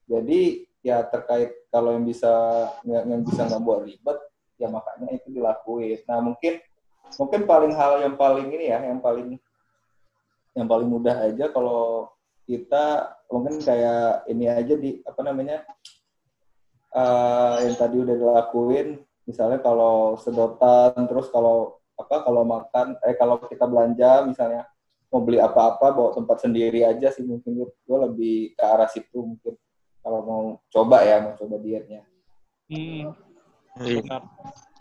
Jadi 0.06 0.68
ya 0.86 1.04
terkait 1.08 1.68
kalau 1.74 1.92
yang 1.98 2.06
bisa 2.06 2.30
yang, 2.86 3.04
yang 3.10 3.22
bisa 3.26 3.48
nggak 3.50 3.62
buat 3.66 3.88
ribet, 3.90 4.18
ya 4.62 4.70
makanya 4.70 5.10
itu 5.18 5.34
dilakuin. 5.34 6.00
Nah 6.06 6.22
mungkin 6.22 6.62
mungkin 7.18 7.48
paling 7.50 7.74
hal 7.74 8.04
yang 8.04 8.16
paling 8.20 8.48
ini 8.52 8.70
ya, 8.70 8.80
yang 8.84 9.00
paling 9.02 9.40
yang 10.58 10.68
paling 10.68 10.90
mudah 10.90 11.16
aja 11.30 11.48
kalau 11.50 12.10
kita 12.44 13.14
mungkin 13.30 13.62
kayak 13.62 14.26
ini 14.28 14.50
aja 14.50 14.74
di 14.74 15.00
apa 15.06 15.22
namanya 15.22 15.62
eh, 16.94 17.56
yang 17.70 17.76
tadi 17.78 17.96
udah 18.02 18.16
dilakuin. 18.18 18.88
Misalnya 19.30 19.62
kalau 19.62 20.18
sedotan 20.18 20.98
terus 21.06 21.30
kalau 21.30 21.78
apa 21.94 22.26
kalau 22.26 22.42
makan 22.48 22.98
eh 23.06 23.14
kalau 23.14 23.38
kita 23.46 23.70
belanja 23.70 24.26
misalnya 24.26 24.66
mau 25.14 25.22
beli 25.22 25.38
apa-apa 25.38 25.94
bawa 25.94 26.10
tempat 26.18 26.42
sendiri 26.42 26.82
aja 26.82 27.14
sih 27.14 27.22
mungkin. 27.22 27.62
Gue 27.62 27.98
lebih 28.10 28.58
ke 28.58 28.64
arah 28.66 28.90
situ 28.90 29.22
mungkin. 29.22 29.54
Kalau 30.02 30.20
mau 30.26 30.44
coba 30.74 31.06
ya 31.06 31.22
mau 31.22 31.38
coba 31.38 31.56
dietnya. 31.62 32.02
Hmm, 32.70 33.14
Iya. 33.80 34.02
benar. 34.02 34.22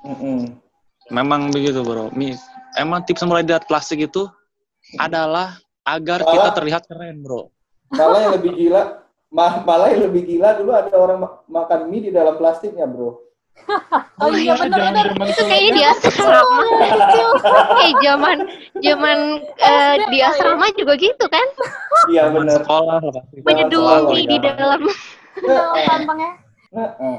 Mm-mm. 0.04 0.67
Memang 1.08 1.48
begitu 1.48 1.80
Bro. 1.80 2.12
Mi, 2.12 2.36
emang 2.74 3.00
tips 3.02 3.24
memulai 3.24 3.40
diet 3.42 3.64
plastik 3.64 3.98
itu 4.02 4.28
adalah 4.96 5.56
agar 5.82 6.20
kita 6.20 6.36
Malah- 6.44 6.56
terlihat 6.56 6.82
keren 6.84 7.20
Bro. 7.20 7.48
malah 7.88 8.20
yang 8.20 8.36
lebih 8.36 8.52
gila 8.54 8.82
ma- 9.30 9.64
malah 9.64 9.88
yang 9.88 10.04
lebih 10.04 10.28
gila 10.28 10.52
dulu 10.54 10.76
ada 10.76 10.92
orang 10.92 11.18
ma- 11.18 11.40
makan 11.48 11.88
mie 11.88 12.04
di 12.04 12.12
dalam 12.12 12.36
plastiknya 12.36 12.84
bro 12.84 13.16
Oh 14.20 14.28
iya 14.30 14.52
benar-benar 14.54 15.08
zaman-zaman 15.08 15.32
Itu 15.32 15.42
kayaknya 15.42 15.72
di 15.72 15.82
asrama. 15.82 16.64
Eh 17.80 17.92
zaman 18.04 18.36
zaman 18.76 19.18
eh, 19.56 19.94
di 20.06 20.18
asrama 20.20 20.68
juga 20.76 20.92
gitu 20.96 21.24
kan? 21.26 21.46
iya 22.12 22.28
bener 22.28 22.60
Sekolah 22.60 23.00
mie 24.12 24.26
di 24.26 24.36
dalam. 24.38 24.80
Heeh. 26.68 27.18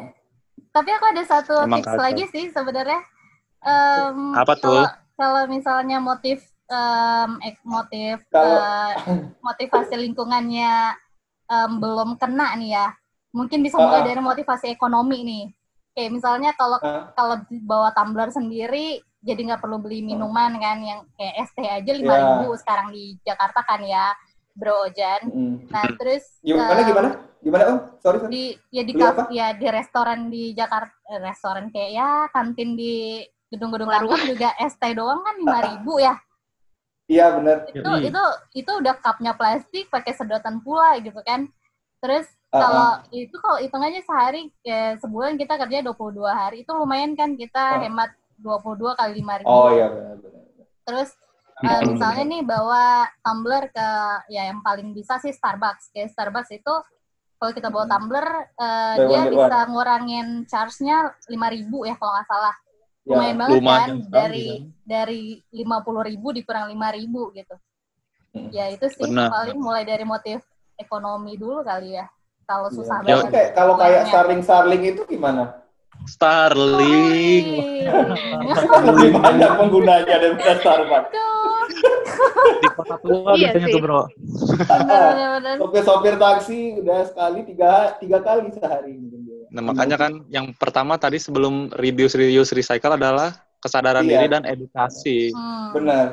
Tapi 0.69 0.89
aku 0.91 1.05
ada 1.09 1.23
satu 1.25 1.65
Emang 1.65 1.81
tips 1.81 1.89
kacau. 1.91 2.05
lagi 2.05 2.23
sih 2.29 2.45
sebenarnya. 2.53 3.01
Em, 3.59 4.33
Apa 4.35 4.53
tuh? 4.55 4.71
Kalau, 4.71 4.87
kalau 5.15 5.43
misalnya 5.47 5.99
motif 5.99 6.43
ek- 7.41 7.65
motif 7.65 8.21
Kalau- 8.29 8.61
eh, 8.61 8.93
motivasi 9.41 9.93
lingkungannya 9.97 10.95
em, 11.49 11.71
belum 11.81 12.13
kena 12.15 12.53
nih 12.55 12.77
ya, 12.77 12.87
mungkin 13.33 13.59
bisa 13.59 13.75
mulai 13.75 14.01
Ah. 14.01 14.07
dari 14.07 14.21
motivasi 14.21 14.69
ekonomi 14.69 15.25
nih. 15.25 15.45
Kayak 15.91 16.11
misalnya 16.13 16.51
kalau 16.53 16.77
Ah. 16.79 17.09
kalau 17.17 17.41
bawa 17.65 17.89
tumbler 17.91 18.29
sendiri, 18.29 19.01
jadi 19.19 19.41
nggak 19.43 19.59
perlu 19.59 19.81
beli 19.81 20.05
minuman 20.05 20.55
kan 20.55 20.77
yang 20.79 21.03
kayak 21.17 21.35
es 21.41 21.51
teh 21.51 21.65
aja 21.65 21.91
lima 21.91 22.13
Ya. 22.13 22.21
ribu 22.37 22.53
sekarang 22.55 22.93
di 22.93 23.17
Jakarta 23.25 23.65
kan 23.65 23.81
ya, 23.81 24.13
Bro 24.53 24.87
Ojan. 24.87 25.21
Mm. 25.25 25.55
Nah 25.67 25.83
terus 25.97 26.23
gimana 26.39 26.79
em, 26.79 26.87
gimana 26.87 27.09
gimana 27.39 27.63
om 27.65 27.77
sorry 27.97 28.17
sorry 28.19 28.31
di 28.31 28.43
ya 28.69 28.83
di 28.83 28.93
kafe 28.93 29.21
ya 29.31 29.47
di 29.55 29.65
restoran 29.67 30.27
di 30.27 30.51
Jakarta 30.53 30.91
eh, 31.07 31.19
restoran 31.19 31.71
kayak 31.71 31.91
ya 31.91 32.09
kantin 32.29 32.75
di 32.75 33.23
gedung-gedung 33.49 33.89
Baru. 33.89 34.07
kantor 34.13 34.21
juga 34.29 34.49
teh 34.55 34.93
doang 34.93 35.21
kan 35.21 35.35
lima 35.37 35.59
ribu 35.73 35.97
ya 35.97 36.15
iya 37.09 37.33
bener 37.33 37.65
itu 37.69 37.81
Iya. 37.81 38.07
itu 38.09 38.23
itu 38.65 38.71
udah 38.71 38.93
cupnya 39.01 39.33
plastik 39.33 39.89
pakai 39.89 40.13
sedotan 40.13 40.61
pula 40.61 40.97
gitu 41.01 41.19
kan 41.25 41.49
Terus 41.99 42.31
kalau 42.47 42.95
itu 43.11 43.35
kalau 43.43 43.59
hitungannya 43.59 44.01
sehari 44.01 44.47
ya, 44.63 44.95
sebulan 45.03 45.35
kita 45.35 45.59
kerja 45.59 45.83
22 45.83 46.31
hari 46.31 46.63
itu 46.63 46.71
lumayan 46.71 47.11
kan 47.13 47.35
kita 47.35 47.75
Ah. 47.75 47.83
hemat 47.83 48.15
22 48.39 48.95
kali 48.95 49.19
5 49.19 49.43
ribu. 49.43 49.51
Oh 49.51 49.67
iya 49.75 49.91
benar 49.91 50.15
benar. 50.17 50.43
Terus 50.87 51.09
Hmm, 51.59 51.67
eh, 51.75 51.81
misalnya 51.91 52.23
nih 52.23 52.41
bawa 52.47 53.03
tumbler 53.19 53.67
ke 53.67 53.87
ya 54.31 54.47
yang 54.47 54.63
paling 54.63 54.95
bisa 54.95 55.19
sih 55.19 55.35
Starbucks. 55.35 55.91
Kayak 55.91 56.15
Starbucks 56.15 56.55
itu 56.55 56.71
kalau 57.35 57.51
kita 57.51 57.67
bawa 57.67 57.83
tumbler 57.83 58.47
eh, 58.47 58.95
Buy 58.95 59.07
dia 59.11 59.21
one, 59.27 59.31
bisa 59.35 59.57
ngurangin 59.67 60.27
charge-nya 60.47 60.97
5000 61.27 61.83
ya 61.83 61.99
kalau 61.99 62.15
nggak 62.15 62.27
salah. 62.31 62.55
Ya, 63.09 63.17
Lumayan 63.17 63.35
banget 63.35 63.53
lumayan 63.57 63.81
kan 63.81 63.97
sekali 63.99 64.13
dari 64.13 64.45
kan. 64.45 64.61
dari 64.85 65.21
50.000 65.49 66.37
dikurang 66.37 66.65
5000 66.69 67.09
gitu. 67.33 67.55
Hmm. 68.29 68.49
Ya 68.53 68.65
itu 68.69 68.85
sih 68.87 69.01
Benar. 69.01 69.33
paling 69.33 69.57
mulai 69.57 69.81
dari 69.81 70.05
motif 70.05 70.45
ekonomi 70.75 71.33
dulu 71.33 71.65
kali 71.65 71.97
ya. 71.97 72.05
Kalau 72.45 72.69
susah 72.69 73.01
Iya. 73.01 73.17
Tapi 73.17 73.17
banget. 73.19 73.33
kayak 73.33 73.49
kalau 73.53 73.73
kayak. 73.75 74.01
Starling 74.05 74.41
Starling 74.41 74.83
itu 74.87 75.01
gimana? 75.05 75.43
Starling. 76.05 77.45
Lebih 78.85 79.11
banyak 79.15 79.51
penggunanya 79.57 80.15
daripada 80.15 80.53
Starbucks. 80.55 81.11
Di 82.55 82.67
kota 82.71 82.95
tua 82.99 83.31
Iya 83.33 83.49
biasanya 83.49 83.67
sih. 83.67 83.73
tuh, 83.73 83.81
Bro. 83.81 84.01
Sopir-sopir 85.59 86.15
taksi 86.15 86.59
udah 86.79 86.99
sekali 87.05 87.39
tiga 87.43 87.71
tiga 87.97 88.17
kali 88.19 88.49
sehari. 88.51 88.95
Nah, 89.49 89.61
makanya 89.65 89.97
kan 89.97 90.11
yang 90.29 90.53
pertama 90.53 90.95
tadi 90.95 91.17
sebelum 91.17 91.73
reduce, 91.73 92.13
reuse, 92.13 92.53
recycle 92.53 92.93
adalah 92.93 93.33
kesadaran 93.57 94.05
Iya. 94.05 94.11
diri 94.21 94.27
dan 94.29 94.43
edukasi. 94.45 95.33
Hmm. 95.33 95.73
Benar. 95.73 96.05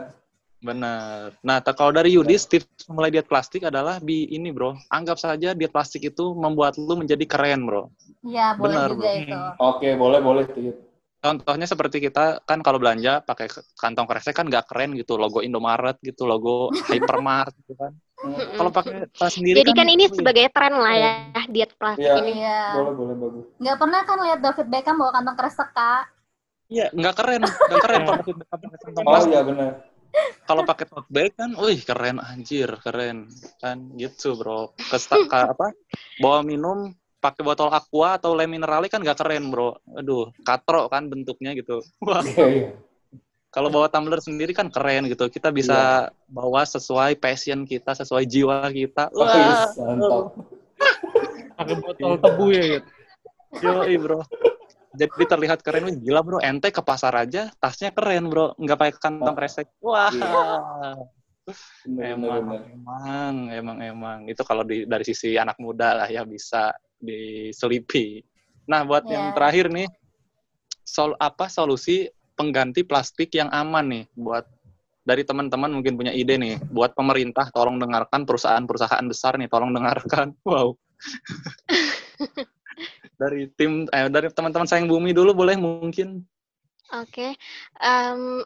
Benar. 0.56 1.36
Nah, 1.44 1.60
ta- 1.60 1.76
kalau 1.76 1.92
dari 1.92 2.16
Yudis, 2.16 2.48
tips 2.48 2.88
mulai 2.88 3.12
diet 3.12 3.28
plastik 3.28 3.68
adalah 3.68 4.00
bi 4.00 4.24
ini, 4.32 4.48
bro. 4.50 4.72
Anggap 4.88 5.20
saja 5.20 5.52
diet 5.52 5.70
plastik 5.70 6.00
itu 6.02 6.32
membuat 6.32 6.80
lu 6.80 6.96
menjadi 6.96 7.22
keren, 7.28 7.68
bro. 7.68 7.92
Ya, 8.24 8.56
boleh 8.56 8.74
Benar, 8.74 8.88
juga 8.90 9.08
Bro. 9.12 9.20
itu. 9.20 9.38
Oke, 9.60 9.88
boleh 9.94 10.20
boleh. 10.24 10.44
Contohnya 11.20 11.66
seperti 11.68 11.98
kita 12.00 12.40
kan 12.48 12.64
kalau 12.64 12.80
belanja 12.80 13.20
pakai 13.20 13.52
kantong 13.76 14.08
kresek 14.08 14.32
kan 14.32 14.48
nggak 14.48 14.66
keren 14.66 14.96
gitu, 14.96 15.20
logo 15.20 15.44
Indomaret 15.44 16.00
gitu, 16.00 16.24
logo 16.24 16.72
Hypermart 16.88 17.52
gitu 17.62 17.76
kan. 17.76 17.92
Mm-mm. 18.16 18.56
Kalau 18.56 18.70
pakai 18.72 19.04
tas 19.12 19.36
sendiri 19.36 19.60
Jadi 19.60 19.70
kan 19.76 19.86
ini 19.92 20.04
wih, 20.08 20.16
sebagai 20.16 20.46
tren 20.48 20.72
lah 20.72 20.94
ya 20.96 21.12
diet 21.52 21.72
plastik 21.76 22.08
Iya. 22.08 22.16
ini. 22.16 22.32
Iya. 22.40 22.60
Boleh 22.72 22.92
boleh 22.96 23.14
bagus. 23.20 23.44
Nggak 23.60 23.76
pernah 23.76 24.00
kan 24.02 24.16
lihat 24.24 24.38
David 24.40 24.66
Beckham 24.72 24.94
bawa 24.96 25.10
kantong 25.12 25.36
kresek, 25.36 25.68
Kak? 25.76 26.02
Iya, 26.66 26.86
nggak 26.90 27.14
keren, 27.14 27.42
nggak 27.46 27.80
keren 27.84 28.00
kalau 28.02 28.18
pakai 28.18 28.32
pakai 28.42 28.78
kantong 28.82 29.04
Oh 29.04 29.10
plastik. 29.12 29.30
iya 29.30 29.40
benar. 29.44 29.70
Kalau 30.46 30.62
pakai 30.62 30.84
tote 30.88 31.08
bag 31.12 31.30
kan, 31.36 31.50
wih 31.58 31.78
keren 31.82 32.16
anjir, 32.22 32.70
keren 32.80 33.28
kan 33.60 33.78
gitu 34.00 34.32
bro. 34.38 34.72
Kesta 34.78 35.20
ka- 35.28 35.52
apa? 35.52 35.74
Bawa 36.16 36.40
minum 36.40 36.90
pakai 37.18 37.42
botol 37.42 37.68
aqua 37.68 38.16
atau 38.16 38.32
le 38.32 38.46
minerali 38.48 38.86
kan 38.88 39.02
nggak 39.02 39.18
keren 39.18 39.50
bro. 39.52 39.76
Aduh, 39.92 40.32
katro 40.40 40.88
kan 40.88 41.10
bentuknya 41.10 41.52
gitu. 41.52 41.82
Wah, 42.00 42.22
Iya 42.24 42.46
iya. 42.48 42.68
Kalau 43.56 43.72
bawa 43.72 43.88
tumbler 43.88 44.20
sendiri 44.20 44.52
kan 44.52 44.68
keren 44.68 45.08
gitu. 45.08 45.32
Kita 45.32 45.48
bisa 45.48 46.12
bawa 46.28 46.60
sesuai 46.68 47.16
passion 47.16 47.64
kita, 47.64 47.96
sesuai 47.96 48.28
jiwa 48.28 48.68
kita. 48.68 49.08
Wah, 49.16 49.32
iya, 49.32 49.64
mantap. 49.80 50.36
pakai 51.56 51.76
botol 51.80 52.12
tebu 52.20 52.46
ya 52.52 52.64
gitu. 52.76 52.88
Yoi 53.64 53.96
bro. 53.96 54.20
Jadi 54.92 55.24
terlihat 55.24 55.64
keren, 55.64 55.88
gila 56.04 56.20
bro. 56.20 56.36
Ente 56.44 56.68
ke 56.68 56.84
pasar 56.84 57.16
aja, 57.16 57.48
tasnya 57.56 57.96
keren 57.96 58.28
bro. 58.28 58.52
Nggak 58.60 58.76
pakai 58.76 58.94
kantong 59.00 59.36
kresek. 59.40 59.72
Wah. 59.80 60.12
Benar 60.12 61.00
benar 61.96 62.04
Emang, 62.12 62.44
benar. 62.44 62.60
emang, 62.68 63.36
emang, 63.48 63.78
emang. 63.80 64.18
Itu 64.28 64.44
kalau 64.44 64.68
di, 64.68 64.84
dari 64.84 65.04
sisi 65.08 65.40
anak 65.40 65.56
muda 65.56 65.96
lah 65.96 66.08
ya 66.12 66.28
bisa 66.28 66.76
diselipi. 67.00 68.20
Nah, 68.68 68.84
buat 68.84 69.08
yang 69.08 69.30
Ya. 69.30 69.32
terakhir 69.32 69.72
nih, 69.72 69.88
sol 70.82 71.14
apa 71.16 71.46
solusi 71.46 72.10
pengganti 72.36 72.84
plastik 72.84 73.32
yang 73.32 73.48
aman 73.48 73.88
nih 73.88 74.04
buat 74.14 74.44
dari 75.06 75.22
teman-teman 75.22 75.70
mungkin 75.70 75.94
punya 75.94 76.12
ide 76.12 76.34
nih 76.36 76.58
buat 76.68 76.92
pemerintah 76.92 77.48
tolong 77.54 77.78
dengarkan 77.78 78.26
perusahaan-perusahaan 78.26 79.06
besar 79.08 79.38
nih 79.40 79.48
tolong 79.48 79.72
dengarkan. 79.72 80.36
Wow. 80.46 80.78
Dari 83.16 83.48
tim 83.56 83.88
eh, 83.88 84.12
dari 84.12 84.28
teman-teman 84.28 84.68
sayang 84.68 84.84
bumi 84.84 85.16
dulu 85.16 85.32
boleh 85.32 85.56
mungkin. 85.56 86.20
Oke, 86.92 87.32
Em, 87.80 88.44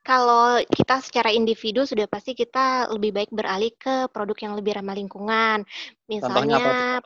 kalau 0.00 0.56
kita 0.72 1.04
secara 1.04 1.28
individu 1.28 1.84
sudah 1.84 2.08
pasti 2.08 2.32
kita 2.32 2.88
lebih 2.88 3.12
baik 3.12 3.28
beralih 3.28 3.68
ke 3.76 4.08
produk 4.08 4.38
yang 4.40 4.54
lebih 4.56 4.80
ramah 4.80 4.96
lingkungan. 4.96 5.68
Misalnya, 6.08 7.04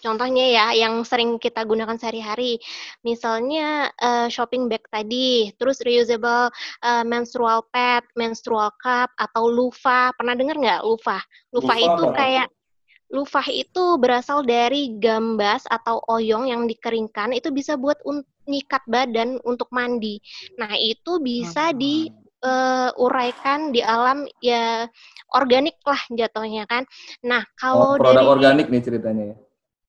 contohnya 0.00 0.46
ya 0.50 0.66
yang 0.74 1.04
sering 1.04 1.36
kita 1.36 1.62
gunakan 1.62 1.96
sehari-hari, 1.96 2.58
misalnya 3.06 3.92
eh, 3.96 4.28
shopping 4.32 4.66
bag 4.66 4.82
tadi, 4.90 5.52
terus 5.60 5.78
reusable 5.84 6.50
eh, 6.82 7.04
menstrual 7.04 7.68
pad, 7.70 8.02
menstrual 8.16 8.72
cup, 8.80 9.12
atau 9.20 9.46
loofah. 9.46 10.10
Pernah 10.16 10.34
dengar 10.34 10.56
nggak? 10.58 10.82
Loofah 10.82 11.22
Loofah 11.50 11.78
itu 11.78 12.02
apa? 12.08 12.16
kayak 12.16 12.48
Lufah 13.10 13.42
itu 13.50 13.98
berasal 13.98 14.46
dari 14.46 14.94
gambas 15.02 15.66
atau 15.66 15.98
oyong 16.06 16.46
yang 16.46 16.70
dikeringkan, 16.70 17.34
itu 17.34 17.50
bisa 17.50 17.74
buat 17.74 17.98
nyikat 18.46 18.86
badan 18.86 19.42
untuk 19.42 19.66
mandi. 19.74 20.22
Nah, 20.54 20.70
itu 20.78 21.18
bisa 21.18 21.74
diuraikan 21.74 23.74
di 23.74 23.82
alam 23.82 24.30
ya 24.38 24.86
organik 25.34 25.82
lah 25.82 25.98
jatuhnya 26.06 26.70
kan. 26.70 26.86
Nah, 27.26 27.42
Oh, 27.42 27.50
kalau 27.58 27.98
produk 27.98 28.22
dari 28.22 28.30
organik 28.30 28.70
nih 28.70 28.82
ceritanya 28.86 29.34
ya. 29.34 29.36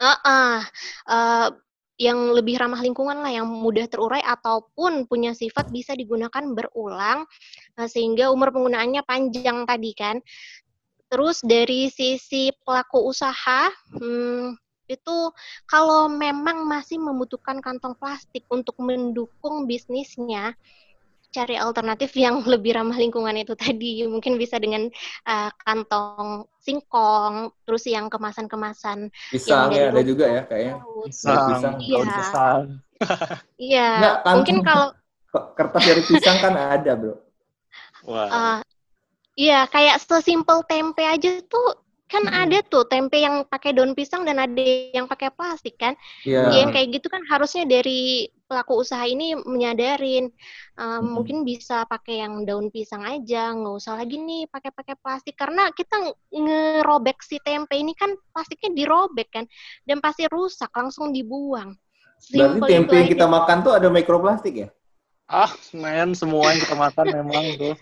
Heeh, 0.02 0.58
eh, 1.14 1.48
yang 2.02 2.34
lebih 2.34 2.58
ramah 2.58 2.82
lingkungan 2.82 3.22
lah, 3.22 3.30
yang 3.30 3.46
mudah 3.46 3.86
terurai 3.86 4.26
ataupun 4.26 5.06
punya 5.06 5.38
sifat 5.38 5.70
bisa 5.70 5.94
digunakan 5.94 6.42
berulang 6.58 7.30
eh, 7.78 7.86
sehingga 7.86 8.34
umur 8.34 8.50
penggunaannya 8.50 9.06
panjang 9.06 9.70
tadi 9.70 9.92
kan. 9.94 10.18
Terus 11.12 11.44
dari 11.46 11.92
sisi 11.94 12.50
pelaku 12.66 13.04
usaha, 13.14 13.70
hmm, 13.94 14.58
itu 14.90 15.18
kalau 15.70 16.10
memang 16.10 16.66
masih 16.66 16.98
membutuhkan 16.98 17.62
kantong 17.62 17.94
plastik 18.00 18.48
untuk 18.50 18.80
mendukung 18.82 19.70
bisnisnya, 19.70 20.58
cari 21.32 21.56
alternatif 21.56 22.12
yang 22.14 22.44
lebih 22.54 22.76
ramah 22.76 22.96
lingkungan 22.96 23.34
itu 23.36 23.56
tadi. 23.56 24.04
Mungkin 24.06 24.36
bisa 24.36 24.60
dengan 24.60 24.92
eh, 25.26 25.50
kantong 25.58 26.46
singkong, 26.60 27.50
terus 27.66 27.88
yang 27.88 28.06
kemasan-kemasan 28.06 29.10
Pisang 29.32 29.72
ya 29.72 29.90
ada 29.90 30.04
juga 30.04 30.30
ya 30.30 30.42
kayaknya. 30.46 30.76
pisang. 31.04 31.76
Iya. 31.80 31.96
daun 31.98 32.08
pisang. 32.12 32.62
Iya, 33.58 33.88
Nggak, 33.98 34.16
kantong- 34.22 34.36
mungkin 34.38 34.58
kalau 34.62 34.88
Kertas 35.32 35.82
dari 35.82 36.02
pisang 36.04 36.38
kan 36.38 36.54
ada 36.54 36.92
bro. 36.94 37.16
wah 38.04 38.28
eh, 38.28 38.60
iya 39.40 39.64
kayak 39.66 39.98
sesimpel 39.98 40.60
tempe 40.68 41.02
aja 41.02 41.40
tuh 41.46 41.80
kan 42.06 42.28
Hmm. 42.28 42.44
ada 42.44 42.60
tuh 42.62 42.84
tempe 42.84 43.16
yang 43.16 43.48
pakai 43.48 43.72
daun 43.72 43.96
pisang 43.96 44.28
dan 44.28 44.36
ada 44.38 44.60
yang 44.92 45.08
pakai 45.08 45.32
plastik 45.32 45.80
kan. 45.80 45.96
Iya. 46.28 46.52
Ya, 46.52 46.56
yang 46.62 46.76
kayak 46.76 47.00
gitu 47.00 47.08
kan 47.08 47.24
harusnya 47.26 47.64
dari 47.64 48.28
pelaku 48.52 48.84
usaha 48.84 49.08
ini 49.08 49.40
menyadarin 49.40 50.28
eh, 50.76 51.00
Mm-mm. 51.00 51.08
mungkin 51.16 51.48
bisa 51.48 51.88
pakai 51.88 52.20
yang 52.28 52.44
daun 52.44 52.68
pisang 52.68 53.08
aja, 53.08 53.56
nggak 53.56 53.76
usah 53.80 53.96
lagi 53.96 54.20
nih 54.20 54.52
pakai-pakai 54.52 55.00
plastik 55.00 55.40
karena 55.40 55.72
kita 55.72 55.96
ng- 56.04 56.18
ngerobek 56.44 57.24
si 57.24 57.40
tempe 57.40 57.80
ini 57.80 57.96
kan 57.96 58.12
plastiknya 58.36 58.76
dirobek 58.76 59.32
kan 59.32 59.46
dan 59.88 60.04
pasti 60.04 60.28
rusak 60.28 60.68
langsung 60.76 61.16
dibuang. 61.16 61.72
Berarti 62.28 62.60
Simple 62.60 62.68
tempe 62.68 62.92
yang 62.92 63.08
aja. 63.08 63.14
kita 63.16 63.26
makan 63.32 63.58
tuh 63.64 63.74
ada 63.80 63.88
mikroplastik 63.88 64.68
ya? 64.68 64.70
ah 65.32 65.48
men 65.72 66.12
semua 66.12 66.52
yang 66.52 66.60
kita 66.60 66.76
makan 66.76 67.08
memang 67.08 67.44
tuh 67.56 67.76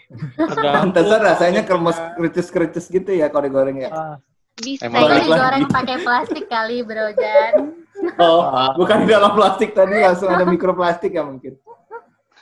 Pantesan 0.46 1.20
rasanya 1.26 1.62
kremes 1.66 1.98
kricis-kricis 2.14 2.86
gitu 2.94 3.10
ya 3.10 3.26
kalau 3.34 3.50
digoreng 3.50 3.82
ya. 3.82 3.90
Ah, 3.90 4.16
bisa 4.54 4.86
digoreng 4.86 5.66
pakai 5.66 5.98
plastik 6.06 6.46
kali, 6.46 6.86
Bro 6.86 7.10
Jan. 7.18 7.79
Oh, 8.16 8.42
bukan 8.76 9.04
di 9.04 9.08
dalam 9.08 9.32
plastik 9.32 9.72
tadi 9.72 9.98
langsung 9.98 10.28
ada 10.28 10.44
mikroplastik 10.44 11.12
ya 11.12 11.24
mungkin. 11.24 11.56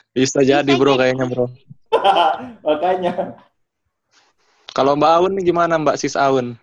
bisa 0.08 0.40
jadi 0.40 0.72
bro 0.74 0.94
kayaknya 0.94 1.26
bro 1.26 1.46
Makanya. 2.66 3.38
kalau 4.70 4.94
Mbak 4.94 5.12
Aun 5.12 5.32
nih 5.34 5.44
gimana 5.46 5.74
Mbak 5.76 5.94
Sis 5.96 6.14
Aun 6.14 6.58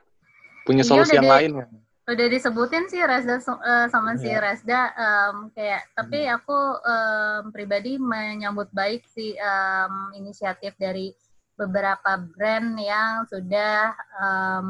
punya 0.63 0.81
Iya, 0.81 0.89
solusi 0.89 1.13
yang 1.13 1.30
lain 1.30 1.51
ya 1.55 1.67
Udah 2.05 2.27
disebutin 2.27 2.85
sih 2.85 3.01
Resda 3.01 3.39
so- 3.39 3.57
eh, 3.57 3.88
sama 3.88 4.13
si 4.13 4.27
Iya. 4.27 4.38
Resda 4.39 4.80
em, 4.91 5.35
kayak 5.51 5.81
tapi 5.93 6.27
aku 6.27 6.53
em, 6.77 7.43
pribadi 7.49 7.95
menyambut 7.95 8.69
baik 8.69 9.07
sih 9.07 9.34
em, 9.34 9.93
inisiatif 10.13 10.76
dari 10.76 11.15
beberapa 11.55 12.13
brand 12.19 12.76
yang 12.76 13.23
sudah 13.26 13.95
em, 14.19 14.67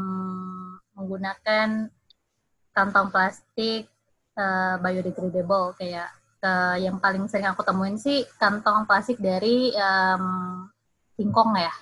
menggunakan 0.93 1.89
kantong 2.71 3.09
plastik 3.09 3.91
eh, 4.35 4.75
biodegradable 4.79 5.75
kayak 5.79 6.09
eh, 6.43 6.75
yang 6.85 6.97
paling 7.03 7.25
sering 7.31 7.47
aku 7.49 7.61
temuin 7.65 7.97
sih 7.99 8.23
kantong 8.39 8.85
plastik 8.87 9.17
dari 9.19 9.71
em, 9.73 10.23
singkong 11.15 11.55
ya. 11.57 11.73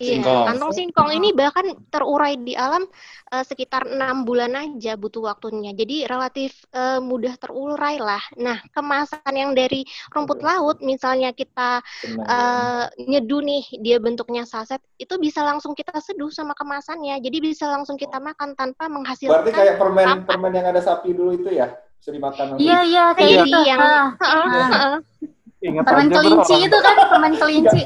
Iya, 0.00 0.16
Singkong. 0.16 0.44
kantong 0.48 0.72
singkong 0.72 1.10
ini 1.12 1.28
bahkan 1.36 1.60
terurai 1.92 2.32
di 2.34 2.56
alam 2.56 2.88
eh, 3.28 3.44
sekitar 3.44 3.84
enam 3.84 4.24
bulan 4.24 4.56
aja 4.56 4.96
butuh 4.96 5.28
waktunya. 5.28 5.76
Jadi 5.76 6.08
relatif 6.08 6.64
eh, 6.72 6.96
mudah 6.98 7.36
terurai 7.36 8.00
lah. 8.00 8.24
Nah, 8.34 8.64
kemasan 8.72 9.20
yang 9.30 9.52
dari 9.52 9.84
rumput 10.08 10.40
laut, 10.40 10.80
misalnya 10.80 11.30
kita 11.30 11.84
eh, 12.16 12.84
nyeduh 12.98 13.44
nih, 13.44 13.64
dia 13.76 14.00
bentuknya 14.00 14.48
saset, 14.48 14.80
itu 14.96 15.20
bisa 15.20 15.44
langsung 15.44 15.76
kita 15.76 15.92
seduh 16.00 16.32
sama 16.32 16.56
kemasannya. 16.56 17.20
Jadi 17.20 17.36
bisa 17.38 17.68
langsung 17.68 18.00
kita 18.00 18.16
makan 18.16 18.56
tanpa 18.56 18.88
menghasilkan. 18.88 19.36
Berarti 19.36 19.52
kayak 19.52 19.76
permen 19.76 20.06
apa? 20.08 20.24
permen 20.26 20.52
yang 20.54 20.66
ada 20.66 20.80
sapi 20.80 21.12
dulu 21.12 21.36
itu 21.36 21.52
ya 21.52 21.68
bisa 21.94 22.08
dimakan. 22.08 22.56
Iya 22.56 22.78
iya 22.82 23.04
kayak 23.12 23.28
Iya. 23.28 23.42
gitu. 23.44 23.58
Yang- 23.68 23.80
Ah. 23.84 24.96
Ingat 25.60 25.84
permen 25.84 26.08
kelinci 26.08 26.54
itu 26.56 26.78
kan 26.80 26.94
permen 27.04 27.34
kelinci. 27.36 27.82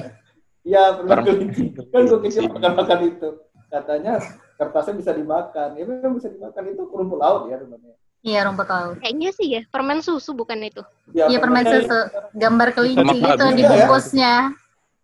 Iya, 0.64 0.82
permen 0.96 1.08
Permen 1.10 1.24
kelinci. 1.26 1.64
Kan 1.92 2.02
gue 2.04 2.18
kecil 2.22 2.40
kelinci. 2.42 2.54
makan 2.54 2.72
makan 2.74 2.98
itu. 3.04 3.28
Katanya 3.66 4.12
kertasnya 4.54 4.94
bisa 4.94 5.10
dimakan. 5.12 5.68
Ya 5.74 5.84
memang 5.84 6.12
bisa 6.14 6.28
dimakan 6.28 6.62
itu 6.66 6.82
rumput 6.86 7.18
laut 7.18 7.42
ya 7.46 7.56
sebenarnya. 7.56 7.94
Iya 8.20 8.40
rumput 8.42 8.64
laut. 8.66 8.96
Kayaknya 8.98 9.30
sih 9.30 9.48
ya, 9.50 9.62
permen 9.66 10.00
susu 10.00 10.32
bukan 10.32 10.56
itu. 10.58 10.80
Iya 11.12 11.36
permen 11.36 11.64
susu. 11.64 11.98
Gambar 12.32 12.68
kelinci 12.72 13.04
Bisa 13.04 13.12
gitu 13.12 13.44
dimakan. 13.44 13.52
di 13.52 13.62
bungkusnya. 13.62 14.34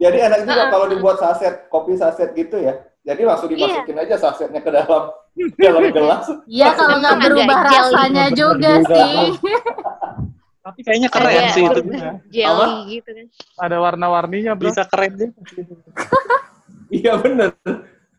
Jadi 0.01 0.17
enak 0.19 0.39
juga 0.41 0.55
Heeh. 0.57 0.71
kalau 0.73 0.87
dibuat 0.89 1.17
saset, 1.19 1.69
kopi 1.69 1.93
saset 1.95 2.33
gitu 2.33 2.57
ya. 2.57 2.73
Jadi 3.03 3.21
langsung 3.21 3.49
Iya. 3.49 3.57
dimasukin 3.77 3.97
aja 3.99 4.17
sasetnya 4.17 4.61
ke 4.61 4.71
dalam 4.71 5.13
dalam 5.61 5.83
gelas. 5.91 6.25
Iya 6.47 6.73
kalau 6.73 6.97
nggak 6.97 7.17
berubah 7.21 7.59
rasanya 7.63 8.27
juga 8.33 8.81
Juga. 8.81 8.89
sih. 8.89 9.29
Tapi 10.61 10.79
kayaknya 10.85 11.09
keren 11.09 11.33
Ada 11.41 11.53
sih 11.57 11.63
itu. 11.65 11.81
jelly 12.29 12.77
gitu 13.01 13.11
kan. 13.17 13.27
Ada 13.61 13.77
warna-warninya, 13.81 14.53
bro. 14.53 14.69
Bisa 14.69 14.85
keren 14.85 15.13
deh. 15.17 15.31
Iya 16.91 17.15
bener. 17.23 17.55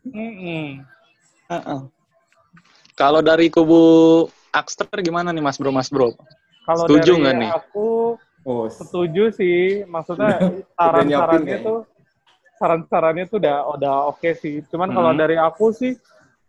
Heeh. 0.08 1.80
Kalau 2.96 3.20
dari 3.20 3.52
kubu 3.52 3.80
Akster 4.48 4.88
gimana 5.04 5.28
nih 5.28 5.44
Mas 5.44 5.60
Bro, 5.60 5.76
Mas 5.76 5.92
Bro? 5.92 6.16
Kalau 6.64 6.88
Setuju 6.88 7.12
dari 7.12 7.20
nggak 7.20 7.36
nih? 7.36 7.50
aku 7.52 8.16
Oh, 8.42 8.66
setuju 8.66 9.28
sih. 9.30 9.84
Maksudnya 9.84 10.40
saran-sarannya 10.80 11.56
tuh 11.60 11.78
saran-sarannya 12.56 13.24
tuh 13.28 13.38
udah 13.44 13.56
udah 13.76 13.94
oke 14.08 14.30
sih. 14.40 14.64
Cuman 14.72 14.88
kalau 14.88 15.12
Hmm. 15.12 15.20
dari 15.20 15.36
aku 15.36 15.70
sih 15.70 15.92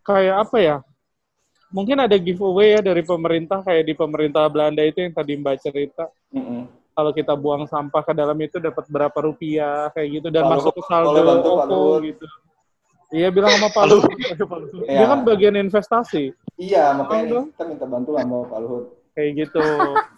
kayak 0.00 0.48
apa 0.48 0.56
ya? 0.58 0.76
Mungkin 1.74 1.98
ada 1.98 2.14
giveaway 2.14 2.78
ya 2.78 2.80
dari 2.80 3.02
pemerintah 3.02 3.58
kayak 3.60 3.82
di 3.82 3.94
pemerintah 3.98 4.46
Belanda 4.46 4.78
itu 4.80 5.02
yang 5.02 5.10
tadi 5.10 5.34
Mbak 5.34 5.56
cerita. 5.58 6.06
mm-mm. 6.30 6.70
Kalau 6.94 7.10
kita 7.10 7.34
buang 7.34 7.66
sampah 7.66 8.06
ke 8.06 8.14
dalam 8.14 8.38
itu 8.38 8.62
dapat 8.62 8.86
berapa 8.86 9.18
rupiah 9.18 9.90
kayak 9.90 10.22
gitu 10.22 10.28
dan 10.30 10.46
Pak 10.46 10.50
masuk 10.54 10.72
ke 10.72 10.82
saldo 10.86 11.18
bantu 11.18 11.50
Luhut. 11.66 12.00
gitu. 12.06 12.26
Iya 13.10 13.28
bilang 13.34 13.58
sama 13.58 13.68
Pak 13.68 13.84
Luhut. 13.90 14.10
Dia 14.86 14.94
Iya. 14.94 15.06
kan 15.10 15.20
bagian 15.26 15.58
investasi 15.58 16.30
Iya, 16.54 16.94
makanya 16.94 17.50
kita 17.50 17.64
minta 17.66 17.86
bantuan 17.90 18.22
sama 18.22 18.46
Pak 18.46 18.58
Luhut. 18.62 18.84
kayak 19.10 19.30
gitu. 19.42 19.66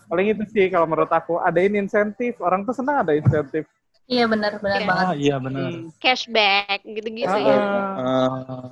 Paling 0.06 0.26
itu 0.36 0.42
sih 0.52 0.68
kalau 0.68 0.84
menurut 0.84 1.08
aku 1.08 1.40
adain 1.40 1.72
insentif. 1.72 2.36
Orang 2.38 2.68
tuh 2.68 2.76
senang 2.76 3.00
ada 3.00 3.16
insentif. 3.16 3.64
Iya 4.04 4.28
benar 4.28 4.60
benar 4.60 4.76
Iya. 4.76 4.86
banget. 4.86 5.14
iya 5.16 5.36
benar. 5.40 5.68
Hmm. 5.72 5.88
Cashback 5.96 6.84
gitu-gitu 6.84 7.32
Ah, 7.32 7.40
ya. 7.40 7.56
Ah, 7.96 8.64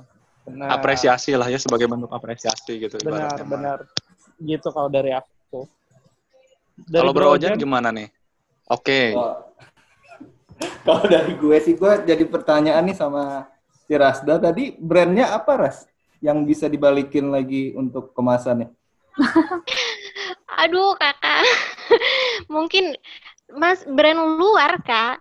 benar. 0.45 0.67
apresiasi 0.71 1.33
lah 1.33 1.45
ya 1.45 1.57
sebagai 1.57 1.85
bentuk 1.85 2.09
apresiasi 2.09 2.77
gitu 2.79 2.95
Benar, 2.99 3.35
ibaratnya. 3.35 3.45
benar. 3.45 3.77
Gitu 4.37 4.67
kalau 4.67 4.87
dari 4.87 5.11
aku. 5.11 5.65
Dari 6.77 7.01
Kalau 7.01 7.11
Bro 7.11 7.33
Ojan 7.33 7.55
gimana 7.55 7.89
nih? 7.89 8.07
Oke. 8.67 9.11
Kalau- 9.11 9.43
Kalau 10.81 11.03
dari 11.03 11.35
gue 11.35 11.57
sih, 11.59 11.73
gue 11.73 11.91
jadi 12.05 12.23
pertanyaan 12.23 12.79
nih 12.81 12.95
sama 12.95 13.49
si 13.83 13.91
Rasda 13.91 14.39
tadi, 14.39 14.71
brandnya 14.71 15.33
apa 15.33 15.57
Ras? 15.57 15.83
Yang 16.19 16.37
bisa 16.45 16.65
dibalikin 16.65 17.27
lagi 17.27 17.75
untuk 17.75 18.15
kemasannya? 18.15 18.71
Aduh, 20.61 20.95
Kakak. 20.95 21.43
Mungkin 22.55 22.95
Mas 23.51 23.83
brand 23.83 24.39
luar, 24.39 24.79
Kak. 24.79 25.19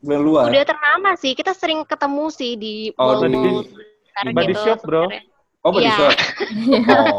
Brand 0.00 0.24
luar? 0.24 0.48
Udah 0.48 0.64
ternama 0.64 1.14
sih. 1.14 1.36
Kita 1.36 1.52
sering 1.52 1.84
ketemu 1.84 2.24
sih 2.32 2.56
di 2.56 2.74
Oh, 2.96 3.20
di- 3.20 3.91
Body 4.32 4.52
gitu 4.52 4.60
shop, 4.60 4.78
bro. 4.84 5.04
sebenarnya. 5.08 5.22
Oh, 5.62 5.70
body 5.72 5.84
Iya. 5.86 5.96
shop. 5.96 6.12
Oh. 6.92 7.16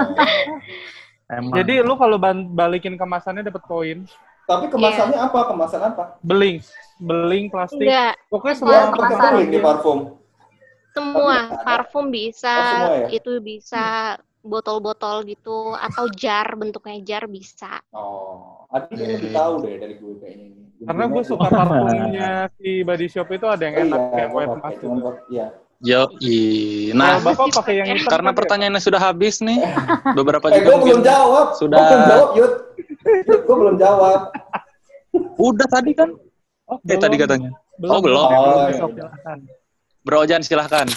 Emang. 1.32 1.56
Jadi 1.56 1.74
lu 1.82 1.94
kalau 1.98 2.18
balikin 2.53 2.94
kemasannya 2.99 3.41
dapat 3.41 3.64
poin. 3.65 3.98
Tapi 4.44 4.68
kemasannya 4.68 5.18
apa? 5.18 5.40
Kemasan 5.49 5.82
apa? 5.82 6.03
Beling, 6.20 6.60
beling 6.99 7.48
plastik. 7.48 7.88
Enggak, 7.88 8.14
Pokoknya 8.28 8.53
Oh, 8.53 8.60
semua 8.60 8.74
Yang 8.76 8.90
kemasan. 8.91 9.32
di 9.49 9.60
parfum. 9.60 9.99
semua 10.94 11.38
parfum 11.65 12.06
bisa, 12.14 12.53
Oh, 12.53 12.65
semua 12.70 12.91
ya? 13.02 13.07
itu 13.18 13.32
bisa 13.41 13.86
botol-botol 14.44 15.24
gitu 15.26 15.74
atau 15.74 16.06
jar 16.11 16.53
bentuknya 16.53 16.99
jar 17.02 17.24
bisa. 17.26 17.82
Oh, 17.95 18.68
Adi 18.70 18.94
kayaknya 18.94 19.15
lebih 19.18 19.32
tahu 19.34 19.53
deh 19.64 19.76
dari 19.80 19.95
gue 19.98 20.14
kayaknya 20.22 20.45
ini. 20.53 20.61
Karena 20.84 21.06
gue 21.07 21.24
suka 21.24 21.48
parfumnya 21.48 22.30
si 22.60 22.84
body 22.84 23.07
shop 23.07 23.32
itu 23.32 23.48
ada 23.48 23.64
yang 23.64 23.76
Oh, 23.80 23.84
enak 23.88 23.99
iya, 24.03 24.11
kayak 24.11 24.28
gue 24.30 24.38
white 24.38 24.56
mask 24.60 24.82
Iya. 25.32 25.48
Yo, 25.84 26.07
nah, 26.95 27.19
Kalau 27.19 27.35
bapak 27.35 27.60
pakai 27.60 27.84
yang 27.84 27.88
hitam 27.91 28.07
karena 28.07 28.31
kan 28.31 28.34
ya? 28.34 28.39
pertanyaannya 28.39 28.81
sudah 28.81 29.01
habis 29.03 29.43
nih, 29.43 29.60
beberapa 30.15 30.47
Eh, 30.47 30.55
juga 30.55 30.68
gue 30.69 30.77
belum 30.81 31.01
jawab. 31.03 31.45
sudah- 31.60 31.76
Gue 31.76 31.84
belum 31.85 32.03
jawab, 32.07 32.30
Yud. 32.34 32.53
Yud, 33.27 33.39
gue 33.43 33.55
belum 33.60 33.76
jawab. 33.76 34.19
udah 35.35 35.68
tadi 35.68 35.91
kan. 35.91 36.10
Oh, 36.64 36.80
Eh 36.81 36.95
tadi 36.95 37.14
belum. 37.14 37.23
katanya. 37.27 37.49
Belum. 37.76 37.91
Oh, 37.91 37.99
belum. 37.99 38.23
Oh, 38.23 38.31
iya. 38.64 38.80
silakan. 38.80 39.38
Bro 40.01 40.18
Ojan 40.23 40.41
silahkan. 40.41 40.88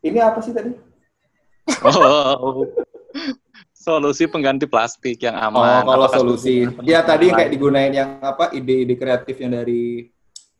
Ini 0.00 0.18
apa 0.18 0.40
sih 0.40 0.50
tadi? 0.50 0.72
Oh, 1.82 2.64
solusi 3.70 4.24
pengganti 4.24 4.64
plastik 4.64 5.20
yang 5.20 5.36
Oh, 5.36 5.60
aman. 5.60 5.84
kalau 5.84 6.08
Apakah 6.08 6.16
solusi. 6.16 6.64
Ya 6.82 7.04
tadi 7.04 7.28
yang 7.28 7.36
kayak 7.36 7.52
digunain 7.52 7.92
yang 7.92 8.16
apa 8.18 8.48
ide-ide 8.50 8.96
kreatif 8.96 9.36
yang 9.36 9.52
dari 9.54 10.08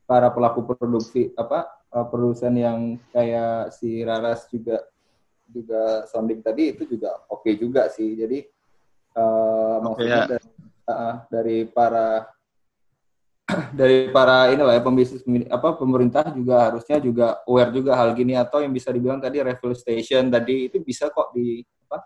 para 0.05 0.29
pelaku 0.29 0.69
produksi 0.69 1.33
apa 1.35 1.80
uh, 1.95 2.07
produsen 2.07 2.55
yang 2.57 2.79
kayak 3.11 3.75
si 3.75 4.03
Raras 4.07 4.47
juga 4.51 4.83
juga 5.51 6.07
sounding 6.07 6.41
tadi 6.41 6.75
itu 6.75 6.87
juga 6.87 7.19
oke 7.27 7.51
juga 7.59 7.91
sih. 7.91 8.15
Jadi 8.15 8.47
uh, 9.19 9.83
maksudnya 9.83 10.21
ya. 10.25 10.29
dari, 10.31 10.49
uh, 10.87 11.15
dari 11.27 11.59
para 11.67 12.09
dari 13.81 14.11
para 14.15 14.55
inilah 14.55 14.79
ya 14.79 14.83
pembisnis 14.83 15.27
apa 15.51 15.75
pemerintah 15.75 16.31
juga 16.31 16.71
harusnya 16.71 17.03
juga 17.03 17.43
aware 17.47 17.75
juga 17.75 17.99
hal 17.99 18.15
gini 18.15 18.39
atau 18.39 18.63
yang 18.63 18.71
bisa 18.71 18.95
dibilang 18.95 19.19
tadi 19.19 19.43
refill 19.43 19.75
station 19.75 20.31
tadi 20.31 20.71
itu 20.71 20.79
bisa 20.79 21.11
kok 21.11 21.35
di 21.35 21.67
apa 21.91 21.99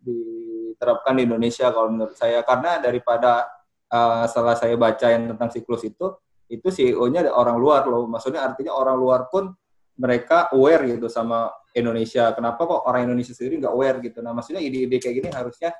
diterapkan 0.00 1.20
di 1.20 1.22
Indonesia 1.28 1.68
kalau 1.68 1.92
menurut 1.92 2.16
saya 2.16 2.40
karena 2.40 2.80
daripada 2.80 3.44
uh, 3.92 4.24
setelah 4.24 4.56
saya 4.56 4.74
baca 4.78 5.06
yang 5.12 5.36
tentang 5.36 5.52
siklus 5.52 5.84
itu 5.84 6.16
itu 6.46 6.68
CEO-nya 6.70 7.26
ada 7.26 7.32
orang 7.34 7.56
luar 7.58 7.82
loh 7.90 8.06
maksudnya 8.06 8.46
artinya 8.46 8.74
orang 8.74 8.96
luar 8.96 9.20
pun 9.26 9.50
mereka 9.96 10.52
aware 10.52 10.84
gitu 10.86 11.08
sama 11.10 11.50
Indonesia 11.74 12.30
kenapa 12.36 12.62
kok 12.64 12.80
orang 12.86 13.08
Indonesia 13.10 13.32
sendiri 13.34 13.64
nggak 13.64 13.74
aware 13.74 13.98
gitu 14.04 14.18
nah 14.22 14.30
maksudnya 14.36 14.62
ide-ide 14.62 14.96
kayak 15.02 15.14
gini 15.24 15.28
harusnya 15.32 15.74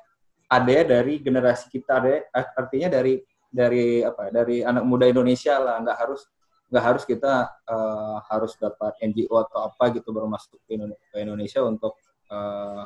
ada 0.47 0.77
dari 0.83 1.19
generasi 1.19 1.67
kita 1.71 1.91
ada 2.03 2.13
artinya 2.55 2.87
dari 2.91 3.19
dari 3.47 4.03
apa 4.03 4.27
ya, 4.27 4.43
dari 4.43 4.57
anak 4.63 4.83
muda 4.83 5.07
Indonesia 5.07 5.55
lah 5.59 5.79
nggak 5.79 5.97
harus 5.97 6.21
nggak 6.67 6.83
harus 6.83 7.03
kita 7.07 7.33
uh, 7.63 8.19
harus 8.27 8.59
dapat 8.59 8.99
NGO 8.99 9.39
atau 9.39 9.71
apa 9.71 9.95
gitu 9.95 10.11
baru 10.11 10.27
masuk 10.27 10.59
ke 10.67 10.75
Indonesia, 11.15 11.63
untuk 11.63 11.95
uh, 12.27 12.83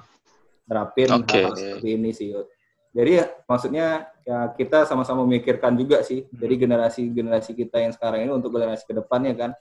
nerapin 0.70 1.10
Oke. 1.18 1.42
hal 1.42 1.54
seperti 1.58 1.90
ini 1.98 2.10
sih 2.14 2.30
Yud. 2.30 2.46
Jadi 2.92 3.12
ya, 3.24 3.26
maksudnya 3.48 3.88
ya 4.28 4.52
kita 4.52 4.84
sama-sama 4.84 5.24
memikirkan 5.24 5.80
juga 5.80 6.04
sih 6.04 6.28
dari 6.28 6.60
generasi-generasi 6.60 7.56
kita 7.56 7.80
yang 7.80 7.96
sekarang 7.96 8.28
ini 8.28 8.32
untuk 8.36 8.52
generasi 8.52 8.84
ke 8.84 8.92
depannya 8.92 9.32
kan 9.34 9.52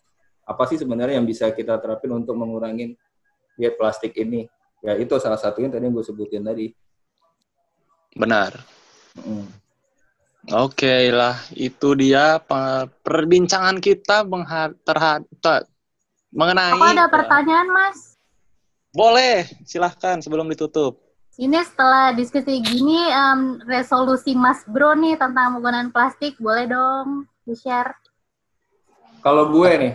apa 0.42 0.62
sih 0.66 0.82
sebenarnya 0.82 1.22
yang 1.22 1.28
bisa 1.28 1.46
kita 1.54 1.78
terapin 1.78 2.10
untuk 2.10 2.34
mengurangi 2.34 2.98
diet 3.54 3.78
plastik 3.78 4.18
ini 4.18 4.50
ya 4.82 4.98
itu 4.98 5.14
salah 5.22 5.38
satunya 5.38 5.70
tadi 5.70 5.86
yang 5.86 5.94
gue 5.94 6.02
sebutin 6.02 6.42
tadi. 6.42 6.74
Benar. 8.18 8.58
Mm. 9.22 9.46
Oke 10.56 11.12
lah, 11.12 11.36
itu 11.52 11.92
dia 11.94 12.40
pe- 12.40 12.88
perbincangan 13.04 13.76
kita 13.76 14.24
mengha- 14.24 14.74
terhad- 14.82 15.28
ta- 15.38 15.68
mengenai. 16.32 16.74
Aku 16.74 16.86
ada 16.96 17.06
pertanyaan, 17.12 17.68
Mas. 17.68 18.16
Boleh, 18.90 19.46
silahkan 19.68 20.18
sebelum 20.24 20.48
ditutup. 20.48 20.98
Ini 21.40 21.56
setelah 21.64 22.12
diskusi 22.12 22.60
gini, 22.60 23.00
em, 23.08 23.64
resolusi 23.64 24.36
Mas 24.36 24.60
Bro 24.68 24.92
nih 25.00 25.16
tentang 25.16 25.56
penggunaan 25.56 25.88
plastik, 25.88 26.36
boleh 26.36 26.68
dong 26.68 27.24
di-share? 27.48 27.96
Kalau 29.24 29.48
gue 29.48 29.70
nih, 29.80 29.94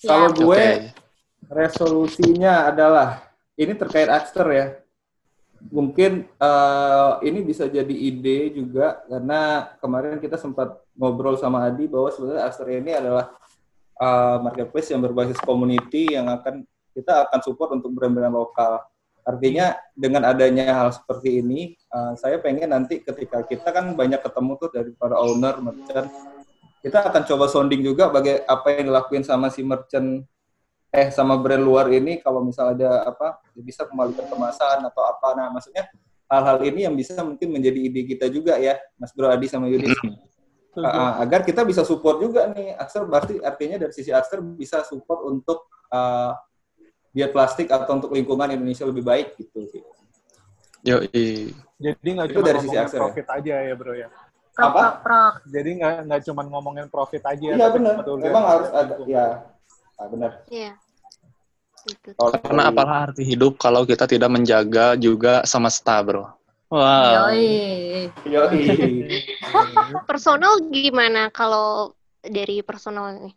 Ya. 0.00 0.08
kalau 0.08 0.32
gue 0.32 0.56
Oke. 0.56 0.92
resolusinya 1.52 2.72
adalah 2.72 3.28
ini 3.60 3.76
terkait 3.76 4.08
Axter 4.08 4.46
ya. 4.48 4.66
Mungkin 5.68 6.32
eh, 6.32 7.12
ini 7.28 7.44
bisa 7.44 7.68
jadi 7.68 7.92
ide 7.92 8.56
juga 8.56 9.04
karena 9.04 9.68
kemarin 9.76 10.16
kita 10.16 10.40
sempat 10.40 10.80
ngobrol 10.96 11.36
sama 11.36 11.68
Adi 11.68 11.92
bahwa 11.92 12.08
sebenarnya 12.08 12.44
Axter 12.48 12.72
ini 12.72 12.96
adalah 12.96 13.36
uh, 14.00 14.40
marketplace 14.40 14.88
yang 14.92 15.04
berbasis 15.04 15.40
community 15.44 16.16
yang 16.16 16.28
akan 16.32 16.64
kita 16.96 17.28
akan 17.28 17.40
support 17.44 17.76
untuk 17.76 17.92
brand-brand 17.92 18.32
lokal. 18.32 18.80
Artinya 19.26 19.74
dengan 19.90 20.22
adanya 20.22 20.86
hal 20.86 20.94
seperti 20.94 21.42
ini, 21.42 21.74
uh, 21.90 22.14
saya 22.14 22.38
pengen 22.38 22.70
nanti 22.70 23.02
ketika 23.02 23.42
kita 23.42 23.74
kan 23.74 23.98
banyak 23.98 24.22
ketemu 24.22 24.52
tuh 24.54 24.70
dari 24.70 24.94
para 24.94 25.18
owner, 25.18 25.58
merchant, 25.58 26.06
kita 26.78 27.02
akan 27.02 27.26
coba 27.26 27.50
sounding 27.50 27.82
juga 27.82 28.06
bagai 28.06 28.46
apa 28.46 28.78
yang 28.78 28.94
dilakuin 28.94 29.26
sama 29.26 29.50
si 29.50 29.66
merchant 29.66 30.22
eh 30.94 31.10
sama 31.10 31.34
brand 31.34 31.60
luar 31.60 31.90
ini 31.90 32.22
kalau 32.22 32.46
misal 32.46 32.70
ada 32.70 33.02
apa 33.02 33.42
bisa 33.58 33.82
kembalikan 33.90 34.30
kemasan 34.30 34.86
atau 34.86 35.02
apa. 35.02 35.34
Nah 35.34 35.50
maksudnya 35.50 35.90
hal-hal 36.30 36.62
ini 36.62 36.86
yang 36.86 36.94
bisa 36.94 37.18
mungkin 37.26 37.50
menjadi 37.50 37.78
ide 37.82 38.06
kita 38.06 38.30
juga 38.30 38.54
ya 38.62 38.78
Mas 38.94 39.10
Bro 39.10 39.26
Adi 39.26 39.50
sama 39.50 39.66
Yudis 39.66 39.98
uh, 40.78 41.12
agar 41.24 41.42
kita 41.42 41.64
bisa 41.64 41.82
support 41.82 42.20
juga 42.20 42.46
nih. 42.52 42.76
Axel 42.76 43.08
berarti 43.08 43.40
artinya 43.40 43.82
dari 43.82 43.92
sisi 43.96 44.12
Axel 44.12 44.44
bisa 44.44 44.84
support 44.84 45.24
untuk 45.24 45.66
uh, 45.90 46.36
biar 47.16 47.32
plastik 47.32 47.72
atau 47.72 47.96
untuk 47.96 48.12
lingkungan 48.12 48.52
Indonesia 48.52 48.84
lebih 48.84 49.00
baik 49.00 49.40
gitu 49.40 49.64
sih. 49.72 49.80
Yo, 50.84 51.00
Jadi 51.80 52.08
nggak 52.12 52.28
Itu 52.28 52.44
cuma 52.44 52.46
dari 52.52 52.58
sisi 52.60 52.76
Axel 52.76 53.00
ya? 53.00 53.02
profit 53.08 53.26
aja 53.32 53.54
ya 53.64 53.72
bro 53.72 53.92
ya. 53.96 54.08
Apa? 54.60 55.00
prok. 55.00 55.34
Jadi 55.48 55.80
nggak 55.80 55.94
nggak 56.12 56.20
cuma 56.28 56.42
ngomongin 56.44 56.86
profit 56.92 57.24
aja. 57.24 57.56
Iya 57.56 57.68
benar. 57.72 58.04
betul 58.04 58.20
Memang 58.20 58.44
harus 58.44 58.68
ada 58.68 58.94
ya. 59.08 59.48
Ah, 59.96 60.08
benar. 60.12 60.44
Iya. 60.52 60.76
Kalau 62.20 62.32
Karena 62.36 62.62
apalah 62.68 62.96
arti 63.08 63.22
hidup 63.24 63.56
kalau 63.56 63.88
kita 63.88 64.04
tidak 64.04 64.28
menjaga 64.28 64.92
juga 65.00 65.40
semesta, 65.48 65.96
bro. 66.04 66.28
Wow. 66.68 67.30
Yoi. 67.30 68.10
Yoi. 68.26 68.60
Personal 70.10 70.60
gimana 70.68 71.30
kalau 71.30 71.94
dari 72.26 72.58
personal 72.66 73.14
nih? 73.22 73.32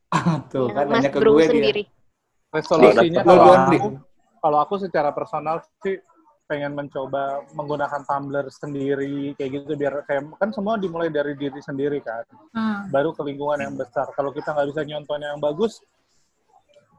Tuh 0.50 0.74
kan 0.74 0.90
Mas 0.90 1.06
Bro 1.14 1.38
gue 1.38 1.46
dia. 1.46 1.86
Resolusinya 2.50 3.22
Lu 3.22 3.30
kalau 3.30 3.54
aku, 3.54 3.90
kalau 4.42 4.58
aku 4.66 4.76
secara 4.82 5.14
personal 5.14 5.62
sih 5.86 6.02
pengen 6.50 6.74
mencoba 6.74 7.46
menggunakan 7.54 8.02
tumbler 8.10 8.50
sendiri 8.50 9.38
kayak 9.38 9.50
gitu 9.54 9.78
biar 9.78 10.02
kayak 10.10 10.34
kan 10.42 10.50
semua 10.50 10.82
dimulai 10.82 11.14
dari 11.14 11.38
diri 11.38 11.62
sendiri 11.62 12.02
kan? 12.02 12.26
Hmm. 12.58 12.90
baru 12.90 13.14
ke 13.14 13.22
lingkungan 13.22 13.62
yang 13.62 13.78
besar. 13.78 14.10
Kalau 14.18 14.34
kita 14.34 14.58
nggak 14.58 14.68
bisa 14.74 14.82
nyontohin 14.82 15.30
yang 15.30 15.38
bagus 15.38 15.78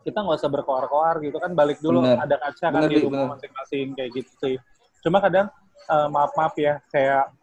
kita 0.07 0.23
nggak 0.23 0.39
usah 0.39 0.51
berkoar-koar 0.55 1.19
gitu 1.27 1.37
kan? 1.43 1.53
Balik 1.53 1.83
dulu 1.83 2.07
Bener. 2.07 2.23
ada 2.23 2.37
kaca 2.39 2.67
kan 2.71 2.83
Bener, 2.87 2.91
di 2.95 3.03
rumah 3.03 3.35
masing-masing 3.35 3.87
kayak 3.99 4.11
gitu 4.15 4.33
sih. 4.39 4.57
Cuma 5.03 5.19
kadang 5.19 5.51
eh, 5.91 6.09
maaf-maaf 6.09 6.55
ya 6.55 6.79
kayak 6.95 7.35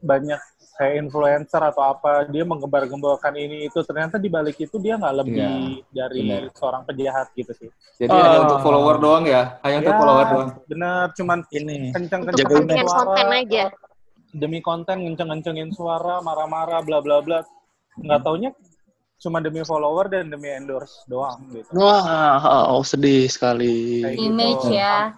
banyak 0.00 0.40
kayak 0.74 0.94
influencer 1.00 1.62
atau 1.62 1.82
apa 1.86 2.26
dia 2.26 2.42
menggembar-gemborkan 2.42 3.30
ini 3.34 3.66
itu 3.66 3.78
ternyata 3.86 4.18
di 4.18 4.26
balik 4.26 4.58
itu 4.58 4.74
dia 4.76 4.98
nggak 4.98 5.14
lebih 5.16 5.38
dari 5.88 6.20
bener. 6.20 6.50
seorang 6.50 6.82
penjahat 6.82 7.30
gitu 7.32 7.54
sih 7.54 7.70
Jadi 7.94 8.10
Oh. 8.10 8.18
hanya 8.18 8.38
untuk 8.42 8.58
follower 8.58 8.96
doang 8.98 9.22
ya? 9.24 9.62
Hanya 9.62 9.76
untuk 9.80 9.94
Ya, 9.94 10.00
follower 10.02 10.26
doang. 10.26 10.50
bener 10.66 11.04
cuman 11.14 11.38
Ini. 11.48 11.76
kepentingan 11.94 12.84
suara 12.84 13.06
konten 13.06 13.26
aja. 13.30 13.64
demi 14.34 14.58
konten 14.58 14.96
kenceng-kencengin 15.04 15.70
suara 15.70 16.18
marah-marah 16.18 16.82
bla 16.82 16.98
bla 16.98 17.22
bla 17.22 17.38
nggak 17.94 18.20
taunya 18.20 18.50
cuma 19.14 19.38
demi 19.38 19.62
follower 19.62 20.10
dan 20.10 20.26
demi 20.26 20.50
endorse 20.50 21.06
doang 21.06 21.38
gitu 21.54 21.70
Wah, 21.70 22.42
oh, 22.68 22.82
sedih 22.82 23.30
sekali. 23.30 24.02
Kayak 24.02 24.18
gitu. 24.18 24.26
Image 24.26 24.66
ya. 24.68 25.14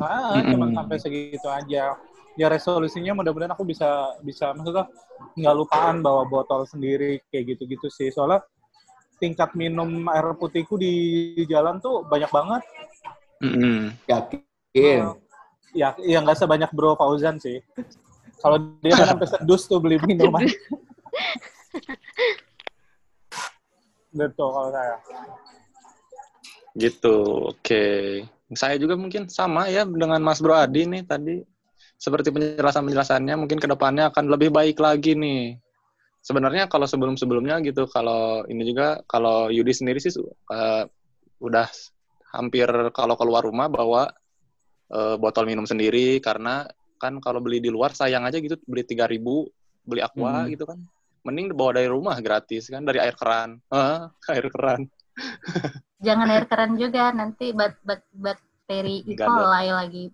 ah 0.00 0.40
cuma 0.40 0.64
Mm-mm. 0.64 0.74
sampai 0.74 0.96
segitu 0.96 1.44
aja 1.44 2.00
ya 2.40 2.48
resolusinya 2.48 3.12
mudah-mudahan 3.12 3.52
aku 3.52 3.68
bisa 3.68 4.16
bisa 4.24 4.56
maksudnya 4.56 4.88
nggak 5.36 5.54
lupaan 5.60 6.00
bawa 6.00 6.24
botol 6.24 6.64
sendiri 6.64 7.20
kayak 7.28 7.52
gitu-gitu 7.52 7.92
sih 7.92 8.08
soalnya 8.08 8.40
tingkat 9.20 9.52
minum 9.52 10.08
air 10.08 10.32
putihku 10.40 10.80
di 10.80 11.36
jalan 11.44 11.76
tuh 11.84 12.00
banyak 12.08 12.32
banget 12.32 12.64
Mm-mm. 13.44 13.92
Yakin. 14.08 14.40
ya 15.76 15.92
ya 16.00 16.18
nggak 16.24 16.40
sebanyak 16.40 16.72
Bro 16.72 16.96
Fauzan 16.96 17.36
sih 17.36 17.60
kalau 18.40 18.56
dia 18.80 18.96
kan 18.96 19.12
sampai 19.12 19.28
sedus 19.28 19.68
tuh 19.68 19.76
beli 19.76 20.00
minuman 20.00 20.48
gitu 24.16 24.44
kalau 24.48 24.72
saya 24.72 24.96
Gitu, 26.78 27.16
oke. 27.50 27.84
Saya 28.54 28.74
juga 28.78 28.94
mungkin 28.94 29.26
sama 29.30 29.66
ya 29.70 29.82
dengan 29.86 30.22
Mas 30.22 30.38
Bro 30.38 30.54
Adi 30.54 30.86
nih 30.86 31.02
tadi. 31.06 31.42
Seperti 32.00 32.32
penjelasan-penjelasannya 32.32 33.36
mungkin 33.36 33.60
ke 33.60 33.68
depannya 33.68 34.08
akan 34.08 34.32
lebih 34.32 34.48
baik 34.48 34.80
lagi 34.80 35.12
nih. 35.12 35.60
Sebenarnya 36.24 36.64
kalau 36.68 36.88
sebelum-sebelumnya 36.88 37.60
gitu, 37.60 37.84
kalau 37.92 38.44
ini 38.48 38.64
juga, 38.64 39.04
kalau 39.04 39.52
Yudi 39.52 39.72
sendiri 39.76 40.00
sih 40.00 40.12
eh, 40.16 40.84
udah 41.44 41.68
hampir 42.32 42.68
kalau 42.96 43.20
keluar 43.20 43.44
rumah 43.44 43.68
bawa 43.68 44.08
eh, 44.88 45.16
botol 45.20 45.44
minum 45.44 45.68
sendiri 45.68 46.24
karena 46.24 46.64
kan 47.00 47.20
kalau 47.20 47.40
beli 47.40 47.60
di 47.60 47.72
luar 47.72 47.96
sayang 47.96 48.28
aja 48.28 48.36
gitu 48.40 48.60
beli 48.68 48.84
3000 48.84 49.48
beli 49.84 50.00
aqua 50.00 50.44
Hmm. 50.44 50.52
gitu 50.52 50.64
kan. 50.64 50.78
Mending 51.20 51.52
bawa 51.52 51.76
dari 51.76 51.88
rumah 51.88 52.16
gratis 52.20 52.72
kan 52.72 52.80
dari 52.84 52.96
air 52.96 53.12
keran. 53.12 53.60
Ah, 53.68 54.08
air 54.32 54.48
keran. 54.48 54.88
Jangan 56.00 56.32
air 56.32 56.48
keran 56.48 56.80
juga, 56.80 57.12
nanti 57.12 57.52
bat, 57.52 57.76
bat, 57.84 58.00
bakteri 58.12 59.04
E. 59.04 59.16
Coli 59.16 59.68
lagi. 59.68 60.04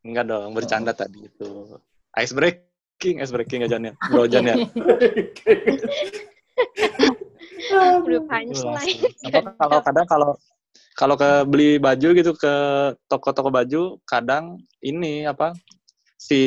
Enggak 0.00 0.24
dong, 0.32 0.56
bercanda 0.56 0.92
tadi 0.96 1.28
itu. 1.28 1.76
Ice 2.16 2.32
breaking, 2.32 3.20
ice 3.20 3.32
breaking 3.32 3.68
aja 3.68 3.76
nih. 3.76 3.92
Bro 4.08 4.24
Jan 4.32 4.48
ya. 4.48 4.56
Udah 8.04 8.20
punchline. 8.24 8.98
Apa 9.28 9.52
kalau 9.60 9.78
kadang 9.84 10.06
kalau 10.08 10.30
kalau 10.96 11.14
ke 11.16 11.30
beli 11.48 11.76
baju 11.76 12.08
gitu 12.16 12.32
ke 12.32 12.54
toko-toko 13.06 13.52
baju, 13.52 14.00
kadang 14.08 14.56
ini 14.80 15.28
apa 15.28 15.52
si 16.16 16.40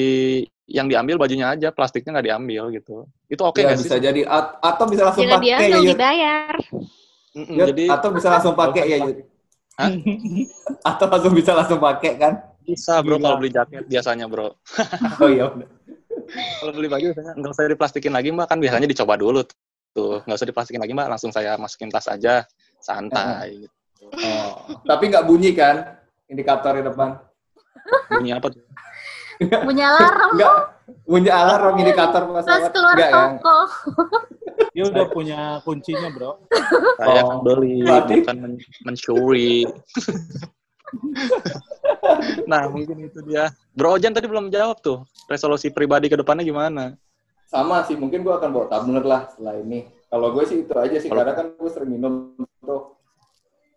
yang 0.66 0.90
diambil 0.90 1.22
bajunya 1.22 1.54
aja, 1.54 1.70
plastiknya 1.70 2.18
nggak 2.20 2.28
diambil 2.34 2.64
gitu. 2.74 3.06
Itu 3.30 3.46
oke 3.46 3.62
ya 3.62 3.70
nggak 3.70 3.82
bisa 3.86 3.96
sih? 4.00 4.04
jadi 4.10 4.22
A- 4.26 4.58
atau 4.62 4.86
bisa 4.90 5.04
langsung 5.06 5.26
pakai 5.30 5.46
ya 5.46 5.58
diambil, 5.70 5.78
Yud. 5.78 5.94
dibayar. 5.94 6.54
Mm-mm, 7.34 7.56
Yud, 7.58 7.68
jadi 7.74 7.86
atau 7.90 8.10
bisa 8.14 8.28
langsung 8.34 8.56
pakai 8.58 8.84
ya 8.90 8.98
Yud. 9.02 9.18
Hah? 9.78 9.92
atau 10.94 11.06
langsung 11.10 11.34
bisa 11.34 11.52
langsung 11.54 11.80
pakai 11.82 12.12
kan? 12.18 12.34
Bisa 12.64 13.00
bro 13.00 13.16
Gila. 13.16 13.24
kalau 13.24 13.38
beli 13.38 13.52
jaket 13.52 13.84
biasanya 13.86 14.26
bro. 14.26 14.48
Oh 15.22 15.28
iya. 15.28 15.48
Kalau 16.60 16.72
beli 16.72 16.88
baju 16.88 17.06
biasanya 17.12 17.34
nggak 17.36 17.52
usah 17.52 17.64
diplastikin 17.68 18.10
lagi 18.10 18.30
mbak 18.30 18.48
kan 18.48 18.58
biasanya 18.58 18.88
dicoba 18.88 19.14
dulu 19.16 19.44
tuh. 19.94 20.24
Nggak 20.24 20.38
usah 20.38 20.48
diplastikin 20.48 20.80
lagi 20.80 20.92
mbak, 20.92 21.08
langsung 21.08 21.30
saya 21.30 21.54
masukin 21.56 21.88
tas 21.88 22.08
aja 22.08 22.48
santai. 22.80 23.62
gitu. 23.62 23.76
Oh. 24.04 24.80
Tapi 24.84 25.04
nggak 25.08 25.24
bunyi 25.24 25.52
kan 25.52 26.00
indikator 26.26 26.74
di 26.74 26.84
depan? 26.84 27.20
Bunyi 28.10 28.32
apa 28.32 28.48
tuh? 28.50 28.64
Punya 29.68 29.92
alarm 29.92 30.30
Nggak 30.38 30.54
bunyi 31.04 31.28
alarm 31.28 31.74
indikator 31.76 32.22
pas 32.30 32.46
pas 32.46 32.64
keluar 32.70 32.96
Nggak 32.96 33.12
kan? 33.12 33.30
toko. 33.38 33.58
dia 34.72 34.86
udah 34.86 35.06
punya 35.10 35.40
kuncinya 35.62 36.10
bro 36.10 36.38
Saya 36.96 37.22
Oh, 37.26 37.42
beli, 37.42 37.82
berarti- 37.82 38.22
bukan 38.24 38.38
men- 38.40 38.62
mencuri. 38.84 39.66
nah, 42.52 42.68
mungkin 42.70 43.08
itu 43.10 43.20
dia. 43.26 43.52
Bro 43.74 43.98
Ojan 44.00 44.14
tadi 44.14 44.28
belum 44.30 44.50
jawab 44.54 44.80
tuh. 44.80 45.04
Resolusi 45.28 45.72
pribadi 45.72 46.12
ke 46.12 46.18
depannya 46.20 46.46
gimana? 46.46 46.94
Sama 47.48 47.86
sih, 47.86 47.94
mungkin 47.94 48.26
gue 48.26 48.34
akan 48.34 48.50
bawa 48.50 48.66
tumbler 48.70 49.06
lah 49.06 49.22
setelah 49.30 49.60
ini. 49.62 49.88
Kalau 50.10 50.30
gue 50.34 50.44
sih 50.46 50.66
itu 50.66 50.74
aja 50.78 50.98
sih, 50.98 51.10
Kalau- 51.10 51.26
karena 51.26 51.34
kan 51.34 51.46
gue 51.54 51.70
sering 51.72 51.92
minum 51.94 52.14
tuh. 52.62 52.98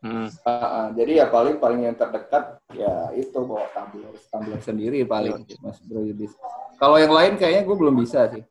Hmm. 0.05 0.29
Ah, 0.45 0.53
ah. 0.53 0.87
jadi 0.93 1.25
ya 1.25 1.27
paling 1.33 1.59
paling 1.59 1.89
yang 1.89 1.97
terdekat 1.97 2.61
ya 2.77 3.11
itu 3.17 3.35
bawa 3.43 3.65
tumbler 3.75 4.13
tumbler 4.29 4.61
sendiri 4.63 5.03
paling 5.03 5.43
Iya. 5.49 5.57
Mas 5.65 5.81
Bro 5.83 6.05
Yudis. 6.05 6.37
Kalau 6.77 7.01
yang 7.01 7.11
lain 7.11 7.41
kayaknya 7.41 7.65
gue 7.65 7.77
belum 7.77 7.97
bisa 7.99 8.29
sih. 8.31 8.45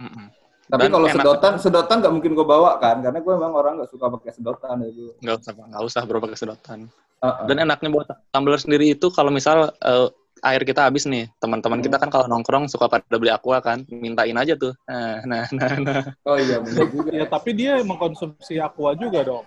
Mm-mm. 0.00 0.26
Tapi 0.72 0.88
kalau 0.88 1.04
sedotan, 1.04 1.52
sedotan 1.60 1.96
nggak 2.00 2.14
mungkin 2.16 2.32
gue 2.32 2.46
bawa 2.48 2.80
kan, 2.80 3.04
karena 3.04 3.20
gue 3.20 3.32
emang 3.36 3.52
orang 3.52 3.82
nggak 3.82 3.92
suka 3.92 4.08
pakai 4.08 4.32
sedotan 4.32 4.80
itu. 4.88 5.12
Nggak 5.20 5.44
usah, 5.44 5.52
nggak 5.52 5.84
usah 5.84 6.00
bro 6.08 6.18
pakai 6.24 6.38
sedotan. 6.40 6.78
Dan 7.22 7.62
enaknya 7.62 7.88
buat 7.88 8.08
tumbler 8.34 8.58
sendiri 8.58 8.98
itu 8.98 9.06
kalau 9.14 9.30
misal 9.30 9.70
eh, 9.70 10.08
air 10.42 10.62
kita 10.66 10.90
habis 10.90 11.06
nih, 11.06 11.30
teman-teman 11.38 11.78
kita 11.78 12.02
kan 12.02 12.10
kalau 12.10 12.26
nongkrong 12.26 12.66
suka 12.66 12.90
pada 12.90 13.14
beli 13.14 13.30
aqua 13.30 13.62
kan, 13.62 13.86
mintain 13.86 14.34
aja 14.34 14.58
tuh. 14.58 14.74
Nah, 14.90 15.22
nah, 15.22 15.46
nah, 15.54 15.72
nah. 15.78 16.02
Oh 16.26 16.34
iya 16.34 16.58
benar 16.58 16.90
juga. 16.90 17.10
ya 17.14 17.26
tapi 17.30 17.54
dia 17.54 17.78
mengkonsumsi 17.86 18.58
aqua 18.58 18.98
juga 18.98 19.22
dong 19.22 19.46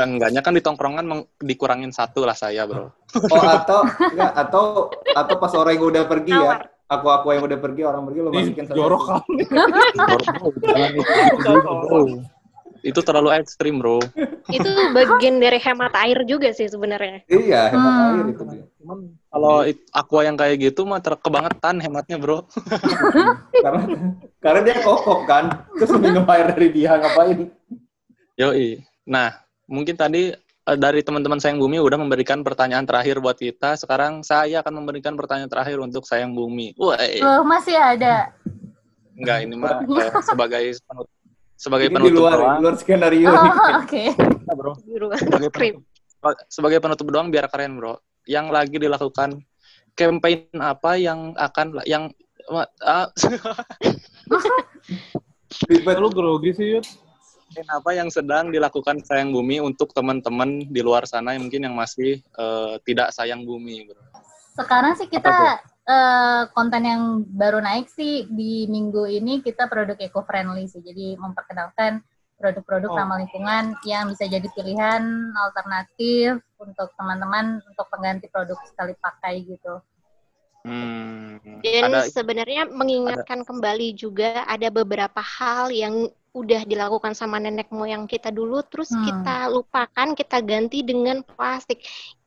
Enggaknya 0.00 0.40
kan 0.40 0.56
di 0.56 0.64
tongkrongan 0.64 1.04
meng- 1.04 1.28
dikurangin 1.36 1.92
satu 1.92 2.24
lah 2.24 2.32
saya 2.32 2.64
bro. 2.64 2.88
Oh 3.28 3.44
atau 3.44 3.84
enggak 3.84 4.32
atau 4.32 4.88
atau 5.12 5.34
pas 5.36 5.52
orang 5.52 5.76
yang 5.76 5.84
udah 5.92 6.04
pergi 6.08 6.32
ya, 6.32 6.56
aku 6.88 7.06
aku 7.12 7.26
yang 7.36 7.44
udah 7.44 7.58
pergi 7.60 7.82
orang 7.84 8.08
pergi 8.08 8.20
lo 8.24 8.30
masukin 8.32 8.64
satu. 8.64 8.80
jorok 8.80 9.04
itu, 12.82 13.00
terlalu 13.00 13.28
ekstrim 13.34 13.76
bro. 13.76 14.00
Itu 14.46 14.66
bagian 14.90 15.36
dari 15.36 15.56
hemat 15.56 15.92
air 15.94 16.24
juga 16.24 16.50
sih 16.50 16.64
sebenarnya. 16.64 17.22
Iya 17.26 17.68
hemat 17.68 17.92
Hmm. 17.92 18.04
air 18.08 18.24
itu 18.28 18.42
dia. 18.44 18.64
Cuman 18.76 18.98
kalau 19.26 19.56
it- 19.62 19.86
aqua 19.90 20.20
yang 20.22 20.34
kayak 20.34 20.56
gitu 20.58 20.82
mah 20.82 20.98
ter- 20.98 21.16
kebangetan 21.16 21.76
hematnya 21.78 22.16
bro. 22.16 22.48
karena 23.64 23.82
karena 24.38 24.60
dia 24.62 24.76
kokok 24.78 25.20
kan, 25.24 25.44
terus 25.72 25.92
minum 25.94 26.24
air 26.26 26.50
dari 26.50 26.68
dia 26.70 26.96
ngapain? 26.96 27.52
Yoi. 28.34 28.80
Nah, 29.04 29.36
mungkin 29.66 29.94
tadi 29.94 30.32
eh, 30.32 30.76
dari 30.76 31.00
teman-teman 31.00 31.36
Sayang 31.36 31.58
Bumi 31.58 31.76
udah 31.76 31.96
memberikan 31.96 32.40
pertanyaan 32.40 32.84
terakhir 32.84 33.18
buat 33.18 33.36
kita. 33.36 33.76
Sekarang 33.76 34.22
saya 34.22 34.60
akan 34.60 34.80
memberikan 34.80 35.12
pertanyaan 35.12 35.48
terakhir 35.48 35.76
untuk 35.78 36.02
Sayang 36.02 36.32
Bumi. 36.32 36.72
Wah, 36.74 36.96
Oh, 37.20 37.44
masih 37.44 37.76
ada. 37.76 38.32
enggak 39.12 39.44
ini 39.44 39.52
mah 39.52 39.84
eh, 39.84 40.12
sebagai 40.24 40.64
penutup 40.80 41.09
sebagai 41.60 41.86
Ini 41.86 41.92
di 41.92 41.96
penutup 42.00 42.20
luar, 42.24 42.36
doang, 42.40 42.56
di 42.56 42.62
luar 42.64 42.76
skenario 42.80 43.28
Oh, 43.28 43.44
oke. 43.84 44.04
Iya, 44.50 44.54
bro. 44.56 44.72
Biru 44.80 45.06
Sebagai 45.12 45.50
skrip. 45.52 45.74
penutup, 45.76 46.36
sebagai 46.48 46.78
penutup 46.80 47.06
doang 47.12 47.28
biar 47.28 47.46
keren, 47.52 47.76
bro. 47.76 48.00
Yang 48.24 48.46
lagi 48.48 48.76
dilakukan 48.80 49.30
campaign 49.92 50.48
apa 50.56 50.96
yang 50.96 51.36
akan 51.36 51.84
yang 51.84 52.08
ah, 52.80 53.12
Ribet. 55.68 55.96
Lu 56.00 56.08
grogi 56.08 56.56
sih, 56.56 56.66
Yud. 56.78 56.86
apa 57.66 57.90
yang 57.98 58.06
sedang 58.14 58.54
dilakukan 58.54 59.02
Sayang 59.02 59.34
Bumi 59.34 59.58
untuk 59.58 59.90
teman-teman 59.90 60.70
di 60.70 60.80
luar 60.86 61.02
sana 61.02 61.34
yang 61.34 61.50
mungkin 61.50 61.66
yang 61.66 61.74
masih 61.74 62.22
eh, 62.22 62.74
tidak 62.86 63.10
sayang 63.10 63.42
bumi, 63.42 63.90
bro. 63.90 63.98
Sekarang 64.54 64.94
sih 64.94 65.10
kita 65.10 65.58
eh, 65.90 66.42
konten 66.54 66.82
yang 66.86 67.02
baru 67.26 67.58
naik 67.58 67.90
sih 67.90 68.30
di 68.30 68.70
minggu 68.70 69.10
ini 69.10 69.42
kita 69.42 69.66
produk 69.66 69.98
eco 69.98 70.22
friendly 70.22 70.70
sih. 70.70 70.78
Jadi 70.78 71.18
memperkenalkan 71.18 71.98
produk-produk 72.40 72.88
Oh. 72.88 72.96
ramah 72.96 73.18
lingkungan 73.20 73.76
yang 73.84 74.08
bisa 74.08 74.24
jadi 74.24 74.48
pilihan 74.56 75.02
alternatif 75.36 76.40
untuk 76.56 76.88
teman-teman 76.96 77.60
untuk 77.68 77.86
pengganti 77.92 78.32
produk 78.32 78.56
sekali 78.64 78.94
pakai 78.96 79.34
gitu. 79.44 79.74
Hmm, 80.60 81.40
Dan 81.64 81.88
ada 81.88 82.04
sebenarnya 82.08 82.68
mengingatkan 82.68 83.48
kembali 83.48 83.96
juga 83.96 84.44
ada 84.44 84.68
beberapa 84.68 85.20
hal 85.20 85.72
yang 85.72 86.08
udah 86.30 86.62
dilakukan 86.68 87.16
sama 87.16 87.40
nenek 87.40 87.72
moyang 87.72 88.04
kita 88.06 88.28
dulu, 88.30 88.60
terus 88.68 88.92
Hmm. 88.92 89.02
kita 89.02 89.36
lupakan, 89.50 90.08
kita 90.14 90.38
ganti 90.44 90.84
dengan 90.84 91.24
plastik. 91.24 91.80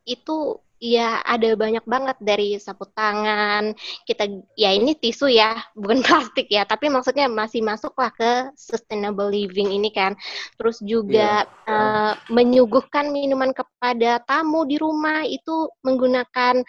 Itu 0.04 0.60
ya 0.84 1.24
ada 1.24 1.48
banyak 1.56 1.84
banget 1.88 2.16
dari 2.20 2.60
sapu 2.60 2.84
tangan, 2.92 3.72
kita 4.08 4.24
ya 4.60 4.70
ini 4.76 4.92
tisu 5.02 5.26
ya, 5.32 5.56
bukan 5.80 6.04
plastik 6.04 6.46
ya, 6.52 6.62
tapi 6.68 6.86
maksudnya 6.92 7.26
masih 7.32 7.60
masuk 7.64 7.92
lah 7.96 8.12
ke 8.12 8.30
sustainable 8.58 9.32
living 9.32 9.72
ini 9.72 9.88
kan. 9.98 10.12
Terus 10.60 10.76
juga 10.84 11.48
eh, 11.68 12.12
menyuguhkan 12.28 13.08
minuman 13.16 13.50
kepada 13.56 14.20
tamu 14.28 14.68
di 14.68 14.76
rumah 14.76 15.24
itu 15.24 15.72
menggunakan 15.86 16.60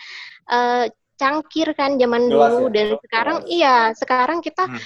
eh, 0.51 0.85
cangkir 1.19 1.67
kan 1.79 1.95
zaman 2.01 2.27
Gelas 2.29 2.55
dulu 2.55 2.59
ya? 2.59 2.69
dan 2.75 2.87
Gelas. 2.87 3.03
sekarang 3.03 3.37
iya 3.47 3.95
sekarang 3.95 4.39
kita 4.43 4.67
Hmm. 4.67 4.85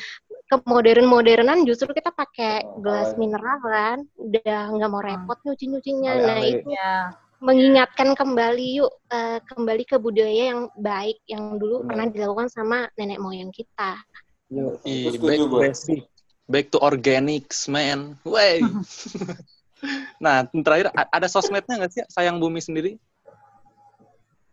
ke 0.49 0.55
modern-modernan 0.65 1.65
justru 1.69 1.89
kita 1.93 2.09
pakai 2.13 2.53
Oh, 2.63 2.79
gelas 2.83 3.09
iya. 3.17 3.19
mineral 3.21 3.57
kan 3.65 3.97
udah 4.25 4.59
nggak 4.75 4.89
mau 4.93 5.01
Hmm. 5.01 5.09
repot 5.09 5.37
nyuci-nyucinya 5.45 6.13
nah 6.27 6.39
itu 6.41 6.69
Ya, 6.69 7.11
mengingatkan 7.39 8.15
kembali 8.15 8.83
yuk 8.83 8.91
eh, 9.11 9.39
kembali 9.47 9.83
ke 9.87 9.95
budaya 9.95 10.51
yang 10.55 10.67
baik 10.75 11.19
yang 11.27 11.55
dulu 11.55 11.83
Benar. 11.83 11.87
pernah 11.87 12.05
dilakukan 12.11 12.47
sama 12.51 12.77
nenek 12.99 13.19
moyang 13.19 13.51
kita 13.51 13.95
Yo, 14.49 14.81
Ih, 14.81 15.13
itu 15.13 15.21
back, 15.21 15.45
basic. 15.69 16.09
back 16.49 16.73
to 16.73 16.81
organics, 16.81 17.69
man. 17.69 18.17
Wey. 18.25 18.65
nah, 20.25 20.41
terakhir 20.49 20.89
ada 20.89 21.29
sosmednya 21.29 21.77
nggak 21.77 21.91
sih 21.93 22.01
Sayang 22.09 22.41
Bumi 22.41 22.57
sendiri? 22.57 22.97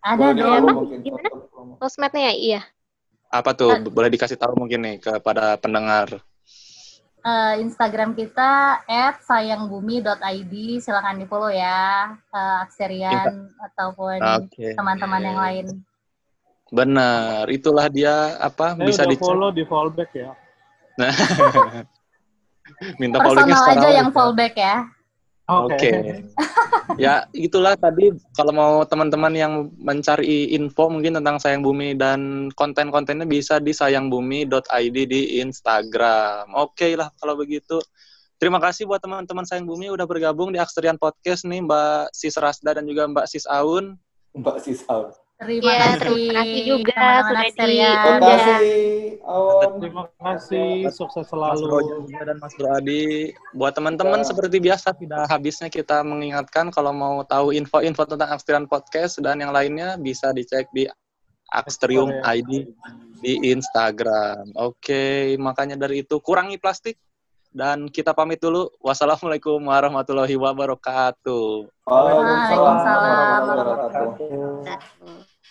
ada 0.05 0.37
dong. 0.37 1.03
gimana? 1.03 1.29
sosmednya 1.83 2.31
ya 2.31 2.35
iya 2.37 2.61
Apa 3.33 3.57
tuh? 3.59 3.73
Ah. 3.75 3.81
Boleh 3.83 4.13
dikasih 4.13 4.39
tahu 4.39 4.55
mungkin 4.55 4.85
nih 4.85 4.97
kepada 5.03 5.57
pendengar. 5.59 6.23
Eh, 7.27 7.55
Instagram 7.59 8.15
kita 8.15 8.87
@sayangbumi.id 9.27 10.55
silakan 10.79 11.19
di 11.19 11.27
follow 11.27 11.51
ya 11.51 12.15
eh, 12.15 12.57
Akserian 12.63 13.51
ataupun 13.59 14.23
Oke. 14.47 14.79
teman-teman 14.79 15.23
yang 15.27 15.35
lain. 15.35 15.67
Benar, 16.71 17.51
itulah 17.51 17.91
dia 17.91 18.39
apa 18.39 18.79
Saya 18.79 18.87
bisa 18.87 19.03
udah 19.03 19.11
dicek. 19.11 19.23
follow 19.27 19.51
di 19.51 19.63
fallback 19.67 20.11
ya. 20.15 20.31
Minta 23.03 23.19
followingnya 23.19 23.59
Personal 23.59 23.75
aja 23.75 23.89
yang 23.91 24.09
aja. 24.11 24.15
fallback 24.15 24.55
ya. 24.55 24.77
Oke. 25.47 26.27
ya, 27.03 27.31
itulah 27.31 27.79
tadi 27.79 28.11
kalau 28.35 28.51
mau 28.51 28.75
teman-teman 28.83 29.31
yang 29.31 29.53
mencari 29.79 30.51
info 30.51 30.91
mungkin 30.91 31.23
tentang 31.23 31.39
Sayang 31.39 31.63
Bumi 31.63 31.95
dan 31.95 32.51
konten-kontennya 32.59 33.31
bisa 33.31 33.63
di 33.63 33.71
sayangbumi.id 33.71 34.97
di 35.07 35.39
Instagram. 35.39 36.51
Oke 36.59 36.99
lah 36.99 37.15
kalau 37.23 37.39
begitu. 37.39 37.79
Terima 38.37 38.61
kasih 38.61 38.91
buat 38.91 38.99
teman-teman 38.99 39.47
Sayang 39.47 39.71
Bumi 39.71 39.87
udah 39.89 40.05
bergabung 40.05 40.51
di 40.51 40.59
Aksterian 40.59 40.99
Podcast 40.99 41.47
nih 41.47 41.63
Mbak 41.63 42.11
Sis 42.11 42.37
Rasda 42.37 42.77
dan 42.77 42.85
juga 42.85 43.07
Mbak 43.07 43.27
Sis 43.31 43.47
Aun. 43.47 43.97
Mbak 44.37 44.61
Sisal. 44.61 45.17
Terima 45.37 45.69
Iya, 45.69 45.77
kasih. 45.85 46.01
terima 46.01 46.33
kasih 46.41 46.61
juga 46.65 46.97
teman-teman 46.97 47.21
sudah 47.29 47.37
di- 47.37 47.45
Akserian. 47.53 47.93
Terima 47.93 48.17
kasih. 48.25 48.85
Terima 49.77 50.05
kasih, 50.17 50.69
sukses 50.89 51.27
Mas 51.27 51.29
selalu. 51.29 51.65
Rojo 51.69 51.95
juga 52.09 52.21
dan 52.25 52.37
Mas 52.41 52.53
Bro 52.57 52.69
Adi. 52.73 53.05
Buat 53.53 53.73
teman-teman 53.77 54.21
Ya. 54.23 54.27
seperti 54.33 54.57
biasa 54.65 54.89
tidak 54.97 55.29
habisnya 55.29 55.69
kita 55.69 56.01
mengingatkan 56.01 56.73
kalau 56.73 56.97
mau 56.97 57.21
tahu 57.21 57.53
info-info 57.53 58.09
tentang 58.09 58.33
Aksterian 58.33 58.65
Podcast 58.65 59.21
dan 59.21 59.37
yang 59.37 59.53
lainnya 59.53 60.01
bisa 60.01 60.33
dicek 60.33 60.73
di 60.73 60.89
Aksterium 61.53 62.17
ID 62.25 62.73
di 63.21 63.33
Instagram. 63.53 64.57
Oke, 64.57 65.37
makanya 65.37 65.77
dari 65.77 66.01
itu 66.01 66.17
kurangi 66.19 66.57
plastik 66.57 66.97
dan 67.53 67.87
kita 67.89 68.17
pamit 68.17 68.41
dulu. 68.41 68.73
Wassalamualaikum 68.81 69.61
warahmatullahi 69.61 70.33
wabarakatuh. 70.33 71.47
Waalaikumsalam 71.85 72.77
warahmatullahi 72.81 73.69
wabarakatuh. 73.85 75.26